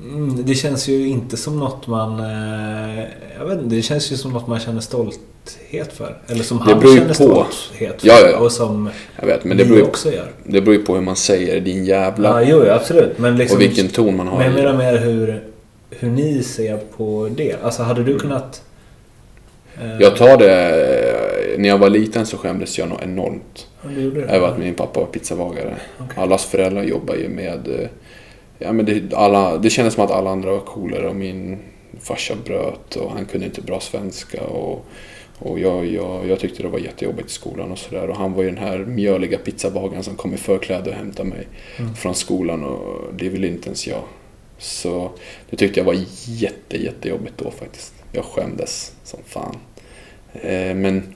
mm, 0.00 0.44
Det 0.46 0.54
känns 0.54 0.88
ju 0.88 1.08
inte 1.08 1.36
som 1.36 1.58
något 1.58 1.86
man... 1.86 2.20
eh, 2.20 3.04
Jag 3.38 3.46
vet 3.46 3.58
inte, 3.62 3.76
det 3.76 3.82
känns 3.82 4.12
ju 4.12 4.16
som 4.16 4.32
något 4.32 4.46
man 4.46 4.60
känner 4.60 4.80
stolthet 5.50 5.92
för. 5.92 6.16
Eller 6.28 6.42
som 6.44 6.58
Det 6.58 6.64
han 6.64 6.80
känner 6.82 7.08
på. 7.08 7.14
stolthet 7.14 8.00
för. 8.00 8.08
Ja, 8.08 8.14
ja, 8.22 8.30
ja. 8.30 8.38
Och 8.38 8.52
som 8.52 8.90
jag 9.20 9.26
vet, 9.26 9.44
men 9.44 9.56
det 9.56 9.64
beror, 9.64 9.82
också 9.82 10.12
gör. 10.12 10.26
det 10.44 10.60
beror 10.60 10.74
ju 10.76 10.82
på 10.82 10.94
hur 10.94 11.02
man 11.02 11.16
säger 11.16 11.60
din 11.60 11.84
jävla 11.84 12.42
Ja, 12.42 12.48
jo, 12.64 12.70
absolut. 12.70 13.18
Men 13.18 13.36
liksom... 13.36 13.56
och 13.56 13.62
vilken 13.62 13.88
ton 13.88 14.16
man 14.16 14.28
har. 14.28 14.38
Men 14.38 14.46
jag 14.46 14.54
menar 14.54 14.76
mer 14.78 14.98
hur, 14.98 15.42
hur 15.90 16.10
ni 16.10 16.42
ser 16.42 16.76
på 16.96 17.28
det. 17.36 17.56
Alltså 17.62 17.82
hade 17.82 18.04
du 18.04 18.18
kunnat... 18.18 18.62
eh, 19.80 20.00
Jag 20.00 20.16
tar 20.16 20.36
det... 20.36 21.54
När 21.58 21.68
jag 21.68 21.78
var 21.78 21.90
liten 21.90 22.26
så 22.26 22.36
skämdes 22.36 22.78
jag 22.78 22.88
nog 22.88 22.98
enormt 23.02 23.66
Ja, 23.82 23.88
det? 23.90 24.20
över 24.20 24.48
att 24.48 24.58
min 24.58 24.74
pappa 24.74 25.00
var 25.00 25.06
pizzabagare. 25.06 25.76
Okej. 25.98 26.22
Allas 26.22 26.44
föräldrar 26.44 26.82
jobbar 26.82 27.14
ju 27.14 27.28
med... 27.28 27.68
eh, 27.68 27.88
Ja, 28.60 28.72
men 28.72 28.84
det, 28.86 29.14
alla, 29.14 29.56
det 29.58 29.70
kändes 29.70 29.94
som 29.94 30.04
att 30.04 30.10
alla 30.10 30.30
andra 30.30 30.50
var 30.50 30.60
coolare 30.60 31.08
och 31.08 31.16
min 31.16 31.58
farsa 32.00 32.34
bröt 32.44 32.96
och 32.96 33.10
han 33.12 33.24
kunde 33.24 33.46
inte 33.46 33.60
bra 33.62 33.80
svenska. 33.80 34.42
Och, 34.42 34.84
och 35.38 35.58
jag, 35.58 35.86
jag, 35.86 36.28
jag 36.28 36.38
tyckte 36.40 36.62
det 36.62 36.68
var 36.68 36.78
jättejobbigt 36.78 37.28
i 37.30 37.32
skolan 37.32 37.72
och 37.72 37.78
sådär. 37.78 38.10
Och 38.10 38.16
han 38.16 38.32
var 38.32 38.42
ju 38.42 38.48
den 38.48 38.58
här 38.58 38.78
mjöliga 38.78 39.38
pizzabagaren 39.38 40.04
som 40.04 40.16
kom 40.16 40.34
i 40.34 40.36
förkläde 40.36 40.90
och 40.90 40.96
hämtade 40.96 41.28
mig 41.28 41.46
Mm. 41.78 41.94
från 41.94 42.14
skolan 42.14 42.64
och 42.64 43.14
det 43.14 43.28
ville 43.28 43.46
inte 43.46 43.66
ens 43.68 43.86
jag. 43.86 44.02
Så 44.58 45.10
det 45.50 45.56
tyckte 45.56 45.80
jag 45.80 45.84
var 45.84 45.96
jätte, 46.26 46.82
jättejobbigt 46.82 47.38
då 47.38 47.50
faktiskt. 47.50 47.94
Jag 48.12 48.24
skämdes 48.24 48.92
som 49.04 49.20
fan. 49.26 49.56
Eh, 50.32 50.74
men 50.74 51.14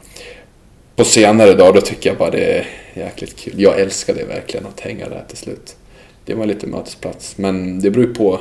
på 0.97 1.05
senare 1.05 1.55
dagar 1.55 1.73
då 1.73 1.81
tycker 1.81 2.11
jag 2.11 2.19
bara 2.19 2.31
det 2.31 2.45
är 2.59 2.67
jäkligt 2.95 3.37
kul. 3.37 3.55
Jag 3.57 3.81
älskade 3.81 4.25
verkligen 4.25 4.67
att 4.67 4.81
hänga 4.81 5.09
där 5.09 5.25
till 5.29 5.37
slut. 5.37 5.77
Det 6.25 6.35
var 6.35 6.47
lite 6.47 6.67
mötesplats. 6.67 7.39
Men 7.39 7.81
det 7.81 7.91
beror 7.91 8.07
ju 8.07 8.15
på, 8.15 8.41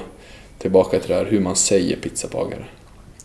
tillbaka 0.60 1.00
till 1.00 1.10
det 1.10 1.16
här, 1.16 1.26
hur 1.26 1.40
man 1.40 1.56
säger 1.56 1.96
pizzabagare. 1.98 2.66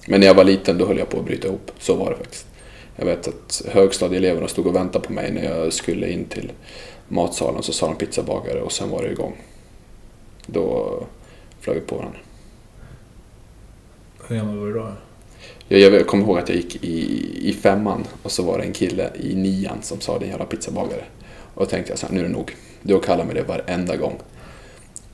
Men 0.06 0.20
när 0.20 0.26
jag 0.26 0.34
var 0.34 0.44
liten 0.44 0.78
då 0.78 0.86
höll 0.86 0.98
jag 0.98 1.08
på 1.08 1.18
att 1.18 1.24
bryta 1.24 1.48
ihop. 1.48 1.70
Så 1.78 1.94
var 1.94 2.10
det 2.10 2.16
faktiskt. 2.16 2.46
Jag 2.96 3.06
vet 3.06 3.28
att 3.28 3.62
högstadieeleverna 3.72 4.48
stod 4.48 4.66
och 4.66 4.74
väntade 4.74 5.06
på 5.06 5.12
mig 5.12 5.32
när 5.32 5.44
jag 5.44 5.72
skulle 5.72 6.10
in 6.10 6.24
till 6.24 6.52
matsalen. 7.08 7.62
Så 7.62 7.72
sa 7.72 7.86
de 7.86 7.96
pizzabagare 7.96 8.60
och 8.60 8.72
sen 8.72 8.90
var 8.90 9.02
det 9.02 9.12
igång. 9.12 9.36
Då 10.46 10.98
flög 11.60 11.76
vi 11.76 11.80
på 11.80 11.96
varandra. 11.96 12.18
Hur 14.28 14.36
gammal 14.36 14.58
var 14.58 14.66
du 14.66 14.72
då? 14.72 14.92
Jag, 15.68 15.80
jag 15.80 16.06
kommer 16.06 16.24
ihåg 16.24 16.38
att 16.38 16.48
jag 16.48 16.56
gick 16.56 16.84
i, 16.84 17.48
i 17.48 17.52
femman 17.52 18.04
och 18.22 18.32
så 18.32 18.42
var 18.42 18.58
det 18.58 18.64
en 18.64 18.72
kille 18.72 19.10
i 19.20 19.34
nian 19.34 19.82
som 19.82 20.00
sa 20.00 20.18
din 20.18 20.28
jävla 20.28 20.44
pizzabagare. 20.44 21.04
Och 21.54 21.64
då 21.64 21.70
tänkte 21.70 21.92
jag 21.92 21.98
så 21.98 22.06
här, 22.06 22.14
nu 22.14 22.20
är 22.20 22.24
det 22.24 22.30
nog. 22.30 22.56
Du 22.82 23.00
kallar 23.00 23.24
mig 23.24 23.34
det 23.34 23.42
varenda 23.42 23.96
gång. 23.96 24.18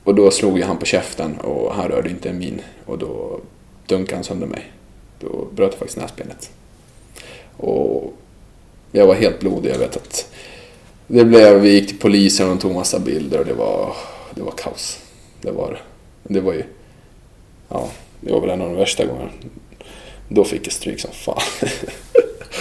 Och 0.04 0.14
då 0.14 0.30
slog 0.30 0.58
jag 0.58 0.66
han 0.66 0.78
på 0.78 0.86
käften 0.86 1.38
och 1.38 1.74
han 1.74 1.88
rörde 1.88 2.10
inte 2.10 2.30
en 2.30 2.38
min. 2.38 2.60
Och 2.86 2.98
då 2.98 3.40
dunkade 3.86 4.16
han 4.16 4.24
sönder 4.24 4.46
mig. 4.46 4.72
Då 5.22 5.48
bröt 5.52 5.70
jag 5.70 5.78
faktiskt 5.78 5.98
näsbenet. 5.98 6.50
Och 7.56 8.12
jag 8.92 9.06
var 9.06 9.14
helt 9.14 9.40
blodig. 9.40 9.70
Jag 9.70 9.78
vet 9.78 9.96
att 9.96 10.32
det 11.06 11.24
blev, 11.24 11.60
vi 11.60 11.70
gick 11.70 11.88
till 11.88 11.98
polisen 11.98 12.46
och 12.46 12.56
de 12.56 12.60
tog 12.60 12.74
massa 12.74 12.98
bilder 12.98 13.38
och 13.38 13.46
det 13.46 13.54
var, 13.54 13.96
det 14.34 14.42
var 14.42 14.52
kaos. 14.56 14.98
Det 15.40 15.50
var 15.50 15.70
det. 15.70 15.78
Det 16.34 16.40
var 16.40 16.52
ju, 16.52 16.64
ja, 17.68 17.88
det 18.20 18.32
var 18.32 18.40
väl 18.40 18.50
en 18.50 18.62
av 18.62 18.68
de 18.68 18.76
värsta 18.76 19.06
gångerna. 19.06 19.30
Då 20.28 20.44
fick 20.44 20.66
jag 20.66 20.72
stryk 20.72 21.00
som 21.00 21.10
fan. 21.12 21.40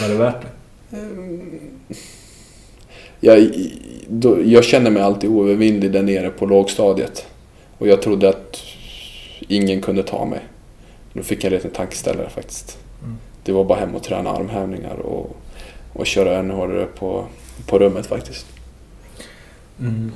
Var 0.01 0.09
det 0.09 0.15
värt 0.15 0.41
det? 0.41 0.47
Jag, 3.19 3.51
då, 4.07 4.37
jag 4.45 4.63
kände 4.63 4.89
mig 4.89 5.03
alltid 5.03 5.29
oövervinnlig 5.29 5.91
där 5.91 6.03
nere 6.03 6.29
på 6.29 6.45
lågstadiet. 6.45 7.25
Och 7.77 7.87
jag 7.87 8.01
trodde 8.01 8.29
att 8.29 8.57
ingen 9.39 9.81
kunde 9.81 10.03
ta 10.03 10.25
mig. 10.25 10.39
Då 11.13 11.23
fick 11.23 11.43
jag 11.43 11.51
en 11.51 11.57
liten 11.57 11.71
tankeställare 11.71 12.29
faktiskt. 12.29 12.77
Mm. 13.03 13.17
Det 13.43 13.51
var 13.51 13.63
bara 13.63 13.79
hem 13.79 13.95
och 13.95 14.03
träna 14.03 14.29
armhävningar 14.29 14.95
och, 14.95 15.35
och 15.93 16.05
köra 16.05 16.37
ännu 16.37 16.53
hårdare 16.53 16.85
på, 16.85 17.25
på 17.65 17.79
rummet 17.79 18.05
faktiskt. 18.05 18.45
Mm. 19.79 20.11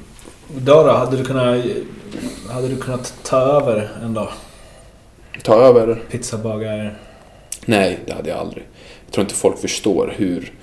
Idag 0.58 0.86
då? 0.86 0.92
Hade 0.92 1.18
du 1.18 1.26
kunnat, 1.26 1.66
hade 2.50 2.68
du 2.68 2.76
kunnat 2.78 3.14
ta 3.24 3.38
över 3.38 3.90
en 4.04 4.14
dag? 4.14 4.30
Ta 5.44 5.56
över? 5.56 6.02
Pizzabagare? 6.10 6.96
Nej, 7.66 8.00
det 8.06 8.14
hade 8.14 8.30
jag 8.30 8.40
aldrig. 8.40 8.64
Jag 9.06 9.14
tror 9.14 9.24
inte 9.24 9.36
folk 9.36 9.58
förstår 9.58 10.14
hur, 10.18 10.54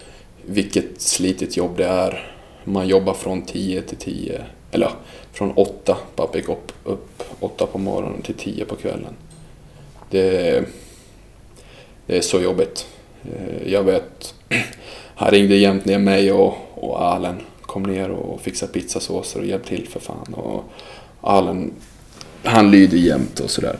vilket 0.47 1.01
slitigt 1.01 1.57
jobb 1.57 1.77
det 1.77 1.87
är. 1.87 2.35
Man 2.65 2.89
jobbar 2.89 3.15
från 3.15 3.43
10 3.43 3.83
till 3.83 3.97
10, 3.97 4.45
eller 4.71 4.91
från 5.33 5.53
8, 5.53 5.97
bara 6.17 6.29
gick 6.35 6.49
upp, 6.49 6.73
upp 6.85 7.23
8 7.41 7.67
på 7.67 7.79
morgonen 7.79 8.23
till 8.23 8.35
10 8.35 8.65
på 8.65 8.77
kvällen. 8.77 9.17
Det, 10.13 10.65
det 12.07 12.17
är 12.17 12.21
så 12.21 12.41
jobbigt. 12.41 12.87
Eh, 13.25 13.73
jag 13.73 13.83
vet, 13.83 14.35
han 15.15 15.31
ringde 15.31 15.57
jämt 15.57 15.85
ner 15.85 15.99
mig 15.99 16.33
och, 16.33 16.55
och 16.75 17.05
Allen 17.05 17.41
kom 17.63 17.83
ner 17.83 18.09
och 18.09 18.41
fixade 18.41 18.73
pizzasåser 18.73 19.41
och 19.41 19.47
hjälpte 19.47 19.69
till 19.69 19.89
för 19.89 20.01
fan. 20.01 20.35
Och 20.35 20.65
Allen, 21.21 21.73
han 22.45 22.71
lyder 22.71 22.99
jämt 22.99 23.41
och 23.41 23.51
sådär. 23.51 23.77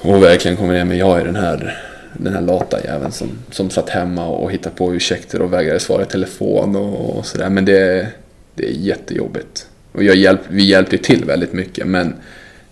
Och 0.00 0.22
verkligen 0.22 0.56
kommer 0.56 0.74
ner 0.74 0.84
med 0.84 0.98
jag 0.98 1.20
är 1.20 1.24
den 1.24 1.36
här, 1.36 1.78
den 2.18 2.34
här 2.34 2.42
lata 2.42 2.84
jäveln 2.84 3.12
som, 3.12 3.28
som 3.50 3.70
satt 3.70 3.88
hemma 3.88 4.26
och 4.26 4.52
hittade 4.52 4.76
på 4.76 4.94
ursäkter 4.94 5.42
och 5.42 5.52
vägrade 5.52 5.80
svara 5.80 6.02
i 6.02 6.06
telefon 6.06 6.76
och, 6.76 7.18
och 7.18 7.26
sådär. 7.26 7.50
Men 7.50 7.64
det, 7.64 8.08
det 8.54 8.66
är 8.66 8.72
jättejobbigt. 8.72 9.66
Och 9.92 10.02
jag 10.02 10.16
hjälp, 10.16 10.40
vi 10.48 10.64
hjälpte 10.64 10.96
ju 10.96 11.02
till 11.02 11.24
väldigt 11.24 11.52
mycket 11.52 11.86
men 11.86 12.14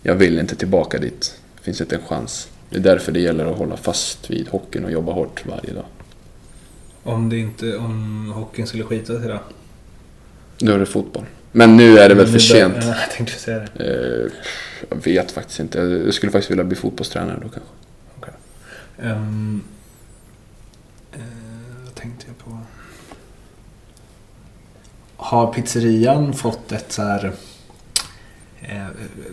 jag 0.02 0.14
vill 0.14 0.38
inte 0.38 0.56
tillbaka 0.56 0.98
dit. 0.98 1.37
Finns 1.68 1.80
inte 1.80 1.96
en 1.96 2.02
chans. 2.06 2.48
Det 2.70 2.76
är 2.76 2.80
därför 2.80 3.12
det 3.12 3.20
gäller 3.20 3.46
att 3.46 3.58
hålla 3.58 3.76
fast 3.76 4.30
vid 4.30 4.48
hockeyn 4.48 4.84
och 4.84 4.90
jobba 4.92 5.12
hårt 5.12 5.46
varje 5.46 5.72
dag. 5.72 5.84
Om 7.02 7.28
det 7.28 7.36
inte, 7.38 7.76
om 7.76 8.32
hockeyn 8.34 8.66
skulle 8.66 8.84
skita 8.84 9.20
sig 9.20 9.28
då? 9.28 9.40
Nu 10.60 10.72
är 10.72 10.78
det 10.78 10.86
fotboll. 10.86 11.24
Men 11.52 11.76
nu 11.76 11.98
är 11.98 12.08
det 12.08 12.14
väl 12.14 12.26
för 12.26 12.38
sent. 12.38 12.74
Ja, 12.80 12.86
jag 13.00 13.10
tänkte 13.10 13.38
säga 13.38 13.66
det. 13.74 13.84
Eh, 13.84 14.32
Jag 14.90 15.04
vet 15.04 15.30
faktiskt 15.30 15.60
inte. 15.60 15.78
Jag 15.78 16.14
skulle 16.14 16.32
faktiskt 16.32 16.50
vilja 16.50 16.64
bli 16.64 16.76
fotbollstränare 16.76 17.38
då 17.42 17.48
kanske. 17.48 18.32
Ehm, 19.02 19.60
eh, 21.12 21.20
vad 21.84 21.94
tänkte 21.94 22.26
jag 22.26 22.38
på? 22.38 22.58
Har 25.16 25.52
pizzerian 25.52 26.32
fått 26.34 26.72
ett 26.72 26.92
så 26.92 27.02
här... 27.02 27.32
Eh, 28.68 28.86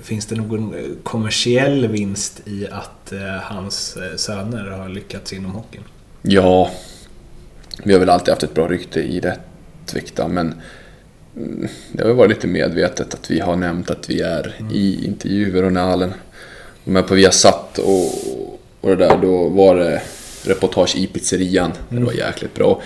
finns 0.04 0.26
det 0.26 0.36
någon 0.36 0.74
eh, 0.74 0.82
kommersiell 1.04 1.88
vinst 1.88 2.42
i 2.46 2.68
att 2.72 3.12
eh, 3.12 3.20
hans 3.42 3.98
söner 4.16 4.66
har 4.66 4.90
lyckats 4.90 5.34
inom 5.34 5.52
hockeyn? 5.52 5.84
Ja, 6.22 6.72
vi 7.84 7.94
har 7.94 8.00
väl 8.00 8.10
alltid 8.10 8.30
haft 8.30 8.44
ett 8.44 8.54
bra 8.54 8.68
rykte 8.68 9.00
i 9.00 9.20
Rättvik 9.20 10.18
men 10.18 10.62
mm, 11.36 11.68
det 11.92 12.04
har 12.04 12.14
varit 12.14 12.30
lite 12.30 12.48
medvetet 12.48 13.14
att 13.14 13.32
vi 13.32 13.40
har 13.40 13.56
nämnt 13.56 13.90
att 13.90 14.10
vi 14.10 14.22
är 14.22 14.56
i 14.72 15.06
intervjuer 15.06 15.64
och 15.64 15.72
var 15.72 16.14
med 16.84 17.08
på 17.08 17.16
Viasat 17.16 17.78
och, 17.78 18.06
och 18.82 18.90
det 18.90 18.96
där, 18.96 19.18
då 19.22 19.50
var 19.50 19.76
det 19.76 20.02
reportage 20.44 20.96
i 20.96 21.08
pizzerian. 21.08 21.72
Det 21.90 22.00
var 22.00 22.14
jäkligt 22.14 22.54
bra. 22.54 22.82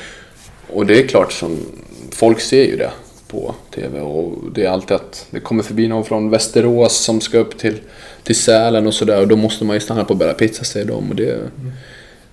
Och 0.68 0.86
det 0.86 1.04
är 1.04 1.08
klart 1.08 1.32
som 1.32 1.66
folk 2.12 2.40
ser 2.40 2.64
ju 2.64 2.78
det 2.78 2.92
på 3.30 3.56
TV 3.76 4.00
och 4.00 4.52
det 4.54 4.66
är 4.66 4.70
alltid 4.70 4.96
att 4.96 5.28
det 5.32 5.40
kommer 5.40 5.64
förbi 5.64 5.88
någon 5.88 6.06
från 6.06 6.30
Västerås 6.30 6.98
som 6.98 7.22
ska 7.22 7.38
upp 7.38 7.58
till, 7.58 7.80
till 8.24 8.36
Sälen 8.36 8.88
och 8.88 8.94
sådär 8.94 9.22
och 9.22 9.28
då 9.28 9.36
måste 9.36 9.66
man 9.66 9.76
ju 9.76 9.80
stanna 9.80 10.06
på 10.06 10.16
Bella 10.16 10.34
Pizza 10.34 10.64
säger 10.64 10.86
de 10.86 11.10
och 11.10 11.16
det, 11.16 11.40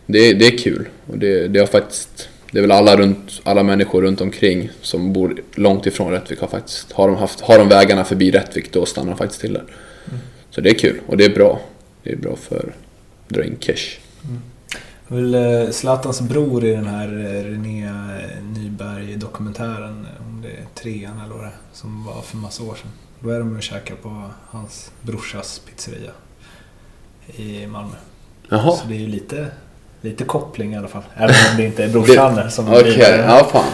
det, 0.07 0.33
det 0.33 0.47
är 0.47 0.59
kul. 0.59 0.89
Och 1.07 1.19
det, 1.19 1.49
det 1.49 1.59
har 1.59 1.67
faktiskt, 1.67 2.29
det 2.51 2.59
är 2.59 2.63
väl 2.63 2.71
alla, 2.71 2.97
runt, 2.97 3.41
alla 3.45 3.63
människor 3.63 4.03
runt 4.03 4.21
omkring 4.21 4.71
som 4.83 5.13
bor 5.13 5.43
långt 5.55 5.87
ifrån 5.87 6.13
Rättvik 6.13 6.41
har 6.41 6.49
faktiskt, 6.49 6.93
har 6.93 7.09
de, 7.09 7.17
haft, 7.17 7.41
har 7.41 7.59
de 7.59 7.69
vägarna 7.69 8.05
förbi 8.05 8.31
Rättvik 8.31 8.73
då 8.73 8.87
stannar 8.87 9.11
de 9.11 9.19
faktiskt 9.19 9.41
till 9.41 9.53
där. 9.53 9.65
Så 10.51 10.61
det 10.61 10.71
är 10.71 10.75
kul 10.75 11.01
och 11.07 11.17
det 11.17 11.25
är 11.25 11.35
bra. 11.35 11.61
Det 12.03 12.13
är 12.13 12.17
bra 12.17 12.37
för 12.37 12.73
att 13.29 13.35
dra 13.35 13.45
in 13.45 13.57
cash. 13.61 13.99
Väl 15.09 15.35
eh, 15.35 15.71
Zlatans 15.71 16.21
bror 16.21 16.65
i 16.65 16.71
den 16.73 16.87
här 16.87 17.09
eh, 17.09 17.45
René 17.45 17.91
Nyberg-dokumentären, 18.55 20.07
eh, 20.17 20.27
om 20.27 20.43
det 20.43 20.49
är 20.49 20.65
trean 20.75 21.21
eller 21.25 21.35
vad 21.35 21.45
det 21.45 21.49
är, 21.49 21.57
som 21.73 22.05
var 22.05 22.23
för 22.23 22.37
massa 22.37 22.63
år 22.63 22.75
sedan. 22.75 22.91
Då 23.21 23.31
är 23.31 23.39
de 23.39 23.57
och 23.57 23.63
käkar 23.63 23.95
på 23.95 24.23
hans 24.51 24.91
brorsas 25.03 25.59
pizzeria 25.59 26.11
i 27.37 27.67
Malmö. 27.67 27.95
Jaha. 28.49 28.77
Så 28.77 28.87
det 28.89 28.95
är 28.95 28.99
ju 28.99 29.07
lite, 29.07 29.47
lite 30.01 30.25
koppling 30.25 30.73
i 30.75 30.77
alla 30.79 30.89
fall. 30.89 31.03
Även 31.17 31.35
om 31.51 31.57
det 31.57 31.65
inte 31.65 31.85
är 31.85 31.89
brorsan 31.89 32.51
som 32.51 32.69
Okej, 32.69 32.83
blir- 32.83 33.19
ja 33.29 33.49
fan. 33.53 33.65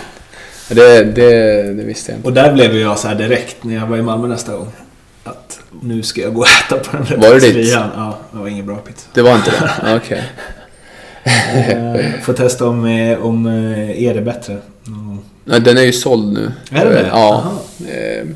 Det, 0.68 1.04
det, 1.04 1.62
det 1.72 1.84
visste 1.84 2.12
jag 2.12 2.18
inte. 2.18 2.28
Och 2.28 2.34
där 2.34 2.52
blev 2.52 2.76
jag 2.76 2.98
så 2.98 3.09
här 3.09 3.14
direkt 3.14 3.64
när 3.64 3.74
jag 3.74 3.86
var 3.86 3.96
i 3.96 4.02
Malmö 4.02 4.28
nästa 4.28 4.56
gång. 4.56 4.72
Att 5.24 5.60
nu 5.82 6.02
ska 6.02 6.20
jag 6.20 6.34
gå 6.34 6.40
och 6.40 6.46
äta 6.46 6.78
på 6.84 6.96
den 6.96 7.06
där 7.06 7.16
Var 7.28 7.34
det 7.34 7.40
ditt? 7.40 7.54
pizzerian. 7.54 7.90
Ja, 7.96 8.18
det 8.32 8.38
var 8.38 8.48
ingen 8.48 8.66
bra 8.66 8.76
pizza. 8.76 9.09
Det 9.14 9.22
var 9.22 9.34
inte 9.36 9.50
det? 9.50 9.96
Okej. 9.96 10.18
Eh, 10.18 10.24
Får 12.23 12.32
testa 12.32 12.69
om, 12.69 12.85
eh, 12.85 13.24
om 13.27 13.47
eh, 13.47 14.03
är 14.03 14.15
det 14.15 14.20
bättre. 14.23 14.57
Mm. 14.86 15.19
Nej, 15.44 15.61
den 15.61 15.77
är 15.78 15.82
ju 15.82 15.93
såld 15.93 16.32
nu. 16.32 16.53
Är 16.70 16.85
den 16.85 16.94
det? 16.94 17.07
Ja. 17.12 17.53
Jaha. 17.81 17.90
Eh, 17.97 18.27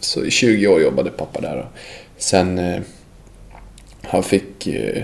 Så 0.00 0.24
i 0.24 0.30
20 0.30 0.66
år 0.68 0.82
jobbade 0.82 1.10
pappa 1.10 1.40
där. 1.40 1.68
Sen 2.16 2.58
eh, 2.58 2.80
han 4.02 4.22
fick 4.22 4.66
eh, 4.66 5.02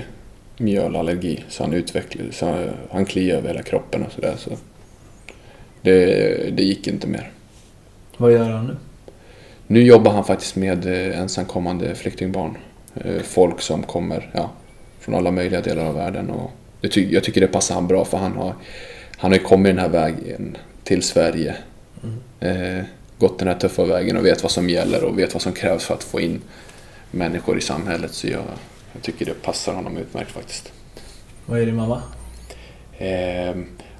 mjölallergi 0.57 1.45
så 1.49 1.63
han 1.63 1.73
utvecklade 1.73 2.33
så 2.33 2.47
han, 2.47 2.71
han 2.91 3.05
kliade 3.05 3.39
över 3.39 3.49
hela 3.49 3.63
kroppen 3.63 4.03
och 4.03 4.13
sådär. 4.13 4.35
Så 4.39 4.51
det, 5.83 6.07
det 6.57 6.63
gick 6.63 6.87
inte 6.87 7.07
mer. 7.07 7.31
Vad 8.17 8.33
gör 8.33 8.51
han 8.51 8.67
nu? 8.67 8.77
Nu 9.67 9.83
jobbar 9.83 10.13
han 10.13 10.25
faktiskt 10.25 10.57
med 10.57 10.87
eh, 10.87 11.21
ensamkommande 11.21 11.95
flyktingbarn. 11.95 12.57
Eh, 12.95 13.23
Folk 13.23 13.61
som 13.61 13.83
kommer 13.83 14.31
ja, 14.35 14.51
från 15.01 15.15
alla 15.15 15.31
möjliga 15.31 15.61
delar 15.61 15.85
av 15.85 15.95
världen. 15.95 16.31
Och 16.31 16.51
det 16.85 16.91
ty- 16.91 17.13
jag 17.15 17.25
tycker 17.25 17.41
det 17.41 17.47
passar 17.47 17.75
han 17.75 17.87
bra 17.87 18.05
för 18.05 18.19
han 18.19 18.33
har, 18.37 18.55
han 19.17 19.31
har 19.31 19.39
ju 19.39 19.45
kommit 19.45 19.71
den 19.71 19.79
här 19.79 19.89
vägen 19.89 20.57
till 20.85 21.03
Sverige. 21.03 21.57
Eh, 22.41 22.85
gått 23.19 23.39
den 23.39 23.49
här 23.49 23.55
tuffa 23.55 23.85
vägen 23.85 24.17
och 24.17 24.27
vet 24.27 24.43
vad 24.43 24.53
som 24.53 24.69
gäller 24.71 25.05
och 25.05 25.19
vet 25.19 25.33
vad 25.35 25.43
som 25.43 25.53
krävs 25.53 25.85
för 25.85 25.95
att 25.95 26.05
få 26.05 26.21
in 26.21 26.41
människor 27.11 27.59
i 27.59 27.61
samhället. 27.61 28.13
Så 28.13 28.29
jag, 28.29 28.43
jag 28.93 29.03
tycker 29.03 29.25
det 29.27 29.43
passar 29.43 29.75
honom 29.75 29.97
utmärkt 29.97 30.31
faktiskt. 30.31 30.73
Vad 31.47 31.61
är 31.61 31.67
din 31.67 31.77
mamma? 31.77 32.03
Eh, 32.99 33.57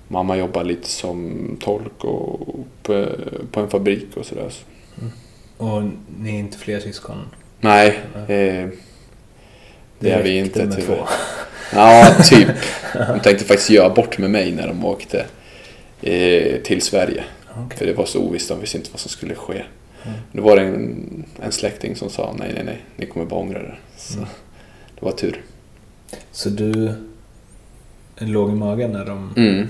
mamma 0.09 0.37
jobbar 0.37 0.65
lite 0.65 0.89
som 0.89 1.57
tolk 1.61 2.05
och 2.05 2.57
på, 2.83 3.07
på 3.51 3.61
en 3.61 3.71
fabrik 3.71 4.17
och 4.17 4.27
sådär. 4.27 4.53
Och 5.57 5.83
ni 6.19 6.35
är 6.35 6.39
inte 6.39 6.59
fler 6.59 6.81
syskon? 6.81 7.19
Nej, 7.61 8.01
eh, 8.15 8.69
det 9.99 10.11
är 10.11 10.23
vi 10.23 10.39
inte 10.39 10.77
tyvärr. 10.77 11.07
Ja, 11.75 12.15
typ. 12.31 12.49
De 12.93 13.21
tänkte 13.21 13.45
faktiskt 13.45 13.71
göra 13.71 13.95
bort 13.95 14.19
med 14.19 14.31
mig 14.31 14.53
när 14.53 14.67
de 14.69 14.85
åkte 14.85 15.25
eh, 16.03 16.57
till 16.63 16.83
Sverige. 16.83 17.25
Okej. 17.65 17.79
För 17.79 17.87
det 17.87 17.93
var 17.93 18.07
så 18.07 18.21
ovisst, 18.21 18.49
de 18.49 18.61
visste 18.61 18.77
inte 18.79 18.91
vad 18.93 19.01
som 19.01 19.11
skulle 19.11 19.35
ske. 19.35 19.53
Mm. 20.07 20.17
Då 20.33 20.43
var 20.43 20.57
det 20.57 20.63
en, 20.63 21.25
en 21.43 21.53
släkting 21.53 21.97
som 21.97 22.11
sa 22.11 22.35
nej, 22.39 22.51
nej, 22.55 22.65
nej, 22.65 22.81
ni 22.97 23.07
kommer 23.07 23.27
bara 23.27 23.41
ångra 23.41 23.59
det. 23.59 23.75
Så 23.97 24.15
Mm. 24.19 24.29
det 25.01 25.05
var 25.05 25.13
tur. 25.13 25.41
Så 26.33 26.49
du 26.49 26.93
låg 28.19 28.51
i 28.51 28.55
magen 28.55 28.91
när 28.93 29.05
de... 29.05 29.35
Mm. 29.37 29.69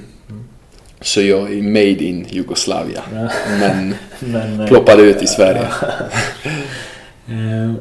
Så 1.00 1.22
jag 1.22 1.52
är 1.52 1.62
made 1.62 2.04
in 2.04 2.26
Jugoslavia, 2.30 3.02
Ja. 3.14 3.28
men 3.60 3.94
Men, 4.20 4.60
eh, 4.60 4.66
ploppade 4.66 5.02
ut 5.02 5.22
i 5.22 5.26
Sverige. 5.26 5.66
Eh, 7.28 7.72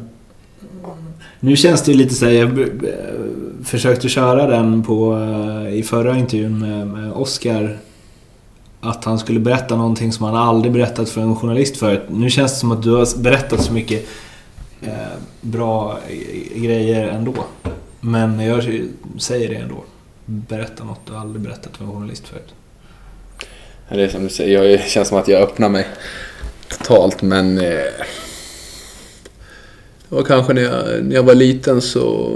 nu 1.40 1.56
känns 1.56 1.82
det 1.82 1.92
ju 1.92 1.98
lite 1.98 2.14
så 2.16 2.26
här, 2.26 2.32
jag 2.34 2.48
försökte 3.66 4.10
köra 4.10 4.48
den 4.48 4.84
på, 4.84 5.18
eh, 5.18 5.74
i 5.74 5.84
förra 5.84 6.18
intervjun 6.18 6.60
med, 6.60 6.88
med 6.88 7.14
Oscar. 7.14 7.78
Att 8.82 9.06
han 9.06 9.20
skulle 9.20 9.40
berätta 9.40 9.76
någonting 9.76 10.12
som 10.12 10.26
han 10.26 10.36
aldrig 10.36 10.74
berättat 10.74 11.10
för 11.10 11.22
en 11.22 11.36
journalist 11.36 11.78
förut. 11.78 12.02
Nu 12.10 12.30
känns 12.30 12.52
det 12.52 12.58
som 12.58 12.72
att 12.72 12.84
du 12.84 12.92
har 12.92 13.22
berättat 13.22 13.64
så 13.64 13.74
mycket 13.74 14.06
eh, 14.82 14.92
bra 15.42 16.00
grejer 16.56 17.08
ändå. 17.08 17.34
Men 18.00 18.40
jag 18.40 18.64
säger 19.20 19.50
det 19.50 19.56
ändå. 19.56 19.84
Berätta 20.26 20.84
något 20.84 21.00
du 21.06 21.16
aldrig 21.16 21.42
berättat 21.42 21.78
för 21.78 21.86
en 21.86 21.92
journalist 21.92 22.28
förut. 22.28 22.54
Det 23.90 24.04
är 24.04 24.10
som 24.10 24.24
du 24.24 24.30
säger, 24.30 24.64
jag, 24.64 24.80
det 24.80 24.90
känns 24.90 25.08
som 25.08 25.18
att 25.18 25.28
jag 25.28 25.42
öppnar 25.42 25.70
mig 25.70 25.88
totalt 26.68 27.22
men 27.22 27.58
eh, 27.58 27.64
det 30.10 30.16
var 30.16 30.24
kanske 30.24 30.54
när 30.54 30.62
jag, 30.62 31.04
när 31.04 31.16
jag 31.16 31.24
var 31.24 31.36
liten 31.36 31.82
så 31.82 32.32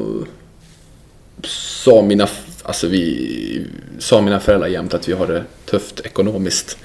sa 1.43 2.01
mina, 2.01 2.27
alltså 2.63 2.87
vi, 2.87 3.65
sa 3.99 4.21
mina 4.21 4.39
föräldrar 4.39 4.67
jämt 4.67 4.93
att 4.93 5.09
vi 5.09 5.13
har 5.13 5.27
det 5.27 5.43
tufft 5.65 5.99
ekonomiskt. 5.99 6.77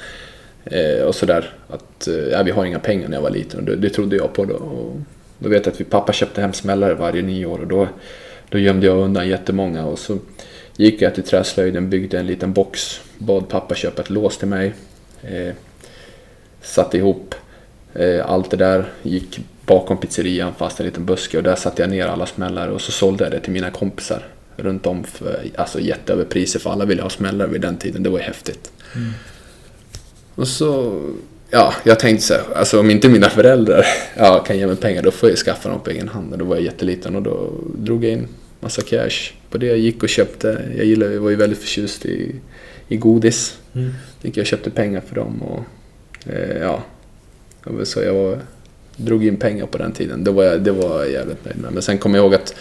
Eh, 0.64 1.04
och 1.04 1.14
sådär. 1.14 1.54
Att 1.68 2.08
eh, 2.08 2.42
vi 2.44 2.50
har 2.50 2.64
inga 2.64 2.78
pengar 2.78 3.08
när 3.08 3.16
jag 3.16 3.22
var 3.22 3.30
liten 3.30 3.60
och 3.60 3.66
det, 3.66 3.76
det 3.76 3.90
trodde 3.90 4.16
jag 4.16 4.32
på 4.32 4.44
då. 4.44 4.54
Och 4.54 4.96
då 5.38 5.48
vet 5.48 5.66
jag 5.66 5.72
att 5.72 5.80
vi 5.80 5.84
pappa 5.84 6.12
köpte 6.12 6.40
hem 6.40 6.52
smällare 6.52 6.94
varje 6.94 7.22
nyår 7.22 7.58
och 7.58 7.66
då, 7.66 7.88
då 8.48 8.58
gömde 8.58 8.86
jag 8.86 8.98
undan 8.98 9.28
jättemånga 9.28 9.86
och 9.86 9.98
så 9.98 10.18
gick 10.76 11.02
jag 11.02 11.14
till 11.14 11.22
träslöjden, 11.22 11.90
byggde 11.90 12.18
en 12.18 12.26
liten 12.26 12.52
box, 12.52 13.00
bad 13.18 13.48
pappa 13.48 13.74
köpa 13.74 14.02
ett 14.02 14.10
lås 14.10 14.38
till 14.38 14.48
mig. 14.48 14.72
Eh, 15.22 15.54
satte 16.60 16.96
ihop 16.96 17.34
eh, 17.94 18.30
allt 18.30 18.50
det 18.50 18.56
där, 18.56 18.84
gick 19.02 19.40
bakom 19.66 19.96
pizzerian 19.96 20.54
fast 20.54 20.80
en 20.80 20.86
liten 20.86 21.04
buske 21.04 21.36
och 21.36 21.42
där 21.42 21.54
satte 21.54 21.82
jag 21.82 21.90
ner 21.90 22.06
alla 22.06 22.26
smällare 22.26 22.70
och 22.70 22.80
så 22.80 22.92
sålde 22.92 23.24
jag 23.24 23.32
det 23.32 23.40
till 23.40 23.52
mina 23.52 23.70
kompisar 23.70 24.26
runt 24.56 24.86
om 24.86 25.04
för 25.04 25.44
alltså 25.56 25.80
jätteöverpriser 25.80 26.58
för 26.58 26.70
alla 26.70 26.84
ville 26.84 27.02
ha 27.02 27.10
smällare 27.10 27.48
vid 27.48 27.60
den 27.60 27.76
tiden, 27.76 28.02
det 28.02 28.10
var 28.10 28.18
ju 28.18 28.24
häftigt. 28.24 28.72
Och 30.34 30.48
så, 30.48 31.00
ja, 31.50 31.74
jag 31.84 31.98
tänkte 31.98 32.26
så 32.26 32.34
här, 32.34 32.42
alltså 32.54 32.80
om 32.80 32.90
inte 32.90 33.08
mina 33.08 33.30
föräldrar 33.30 33.84
ja, 34.16 34.38
kan 34.38 34.58
ge 34.58 34.66
mig 34.66 34.76
pengar 34.76 35.02
då 35.02 35.10
får 35.10 35.28
jag 35.28 35.38
skaffa 35.38 35.68
dem 35.68 35.80
på 35.80 35.90
egen 35.90 36.08
hand. 36.08 36.32
Och 36.32 36.38
då 36.38 36.44
var 36.44 36.56
jag 36.56 36.64
jätteliten 36.64 37.16
och 37.16 37.22
då 37.22 37.52
drog 37.78 38.04
jag 38.04 38.12
in 38.12 38.28
massa 38.60 38.82
cash 38.82 39.32
på 39.50 39.58
det. 39.58 39.66
Jag 39.66 39.78
gick 39.78 40.02
och 40.02 40.08
köpte, 40.08 40.62
jag 40.76 40.86
gillade, 40.86 41.14
jag 41.14 41.20
var 41.20 41.30
ju 41.30 41.36
väldigt 41.36 41.58
förtjust 41.58 42.06
i, 42.06 42.34
i 42.88 42.96
godis. 42.96 43.58
Mm. 43.74 43.90
Gick 44.22 44.36
jag 44.36 44.46
köpte 44.46 44.70
pengar 44.70 45.02
för 45.08 45.14
dem 45.14 45.42
och 45.42 45.64
eh, 46.32 46.58
ja, 46.58 46.82
så 47.84 48.00
jag 48.00 48.14
var, 48.14 48.38
drog 48.96 49.26
in 49.26 49.36
pengar 49.36 49.66
på 49.66 49.78
den 49.78 49.92
tiden. 49.92 50.24
Det 50.24 50.30
var 50.30 50.44
det 50.44 50.72
var 50.72 50.98
jag 50.98 51.10
jävligt 51.12 51.44
nöjd 51.44 51.58
med. 51.58 51.72
Men 51.72 51.82
sen 51.82 51.98
kommer 51.98 52.18
jag 52.18 52.24
ihåg 52.24 52.34
att 52.34 52.54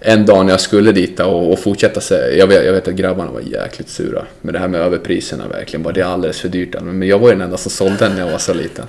en 0.00 0.26
dag 0.26 0.46
när 0.46 0.52
jag 0.52 0.60
skulle 0.60 0.92
dit 0.92 1.20
och, 1.20 1.52
och 1.52 1.58
fortsätta 1.58 2.00
så, 2.00 2.14
jag 2.14 2.46
vet, 2.46 2.64
jag 2.64 2.72
vet 2.72 2.88
att 2.88 2.94
grabbarna 2.94 3.30
var 3.30 3.40
jäkligt 3.40 3.88
sura 3.88 4.24
med 4.40 4.54
det 4.54 4.58
här 4.58 4.68
med 4.68 4.80
överpriserna 4.80 5.48
verkligen. 5.48 5.82
Bara, 5.82 5.94
det 5.94 6.00
är 6.00 6.04
alldeles 6.04 6.40
för 6.40 6.48
dyrt. 6.48 6.74
Men 6.82 7.08
jag 7.08 7.18
var 7.18 7.28
ju 7.28 7.34
den 7.34 7.42
enda 7.42 7.56
som 7.56 7.70
sålde 7.70 7.96
den 7.96 8.12
när 8.12 8.20
jag 8.20 8.30
var 8.30 8.38
så 8.38 8.54
liten. 8.54 8.86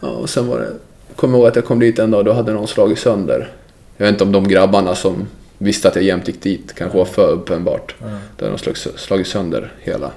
Ja, 0.00 0.08
och 0.08 0.30
sen 0.30 0.46
var 0.46 0.60
det, 0.60 0.68
kommer 1.16 1.38
ihåg 1.38 1.46
att 1.46 1.56
jag 1.56 1.64
kom 1.64 1.78
dit 1.78 1.98
en 1.98 2.10
dag 2.10 2.18
och 2.18 2.24
då 2.24 2.32
hade 2.32 2.52
någon 2.52 2.68
slagit 2.68 2.98
sönder. 2.98 3.48
Jag 3.96 4.06
vet 4.06 4.12
inte 4.12 4.24
om 4.24 4.32
de 4.32 4.48
grabbarna 4.48 4.94
som 4.94 5.26
visste 5.58 5.88
att 5.88 5.94
jag 5.94 6.04
jämt 6.04 6.28
gick 6.28 6.42
dit 6.42 6.74
kanske 6.74 6.98
var 6.98 7.04
för 7.04 7.30
uppenbart. 7.30 7.94
Ja. 7.98 8.06
Då 8.36 8.44
hade 8.44 8.56
de 8.56 8.58
slagit, 8.58 9.00
slagit 9.00 9.26
sönder 9.26 9.72
hela 9.80 10.10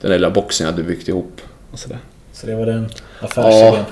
den 0.00 0.10
där 0.10 0.18
lilla 0.18 0.30
boxen 0.30 0.66
jag 0.66 0.72
hade 0.72 0.84
byggt 0.84 1.08
ihop. 1.08 1.40
Och 1.70 1.78
sådär. 1.78 1.98
Så 2.32 2.46
det 2.46 2.54
var 2.54 2.66
den 2.66 2.88
affärsidén. 3.20 3.84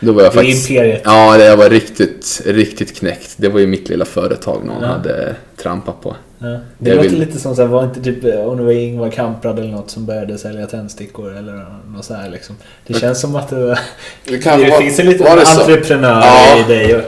Då 0.00 0.12
var 0.12 0.22
jag 0.22 0.32
Det 0.32 0.34
är 0.38 0.42
faktiskt... 0.42 0.70
imperiet. 0.70 1.02
Ja, 1.04 1.36
det 1.36 1.56
var 1.56 1.70
riktigt, 1.70 2.42
riktigt 2.46 2.96
knäckt. 2.96 3.34
Det 3.36 3.48
var 3.48 3.60
ju 3.60 3.66
mitt 3.66 3.88
lilla 3.88 4.04
företag 4.04 4.64
någon 4.64 4.82
Ja. 4.82 4.88
hade 4.88 5.36
trampat 5.56 6.00
på. 6.02 6.16
Ja. 6.38 6.46
Det 6.78 6.90
Jag 6.90 6.96
låter 6.96 7.08
vill- 7.10 7.18
lite 7.20 7.38
som 7.40 7.56
så 7.56 7.62
här, 7.62 7.68
var 7.68 7.84
inte 7.84 8.02
typ 8.02 8.24
om 8.24 8.56
det 8.56 8.62
var 8.62 8.72
Ingvar 8.72 9.10
Kamprad 9.10 9.58
eller 9.58 9.70
något 9.72 9.90
som 9.90 10.06
började 10.06 10.38
sälja 10.38 10.66
tändstickor 10.66 11.36
eller 11.36 11.66
något 11.86 12.04
så 12.04 12.14
här 12.14 12.30
liksom. 12.30 12.56
Det 12.86 12.94
känns 12.94 13.20
som 13.20 13.36
att 13.36 13.48
det, 13.48 13.56
var, 13.66 13.78
Det, 14.24 14.36
det 14.36 14.72
finns 14.80 14.98
en 14.98 15.06
liten 15.06 15.26
var 15.26 15.36
entreprenör 15.38 16.20
Ja. 16.24 16.58
i 16.58 16.62
dig. 16.72 16.96
och- 16.96 17.02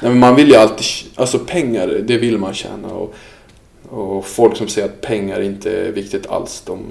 Nej, 0.00 0.10
men 0.10 0.18
man 0.18 0.34
vill 0.34 0.48
ju 0.48 0.54
alltid... 0.56 0.86
Alltså 1.14 1.38
pengar, 1.38 2.00
det 2.04 2.18
vill 2.18 2.38
man 2.38 2.54
tjäna. 2.54 2.88
Och, 2.88 3.14
och 3.90 4.26
folk 4.26 4.56
som 4.56 4.68
säger 4.68 4.88
att 4.88 5.00
pengar 5.00 5.40
inte 5.40 5.70
är 5.70 5.92
viktigt 5.92 6.26
alls, 6.26 6.62
de, 6.66 6.84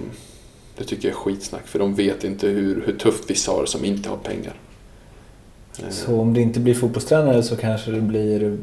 det 0.77 0.83
tycker 0.83 1.07
jag 1.07 1.15
är 1.15 1.19
skitsnack. 1.19 1.67
För 1.67 1.79
de 1.79 1.95
vet 1.95 2.23
inte 2.23 2.47
hur, 2.47 2.83
hur 2.85 2.93
tufft 2.97 3.23
vissa 3.29 3.51
har 3.51 3.65
som 3.65 3.85
inte 3.85 4.09
har 4.09 4.17
pengar. 4.17 4.53
Så 5.89 6.19
om 6.19 6.33
det 6.33 6.41
inte 6.41 6.59
blir 6.59 6.73
fotbollstränare 6.73 7.43
så 7.43 7.55
kanske 7.55 7.91
det 7.91 8.01
blir 8.01 8.57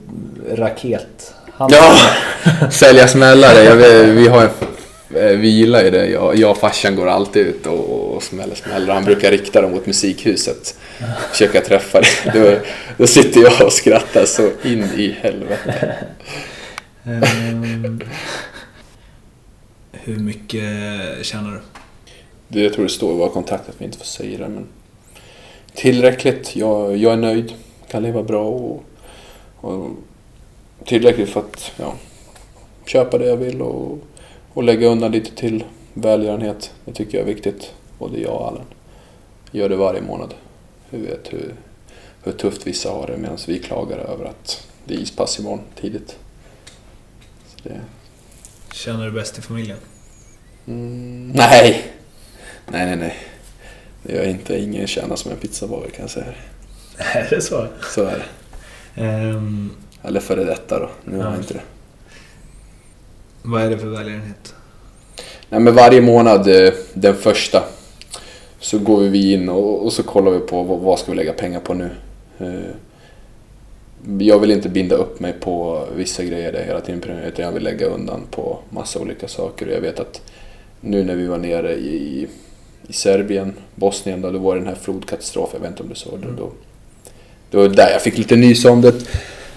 raket. 0.50 1.34
Ja! 1.58 1.96
Sälja 2.70 3.08
smällare. 3.08 3.64
Jag 3.64 3.76
vet, 3.76 4.08
vi, 4.08 4.28
har 4.28 4.42
en, 4.42 4.50
eh, 5.16 5.36
vi 5.38 5.48
gillar 5.48 5.84
ju 5.84 5.90
det. 5.90 6.06
Jag, 6.06 6.36
jag 6.36 6.50
och 6.50 6.58
farsan 6.58 6.96
går 6.96 7.08
alltid 7.08 7.46
ut 7.46 7.66
och, 7.66 8.14
och 8.14 8.22
smäller 8.22 8.54
smällare. 8.54 8.94
Han 8.94 9.04
brukar 9.04 9.30
rikta 9.30 9.60
dem 9.60 9.70
mot 9.70 9.86
musikhuset. 9.86 10.76
Försöka 11.30 11.60
träffa 11.60 12.00
det. 12.00 12.32
Då, 12.34 12.56
då 12.96 13.06
sitter 13.06 13.40
jag 13.40 13.66
och 13.66 13.72
skrattar 13.72 14.24
så 14.24 14.50
in 14.64 14.82
i 14.96 15.16
helvete. 15.20 15.94
Ehm, 17.04 18.00
hur 19.92 20.16
mycket 20.16 20.62
tjänar 21.22 21.50
du? 21.50 21.60
Det 22.48 22.60
jag 22.60 22.72
tror 22.72 22.84
det 22.84 22.90
står 22.90 23.14
i 23.14 23.16
våra 23.16 23.28
kontrakt 23.28 23.68
att 23.68 23.74
vi 23.78 23.84
inte 23.84 23.98
får 23.98 24.04
säga 24.04 24.38
det. 24.38 24.48
Men 24.48 24.66
tillräckligt. 25.74 26.56
Jag, 26.56 26.96
jag 26.96 27.12
är 27.12 27.16
nöjd. 27.16 27.54
Kan 27.88 28.02
leva 28.02 28.22
bra 28.22 28.44
och, 28.44 28.82
och 29.60 29.90
tillräckligt 30.84 31.28
för 31.28 31.40
att 31.40 31.72
ja, 31.76 31.94
köpa 32.86 33.18
det 33.18 33.26
jag 33.26 33.36
vill 33.36 33.62
och, 33.62 33.98
och 34.52 34.62
lägga 34.62 34.86
undan 34.88 35.12
lite 35.12 35.36
till 35.36 35.64
välgörenhet. 35.94 36.72
Det 36.84 36.92
tycker 36.92 37.18
jag 37.18 37.28
är 37.28 37.34
viktigt. 37.34 37.72
Både 37.98 38.20
jag 38.20 38.32
och 38.34 38.46
Allen. 38.48 38.64
Gör 39.50 39.68
det 39.68 39.76
varje 39.76 40.00
månad. 40.00 40.34
Vi 40.90 40.98
vet 40.98 41.32
hur, 41.32 41.54
hur 42.22 42.32
tufft 42.32 42.66
vissa 42.66 42.90
har 42.90 43.06
det 43.06 43.16
medan 43.16 43.38
vi 43.46 43.58
klagar 43.58 43.98
över 43.98 44.24
att 44.24 44.66
det 44.84 44.94
är 44.94 44.98
ispass 44.98 45.38
imorgon 45.38 45.60
tidigt. 45.80 46.18
Så 47.46 47.68
det, 47.68 47.80
Känner 48.72 49.04
du 49.04 49.12
bäst 49.12 49.38
i 49.38 49.42
familjen? 49.42 49.78
Mm, 50.66 51.32
nej. 51.34 51.84
Nej, 52.66 52.86
nej, 52.86 52.96
nej. 52.96 53.16
Det 54.02 54.12
gör 54.12 54.24
inte. 54.28 54.58
Ingen 54.58 54.86
tjänar 54.86 55.16
som 55.16 55.30
en 55.30 55.36
pizzabagare 55.36 55.90
kan 55.90 56.00
jag 56.02 56.10
säga. 56.10 56.26
Är 57.14 57.26
det 57.30 57.40
så? 57.40 57.66
Så 57.94 58.02
är 58.04 58.18
det. 58.18 59.02
Ehm, 59.02 59.70
Eller 60.02 60.20
före 60.20 60.44
detta 60.44 60.78
då. 60.78 60.90
Nu 61.04 61.16
har 61.16 61.24
Ja. 61.24 61.30
jag 61.30 61.40
inte 61.40 61.54
det. 61.54 61.60
vad 63.42 63.62
är 63.62 63.70
det 63.70 63.78
för 63.78 63.86
välgörenhet? 63.86 64.54
Nej, 65.48 65.60
men 65.60 65.74
varje 65.74 66.00
månad, 66.00 66.48
eh, 66.48 66.72
den 66.94 67.14
första, 67.14 67.64
så 68.60 68.78
går 68.78 69.00
vi 69.00 69.32
in 69.32 69.48
och, 69.48 69.84
och 69.84 69.92
så 69.92 70.02
kollar 70.02 70.30
vi 70.30 70.38
på 70.38 70.62
vad, 70.62 70.78
vad 70.80 70.98
ska 70.98 71.10
vi 71.12 71.16
lägga 71.16 71.32
pengar 71.32 71.60
på 71.60 71.74
nu. 71.74 71.90
Eh, 72.38 72.70
jag 74.18 74.38
vill 74.38 74.50
inte 74.50 74.68
binda 74.68 74.96
upp 74.96 75.20
mig 75.20 75.32
på 75.32 75.86
vissa 75.96 76.24
grejer 76.24 76.52
där 76.52 76.64
hela 76.64 76.80
tiden, 76.80 77.02
utan 77.26 77.44
jag 77.44 77.52
vill 77.52 77.62
lägga 77.62 77.86
undan 77.86 78.20
på 78.30 78.58
massa 78.70 78.98
olika 78.98 79.28
saker. 79.28 79.66
Jag 79.66 79.80
vet 79.80 80.00
att 80.00 80.22
nu 80.80 81.04
när 81.04 81.14
vi 81.14 81.26
var 81.26 81.38
nere 81.38 81.74
i, 81.74 82.26
i 82.88 82.92
Serbien, 82.92 83.54
Bosnien, 83.74 84.20
då, 84.20 84.30
då 84.30 84.38
var 84.38 84.54
det 84.54 84.60
den 84.60 84.68
här 84.68 84.74
flodkatastrofen, 84.74 85.54
jag 85.54 85.60
vet 85.60 85.70
inte 85.70 85.82
om 85.82 85.88
du 85.88 85.94
såg 85.94 86.20
det. 86.20 86.32
Då, 86.38 86.52
det 87.50 87.56
var 87.56 87.68
där 87.68 87.90
jag 87.90 88.02
fick 88.02 88.18
lite 88.18 88.36
nys 88.36 88.64
om 88.64 88.80
det. 88.80 88.94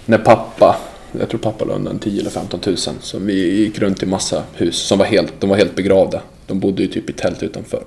När 0.06 0.18
pappa, 0.18 0.78
jag 1.20 1.30
tror 1.30 1.40
pappa 1.40 1.66
la 1.66 1.74
undan 1.74 2.00
10 2.00 2.20
eller 2.22 2.30
15 2.30 2.60
tusen. 2.60 2.96
Så 3.02 3.20
vi 3.20 3.60
gick 3.60 3.80
runt 3.80 4.04
i 4.04 4.06
massa 4.06 4.44
hus 4.54 4.76
som 4.76 5.00
var 5.00 5.06
helt, 5.06 5.34
de 5.40 5.50
var 5.50 5.58
helt 5.58 5.76
begravda. 5.76 6.22
De 6.48 6.60
bodde 6.60 6.82
ju 6.82 6.88
typ 6.88 7.10
i 7.10 7.14
tält 7.14 7.44
utanför. 7.44 7.84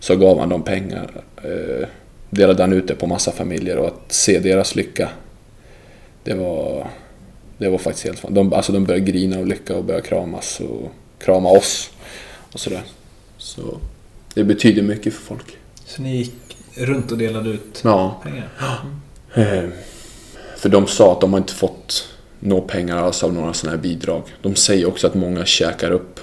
Så 0.00 0.16
gav 0.16 0.38
han 0.38 0.48
dem 0.48 0.62
pengar. 0.62 1.10
Eh, 1.36 1.88
delade 2.30 2.62
han 2.62 2.72
ut 2.72 2.88
det 2.88 2.94
på 2.94 3.06
massa 3.06 3.32
familjer 3.32 3.76
och 3.76 3.86
att 3.86 4.12
se 4.12 4.38
deras 4.38 4.74
lycka. 4.74 5.08
Det 6.24 6.34
var, 6.34 6.86
det 7.58 7.68
var 7.68 7.78
faktiskt 7.78 8.06
helt 8.06 8.18
fan. 8.18 8.34
De, 8.34 8.52
alltså 8.52 8.72
de 8.72 8.84
började 8.84 9.04
grina 9.04 9.38
av 9.38 9.46
lycka 9.46 9.76
och 9.76 9.84
började 9.84 10.06
kramas 10.06 10.60
och 10.60 10.92
krama 11.18 11.48
oss. 11.48 11.90
Och 12.52 12.60
sådär. 12.60 12.82
Så 13.36 13.78
det 14.34 14.44
betyder 14.44 14.82
mycket 14.82 15.14
för 15.14 15.22
folk. 15.22 15.56
Så 15.84 16.02
ni 16.02 16.16
gick 16.16 16.32
runt 16.74 17.12
och 17.12 17.18
delade 17.18 17.50
ut 17.50 17.80
Ja. 17.84 18.20
pengar? 18.22 18.48
Eh, 19.34 19.68
För 20.56 20.68
de 20.68 20.86
sa 20.86 21.12
att 21.12 21.20
de 21.20 21.32
har 21.32 21.40
inte 21.40 21.52
fått 21.54 22.08
några 22.40 22.62
pengar 22.62 22.96
alls 22.96 23.22
av 23.24 23.34
några 23.34 23.52
sådana 23.52 23.76
här 23.76 23.82
bidrag. 23.82 24.22
De 24.42 24.54
säger 24.54 24.88
också 24.88 25.06
att 25.06 25.14
många 25.14 25.44
käkar 25.44 25.90
upp 25.90 26.20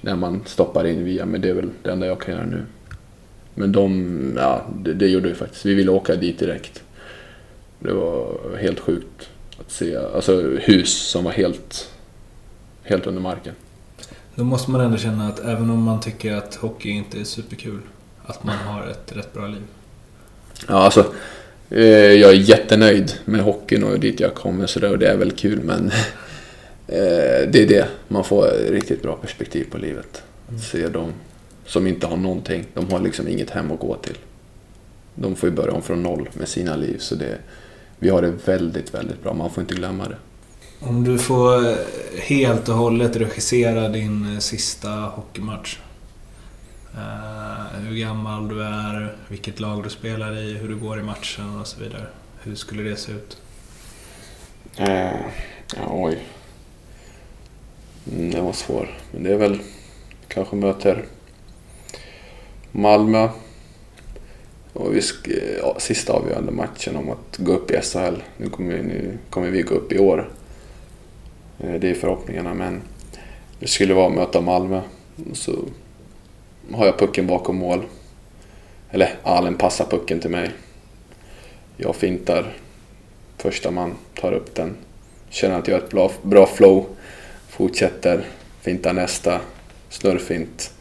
när 0.00 0.16
man 0.16 0.42
stoppar 0.46 0.86
in 0.86 1.04
via, 1.04 1.26
men 1.26 1.40
det 1.40 1.48
är 1.48 1.54
väl 1.54 1.70
det 1.82 1.90
enda 1.92 2.06
jag 2.06 2.20
kan 2.20 2.34
göra 2.34 2.46
nu. 2.46 2.62
Men 3.54 3.72
de, 3.72 4.34
ja, 4.36 4.66
det, 4.84 4.94
det 4.94 5.06
gjorde 5.08 5.28
vi 5.28 5.34
faktiskt. 5.34 5.66
Vi 5.66 5.74
ville 5.74 5.90
åka 5.90 6.14
dit 6.14 6.38
direkt. 6.38 6.82
Det 7.78 7.92
var 7.92 8.38
helt 8.60 8.80
sjukt 8.80 9.28
att 9.60 9.70
se, 9.72 9.96
alltså 9.96 10.42
hus 10.60 10.92
som 11.08 11.24
var 11.24 11.32
helt, 11.32 11.90
helt 12.82 13.06
under 13.06 13.20
marken. 13.22 13.54
Då 14.34 14.44
måste 14.44 14.70
man 14.70 14.80
ändå 14.80 14.98
känna 14.98 15.28
att 15.28 15.40
även 15.40 15.70
om 15.70 15.82
man 15.82 16.00
tycker 16.00 16.32
att 16.32 16.54
hockey 16.54 16.90
inte 16.90 17.20
är 17.20 17.24
superkul, 17.24 17.80
att 18.24 18.44
man 18.44 18.56
har 18.56 18.86
ett 18.86 19.12
rätt 19.16 19.32
bra 19.32 19.46
liv. 19.46 19.62
Ja, 20.68 20.74
alltså, 20.74 21.14
eh, 21.70 22.12
jag 22.12 22.30
är 22.30 22.34
jättenöjd 22.34 23.12
med 23.24 23.40
hockeyn 23.40 23.84
och 23.84 24.00
dit 24.00 24.20
jag 24.20 24.34
kommer 24.34 24.66
så 24.66 24.80
där, 24.80 24.90
och 24.90 24.98
det 24.98 25.08
är 25.08 25.16
väl 25.16 25.30
kul 25.30 25.60
men 25.64 25.86
eh, 26.86 27.48
det 27.50 27.62
är 27.62 27.68
det. 27.68 27.88
Man 28.08 28.24
får 28.24 28.70
riktigt 28.70 29.02
bra 29.02 29.16
perspektiv 29.16 29.66
på 29.70 29.78
livet. 29.78 30.22
Att 30.54 30.62
se 30.62 30.88
dem 30.88 31.12
som 31.66 31.86
inte 31.86 32.06
har 32.06 32.16
någonting. 32.16 32.64
De 32.74 32.90
har 32.90 33.00
liksom 33.00 33.28
inget 33.28 33.50
hem 33.50 33.72
att 33.72 33.80
gå 33.80 33.94
till. 33.94 34.18
De 35.14 35.36
får 35.36 35.48
ju 35.48 35.54
börja 35.54 35.72
om 35.72 35.82
från 35.82 36.02
noll 36.02 36.28
med 36.32 36.48
sina 36.48 36.76
liv 36.76 36.98
så 36.98 37.14
det, 37.14 37.38
vi 37.98 38.08
har 38.08 38.22
det 38.22 38.32
väldigt, 38.44 38.94
väldigt 38.94 39.22
bra. 39.22 39.34
Man 39.34 39.50
får 39.50 39.60
inte 39.60 39.74
glömma 39.74 40.08
det. 40.08 40.16
Om 40.84 41.04
du 41.04 41.18
får 41.18 41.68
eh, 41.68 41.76
helt 42.22 42.68
och 42.68 42.74
hållet 42.74 43.16
regissera 43.16 43.88
din 43.88 44.32
eh, 44.32 44.38
sista 44.38 44.88
hockeymatch. 44.90 45.78
Eh, 46.94 47.80
hur 47.80 47.96
gammal 47.96 48.48
du 48.48 48.62
är, 48.62 49.16
vilket 49.28 49.60
lag 49.60 49.82
du 49.82 49.90
spelar 49.90 50.38
i, 50.38 50.52
hur 50.58 50.68
det 50.68 50.74
går 50.74 50.98
i 50.98 51.02
matchen 51.02 51.60
och 51.60 51.66
så 51.66 51.80
vidare. 51.80 52.06
Hur 52.42 52.54
skulle 52.54 52.82
det 52.82 52.96
se 52.96 53.12
ut? 53.12 53.36
Eh, 54.76 55.12
ja, 55.76 55.88
oj. 55.90 56.18
Mm, 58.12 58.30
det 58.30 58.40
var 58.40 58.52
svår. 58.52 58.90
Men 59.12 59.22
det 59.22 59.32
är 59.32 59.36
väl 59.38 59.58
kanske 60.28 60.56
möter 60.56 61.04
Malmö. 62.72 63.28
Och 64.72 64.96
vi 64.96 65.00
sk- 65.00 65.58
ja, 65.62 65.76
sista 65.78 66.12
avgörande 66.12 66.52
matchen 66.52 66.96
om 66.96 67.10
att 67.10 67.36
gå 67.38 67.52
upp 67.52 67.70
i 67.70 67.80
SHL. 67.82 68.22
Nu 68.36 68.48
kommer 68.48 68.74
vi, 68.74 68.82
nu 68.82 69.18
kommer 69.30 69.50
vi 69.50 69.62
gå 69.62 69.74
upp 69.74 69.92
i 69.92 69.98
år. 69.98 70.30
Eh, 71.60 71.74
det 71.74 71.90
är 71.90 71.94
förhoppningarna 71.94 72.54
men 72.54 72.82
det 73.58 73.66
skulle 73.66 73.94
vara 73.94 74.06
att 74.06 74.14
möta 74.14 74.40
Malmö. 74.40 74.80
Så 75.32 75.64
har 76.72 76.86
jag 76.86 76.98
pucken 76.98 77.26
bakom 77.26 77.56
mål. 77.56 77.82
Eller 78.90 79.14
Allen 79.22 79.54
passar 79.54 79.84
pucken 79.84 80.20
till 80.20 80.30
mig. 80.30 80.50
Jag 81.76 81.96
fintar 81.96 82.52
första 83.36 83.70
man 83.70 83.94
tar 84.14 84.32
upp 84.32 84.54
den. 84.54 84.76
Känner 85.30 85.58
att 85.58 85.68
jag 85.68 85.74
har 85.74 85.82
ett 85.82 85.90
bra, 85.90 86.10
bra 86.22 86.46
flow. 86.46 86.86
Fortsätter, 87.48 88.24
fintar 88.60 88.92
nästa, 88.92 89.40
snurrfint. 89.88 90.74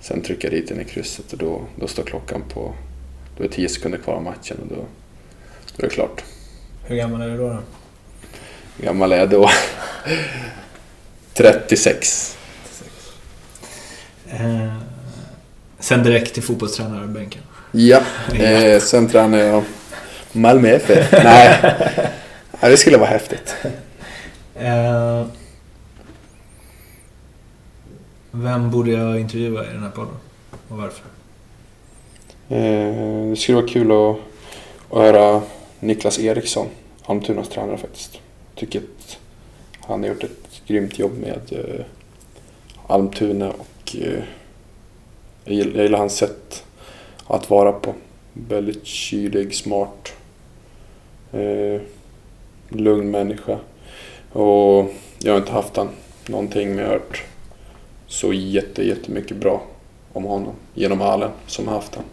Sen 0.00 0.22
trycker 0.22 0.48
jag 0.48 0.60
dit 0.60 0.68
den 0.68 0.80
i 0.80 0.84
krysset 0.84 1.32
och 1.32 1.38
då, 1.38 1.62
då 1.76 1.86
står 1.86 2.02
klockan 2.02 2.42
på... 2.48 2.74
Då 3.36 3.44
är 3.44 3.48
10 3.48 3.68
sekunder 3.68 3.98
kvar 3.98 4.14
av 4.14 4.22
matchen 4.22 4.56
och 4.62 4.76
då, 4.76 4.84
då 5.76 5.86
är 5.86 5.88
det 5.88 5.94
klart. 5.94 6.24
Hur 6.84 6.96
gammal 6.96 7.20
är 7.20 7.28
du 7.28 7.36
då? 7.36 7.48
då? 7.48 7.58
Hur 8.78 8.84
gammal 8.86 9.12
är 9.12 9.16
jag 9.18 9.30
då? 9.30 9.50
36. 11.34 12.36
Eh, 14.30 14.74
sen 15.78 16.02
direkt 16.02 16.34
till 16.34 16.42
fotbollstränarbänken. 16.42 17.42
Ja, 17.72 18.00
eh, 18.34 18.80
sen 18.80 19.08
tränar 19.08 19.38
jag 19.38 19.64
Malmö 20.32 20.68
FF. 20.68 21.12
Nej, 21.12 21.74
det 22.60 22.76
skulle 22.76 22.96
vara 22.96 23.08
häftigt. 23.10 23.56
Eh, 24.54 25.26
vem 28.30 28.70
borde 28.70 28.90
jag 28.90 29.20
intervjua 29.20 29.64
i 29.64 29.72
den 29.72 29.82
här 29.82 29.90
podden? 29.90 30.14
Och 30.68 30.76
varför? 30.76 31.04
Eh, 32.48 33.30
det 33.30 33.36
skulle 33.36 33.56
vara 33.56 33.68
kul 33.68 33.92
att, 33.92 34.16
att 34.90 35.04
höra 35.04 35.42
Niklas 35.80 36.18
Eriksson, 36.18 36.66
Almtunas 37.06 37.48
tränare 37.48 37.78
faktiskt. 37.78 38.18
Tycker 38.58 38.78
att 38.78 39.18
han 39.80 40.02
har 40.02 40.08
gjort 40.08 40.24
ett 40.24 40.62
grymt 40.66 40.98
jobb 40.98 41.12
med 41.12 41.40
eh, 41.52 41.84
Almtuna 42.86 43.50
och 43.50 43.96
eh, 43.96 44.22
jag 45.44 45.54
gillar, 45.54 45.74
jag 45.74 45.82
gillar 45.82 45.98
hans 45.98 46.16
sätt 46.16 46.64
att 47.26 47.50
vara 47.50 47.72
på. 47.72 47.94
Väldigt 48.32 48.86
kylig, 48.86 49.54
smart, 49.54 50.12
eh, 51.32 51.80
lugn 52.68 53.10
människa. 53.10 53.58
Och 54.32 54.92
jag 55.18 55.32
har 55.32 55.38
inte 55.38 55.52
haft 55.52 55.76
han 55.76 55.88
någonting 56.26 56.68
men 56.68 56.78
jag 56.78 56.86
har 56.86 56.92
hört 56.92 57.24
så 58.06 58.32
jätte, 58.32 58.82
jättemycket 58.82 59.36
bra 59.36 59.62
om 60.12 60.24
honom 60.24 60.54
genom 60.74 61.02
Allen 61.02 61.30
som 61.46 61.68
har 61.68 61.74
haft 61.74 61.94
han. 61.94 62.04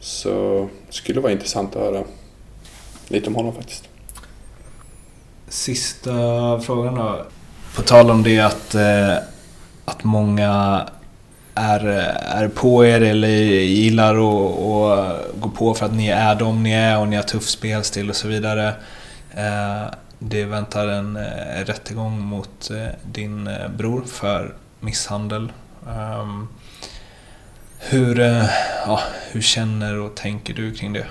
Så 0.00 0.68
det 0.86 0.92
skulle 0.92 1.20
vara 1.20 1.32
intressant 1.32 1.76
att 1.76 1.82
höra 1.82 2.04
lite 3.08 3.28
om 3.28 3.34
honom 3.34 3.52
faktiskt. 3.52 3.88
Sista 5.54 6.10
frågan 6.60 6.94
då. 6.94 7.26
På 7.76 7.82
tal 7.82 8.10
om 8.10 8.22
det 8.22 8.40
att, 8.40 8.74
eh, 8.74 9.14
att 9.84 10.04
många 10.04 10.82
är, 11.54 11.86
är 12.20 12.48
på 12.48 12.86
er 12.86 13.00
eller 13.00 13.28
gillar 13.28 14.14
att 14.14 15.40
gå 15.40 15.48
på 15.48 15.74
för 15.74 15.86
att 15.86 15.94
ni 15.94 16.08
är 16.08 16.34
de 16.34 16.62
ni 16.62 16.72
är 16.72 16.98
och 16.98 17.08
ni 17.08 17.16
har 17.16 17.22
tuff 17.22 17.44
spelstil 17.44 18.10
och 18.10 18.16
så 18.16 18.28
vidare. 18.28 18.68
Eh, 19.30 19.94
det 20.18 20.44
väntar 20.44 20.88
en 20.88 21.16
eh, 21.16 21.64
rättegång 21.66 22.20
mot 22.20 22.70
eh, 22.70 22.86
din 23.12 23.46
eh, 23.46 23.68
bror 23.68 24.02
för 24.06 24.54
misshandel. 24.80 25.52
Ehm, 25.88 26.48
hur, 27.78 28.20
eh, 28.20 28.46
ja, 28.86 29.00
hur 29.30 29.42
känner 29.42 30.00
och 30.00 30.14
tänker 30.14 30.54
du 30.54 30.74
kring 30.74 30.92
det? 30.92 31.06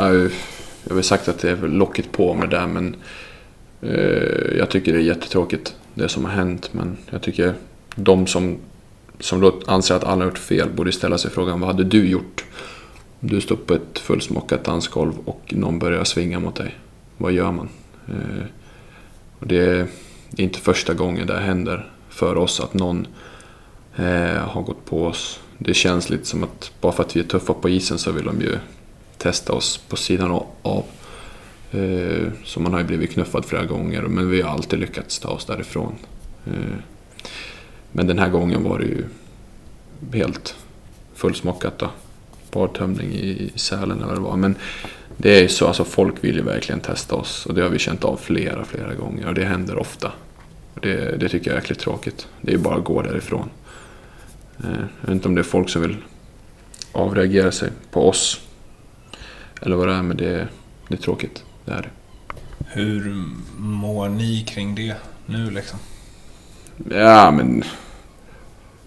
Uh 0.00 0.32
jag 0.84 0.90
har 0.90 0.94
väl 0.94 1.04
sagt 1.04 1.28
att 1.28 1.38
det 1.38 1.50
är 1.50 1.56
locket 1.56 2.12
på 2.12 2.34
med 2.34 2.50
det 2.50 2.56
där 2.56 2.66
men 2.66 2.96
eh, 3.80 4.56
jag 4.58 4.70
tycker 4.70 4.92
det 4.92 4.98
är 4.98 5.02
jättetråkigt 5.02 5.76
det 5.94 6.08
som 6.08 6.24
har 6.24 6.32
hänt 6.32 6.70
men 6.72 6.96
jag 7.10 7.22
tycker 7.22 7.54
de 7.94 8.26
som, 8.26 8.56
som 9.20 9.40
då 9.40 9.60
anser 9.66 9.94
att 9.94 10.04
alla 10.04 10.24
har 10.24 10.30
gjort 10.30 10.38
fel 10.38 10.68
borde 10.70 10.92
ställa 10.92 11.18
sig 11.18 11.30
frågan 11.30 11.60
vad 11.60 11.70
hade 11.70 11.84
du 11.84 12.08
gjort? 12.08 12.44
Om 13.20 13.28
du 13.28 13.40
står 13.40 13.56
på 13.56 13.74
ett 13.74 13.98
fullsmockat 13.98 14.64
dansgolv 14.64 15.12
och 15.24 15.54
någon 15.56 15.78
börjar 15.78 16.04
svinga 16.04 16.40
mot 16.40 16.56
dig. 16.56 16.78
Vad 17.16 17.32
gör 17.32 17.52
man? 17.52 17.68
Eh, 18.08 18.44
och 19.38 19.46
det 19.46 19.56
är 19.56 19.86
inte 20.36 20.58
första 20.58 20.94
gången 20.94 21.26
det 21.26 21.38
händer 21.38 21.90
för 22.08 22.36
oss 22.36 22.60
att 22.60 22.74
någon 22.74 23.06
eh, 23.96 24.48
har 24.48 24.62
gått 24.62 24.84
på 24.84 25.06
oss. 25.06 25.40
Det 25.58 25.74
känns 25.74 26.10
lite 26.10 26.26
som 26.26 26.44
att 26.44 26.72
bara 26.80 26.92
för 26.92 27.02
att 27.02 27.16
vi 27.16 27.20
är 27.20 27.24
tuffa 27.24 27.54
på 27.54 27.68
isen 27.68 27.98
så 27.98 28.12
vill 28.12 28.24
de 28.24 28.40
ju 28.40 28.58
testa 29.22 29.52
oss 29.52 29.76
på 29.76 29.96
sidan 29.96 30.40
av. 30.62 30.84
Eh, 31.72 32.28
så 32.44 32.60
man 32.60 32.72
har 32.72 32.80
ju 32.80 32.86
blivit 32.86 33.12
knuffad 33.12 33.44
flera 33.44 33.64
gånger 33.64 34.02
men 34.02 34.30
vi 34.30 34.42
har 34.42 34.50
alltid 34.50 34.78
lyckats 34.78 35.18
ta 35.18 35.28
oss 35.28 35.44
därifrån. 35.44 35.94
Eh, 36.46 36.76
men 37.92 38.06
den 38.06 38.18
här 38.18 38.28
gången 38.28 38.62
var 38.62 38.78
det 38.78 38.84
ju 38.84 39.04
helt 40.12 40.56
fullsmockat 41.14 41.78
då. 41.78 41.90
Bartömning 42.50 43.12
i 43.12 43.52
Sälen 43.54 43.96
eller 43.96 44.06
vad 44.06 44.16
det 44.16 44.20
var. 44.20 44.36
Men 44.36 44.54
det 45.16 45.36
är 45.36 45.42
ju 45.42 45.48
så, 45.48 45.66
alltså 45.66 45.84
folk 45.84 46.24
vill 46.24 46.36
ju 46.36 46.42
verkligen 46.42 46.80
testa 46.80 47.14
oss 47.14 47.46
och 47.46 47.54
det 47.54 47.62
har 47.62 47.68
vi 47.68 47.78
känt 47.78 48.04
av 48.04 48.16
flera, 48.16 48.64
flera 48.64 48.94
gånger 48.94 49.28
och 49.28 49.34
det 49.34 49.44
händer 49.44 49.78
ofta. 49.78 50.12
Det, 50.80 51.16
det 51.20 51.28
tycker 51.28 51.50
jag 51.50 51.56
är 51.56 51.60
jäkligt 51.60 51.78
tråkigt. 51.78 52.28
Det 52.40 52.50
är 52.50 52.56
ju 52.56 52.62
bara 52.62 52.76
att 52.76 52.84
gå 52.84 53.02
därifrån. 53.02 53.50
Eh, 54.64 54.70
jag 55.00 55.06
vet 55.06 55.14
inte 55.14 55.28
om 55.28 55.34
det 55.34 55.40
är 55.40 55.42
folk 55.42 55.68
som 55.68 55.82
vill 55.82 55.96
avreagera 56.92 57.52
sig 57.52 57.70
på 57.90 58.08
oss. 58.08 58.40
Eller 59.62 59.76
vad 59.76 59.88
det 59.88 59.94
är, 59.94 60.02
men 60.02 60.16
det, 60.16 60.48
det 60.88 60.94
är 60.94 60.98
tråkigt. 60.98 61.44
Det 61.64 61.72
är 61.72 61.82
det. 61.82 61.90
Hur 62.66 63.24
mår 63.56 64.08
ni 64.08 64.44
kring 64.48 64.74
det 64.74 64.94
nu 65.26 65.50
liksom? 65.50 65.78
Ja, 66.90 67.30
men... 67.30 67.64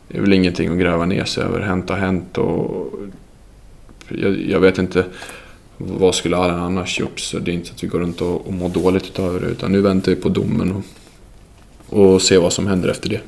Det 0.07 0.17
är 0.17 0.21
väl 0.21 0.33
ingenting 0.33 0.71
att 0.71 0.79
gräva 0.79 1.05
ner 1.05 1.25
sig 1.25 1.43
över. 1.43 1.59
Hänt 1.59 1.89
har 1.89 1.97
hänt 1.97 2.37
och... 2.37 2.93
Jag, 4.07 4.41
jag 4.41 4.59
vet 4.59 4.77
inte 4.77 5.05
vad 5.77 6.15
skulle 6.15 6.37
Allen 6.37 6.59
annars 6.59 6.99
gjort? 6.99 7.19
Så 7.19 7.39
det 7.39 7.51
är 7.51 7.53
inte 7.53 7.67
så 7.67 7.73
att 7.73 7.83
vi 7.83 7.87
går 7.87 7.99
runt 7.99 8.21
och, 8.21 8.47
och 8.47 8.53
mår 8.53 8.69
dåligt 8.69 9.03
utav 9.03 9.41
det. 9.41 9.47
Utan 9.47 9.71
nu 9.71 9.81
väntar 9.81 10.11
vi 10.11 10.15
på 10.15 10.29
domen 10.29 10.83
och, 11.89 12.13
och 12.13 12.21
ser 12.21 12.39
vad 12.39 12.53
som 12.53 12.67
händer 12.67 12.89
efter 12.89 13.09
det. 13.09 13.21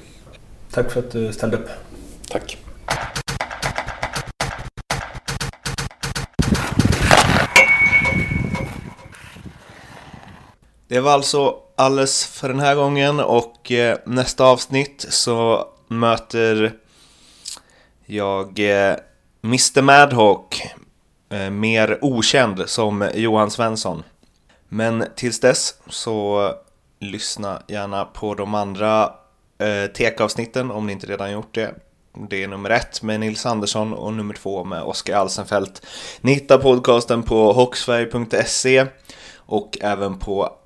Tack 0.72 0.92
för 0.92 1.00
att 1.00 1.12
du 1.12 1.34
ställde 1.34 1.58
upp. 1.58 1.70
Tack. 2.30 2.58
Det 10.88 11.00
var 11.00 11.12
alltså 11.12 11.56
alles 11.76 12.26
för 12.26 12.48
den 12.50 12.60
här 12.60 12.76
gången 12.76 13.20
och 13.20 13.72
eh, 13.72 13.98
nästa 14.06 14.46
avsnitt 14.46 15.06
så 15.10 15.68
möter 15.88 16.74
jag 18.06 18.60
eh, 18.60 18.96
Mr 19.44 19.82
Madhawk, 19.82 20.62
eh, 21.30 21.50
mer 21.50 22.00
okänd 22.02 22.64
som 22.70 23.10
Johan 23.14 23.52
Svensson. 23.52 24.04
Men 24.70 25.06
tills 25.16 25.40
dess 25.40 25.76
så 25.90 26.52
lyssna 27.00 27.62
gärna 27.68 28.06
på 28.06 28.34
de 28.34 28.56
andra 28.56 29.14
eh, 29.58 29.92
tekavsnitten 29.98 30.72
om 30.72 30.88
ni 30.88 30.94
inte 30.94 31.08
redan 31.08 31.32
gjort 31.32 31.56
det. 31.56 31.76
Det 32.30 32.44
är 32.44 32.48
nummer 32.48 32.70
ett 32.70 33.02
med 33.02 33.20
Nils 33.20 33.46
Andersson 33.46 33.94
och 33.94 34.14
nummer 34.14 34.34
två 34.34 34.64
med 34.64 34.84
Oskar 34.84 35.18
Alsenfelt. 35.18 35.86
Ni 36.22 36.34
hittar 36.34 36.58
podcasten 36.58 37.24
på 37.24 37.54
hocksverige.se 37.54 38.86
och 39.36 39.78
även 39.82 40.20
på 40.20 40.58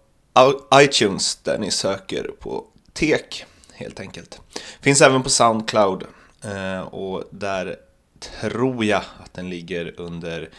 iTunes 0.75 1.35
där 1.35 1.57
ni 1.57 1.71
söker 1.71 2.23
på 2.39 2.65
tek 2.93 3.45
helt 3.73 3.99
enkelt. 3.99 4.41
Finns 4.81 5.01
även 5.01 5.23
på 5.23 5.29
Soundcloud 5.29 6.03
eh, 6.43 6.81
och 6.81 7.23
där 7.31 7.75
tror 8.19 8.85
jag 8.85 9.01
att 9.23 9.33
den 9.33 9.49
ligger 9.49 9.99
under 9.99 10.49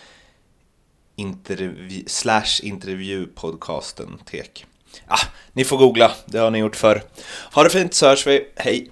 intervju, 1.17 2.05
slash 2.07 2.61
intervjupodcasten 2.63 4.19
tek. 4.25 4.67
Ah, 5.07 5.27
ni 5.53 5.65
får 5.65 5.79
googla, 5.79 6.13
det 6.27 6.39
har 6.39 6.51
ni 6.51 6.59
gjort 6.59 6.77
förr. 6.77 7.03
Ha 7.53 7.65
det 7.65 7.71
fint 7.71 7.95
så 7.95 8.07
hörs 8.07 8.27
vi, 8.27 8.49
hej! 8.57 8.91